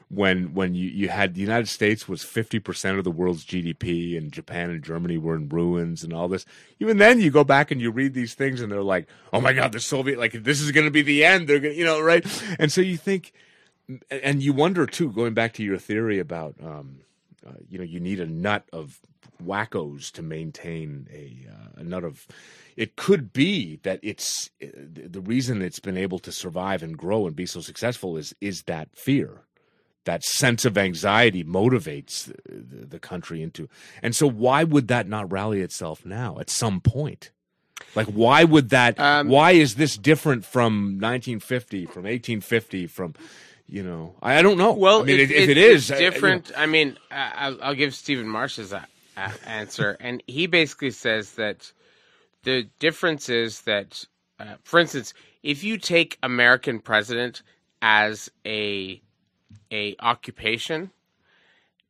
[0.09, 4.17] when when you, you had the United States was fifty percent of the world's GDP
[4.17, 6.45] and Japan and Germany were in ruins and all this.
[6.79, 9.53] Even then you go back and you read these things and they're like, Oh my
[9.53, 11.47] god, the Soviet like this is gonna be the end.
[11.47, 12.25] They're gonna you know, right?
[12.59, 13.33] And so you think
[14.09, 16.99] and you wonder too, going back to your theory about um,
[17.45, 18.99] uh, you know, you need a nut of
[19.43, 22.27] wackos to maintain a, uh, a nut of
[22.75, 27.27] it could be that it's uh, the reason it's been able to survive and grow
[27.27, 29.41] and be so successful is is that fear
[30.07, 33.69] that sense of anxiety motivates the, the country into.
[34.01, 37.29] And so why would that not rally itself now at some point?
[37.95, 43.13] Like why would that Um, why is this different from 1950 from 1850 from
[43.67, 44.73] you know i, I don't know.
[44.73, 46.51] Well, i mean it's, if, if it it's is I- I- you know, different.
[46.57, 51.71] I mean, I'll, I'll give Stephen Marche's a, a answer, and he basically says that
[52.43, 54.03] the difference is that,
[54.39, 55.13] uh, for instance,
[55.43, 57.43] if you take American president
[57.81, 59.01] as a
[59.71, 60.91] a occupation,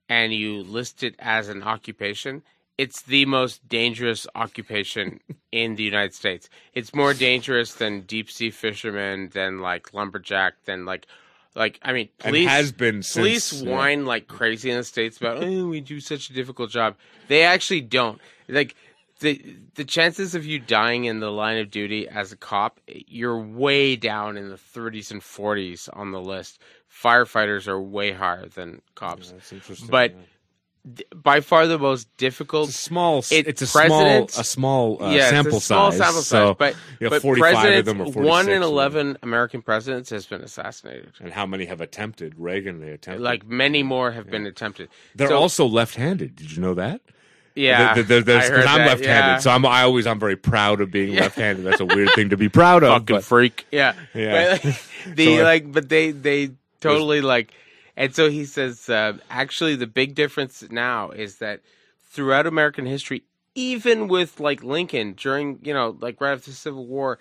[0.09, 2.43] and you list it as an occupation,
[2.77, 5.19] it's the most dangerous occupation
[5.51, 6.49] in the United States.
[6.73, 11.07] It's more dangerous than deep sea fishermen, than like lumberjack, than like,
[11.55, 14.83] like I mean, and police has been police since, uh, whine like crazy in the
[14.83, 16.95] states about oh we do such a difficult job.
[17.27, 18.21] They actually don't.
[18.47, 18.75] Like
[19.19, 23.39] the the chances of you dying in the line of duty as a cop, you're
[23.39, 26.59] way down in the 30s and 40s on the list.
[27.03, 29.31] Firefighters are way higher than cops.
[29.31, 30.17] that's interesting But yeah.
[30.95, 32.69] d- by far the most difficult.
[32.69, 35.91] it's a small it- it's a small a small uh, yeah, it's sample a small
[35.91, 38.49] size sample so size, but you have but 45 of presidents, them or 46 one
[38.49, 38.69] in of them.
[38.71, 41.11] eleven American presidents has been assassinated.
[41.19, 44.89] and how many have attempted reagan they attempted Like many more have been attempted.
[45.15, 47.01] they're So- also left-handed did you know that
[47.53, 49.37] Yeah, There- there- there's- I 'cause heard I'm that, left-handed, yeah.
[49.39, 51.21] so I'm I always I'm very proud of being Yeah.
[51.21, 51.63] left-handed.
[51.65, 52.89] That's a weird thing to be proud of.
[52.93, 53.65] fucking But freak.
[53.71, 54.57] Yeah, Yeah.
[54.61, 54.75] But, like,
[55.15, 57.53] the So, uh, like, but they they totally like,
[57.95, 61.61] and so he says uh, actually the big difference now is that
[62.09, 63.23] throughout American history,
[63.55, 67.19] even with like Lincoln during you know like right after the Civil War,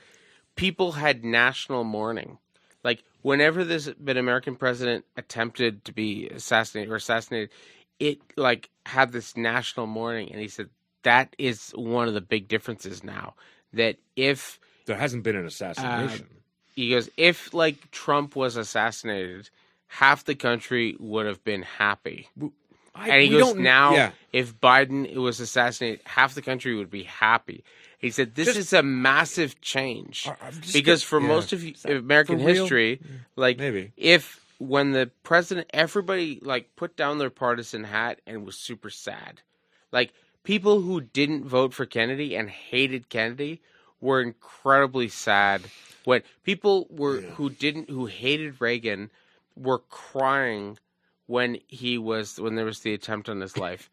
[0.55, 2.39] people had national mourning.
[2.85, 7.51] Like whenever this an American president attempted to be assassinated or assassinated,
[7.99, 10.69] it like had this national mourning, and he said
[11.03, 13.35] that is one of the big differences now.
[13.73, 16.27] That if there hasn't been an assassination.
[16.77, 19.51] He goes, if like Trump was assassinated,
[19.89, 22.29] half the country would have been happy.
[22.95, 24.11] I- and he goes, now yeah.
[24.33, 27.65] if Biden was assassinated, half the country would be happy.
[27.99, 31.27] He said, this Just- is a massive change I- I'm just because for yeah.
[31.29, 33.93] most of American history, mm, like Maybe.
[33.97, 39.41] if when the president, everybody like put down their partisan hat and was super sad,
[39.93, 40.13] like
[40.45, 43.61] people who didn't vote for Kennedy and hated Kennedy
[44.01, 45.63] were incredibly sad.
[46.05, 49.11] When people were who didn't who hated Reagan
[49.57, 50.79] were crying
[51.27, 53.91] when he was when there was the attempt on his life,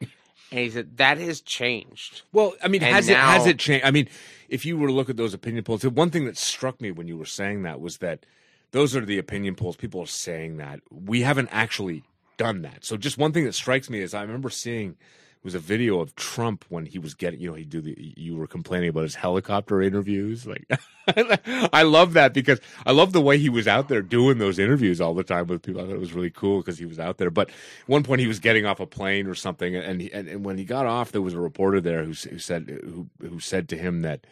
[0.52, 2.22] and he said that has changed.
[2.32, 3.86] Well, I mean, And has it has it changed?
[3.86, 4.08] I mean,
[4.50, 6.92] if you were to look at those opinion polls, the one thing that struck me
[6.92, 8.26] when you were saying that was that
[8.72, 9.76] those are the opinion polls.
[9.76, 12.04] People are saying that we haven't actually
[12.38, 12.84] done that.
[12.86, 14.98] So, just one thing that strikes me is I remember seeing
[15.44, 18.14] was a video of Trump when he was getting, you know, he do the.
[18.16, 20.48] You were complaining about his helicopter interviews.
[20.48, 20.66] Like,
[21.74, 25.02] I love that because I love the way he was out there doing those interviews
[25.02, 25.82] all the time with people.
[25.82, 27.30] I thought it was really cool because he was out there.
[27.30, 27.50] But
[27.88, 30.58] one point, he was getting off a plane or something, and he, and, and when
[30.58, 33.78] he got off, there was a reporter there who, who said who who said to
[33.78, 34.26] him that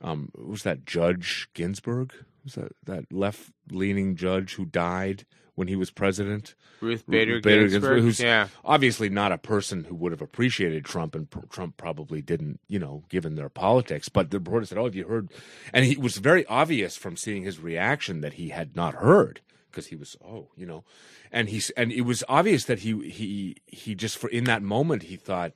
[0.00, 2.12] um, was that Judge Ginsburg?
[2.44, 5.24] Was that that left leaning judge who died
[5.54, 6.54] when he was president.
[6.80, 7.72] Ruth Bader, Bader Ginsburg.
[7.72, 8.48] Ginsburg, who's yeah.
[8.64, 12.78] obviously not a person who would have appreciated Trump, and pr- Trump probably didn't, you
[12.78, 14.08] know, given their politics.
[14.08, 15.28] But the reporter said, "Oh, have you heard?"
[15.72, 19.40] And he was very obvious from seeing his reaction that he had not heard
[19.70, 20.84] because he was, oh, you know,
[21.30, 25.04] and he's and it was obvious that he he he just for in that moment
[25.04, 25.52] he thought.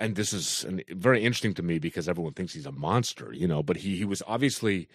[0.00, 3.48] And this is an, very interesting to me because everyone thinks he's a monster, you
[3.48, 3.64] know.
[3.64, 4.88] But he, he was obviously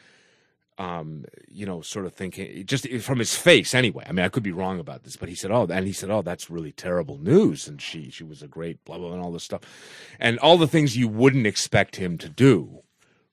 [0.78, 4.06] um, you know, sort of thinking just from his face anyway.
[4.08, 6.10] I mean, I could be wrong about this, but he said, "Oh," and he said,
[6.10, 9.24] "Oh, that's really terrible news." And she, she was a great blah blah, blah and
[9.24, 9.62] all this stuff,
[10.20, 12.84] and all the things you wouldn't expect him to do,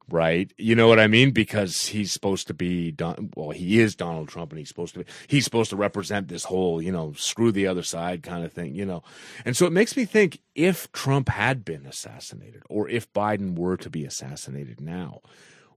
[0.08, 0.52] right?
[0.58, 1.30] You know what I mean?
[1.30, 3.30] Because he's supposed to be Don.
[3.34, 5.06] Well, he is Donald Trump, and he's supposed to be.
[5.26, 8.74] He's supposed to represent this whole, you know, screw the other side kind of thing,
[8.74, 9.02] you know.
[9.44, 13.78] And so it makes me think if Trump had been assassinated, or if Biden were
[13.78, 15.20] to be assassinated now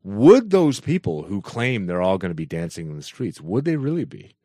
[0.04, 3.66] would those people who claim they're all going to be dancing in the streets would
[3.66, 4.36] they really be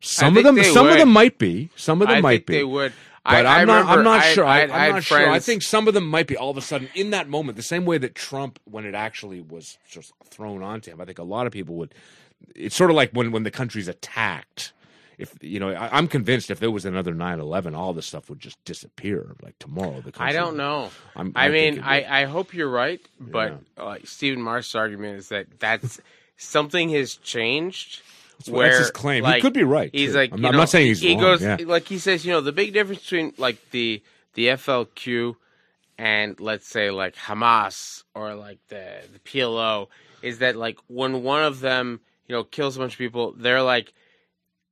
[0.00, 2.54] some of them some of them might be some of them I might think be
[2.54, 2.92] they would.
[3.24, 3.86] but I, am not.
[3.86, 4.44] I'm not sure.
[4.44, 5.28] I, am not sure.
[5.28, 7.62] I think some of them might be all of a sudden in that moment, the
[7.62, 11.00] same way that Trump, when it actually was just thrown onto him.
[11.00, 11.94] I think a lot of people would.
[12.54, 14.72] It's sort of like when when the country's attacked.
[15.18, 18.38] If you know, I, I'm convinced if there was another 9/11, all this stuff would
[18.38, 20.00] just disappear like tomorrow.
[20.00, 20.90] The I don't know.
[21.16, 21.80] I'm, I, mean.
[21.80, 26.00] I, I hope you're right, but uh, Stephen Marche's argument is that that's
[26.36, 28.02] something has changed.
[28.38, 29.24] That's where his claim.
[29.24, 29.90] like, he could be right.
[29.92, 30.18] He's too.
[30.18, 31.20] like, I'm, not- I'm not saying he's he wrong.
[31.20, 31.56] goes yeah.
[31.66, 34.00] like he says, you know, the big difference between like the
[34.34, 35.34] the FLQ
[35.98, 39.88] and let's say like Hamas or like the the PLO
[40.22, 43.62] is that like when one of them you know kills a bunch of people, they're
[43.62, 43.92] like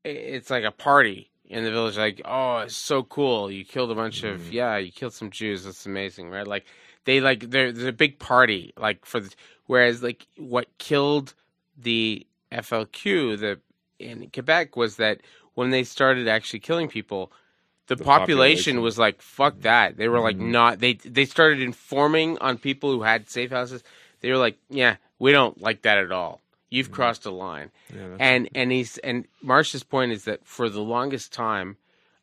[0.06, 1.96] it's like a party in the village.
[1.96, 3.50] Like, oh, it's so cool!
[3.50, 4.34] You killed a bunch Mm.
[4.34, 5.64] of yeah, you killed some Jews.
[5.64, 6.46] That's amazing, right?
[6.46, 6.64] Like
[7.04, 9.32] they like there- there's a big party like for the
[9.66, 11.34] whereas like what killed
[11.76, 13.60] the FLQ the
[13.98, 15.20] in Quebec was that
[15.54, 17.32] when they started actually killing people,
[17.86, 18.82] the, The population, population.
[18.82, 20.50] was like, "Fuck that." They were like, Mhm.
[20.50, 23.82] not they they started informing on people who had safe houses.
[24.20, 26.40] They were like, "Yeah, we don't like that at all.
[26.70, 30.80] You've crossed a line." Yeah, And and he's and Marche's point is that for the
[30.82, 31.76] longest time,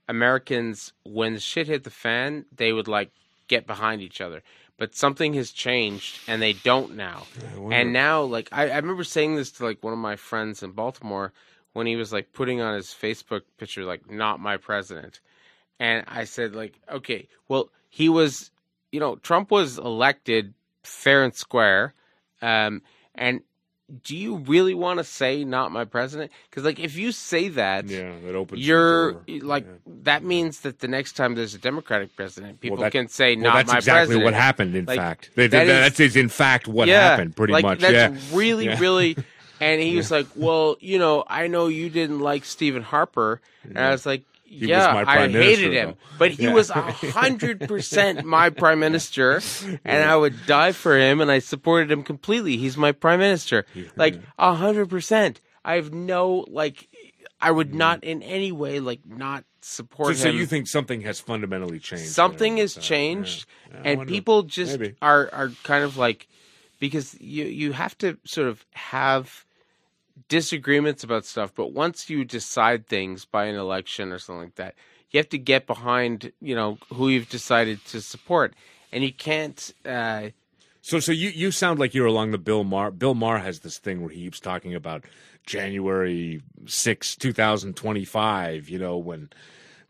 [0.08, 3.12] Americans, when the shit hit the fan, they would like
[3.48, 4.42] get behind each other.
[4.78, 7.24] But something has changed, and they don't now.
[7.56, 10.64] Wonder- And now, like I, I remember saying this to like one of my friends
[10.64, 11.32] in Baltimore
[11.74, 15.20] when he was like putting on his Facebook picture like "not my president,"
[15.80, 18.52] and I said like, okay, well he was,
[18.92, 21.94] you know, Trump was elected fair and square,
[22.42, 22.82] um,
[23.16, 23.42] and
[24.04, 26.32] do you really want to say "not my president"?
[26.50, 28.66] Because like if you say that, yeah, that opens.
[28.66, 29.94] you're eh, like Yeah.
[30.04, 33.44] that means that the next time there's a Democratic president, people that- can say Well,
[33.44, 34.76] "not that's my exactly president." what happened.
[34.76, 37.36] In Like, fact, They- that that is- in fact what yeah, happened.
[37.36, 37.80] Pretty like, much.
[37.80, 38.38] That's yeah.
[38.38, 39.18] really, really.
[39.62, 43.78] And he was like, "Well, you know, I know you didn't like Stephen Harper," and
[43.80, 46.54] I was like, was "Yeah, I hated him, though." but he Yeah.
[46.54, 46.82] was a
[47.12, 49.42] hundred percent my prime minister,
[49.86, 52.58] and I would die for him, and I supported him completely.
[52.58, 53.66] He's my prime minister,
[53.96, 55.42] like a hundred percent.
[55.66, 56.90] I have no like,
[57.40, 60.36] I would not in any way like not support so him.
[60.36, 62.10] So you think something has fundamentally changed?
[62.12, 63.76] something has changed Yeah.
[63.76, 64.12] Yeah, and wonder.
[64.12, 64.96] people just Maybe.
[65.02, 66.28] are are kind of like
[66.80, 69.46] because you you have to sort of have
[70.28, 74.76] disagreements about stuff but once you decide things by an election or something like that
[75.12, 78.54] you have to get behind you know who you've decided to support
[78.92, 80.30] and you can't uh
[80.82, 82.92] So, so you you sound like you're along the Bill Maher.
[82.92, 85.06] Bill Maher has this thing where he keeps talking about
[85.46, 89.30] January 6, 2025, you know, when, when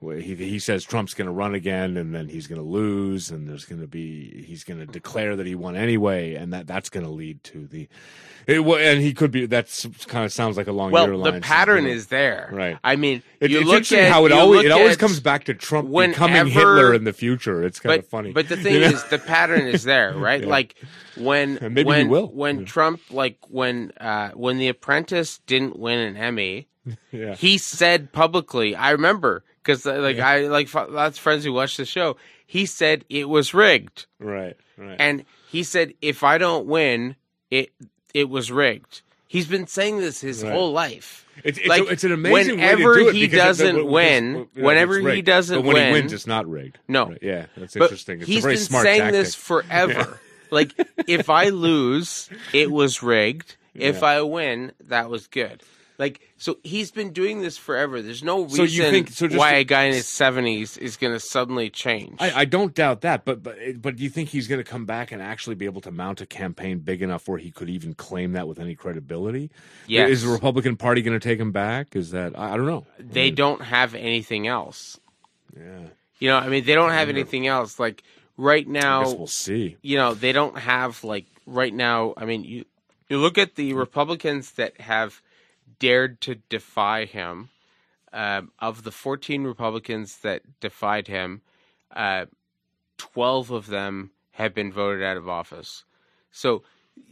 [0.10, 3.48] he, he says Trump's going to run again and then he's going to lose and
[3.48, 6.36] there's going to be, he's going to declare that he won anyway.
[6.36, 7.88] And that, that's going to lead to the,
[8.46, 11.86] it, and he could be, that's kind of sounds like a long well the pattern
[11.86, 12.78] is there Right.
[12.84, 15.46] i mean It, you it's look interesting at how it always it always comes back
[15.46, 17.64] to Trump whenever- becoming Hitler in the future.
[17.64, 18.32] It's kind but, of funny.
[18.34, 18.88] But the thing You know?
[18.88, 20.42] is, the pattern is there, right?
[20.42, 20.48] Yeah.
[20.50, 20.76] Like
[21.16, 22.28] when And maybe he when will.
[22.28, 22.66] when Yeah.
[22.66, 26.68] Trump, like when uh, when The Apprentice didn't win an Emmy,
[27.14, 27.36] yeah.
[27.36, 28.76] he said publicly.
[28.76, 32.18] I remember because uh, like I like lots of friends who watch the show.
[32.46, 34.98] He said it was rigged, Right, right.
[35.00, 37.16] and he said if I don't win,
[37.50, 37.72] it
[38.14, 39.02] it was rigged.
[39.28, 40.52] He's been saying this his Right.
[40.54, 41.22] whole life.
[41.44, 45.24] It's, it's, Like, it's an amazing whenever do he doesn't win, well, yeah, whenever he
[45.24, 46.78] doesn't but when win- he wins, it's not rigged.
[46.88, 47.08] No.
[47.10, 48.20] Right, Yeah, that's But interesting.
[48.20, 49.20] It's he's a very been smart saying tactic.
[49.24, 50.20] this forever.
[50.52, 50.74] like
[51.08, 53.56] if I lose, it was rigged.
[53.74, 54.06] If Yeah.
[54.08, 55.64] I win, that was good.
[55.98, 58.02] Like, so he's been doing this forever.
[58.02, 60.98] There's no So reason you think- so why to- a guy in his seventies is
[60.98, 62.18] going to suddenly change.
[62.20, 64.86] I, I don't doubt that, but but but do you think he's going to come
[64.86, 67.94] back and actually be able to mount a campaign big enough where he could even
[67.94, 69.52] claim that with any credibility?
[69.88, 70.10] Yes.
[70.10, 71.96] Is the Republican Party going to take him back?
[71.96, 72.86] Is that I, I don't know.
[73.00, 75.00] they don't have anything else.
[75.56, 75.88] Yeah,
[76.20, 77.80] You know, I mean, they don't have anything else.
[77.80, 78.04] Like
[78.38, 79.78] right I now, we'll see.
[79.82, 82.14] you know, they don't have like right now.
[82.18, 82.66] I mean, you
[83.08, 85.22] you look at the Republicans that have
[85.80, 87.50] dared to defy him.
[88.12, 91.42] Um, of the 14 Republicans that defied him,
[91.96, 92.26] uh,
[92.98, 95.84] 12 of them have been voted out of office.
[96.32, 96.62] So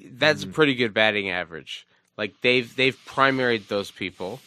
[0.05, 1.87] that's a pretty good batting average.
[2.17, 4.41] Like they've they've primaried those people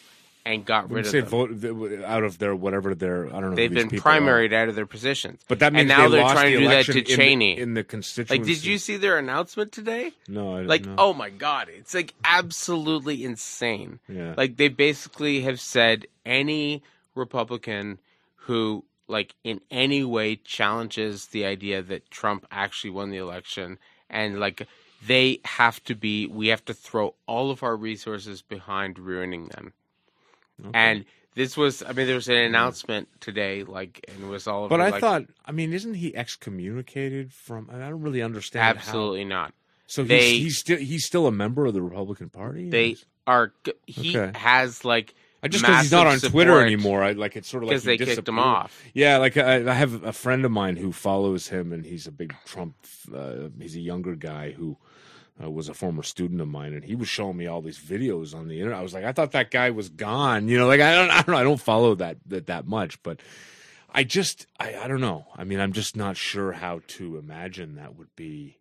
[0.45, 1.29] and got rid of say them.
[1.29, 3.55] vote out of their whatever their I don't know.
[3.55, 4.19] They've been people are.
[4.19, 5.41] primaried out of their positions.
[5.47, 7.15] but that means and now they they're lost trying to do that to in the-
[7.15, 7.57] Cheney.
[7.57, 8.37] in the, constituency.
[8.39, 10.13] Like, did you see their announcement today?
[10.27, 10.95] No, I didn't Like, know.
[10.99, 13.99] oh my god, it's like absolutely insane.
[14.07, 14.33] Yeah.
[14.37, 16.83] Like they basically have said any
[17.15, 17.97] Republican
[18.35, 23.77] who like in any way challenges the idea that Trump actually won the election
[24.09, 24.67] and like
[25.05, 29.73] they have to be we have to throw all of our resources behind ruining them.
[30.73, 34.67] And this was I mean there was an announcement today like and it was all
[34.69, 37.69] But I like, thought, I mean, isn't he excommunicated from?
[37.71, 38.63] I don't really understand.
[38.63, 39.53] how- absolutely not.
[39.87, 42.69] So he's, They- he's still he's still a member of the Republican Party.
[42.69, 42.95] They
[43.27, 43.51] are
[43.85, 44.37] he Okay.
[44.39, 47.03] has like I just because he's not on Twitter anymore.
[47.03, 48.81] I like it's sort of like because he they kicked him off.
[48.95, 52.11] Yeah, like I, I have a friend of mine who follows him, and he's a
[52.11, 52.75] big Trump.
[53.13, 54.77] Uh, he's a younger guy who
[55.41, 58.33] uh, was a former student of mine, and he was showing me all these videos
[58.33, 58.79] on the internet.
[58.79, 60.47] I was like, I thought that guy was gone.
[60.47, 63.01] You know, like I don't, I don't, know, I don't follow that that that much,
[63.03, 63.19] but
[63.93, 65.25] I just, I, I don't know.
[65.35, 68.59] I mean, I'm just not sure how to imagine that would be.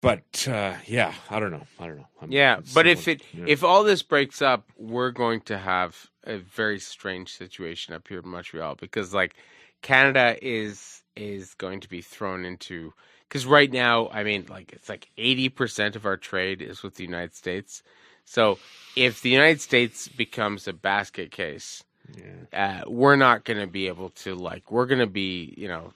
[0.00, 1.66] But uh, yeah, I don't know.
[1.78, 2.08] I don't know.
[2.20, 3.44] I'm, Yeah, but if it yeah.
[3.46, 8.18] if all this breaks up, we're going to have a very strange situation up here
[8.18, 9.34] in Montreal because like
[9.80, 12.92] Canada is is going to be thrown into
[13.32, 16.96] because right now, I mean, like it's like eighty percent of our trade is with
[16.96, 17.82] the United States.
[18.26, 18.58] So
[18.94, 21.82] if the United States becomes a basket case,
[22.14, 22.82] yeah.
[22.84, 25.94] uh, we're not going to be able to like we're going to be you know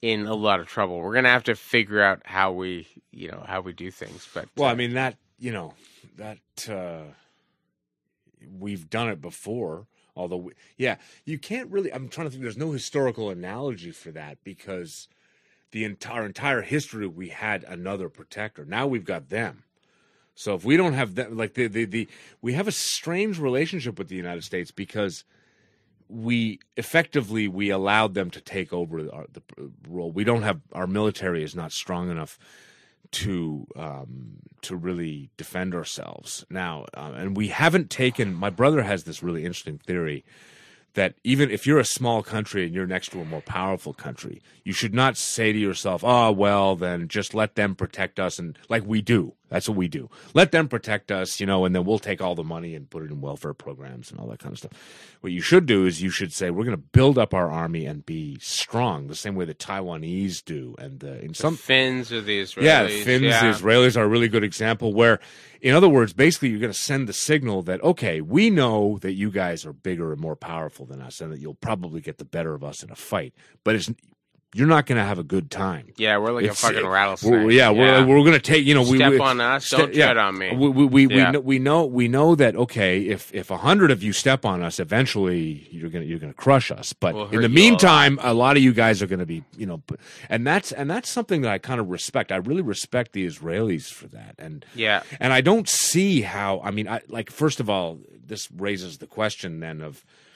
[0.00, 1.00] in a lot of trouble.
[1.00, 4.28] We're going to have to figure out how we you know how we do things.
[4.32, 5.74] But Well, uh, I mean that you know
[6.18, 6.38] that
[6.70, 7.10] uh,
[8.60, 9.88] we've done it before.
[10.16, 11.92] Although, we, yeah, you can't really.
[11.92, 12.44] I'm trying to think.
[12.44, 15.08] There's no historical analogy for that because
[15.74, 18.64] the entire entire history we had another protector.
[18.64, 19.64] Now we've got them.
[20.36, 22.08] So if we don't have that, like the the, the
[22.40, 25.24] we have a strange relationship with the United States because
[26.08, 29.42] we effectively we allowed them to take over our, the
[29.88, 30.12] role.
[30.12, 32.38] We don't have our military is not strong enough
[33.10, 38.32] to um, to really defend ourselves now, uh, and we haven't taken.
[38.32, 40.24] My brother has this really interesting theory
[40.94, 44.40] that even if you're a small country and you're next to a more powerful country,
[44.64, 48.58] you should not say to yourself, "Oh, well, then just let them protect us," and
[48.68, 49.34] like we do.
[49.48, 50.08] That's what we do.
[50.32, 53.02] Let them protect us, you know, and then we'll take all the money and put
[53.02, 54.72] it in welfare programs and all that kind of stuff.
[55.20, 57.86] What you should do is you should say, "We're going to build up our army
[57.86, 62.10] and be strong, the same way the Taiwanese do." And uh, in the some Finns
[62.10, 62.62] or the Israelis.
[62.62, 63.52] yeah, the Finns, yeah.
[63.52, 65.20] the Israelis are a really good example where,
[65.60, 69.12] in other words, basically you're going to send the signal that, okay, we know that
[69.12, 72.24] you guys are bigger and more powerful than us and that you'll probably get the
[72.24, 73.90] better of us in a fight, but it's
[74.54, 75.92] you're not going to have a good time.
[75.96, 77.32] Yeah, we're like It's- a fucking it- rattlesnake.
[77.32, 79.70] We're, yeah, we're we're going to take you know we Step we, on us, ste-
[79.76, 80.06] don't yeah.
[80.06, 80.54] tread on me.
[80.56, 81.30] We we we, we, Yeah.
[81.32, 84.62] know, we know we know that okay if if a hundred of you step on
[84.62, 86.92] us, eventually you're gonna you're gonna crush us.
[86.92, 87.48] But We'll in the all.
[87.48, 89.82] meantime, a lot of you guys are gonna be you know,
[90.28, 92.32] and that's and that's something that I kind of respect.
[92.32, 95.02] I really respect the Israelis for that, and Yeah.
[95.20, 96.60] and I don't see how.
[96.64, 100.33] I mean, I like first of all, this raises the question then of uh,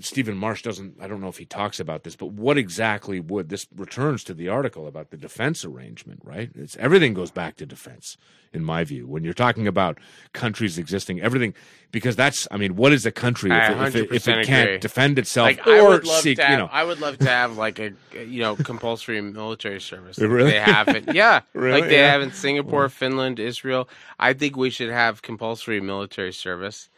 [0.00, 0.96] Stephen Marche doesn't.
[1.00, 4.34] I don't know if he talks about this, but what exactly would this returns to
[4.34, 6.20] the article about the defense arrangement?
[6.24, 6.50] Right?
[6.54, 8.16] It's everything goes back to defense,
[8.52, 9.06] in my view.
[9.06, 9.98] When you're talking about
[10.32, 11.54] countries existing, everything
[11.90, 12.46] because that's.
[12.50, 15.46] I mean, what is a country if it, if it, if it can't defend itself
[15.46, 16.36] Like or I would love seek?
[16.38, 17.92] to have, you know, I would love to have like a
[18.26, 20.18] you know compulsory military service.
[20.32, 20.50] Really?
[20.52, 21.14] They have it.
[21.14, 21.40] Yeah.
[21.54, 21.80] Really?
[21.80, 22.12] Like they Yeah.
[22.12, 23.88] have in Singapore, Finland, Israel.
[24.18, 26.88] I think we should have compulsory military service.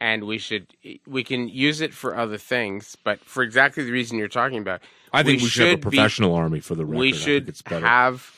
[0.00, 0.66] And we should
[1.06, 4.82] we can use it for other things, but for exactly the reason you're talking about.
[5.12, 6.98] I think we, should have a be- professional army for the record.
[6.98, 8.30] we should have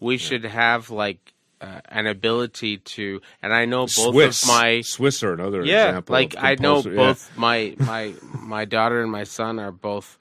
[0.00, 4.80] we should have like uh, an ability to and i know both Swiss, of my
[4.80, 6.12] Swiss are another yeah example.
[6.12, 7.06] like i know compulsory- yeah.
[7.06, 10.18] both my my my daughter and my son are both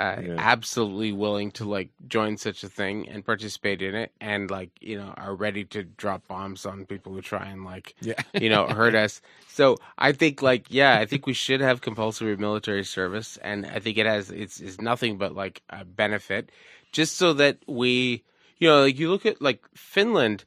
[0.00, 0.34] uh, Yeah.
[0.54, 4.96] absolutely willing to like join such a thing and participate in it, and like you
[5.00, 8.20] know are ready to drop bombs on people who try and like Yeah.
[8.44, 9.20] you know hurt us.
[9.48, 13.78] So I think like yeah, I think we should have compulsory military service, and I
[13.80, 16.50] think it has it's it's nothing but like a benefit,
[16.92, 18.22] just so that we
[18.58, 20.44] you know like you look at like Finland.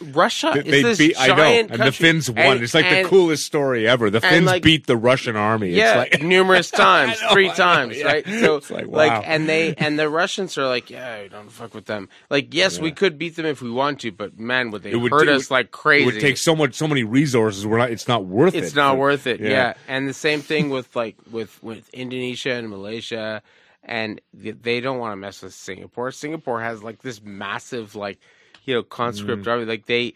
[0.00, 1.92] Russia They, is they this beat, I know, and the.
[1.92, 2.38] Finns won.
[2.38, 4.10] And- it's like and- the coolest story ever.
[4.10, 5.70] The Finns like- beat the Russian army.
[5.70, 8.06] Yeah, it's like, numerous times, know, three times, yeah.
[8.06, 8.26] right?
[8.26, 11.86] So, It's like, like, and they and the Russians are like, yeah, don't fuck with
[11.86, 12.08] them.
[12.28, 14.96] Like, yes, we could beat them if we want to, but man, would they It
[14.96, 16.02] would- hurt us would- like crazy?
[16.02, 17.66] it would take so much, so many resources.
[17.66, 17.90] We're not.
[17.90, 18.64] It's not worth it.
[18.64, 19.40] it's not worth it.
[19.40, 19.48] yeah.
[19.48, 19.74] Yeah.
[19.88, 23.42] and the same thing with like with with Indonesia and Malaysia,
[23.82, 26.10] and they don't want to mess with Singapore.
[26.10, 28.18] Singapore has like this massive like
[28.64, 29.50] you know conscript Mm.
[29.50, 30.14] army, like they.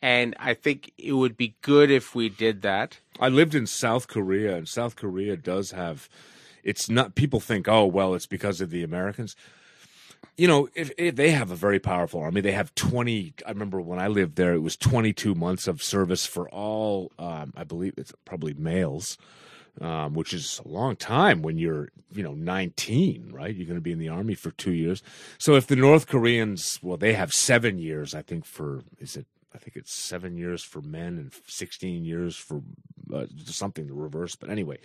[0.00, 3.00] And I think it would be good if we did that.
[3.18, 6.08] I lived in South Korea, and South Korea does have.
[6.62, 7.16] It's not.
[7.16, 9.34] People think, oh well, it's because of the Americans.
[10.36, 13.34] You know, if, if they have a very powerful army, they have twenty.
[13.44, 17.10] I remember when I lived there, it was twenty-two months of service for all.
[17.18, 19.18] Um, I believe it's probably males,
[19.80, 23.54] um, which is a long time when you're, you know, nineteen, right?
[23.54, 25.02] You're going to be in the army for two years.
[25.38, 29.26] So if the North Koreans, well, they have seven years, I think for is it
[29.54, 32.62] I think it's seven years for men and 16 years for
[33.12, 34.36] uh, something the reverse.
[34.36, 34.78] But anyway,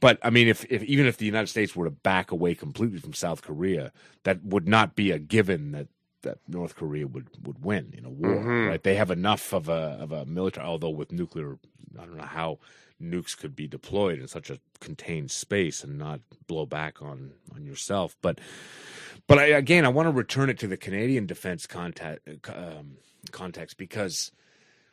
[0.00, 2.98] but I mean, if, if even if the United States were to back away completely
[2.98, 3.92] from South Korea,
[4.24, 5.88] that would not be a given that
[6.22, 8.68] that North Korea would, would win in a war, Mhm.
[8.68, 8.82] right?
[8.82, 11.56] They have enough of a of a military, although with nuclear,
[11.98, 12.58] I don't know how
[13.02, 17.64] nukes could be deployed in such a contained space and not blow back on on
[17.64, 18.16] yourself.
[18.22, 18.40] But
[19.26, 22.96] but I, again, I want to return it to the Canadian defense um,
[23.32, 24.32] context because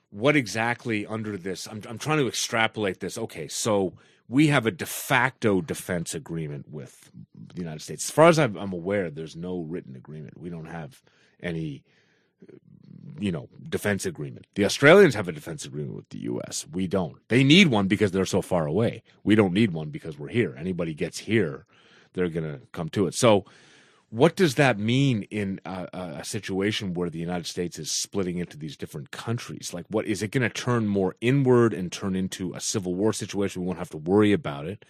[0.09, 1.67] what exactly under this?
[1.67, 3.17] I'm, I'm trying to extrapolate this.
[3.17, 3.93] Okay, so
[4.29, 8.05] we have a de facto defense agreement with the United States.
[8.05, 10.39] As far as I'm aware, there's no written agreement.
[10.39, 11.01] We don't have
[11.41, 11.83] any,
[13.19, 14.47] you know, defense agreement.
[14.55, 16.65] The Australians have a defense agreement with the U.S.
[16.71, 17.17] We don't.
[17.27, 19.03] They need one because they're so far away.
[19.23, 20.55] We don't need one because we're here.
[20.57, 21.65] Anybody gets here,
[22.13, 23.13] they're going to come to it.
[23.13, 23.45] So
[24.13, 25.87] what does that mean in a,
[26.19, 29.73] a situation where the United States is splitting into these different countries?
[29.73, 33.11] Like, what is it going to turn more inward and turn into a civil war
[33.11, 33.63] situation?
[33.63, 34.85] We won't have to worry about it.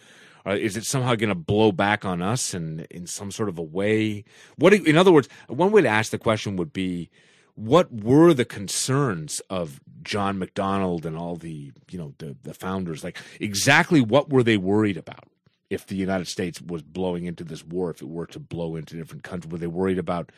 [0.46, 3.58] Or is it somehow going to blow back on us in in some sort of
[3.58, 4.26] a way?
[4.58, 7.10] What, in other words, one way to ask the question would be,
[7.56, 13.04] what were the concerns of John Macdonald and all the you know the the founders?
[13.04, 15.26] Like, exactly what were they worried about?
[15.70, 18.96] if the United States was blowing into this war, if it were to blow into
[18.96, 20.32] different countries, were they worried about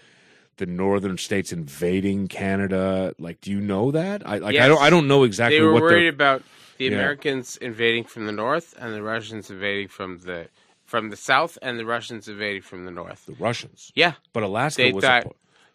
[0.56, 3.14] the northern states invading Canada?
[3.20, 4.26] Like, do you know that?
[4.26, 6.42] I like, I don't, I don't know exactly they were worried about
[6.78, 6.92] the Yeah.
[6.92, 10.48] Americans invading from the north and the Russians invading from the
[10.86, 13.26] from the south and the Russians invading from the north.
[13.26, 15.04] The Russians, Yeah, but Alaska they was.
[15.04, 15.32] thought a,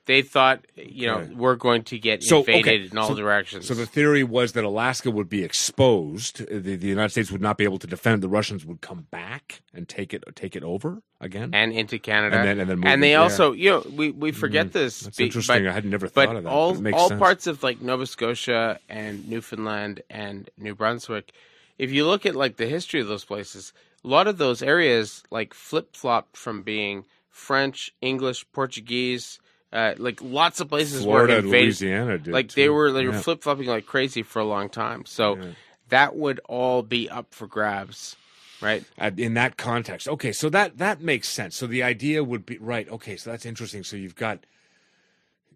[0.07, 1.35] they thought you know Okay.
[1.35, 3.67] we're going to get So, invaded okay, in all so- directions.
[3.67, 6.47] so the theory was that Alaska would be exposed.
[6.49, 8.23] The, the United States would not be able to defend.
[8.23, 11.51] The Russians would come back and take it, take it over again.
[11.55, 13.21] and into Canada, And then- and then move they there.
[13.21, 14.79] also you know we we forget mm-hmm.
[14.79, 15.01] this.
[15.01, 15.65] That's be- interesting.
[15.65, 16.49] but- I had never thought of that.
[16.51, 17.19] all It all sense.
[17.19, 21.33] parts of like Nova Scotia and Newfoundland and New Brunswick,
[21.79, 23.73] if you look at like the history of those places,
[24.05, 29.40] a lot of those areas like flip flopped from being French, English, Portuguese,
[29.73, 31.81] uh, like lots of places Florida were invaded.
[31.81, 32.33] Louisiana did.
[32.33, 33.21] Like they were they were Yeah.
[33.21, 35.05] flip flopping like crazy for a long time.
[35.07, 35.53] So Yeah.
[35.89, 38.17] that would all be up for grabs,
[38.61, 38.85] right?
[38.99, 40.09] Uh, in that context.
[40.09, 41.57] Okay, so that that makes sense.
[41.57, 42.89] So the idea would be right.
[42.89, 43.85] Okay, so that's interesting.
[43.85, 44.45] So you've got,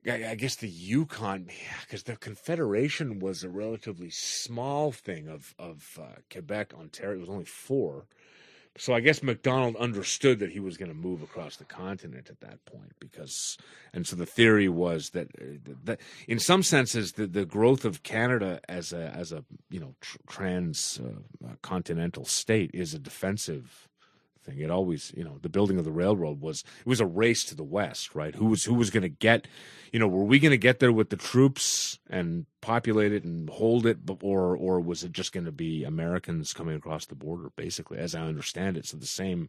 [0.06, 1.48] I, I guess the Yukon,
[1.82, 7.16] because the Confederation was a relatively small thing of of uh, Quebec, Ontario.
[7.16, 8.06] It was only four.
[8.76, 12.40] So I guess Macdonald understood that he was going to move across the continent at
[12.40, 13.56] that point because,
[13.92, 18.02] and so the theory was that, uh, that in some senses, the, the growth of
[18.02, 23.88] Canada as a as a you know tr- trans uh, continental state is a defensive
[24.44, 24.60] thing.
[24.60, 27.54] It always, you know, the building of the railroad was it was a race to
[27.54, 28.34] the west, right?
[28.34, 29.46] Who was who was going to get,
[29.92, 33.48] you know, were we going to get there with the troops and populate it and
[33.48, 37.50] hold it, or or was it just going to be Americans coming across the border,
[37.56, 38.86] basically, as I understand it?
[38.86, 39.48] So the same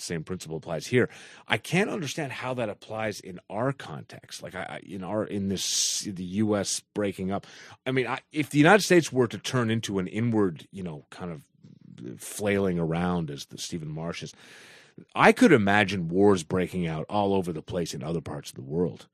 [0.00, 1.08] same principle applies here.
[1.46, 6.00] I can't understand how that applies in our context, like I in our in this
[6.00, 6.80] the U.S.
[6.94, 7.46] breaking up.
[7.86, 11.04] I mean, I, if the United States were to turn into an inward, you know,
[11.10, 11.42] kind of
[12.18, 14.34] flailing around as the Stephen Marche is,
[15.14, 18.62] I could imagine wars breaking out all over the place in other parts of the
[18.62, 19.06] world.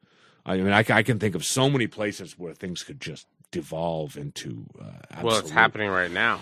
[0.45, 4.17] I mean, I, I can think of so many places where things could just devolve
[4.17, 4.67] into.
[4.81, 6.41] Uh, Well, it's happening right now.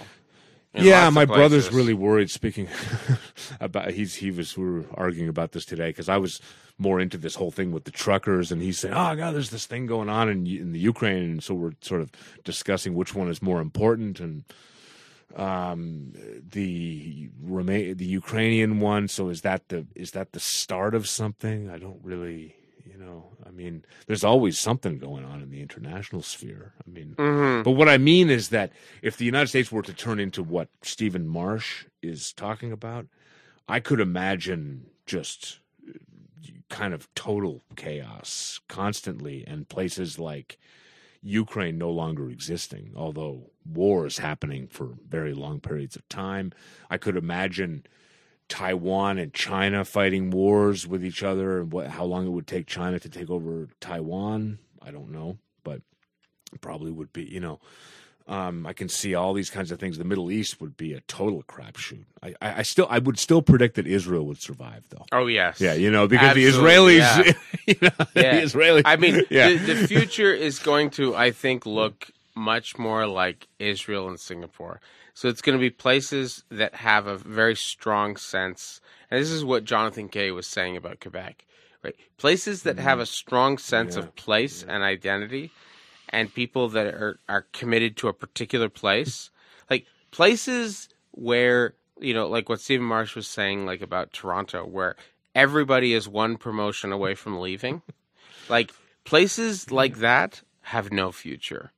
[0.75, 2.31] yeah, my brother's really worried.
[2.31, 2.69] Speaking
[3.61, 6.41] about, he's he was we were arguing about this today because I was
[6.77, 9.67] more into this whole thing with the truckers, and he's saying, "Oh God, there's this
[9.67, 12.11] thing going on in in the Ukraine," and so we're sort of
[12.43, 14.45] discussing which one is more important, and
[15.37, 16.13] um,
[16.51, 19.09] the remain the Ukrainian one.
[19.09, 21.71] So is that the is that the start of something?
[21.71, 23.31] I don't really, you know.
[23.47, 26.73] I mean, there's always something going on in the international sphere.
[26.87, 27.65] I mean, Mhm.
[27.65, 28.73] but what I mean is that
[29.03, 33.07] if the United States were to turn into what Stephen Marche is talking about,
[33.69, 35.99] I could imagine just uh,
[36.69, 40.59] kind of total chaos constantly and places like
[41.25, 46.53] Ukraine no longer existing, although war is happening for very long periods of time.
[46.91, 47.87] I could imagine
[48.49, 52.67] Taiwan and China fighting wars with each other and what how long it would take
[52.67, 54.59] China to take over Taiwan.
[54.83, 55.81] I don't know, but
[56.61, 57.59] probably would be, you know.
[58.27, 59.99] Um, I can see all these kinds of things.
[59.99, 62.05] The Middle East would be a total crapshoot.
[62.23, 65.05] I, I, I still, I would still predict that Israel would survive, though.
[65.13, 65.61] Oh yes.
[65.61, 67.37] Yeah, you know, because Absolutely, the Israelis,
[67.67, 68.37] you know, Yeah.
[68.37, 68.83] the Israelis.
[68.87, 73.47] I mean, yeah, the, the future is going to, I think, look much more like
[73.59, 74.81] Israel and Singapore.
[75.13, 78.81] So it's going to be places that have a very strong sense.
[79.11, 81.45] And this is what Jonathan Kay was saying about Quebec,
[81.85, 81.95] right?
[82.17, 84.01] Places that have a strong sense Mm-hmm.
[84.01, 84.09] Yeah.
[84.09, 85.53] of place and identity,
[86.15, 89.31] and people that are are committed to a particular place,
[89.69, 94.97] like places where you know, like what Stephen Marche was saying, like about Toronto, where
[95.35, 97.83] everybody is one promotion away from leaving.
[98.49, 98.73] like
[99.05, 101.73] places like that have no future.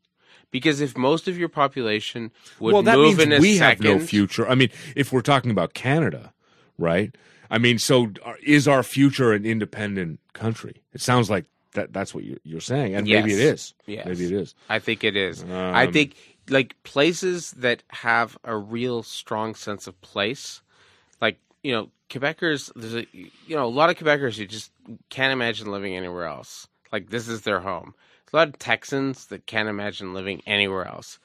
[0.51, 3.87] Because if most of your population would well, that move means in a we second,
[3.87, 4.49] have no future.
[4.49, 6.33] I mean, if we're talking about Canada,
[6.79, 7.15] right?
[7.51, 10.83] I mean, so uh, is our future an independent country?
[10.93, 11.93] It sounds like that.
[11.95, 13.75] That's what you're, you're saying, and maybe it is.
[13.87, 14.07] Yes.
[14.07, 14.55] Maybe it is.
[14.69, 15.45] I think it is.
[15.45, 16.17] I Um, think
[16.51, 20.63] like places that have a real strong sense of place,
[21.21, 22.73] like you know, Quebecers.
[22.77, 24.73] There's a you know a lot of Quebecers who just
[25.11, 26.69] can't imagine living anywhere else.
[26.93, 27.95] Like this is their home.
[28.27, 31.19] There's a lot of Texans that can't imagine living anywhere else.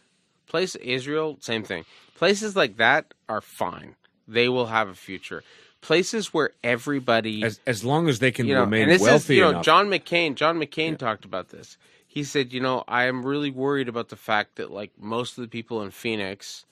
[0.48, 1.86] Place Israel, same thing.
[2.18, 3.96] Places like that are fine.
[4.28, 5.44] They will have a future.
[5.82, 9.34] Places where everybody As as long as they can you know, remain and this wealthy
[9.34, 9.66] is, you know, enough.
[9.66, 10.36] John McCain.
[10.36, 11.78] John McCain talked about this.
[12.08, 15.42] He said, you know, I am really worried about the fact that like most of
[15.44, 16.66] the people in Phoenix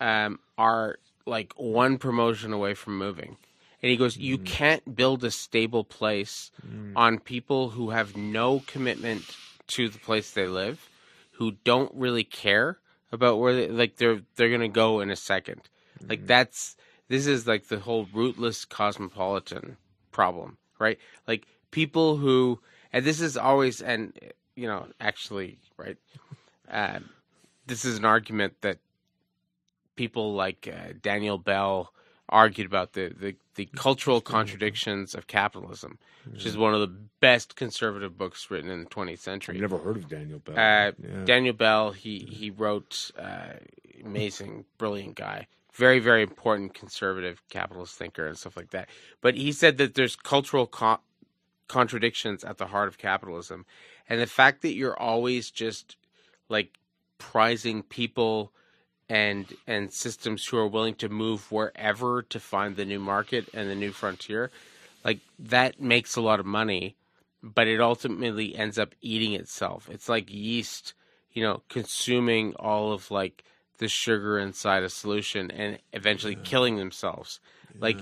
[0.00, 3.36] um, are like one promotion away from moving.
[3.82, 4.46] And he goes, you Mm.
[4.46, 6.50] can't build a stable place
[6.96, 9.24] on people who have no commitment
[9.68, 10.90] to the place they live,
[11.32, 12.78] who don't really care
[13.12, 15.62] about where they like they're they're gonna go in a second.
[16.02, 16.10] Mm.
[16.10, 16.76] Like that's
[17.10, 19.76] this is like the whole rootless cosmopolitan
[20.12, 20.98] problem, right?
[21.28, 22.60] Like people who
[22.92, 24.18] and this is always and
[24.54, 25.98] you know actually right
[26.70, 27.00] uh,
[27.66, 28.78] this is an argument that
[29.96, 31.92] people like uh, Daniel Bell
[32.28, 35.98] argued about the, the, the cultural contradictions of capitalism,
[36.30, 39.56] which is one of the best conservative books written in the 20th century.
[39.56, 40.54] I've never heard of Daniel Bell.
[40.54, 41.24] Uh, Yeah.
[41.24, 43.54] Daniel Bell, he he wrote uh,
[44.04, 45.48] amazing, brilliant guy,
[45.80, 48.88] very very important conservative capitalist thinker and stuff like that.
[49.20, 51.00] But he said that there's cultural co-
[51.68, 53.64] contradictions at the heart of capitalism,
[54.08, 55.96] and the fact that you're always just
[56.48, 56.78] like
[57.18, 58.52] prizing people
[59.08, 63.68] and and systems who are willing to move wherever to find the new market and
[63.70, 64.50] the new frontier,
[65.04, 66.96] like that makes a lot of money
[67.42, 69.88] but it ultimately ends up eating itself.
[69.90, 70.94] It's like yeast,
[71.32, 73.44] you know, consuming all of like
[73.80, 77.40] the sugar inside a solution and eventually killing themselves.
[77.78, 77.98] Like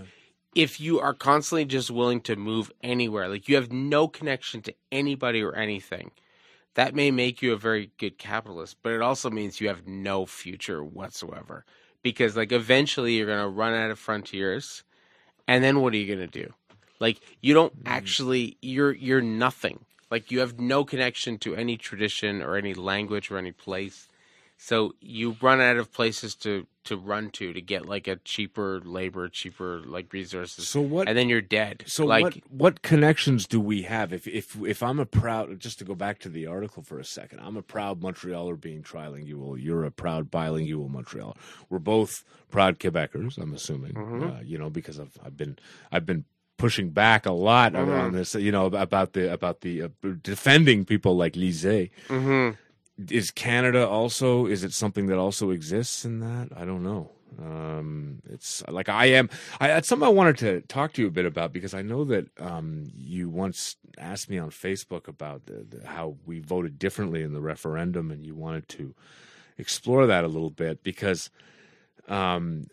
[0.55, 4.75] if you are constantly just willing to move anywhere, like you have no connection to
[4.91, 6.11] anybody or anything,
[6.75, 10.27] that may make you a very good capitalist, but it also means you have no
[10.27, 11.65] future whatsoever.
[12.03, 14.83] Because like eventually you're going to run out of frontiers
[15.47, 16.53] and then what are you going to do?
[16.99, 17.87] Like you don't mm.
[17.87, 19.85] actually you're you're nothing.
[20.11, 24.08] Like you have no connection to any tradition or any language or any place.
[24.61, 28.81] So you run out of places to to run to to get like a cheaper
[28.85, 30.67] labor, cheaper like resources.
[30.69, 31.07] So what?
[31.09, 31.85] and then you're dead.
[31.87, 32.35] So like what?
[32.51, 34.13] What connections do we have?
[34.13, 37.05] If if if I'm a proud, just to go back to the article for a
[37.05, 39.63] second, I'm a proud Montrealer being trilingual.
[39.63, 41.37] You're a proud bilingual Montrealer.
[41.71, 43.39] We're both proud Quebecers.
[43.39, 44.39] I'm assuming, Mhm.
[44.39, 45.57] uh, you know, because I've I've been
[45.93, 46.25] I've been
[46.57, 48.01] pushing back a lot on- Mhm.
[48.07, 49.89] on this, you know, about the about the uh,
[50.23, 51.91] defending people like Lisée.
[52.09, 52.57] mhm.
[53.11, 54.47] Is Canada also?
[54.47, 56.49] Is it something that also exists in that?
[56.57, 57.11] I don't know.
[57.41, 59.31] Um, it's like I am.
[59.61, 62.05] I, that's something I wanted to talk to you a bit about because I know
[62.05, 67.23] that um, you once asked me on Facebook about the, the, how we voted differently
[67.23, 68.95] in the referendum, and you wanted to
[69.57, 71.31] explore that a little bit because
[72.09, 72.67] um,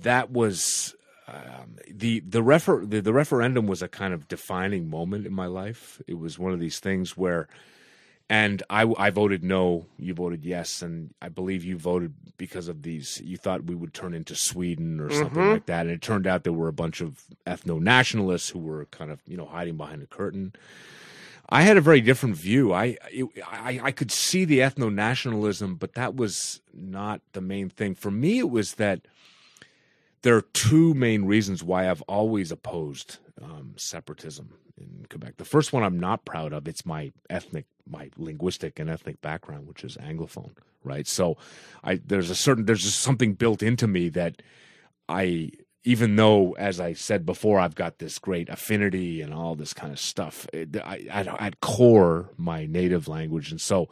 [0.00, 0.94] that was
[1.28, 5.46] um, the the, refer- the the referendum was a kind of defining moment in my
[5.46, 6.00] life.
[6.06, 7.48] It was one of these things where,
[8.30, 12.82] and I I voted no, you voted yes, and I believe you voted because of
[12.82, 13.20] these.
[13.22, 15.52] You thought we would turn into Sweden or something Mhm.
[15.52, 18.86] like that, and it turned out there were a bunch of ethno nationalists who were
[18.86, 20.52] kind of you know hiding behind a curtain.
[21.52, 22.72] I had a very different view.
[22.72, 27.68] I, it, I I could see the ethno nationalism, but that was not the main
[27.68, 28.38] thing for me.
[28.38, 29.00] It was that
[30.22, 35.38] there are two main reasons why I've always opposed um, separatism in Quebec.
[35.38, 36.68] The first one I'm not proud of.
[36.68, 40.52] It's my ethnic, my linguistic and ethnic background, which is Anglophone,
[40.84, 41.06] right?
[41.06, 41.36] So,
[41.82, 44.42] I there's a certain there's just something built into me that
[45.08, 45.50] I
[45.82, 49.92] even though, as I said before, I've got this great affinity and all this kind
[49.92, 53.50] of stuff, it, I, at, at core, my native language.
[53.50, 53.88] And so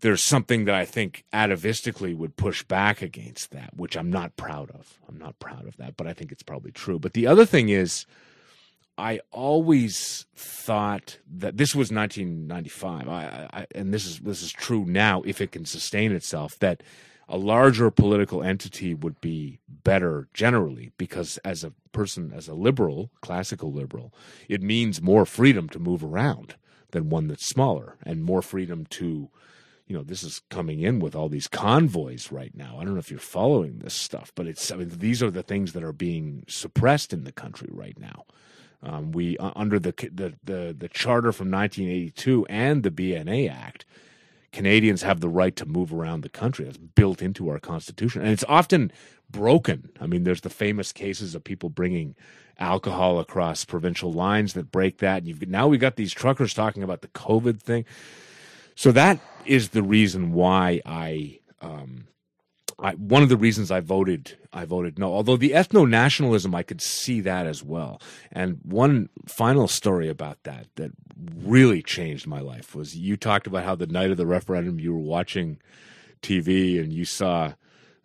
[0.00, 4.70] there's something that I think atavistically would push back against that, which I'm not proud
[4.70, 4.98] of.
[5.08, 6.98] I'm not proud of that, but I think it's probably true.
[6.98, 8.06] But the other thing is,
[8.98, 14.84] I always thought that this was 1995, I, I, and this is this is true
[14.84, 16.58] now if it can sustain itself.
[16.58, 16.82] That
[17.28, 23.10] a larger political entity would be better generally because as a person as a liberal
[23.20, 24.12] classical liberal
[24.48, 26.54] it means more freedom to move around
[26.90, 29.28] than one that's smaller and more freedom to
[29.86, 33.00] you know this is coming in with all these convoys right now i don't know
[33.00, 35.92] if you're following this stuff but it's i mean these are the things that are
[35.92, 38.24] being suppressed in the country right now
[38.82, 43.84] um, we uh, under the, the the the charter from 1982 and the bna act
[44.50, 46.64] Canadians have the right to move around the country.
[46.64, 48.90] That's built into our constitution, and it's often
[49.30, 49.90] broken.
[50.00, 52.14] I mean, there's the famous cases of people bringing
[52.58, 55.18] alcohol across provincial lines that break that.
[55.18, 57.84] And you've now we got these truckers talking about the COVID thing.
[58.74, 62.06] So that is the reason why I, um,
[62.80, 65.12] I one of the reasons I voted I voted no.
[65.12, 68.00] Although the ethno nationalism, I could see that as well.
[68.32, 70.92] And one final story about that that
[71.36, 74.92] really changed my life was you talked about how the night of the referendum you
[74.92, 75.58] were watching
[76.22, 77.54] TV and you saw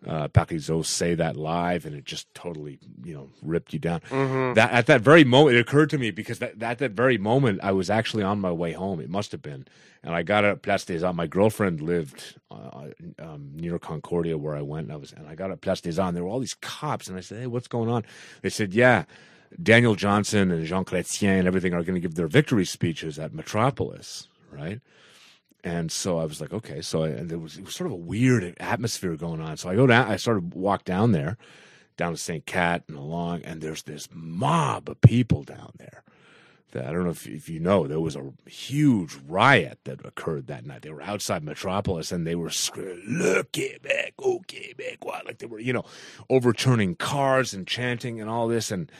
[0.06, 4.00] uh, Parizeau say that live, and it just totally, you know, ripped you down.
[4.10, 4.54] Mhm.
[4.54, 7.60] That at that very moment, it occurred to me because that, at that very moment,
[7.62, 9.00] I was actually on my way home.
[9.00, 9.66] It must have been,
[10.02, 11.16] and I got at Place des Arts.
[11.16, 15.34] My girlfriend lived uh, um, near Concordia, where I went, and I was, and I
[15.34, 16.08] got at Place des Arts.
[16.08, 18.04] And there were all these cops, and I said, "Hey, what's going on?"
[18.42, 19.04] They said, "Yeah."
[19.62, 23.32] Daniel Johnson and Jean Chrétien and everything are going to give their victory speeches at
[23.32, 24.80] Metropolis, right?
[25.64, 26.82] And so I was like, okay.
[26.82, 29.56] So I, and there was, it was sort of a weird atmosphere going on.
[29.56, 31.38] So I go down, I started walk down there,
[31.96, 32.44] down to St.
[32.44, 36.02] Cat and along, and there's this mob of people down there.
[36.72, 40.48] That I don't know if, if you know, there was a huge riot that occurred
[40.48, 40.82] that night.
[40.82, 45.60] They were outside Metropolis and they were screaming, "Le Québec, au Québec!" Like they were,
[45.60, 45.84] you know,
[46.28, 48.72] overturning cars and chanting and all this.
[48.72, 48.90] And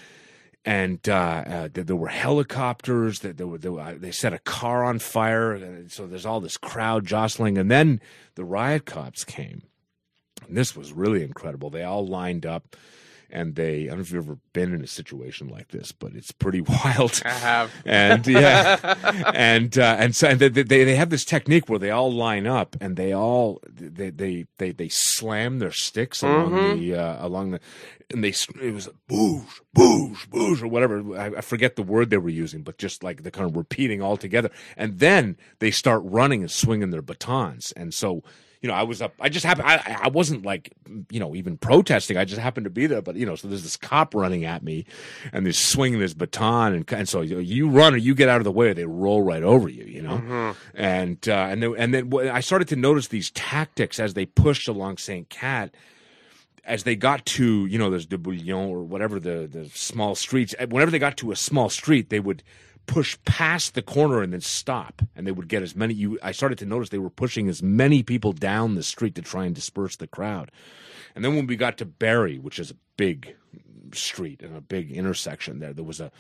[0.65, 3.21] and uh, uh, there, were helicopters.
[3.21, 5.85] That there were, there were uh, they set a car on fire.
[5.89, 8.01] So there's all this crowd jostling, and then
[8.35, 9.63] the riot cops came.
[10.47, 11.71] And this was really incredible.
[11.71, 12.77] They all lined up,
[13.35, 13.83] and they.
[13.83, 16.61] I don't know if you've ever been in a situation like this, but it's pretty
[16.85, 17.21] wild.
[17.25, 17.71] I have.
[17.85, 18.79] And yeah,
[19.35, 22.47] and uh, and so and they, they they have this technique where they all line
[22.47, 26.79] up and they all they they they, they slam their sticks along Mhm.
[26.79, 27.61] the uh, along the
[28.13, 32.19] and they it was boosh boosh boosh or whatever I, I forget the word they
[32.19, 36.03] were using but just like they're kind of repeating all together and then they start
[36.05, 38.23] running and swinging their batons and so
[38.65, 40.73] you know I was up I just happened I I wasn't like
[41.11, 43.63] you know even protesting I just happened to be there but you know so there's
[43.63, 44.87] this cop running at me
[45.35, 48.45] and they're swinging this baton and, and so you, run or you get out of
[48.45, 50.57] the way or they roll right over you you know Mhm.
[50.75, 54.67] and uh, and then and then I started to notice these tactics as they pushed
[54.67, 55.75] along Saint Cat.
[56.67, 60.55] As they got to you know there's de Bullion or whatever the the small streets.
[60.59, 62.43] eh, Whenever they got to a small street, they would
[62.87, 65.95] push past the corner and then stop, and they would get as many.
[65.95, 69.23] You I started to notice they were pushing as many people down the street to
[69.23, 70.51] try and disperse the crowd.
[71.15, 73.37] And then when we got to Berri, which is a big
[73.93, 76.11] street and a big intersection there, there was a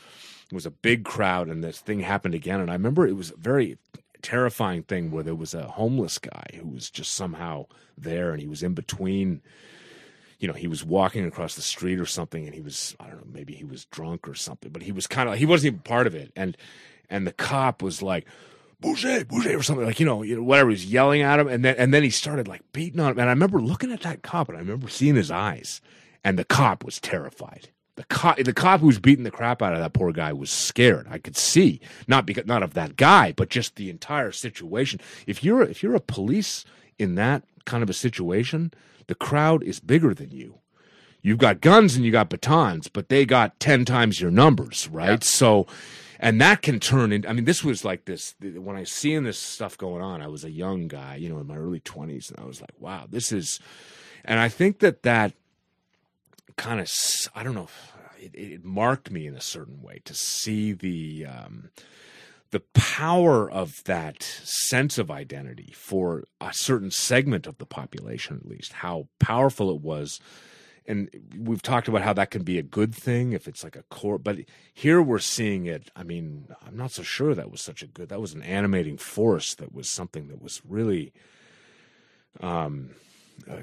[0.51, 2.61] there was a big crowd, and this thing happened again.
[2.61, 3.79] And I remember it was a very
[4.23, 7.67] terrifying thing where there was a homeless guy who was just somehow
[7.99, 9.43] there, and he was in between.
[10.39, 13.17] You know, he was walking across the street or something, and he was I don't
[13.17, 15.81] know, maybe he was drunk or something, but he was kind of he wasn't even
[15.81, 16.57] part of it, and
[17.11, 18.27] and the cop was like.
[18.81, 20.69] Bouger, Bouger, or something like you know, you know, whatever.
[20.69, 23.19] He's yelling at him, and then and then he started like beating on him.
[23.19, 25.81] And I remember looking at that cop, and I remember seeing his eyes,
[26.23, 27.71] and the cop was terrified.
[27.97, 30.51] The cop, the cop who was beating the crap out of that poor guy was
[30.51, 31.07] scared.
[31.09, 35.01] I could see not because not of that guy, but just the entire situation.
[35.27, 36.65] If you're if you're a police
[36.99, 38.73] in that kind of a situation,
[39.07, 40.59] the crowd is bigger than you.
[41.23, 45.11] You've got guns and you got batons, but they got 10 times your numbers, right?
[45.11, 45.19] Yeah.
[45.23, 45.67] So,
[46.21, 49.39] and that can turn into, I mean, this was like this, when I seen this
[49.39, 52.39] stuff going on, I was a young guy, you know, in my early 20s, and
[52.39, 53.59] I was like, wow, this is,
[54.23, 55.33] and I think that that
[56.57, 56.91] kind of,
[57.35, 57.69] I don't know,
[58.19, 61.71] it, it marked me in a certain way to see the, um,
[62.55, 68.49] the power of that sense of identity for a certain segment of the population, at
[68.49, 70.21] least, how powerful it was.
[70.87, 73.83] And we've talked about how that can be a good thing if it's like a
[73.91, 74.39] core, but
[74.73, 75.91] here we're seeing it.
[75.97, 78.99] I mean, I'm not so sure that was such a good, that was an animating
[78.99, 81.13] force that was something that was really,
[82.41, 82.91] um,
[83.51, 83.57] uh,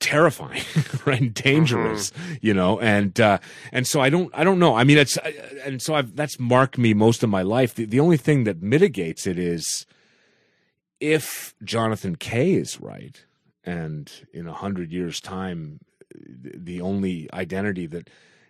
[0.00, 0.62] terrifying,
[1.06, 1.20] right?
[1.20, 2.78] And dangerous, you know.
[2.80, 3.38] And uh,
[3.72, 4.74] and so I don't I don't know.
[4.76, 5.32] I mean, it's uh,
[5.64, 7.74] and so I've that's marked me most of my life.
[7.74, 9.86] The, the only thing that mitigates it is
[11.00, 13.24] if Jonathan Kay is right,
[13.64, 15.80] and in a hundred years' time,
[16.14, 18.08] the the only identity that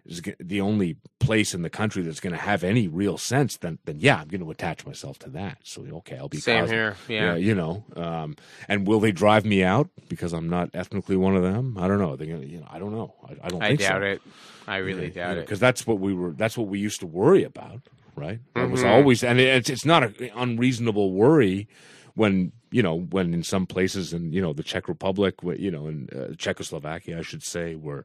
[0.08, 3.78] is the only place in the country that's going to have any real sense, then
[3.84, 5.58] then yeah, I'm going to attach myself to that.
[5.64, 6.96] So okay, I'll be Same here.
[7.08, 7.34] Yeah.
[7.34, 7.84] you know.
[7.96, 8.36] Um,
[8.68, 11.76] and will they drive me out because I'm not ethnically one of them?
[11.78, 12.16] I don't know.
[12.16, 13.14] They're you know, I don't know.
[13.28, 13.62] I, I don't.
[13.62, 14.06] I think doubt so.
[14.06, 14.22] it.
[14.66, 15.46] I really doubt it.
[15.46, 16.32] because that's what we were.
[16.32, 17.80] That's what we used to worry about,
[18.16, 18.40] right?
[18.54, 18.90] That was Mhm.
[18.90, 21.68] always, and it's it's not an unreasonable worry
[22.14, 25.86] when you know when in some places in you know the Czech Republic, you know
[25.86, 28.04] in uh, Czechoslovakia, I should say, where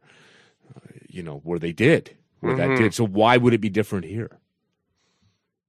[0.76, 0.80] uh,
[1.12, 2.78] you know where they did where that Mhm.
[2.78, 2.94] did.
[2.94, 4.32] So why would it be different here?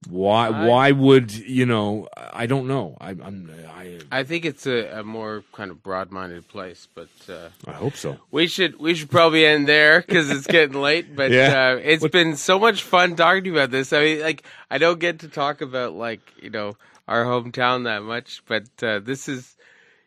[0.09, 2.09] Why I- why would you know?
[2.17, 2.97] I don't know.
[2.99, 7.49] I, I'm I I think it's a, a more kind of broad-minded place, but uh,
[7.65, 8.17] I hope so.
[8.29, 11.15] we should we should probably end there because it's getting late.
[11.15, 11.75] But Yeah.
[11.75, 13.93] uh, it's What- been so much fun talking to you about this.
[13.93, 16.75] I mean, like I don't get to talk about like you know
[17.07, 19.55] our hometown that much, but uh, this is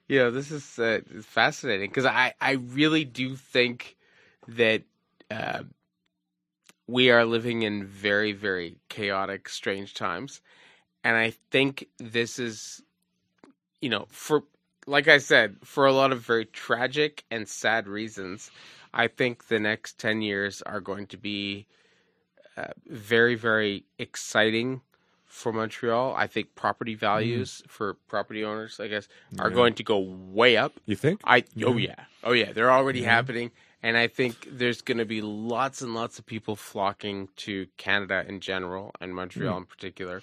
[0.08, 3.96] you know this is uh, fascinating because I I really do think
[4.48, 4.82] that.
[5.30, 5.64] Uh,
[6.86, 10.40] we are living in very, very chaotic, strange times.
[11.02, 12.82] And I think this is,
[13.80, 14.44] you know, for,
[14.86, 18.50] like I said, for a lot of very tragic and sad reasons,
[18.94, 21.66] I think the next 10 years are going to be
[22.56, 24.80] uh, very, very exciting
[25.26, 26.14] for Montreal.
[26.16, 29.54] I think property values for property owners, I guess, are Yeah.
[29.54, 30.72] going to go way up.
[30.86, 31.20] You think?
[31.24, 31.82] I oh Mhm.
[31.82, 33.06] yeah, oh yeah, they're already Mhm.
[33.06, 33.50] happening,
[33.86, 38.24] and I think there's going to be lots and lots of people flocking to Canada
[38.26, 39.58] in general and Montreal hmm.
[39.58, 40.22] in particular.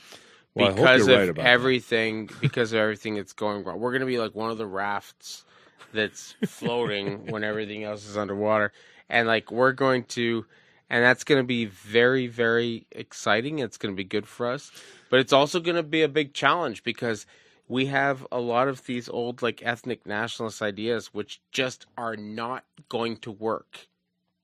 [0.54, 1.50] Well, because of right about that.
[1.50, 3.80] everything because of everything that's going wrong.
[3.80, 5.46] We're going to be like one of the rafts
[5.94, 8.74] that's floating when everything else is underwater,
[9.10, 10.46] and like we're going to.
[10.90, 13.60] And that's going to be very, very exciting.
[13.60, 14.72] It's going to be good for us,
[15.10, 17.26] but it's also going to be a big challenge because
[17.68, 22.64] we have a lot of these old like ethnic nationalist ideas which just are not
[22.90, 23.88] going to work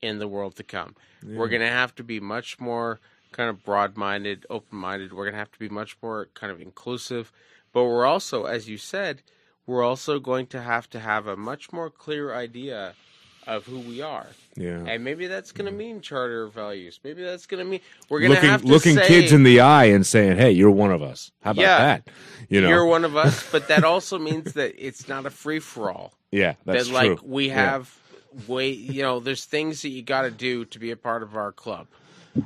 [0.00, 0.94] in the world to come.
[1.22, 3.00] We're going to have to be much more
[3.32, 5.12] kind of broad-minded, open-minded.
[5.12, 7.30] We're going to have to be much more kind of inclusive,
[7.72, 9.22] but we're also as you said,
[9.66, 12.94] we're also going to have to have a much more clear idea
[13.50, 14.26] of who we are.
[14.56, 14.82] Yeah.
[14.86, 17.00] And maybe that's going to mean charter values.
[17.02, 19.60] Maybe that's going to mean we're going to have to looking say, kids in the
[19.60, 21.78] eye and saying, "Hey, you're one of us." How about Yeah.
[21.78, 22.08] that?
[22.48, 25.58] You know, you're one of us, but that also means that it's not a free
[25.58, 26.12] for all.
[26.30, 27.28] yeah, that's that like true.
[27.28, 27.54] we Yeah.
[27.54, 27.96] have
[28.46, 31.34] way you know, there's things that you got to do to be a part of
[31.36, 31.88] our club.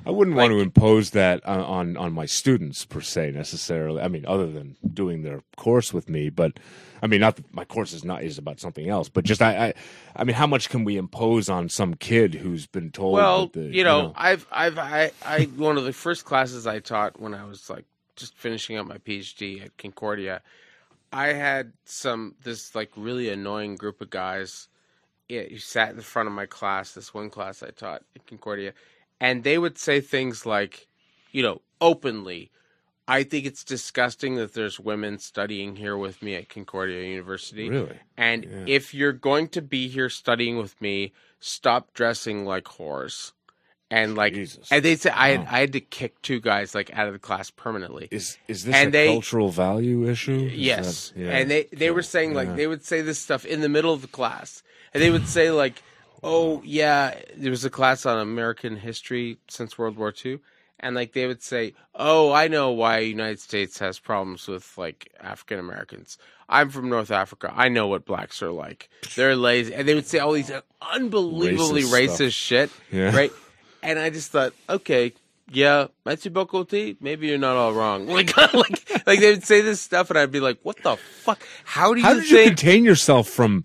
[0.06, 4.00] I wouldn't want to impose that on, on my students per se necessarily.
[4.00, 6.58] I mean, other than doing their course with me, but
[7.02, 9.66] I mean, not that my course is not is about something else, but just I,
[9.68, 9.74] I,
[10.16, 13.12] I mean, how much can we impose on some kid who's been told?
[13.12, 17.20] Well, the, you, know, I've I've I, I one of the first classes I taught
[17.20, 17.84] when I was like
[18.16, 20.40] just finishing up my PhD at Concordia,
[21.12, 24.68] I had some this like really annoying group of guys
[25.28, 28.26] yeah, who sat in the front of my class, this one class I taught at
[28.26, 28.72] Concordia,
[29.20, 30.88] and they would say things like,
[31.32, 32.50] you know, openly,
[33.06, 37.68] I think it's disgusting that there's women studying here with me at Concordia University.
[37.68, 38.64] really, And Yeah.
[38.66, 43.32] if you're going to be here studying with me, stop dressing like whores.
[43.90, 44.72] And like, Jesus.
[44.72, 47.18] and they say I had, I had to kick two guys like out of the
[47.18, 48.08] class permanently.
[48.10, 50.46] is is this and a they- cultural value issue?
[50.46, 51.30] Is Yes, that- yeah.
[51.36, 52.56] and they they were saying like Yeah.
[52.56, 54.62] they would say this stuff in the middle of the class,
[54.94, 55.82] and they would say like,
[56.24, 60.38] "Oh yeah, there was a class on American history since World War II,"
[60.80, 65.12] and like they would say, "Oh, I know why United States has problems with like
[65.20, 66.16] African Americans.
[66.48, 67.52] I'm from North Africa.
[67.54, 68.88] I know what blacks are like.
[69.16, 73.14] They're lazy," and they would say all these unbelievably Racist racist, shit, Yeah.
[73.14, 73.32] right?
[73.82, 75.12] And I just thought, okay,
[75.52, 76.96] yeah, T.
[77.00, 78.06] Maybe you're not all wrong.
[78.16, 81.42] Like, like, like they would say this stuff, and I'd be like, "What the fuck?
[81.64, 83.64] How do you How did think?" you contain yourself from?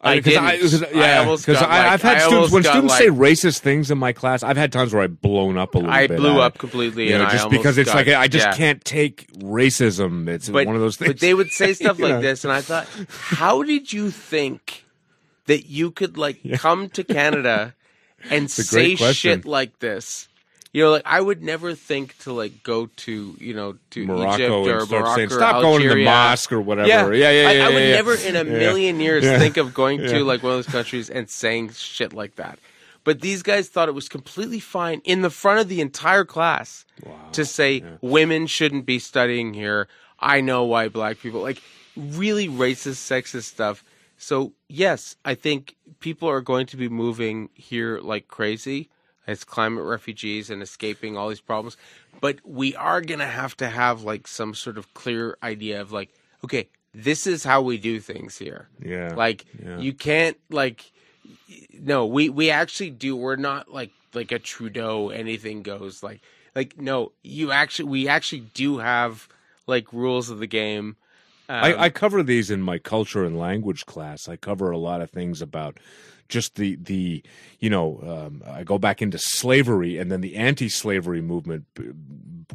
[0.00, 0.44] I 'cause didn't.
[0.44, 3.08] I, 'cause- I yeah, because got, like- I've had I students when students like- say
[3.08, 4.44] racist things in my class.
[4.44, 5.96] I've had times where I've blown up a little bit.
[5.96, 6.16] I bit.
[6.18, 8.54] blew at up completely, You know, just because it's got- like I just yeah.
[8.54, 10.28] can't take racism.
[10.28, 11.08] It's but, one of those things.
[11.14, 12.20] But they would say stuff like know?
[12.20, 14.84] this, and I thought, how did you think
[15.46, 17.74] that you could like come to Canada
[18.30, 20.27] and say shit like this?
[20.78, 24.34] You know, like I would never think to like go to you know to Morocco
[24.34, 27.42] Egypt or start Morocco saying, or "Stop going to the mosque or whatever." Yeah, yeah,
[27.42, 27.48] yeah.
[27.48, 28.58] I, yeah, I would yeah, never in a yeah.
[28.58, 29.40] million years Yeah.
[29.40, 30.12] think of going Yeah.
[30.12, 32.60] to like one of those countries and saying shit like that.
[33.02, 36.84] But these guys thought it was completely fine in the front of the entire class
[37.32, 39.88] to say women shouldn't be studying here.
[40.20, 41.60] I know why black people like
[41.96, 43.82] really racist, sexist stuff.
[44.16, 48.90] So yes, I think people are going to be moving here like crazy
[49.28, 51.76] as climate refugees and escaping all these problems.
[52.20, 56.08] But we are gonna have to have like some sort of clear idea of like,
[56.42, 58.68] okay, this is how we do things here.
[58.84, 59.14] Yeah.
[59.14, 59.78] Like Yeah.
[59.78, 60.90] you can't like
[61.78, 66.22] no, we we actually do we're not like like a Trudeau anything goes like
[66.56, 69.28] like no, you actually we actually do have
[69.66, 70.96] like rules of the game.
[71.48, 74.28] Um, I, I cover these in my culture and language class.
[74.28, 75.78] I cover a lot of things about
[76.28, 77.22] just the the
[77.58, 81.90] you know um, I go back into slavery and then the anti-slavery movement b-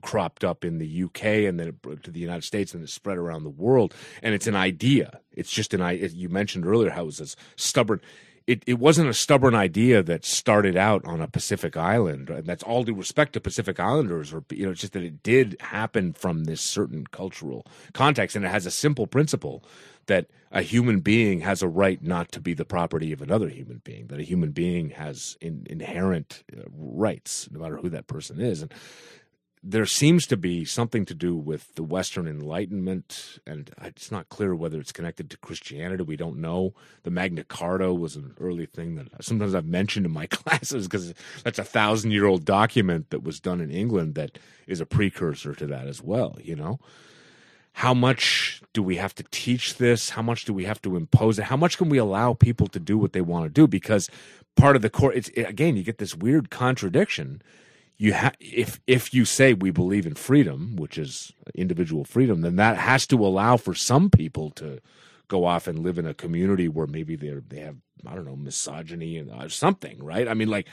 [0.02, 3.18] cropped up in the UK and then it, to the United States and it spread
[3.18, 5.20] around the world and it's an idea.
[5.32, 5.94] It's just an I.
[5.94, 8.00] You mentioned earlier how it was this stubborn.
[8.46, 12.30] It, it wasn't a stubborn idea that started out on a Pacific island.
[12.30, 15.24] And that's all due respect to Pacific Islanders, or you know, it's just that it
[15.24, 19.64] did happen from this certain cultural context, and it has a simple principle
[20.08, 23.82] that a human being has a right not to be the property of another human
[23.84, 24.08] being.
[24.08, 28.62] That a human being has in, inherent uh, rights, no matter who that person is,
[28.62, 28.74] and
[29.66, 34.54] there seems to be something to do with the Western Enlightenment, and it's not clear
[34.54, 36.04] whether it's connected to Christianity.
[36.04, 36.74] We don't know.
[37.04, 41.14] The Magna Carta was an early thing that sometimes I've mentioned in my classes because
[41.46, 45.56] that's a thousand year old document that was done in England that is a precursor
[45.56, 46.80] to that as well, you know?
[47.78, 50.12] How much do we have to teach this?
[50.12, 51.46] How much do we have to impose it?
[51.46, 53.66] How much can we allow people to do what they want to do?
[53.66, 54.10] Because
[54.56, 57.42] part of the core, it's again, you get this weird contradiction
[57.98, 62.56] you ha- if if you say we believe in freedom, which is individual freedom, then
[62.58, 64.80] that has to allow for some people to
[65.28, 68.36] go off and live in a community where maybe they they have I don't know
[68.36, 70.28] misogyny and uh, something, right?
[70.28, 70.68] I mean, like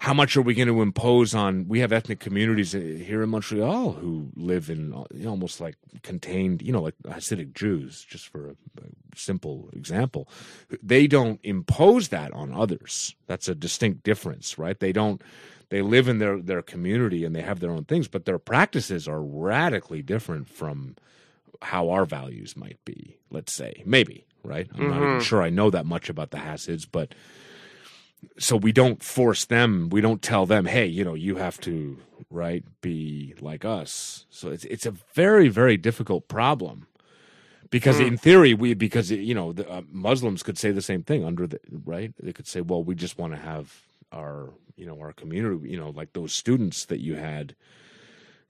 [0.00, 1.68] how much are we going to impose on?
[1.68, 6.62] We have ethnic communities uh, here in Montreal who live in uh, almost like contained,
[6.62, 10.28] you know, like Hasidic Jews, just for a, a simple example.
[10.82, 13.14] They don't impose that on others.
[13.26, 14.78] That's a distinct difference, right?
[14.78, 15.22] They don't
[15.74, 19.08] they live in their their community and they have their own things but their practices
[19.08, 20.94] are radically different from
[21.62, 23.82] how our values might be let's say.
[23.84, 24.68] Maybe right?
[24.74, 27.14] I'm not even sure i know that much about the hasids but
[28.38, 31.98] so we don't force them we don't tell them hey you know you have to
[32.30, 34.26] right be like us.
[34.30, 36.86] So it's it's a very very difficult problem
[37.70, 41.24] because in theory we because you know the, uh, muslims could say the same thing
[41.24, 42.12] under the right?
[42.20, 43.82] They could say well we just want to have
[44.14, 47.54] our you know our community you know like those students that you had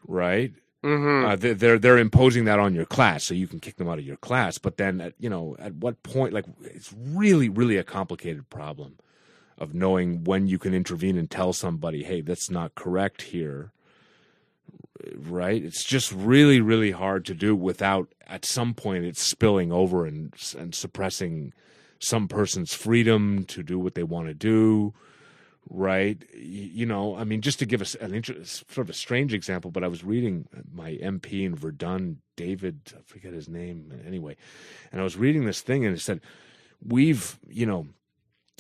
[0.07, 0.53] right?
[0.85, 1.27] Mhm.
[1.27, 3.99] uh, they're, they're they're imposing that on your class so you can kick them out
[3.99, 4.59] of your class.
[4.59, 8.99] But then at, you know at what point like it's really really a complicated problem
[9.57, 13.73] of knowing when you can intervene and tell somebody hey that's not correct here.
[15.17, 15.65] Right?
[15.65, 20.35] It's just really really hard to do without at some point it's spilling over and
[20.59, 21.55] and suppressing
[21.99, 24.93] some person's freedom to do what they want to do
[25.71, 29.33] right you know i mean just to give us an inter- sort of a strange
[29.33, 34.37] example but i was reading my mp in verdun david i forget his name anyway
[34.93, 36.21] and i was reading this thing and it said
[36.87, 37.87] we've you know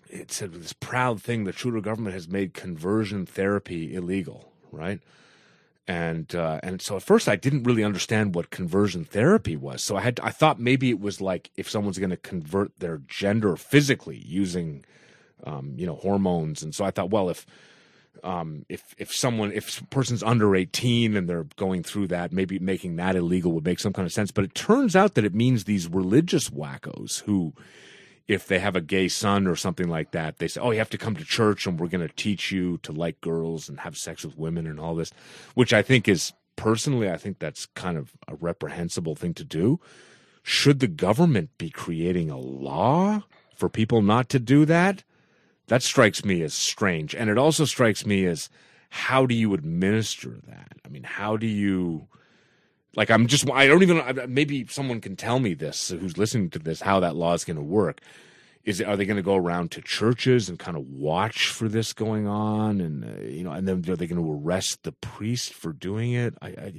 [0.08, 5.00] it said this proud thing the trudeau government has made conversion therapy illegal right
[5.86, 9.82] and uh, and so at first I didn't really understand what conversion therapy was.
[9.82, 12.98] So I had I thought maybe it was like if someone's going to convert their
[13.06, 14.84] gender physically using
[15.44, 17.46] um, you know hormones, and so I thought, well, if
[18.22, 22.58] um, if if someone if a person's under eighteen and they're going through that, maybe
[22.58, 24.30] making that illegal would make some kind of sense.
[24.30, 27.54] But it turns out that it means these religious wackos who
[28.26, 30.90] if they have a gay son or something like that, they say, "Oh, you have
[30.90, 33.96] to come to church, and we're going to teach you to like girls and have
[33.96, 35.12] sex with women and all this,"
[35.54, 39.80] which I think is personally, I think that's kind of a reprehensible thing to do.
[40.42, 43.24] Should the government be creating a law
[43.56, 45.02] for people not to do that?
[45.68, 48.50] That strikes me as strange, and it also strikes me as
[48.90, 50.78] how do you administer that?
[50.84, 52.06] I mean, how do you
[52.94, 53.10] like?
[53.10, 56.80] I'm just I don't even maybe someone can tell me this who's listening to this
[56.80, 58.00] how that law is going to work.
[58.64, 61.92] Is are they going to go around to churches and kind of watch for this
[61.92, 65.52] going on, and uh, you know, and then are they going to arrest the priest
[65.52, 66.34] for doing it?
[66.40, 66.72] I,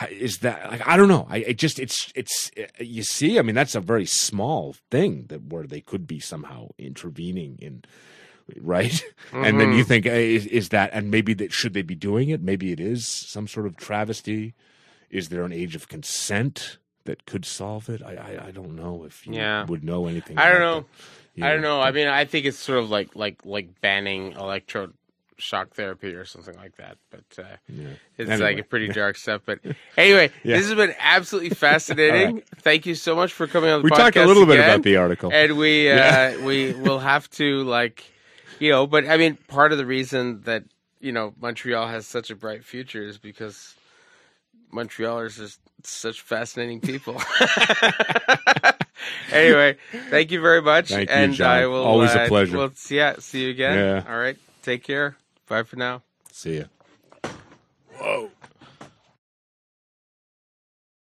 [0.00, 1.26] I is that like I don't know.
[1.28, 2.50] I it just it's it's
[2.80, 3.38] you see.
[3.38, 7.84] I mean, that's a very small thing that where they could be somehow intervening in
[8.60, 8.90] right?
[8.90, 9.44] Mm-hmm.
[9.44, 12.30] And then you think, hey, is, is, that, and maybe that should they be doing
[12.30, 12.42] it?
[12.42, 14.54] Maybe it is some sort of travesty.
[15.10, 18.02] Is there an age of consent that could solve it?
[18.02, 19.64] I, I, I don't know if you yeah.
[19.66, 20.38] would know anything.
[20.38, 20.84] I don't know.
[21.36, 21.80] The, I don't know.
[21.80, 24.92] I mean, I think it's sort of like like like banning electrode
[25.38, 26.98] shock therapy or something like that.
[27.10, 27.88] But uh, yeah.
[28.16, 28.54] it's anyway.
[28.54, 29.42] like a pretty dark stuff.
[29.44, 29.60] But
[29.96, 30.56] anyway, yeah.
[30.56, 32.36] this has been absolutely fascinating.
[32.36, 32.44] right.
[32.60, 33.96] Thank you so much for coming on the we podcast.
[33.96, 34.56] We talked a little again.
[34.56, 36.44] bit about the article, and we uh, yeah.
[36.44, 38.04] we will have to like
[38.58, 40.64] you know, but I mean, part of the reason that
[41.00, 43.74] you know Montreal has such a bright future is because
[44.72, 47.14] Montrealers are such fascinating people.
[49.32, 49.76] anyway,
[50.10, 51.50] thank you very much, thank and you, John.
[51.50, 52.58] I will always uh, a pleasure.
[52.58, 53.78] Well, yeah, see you again.
[53.78, 54.04] Yeah.
[54.08, 55.16] All right, take care.
[55.48, 56.02] Bye for now.
[56.32, 56.68] See you.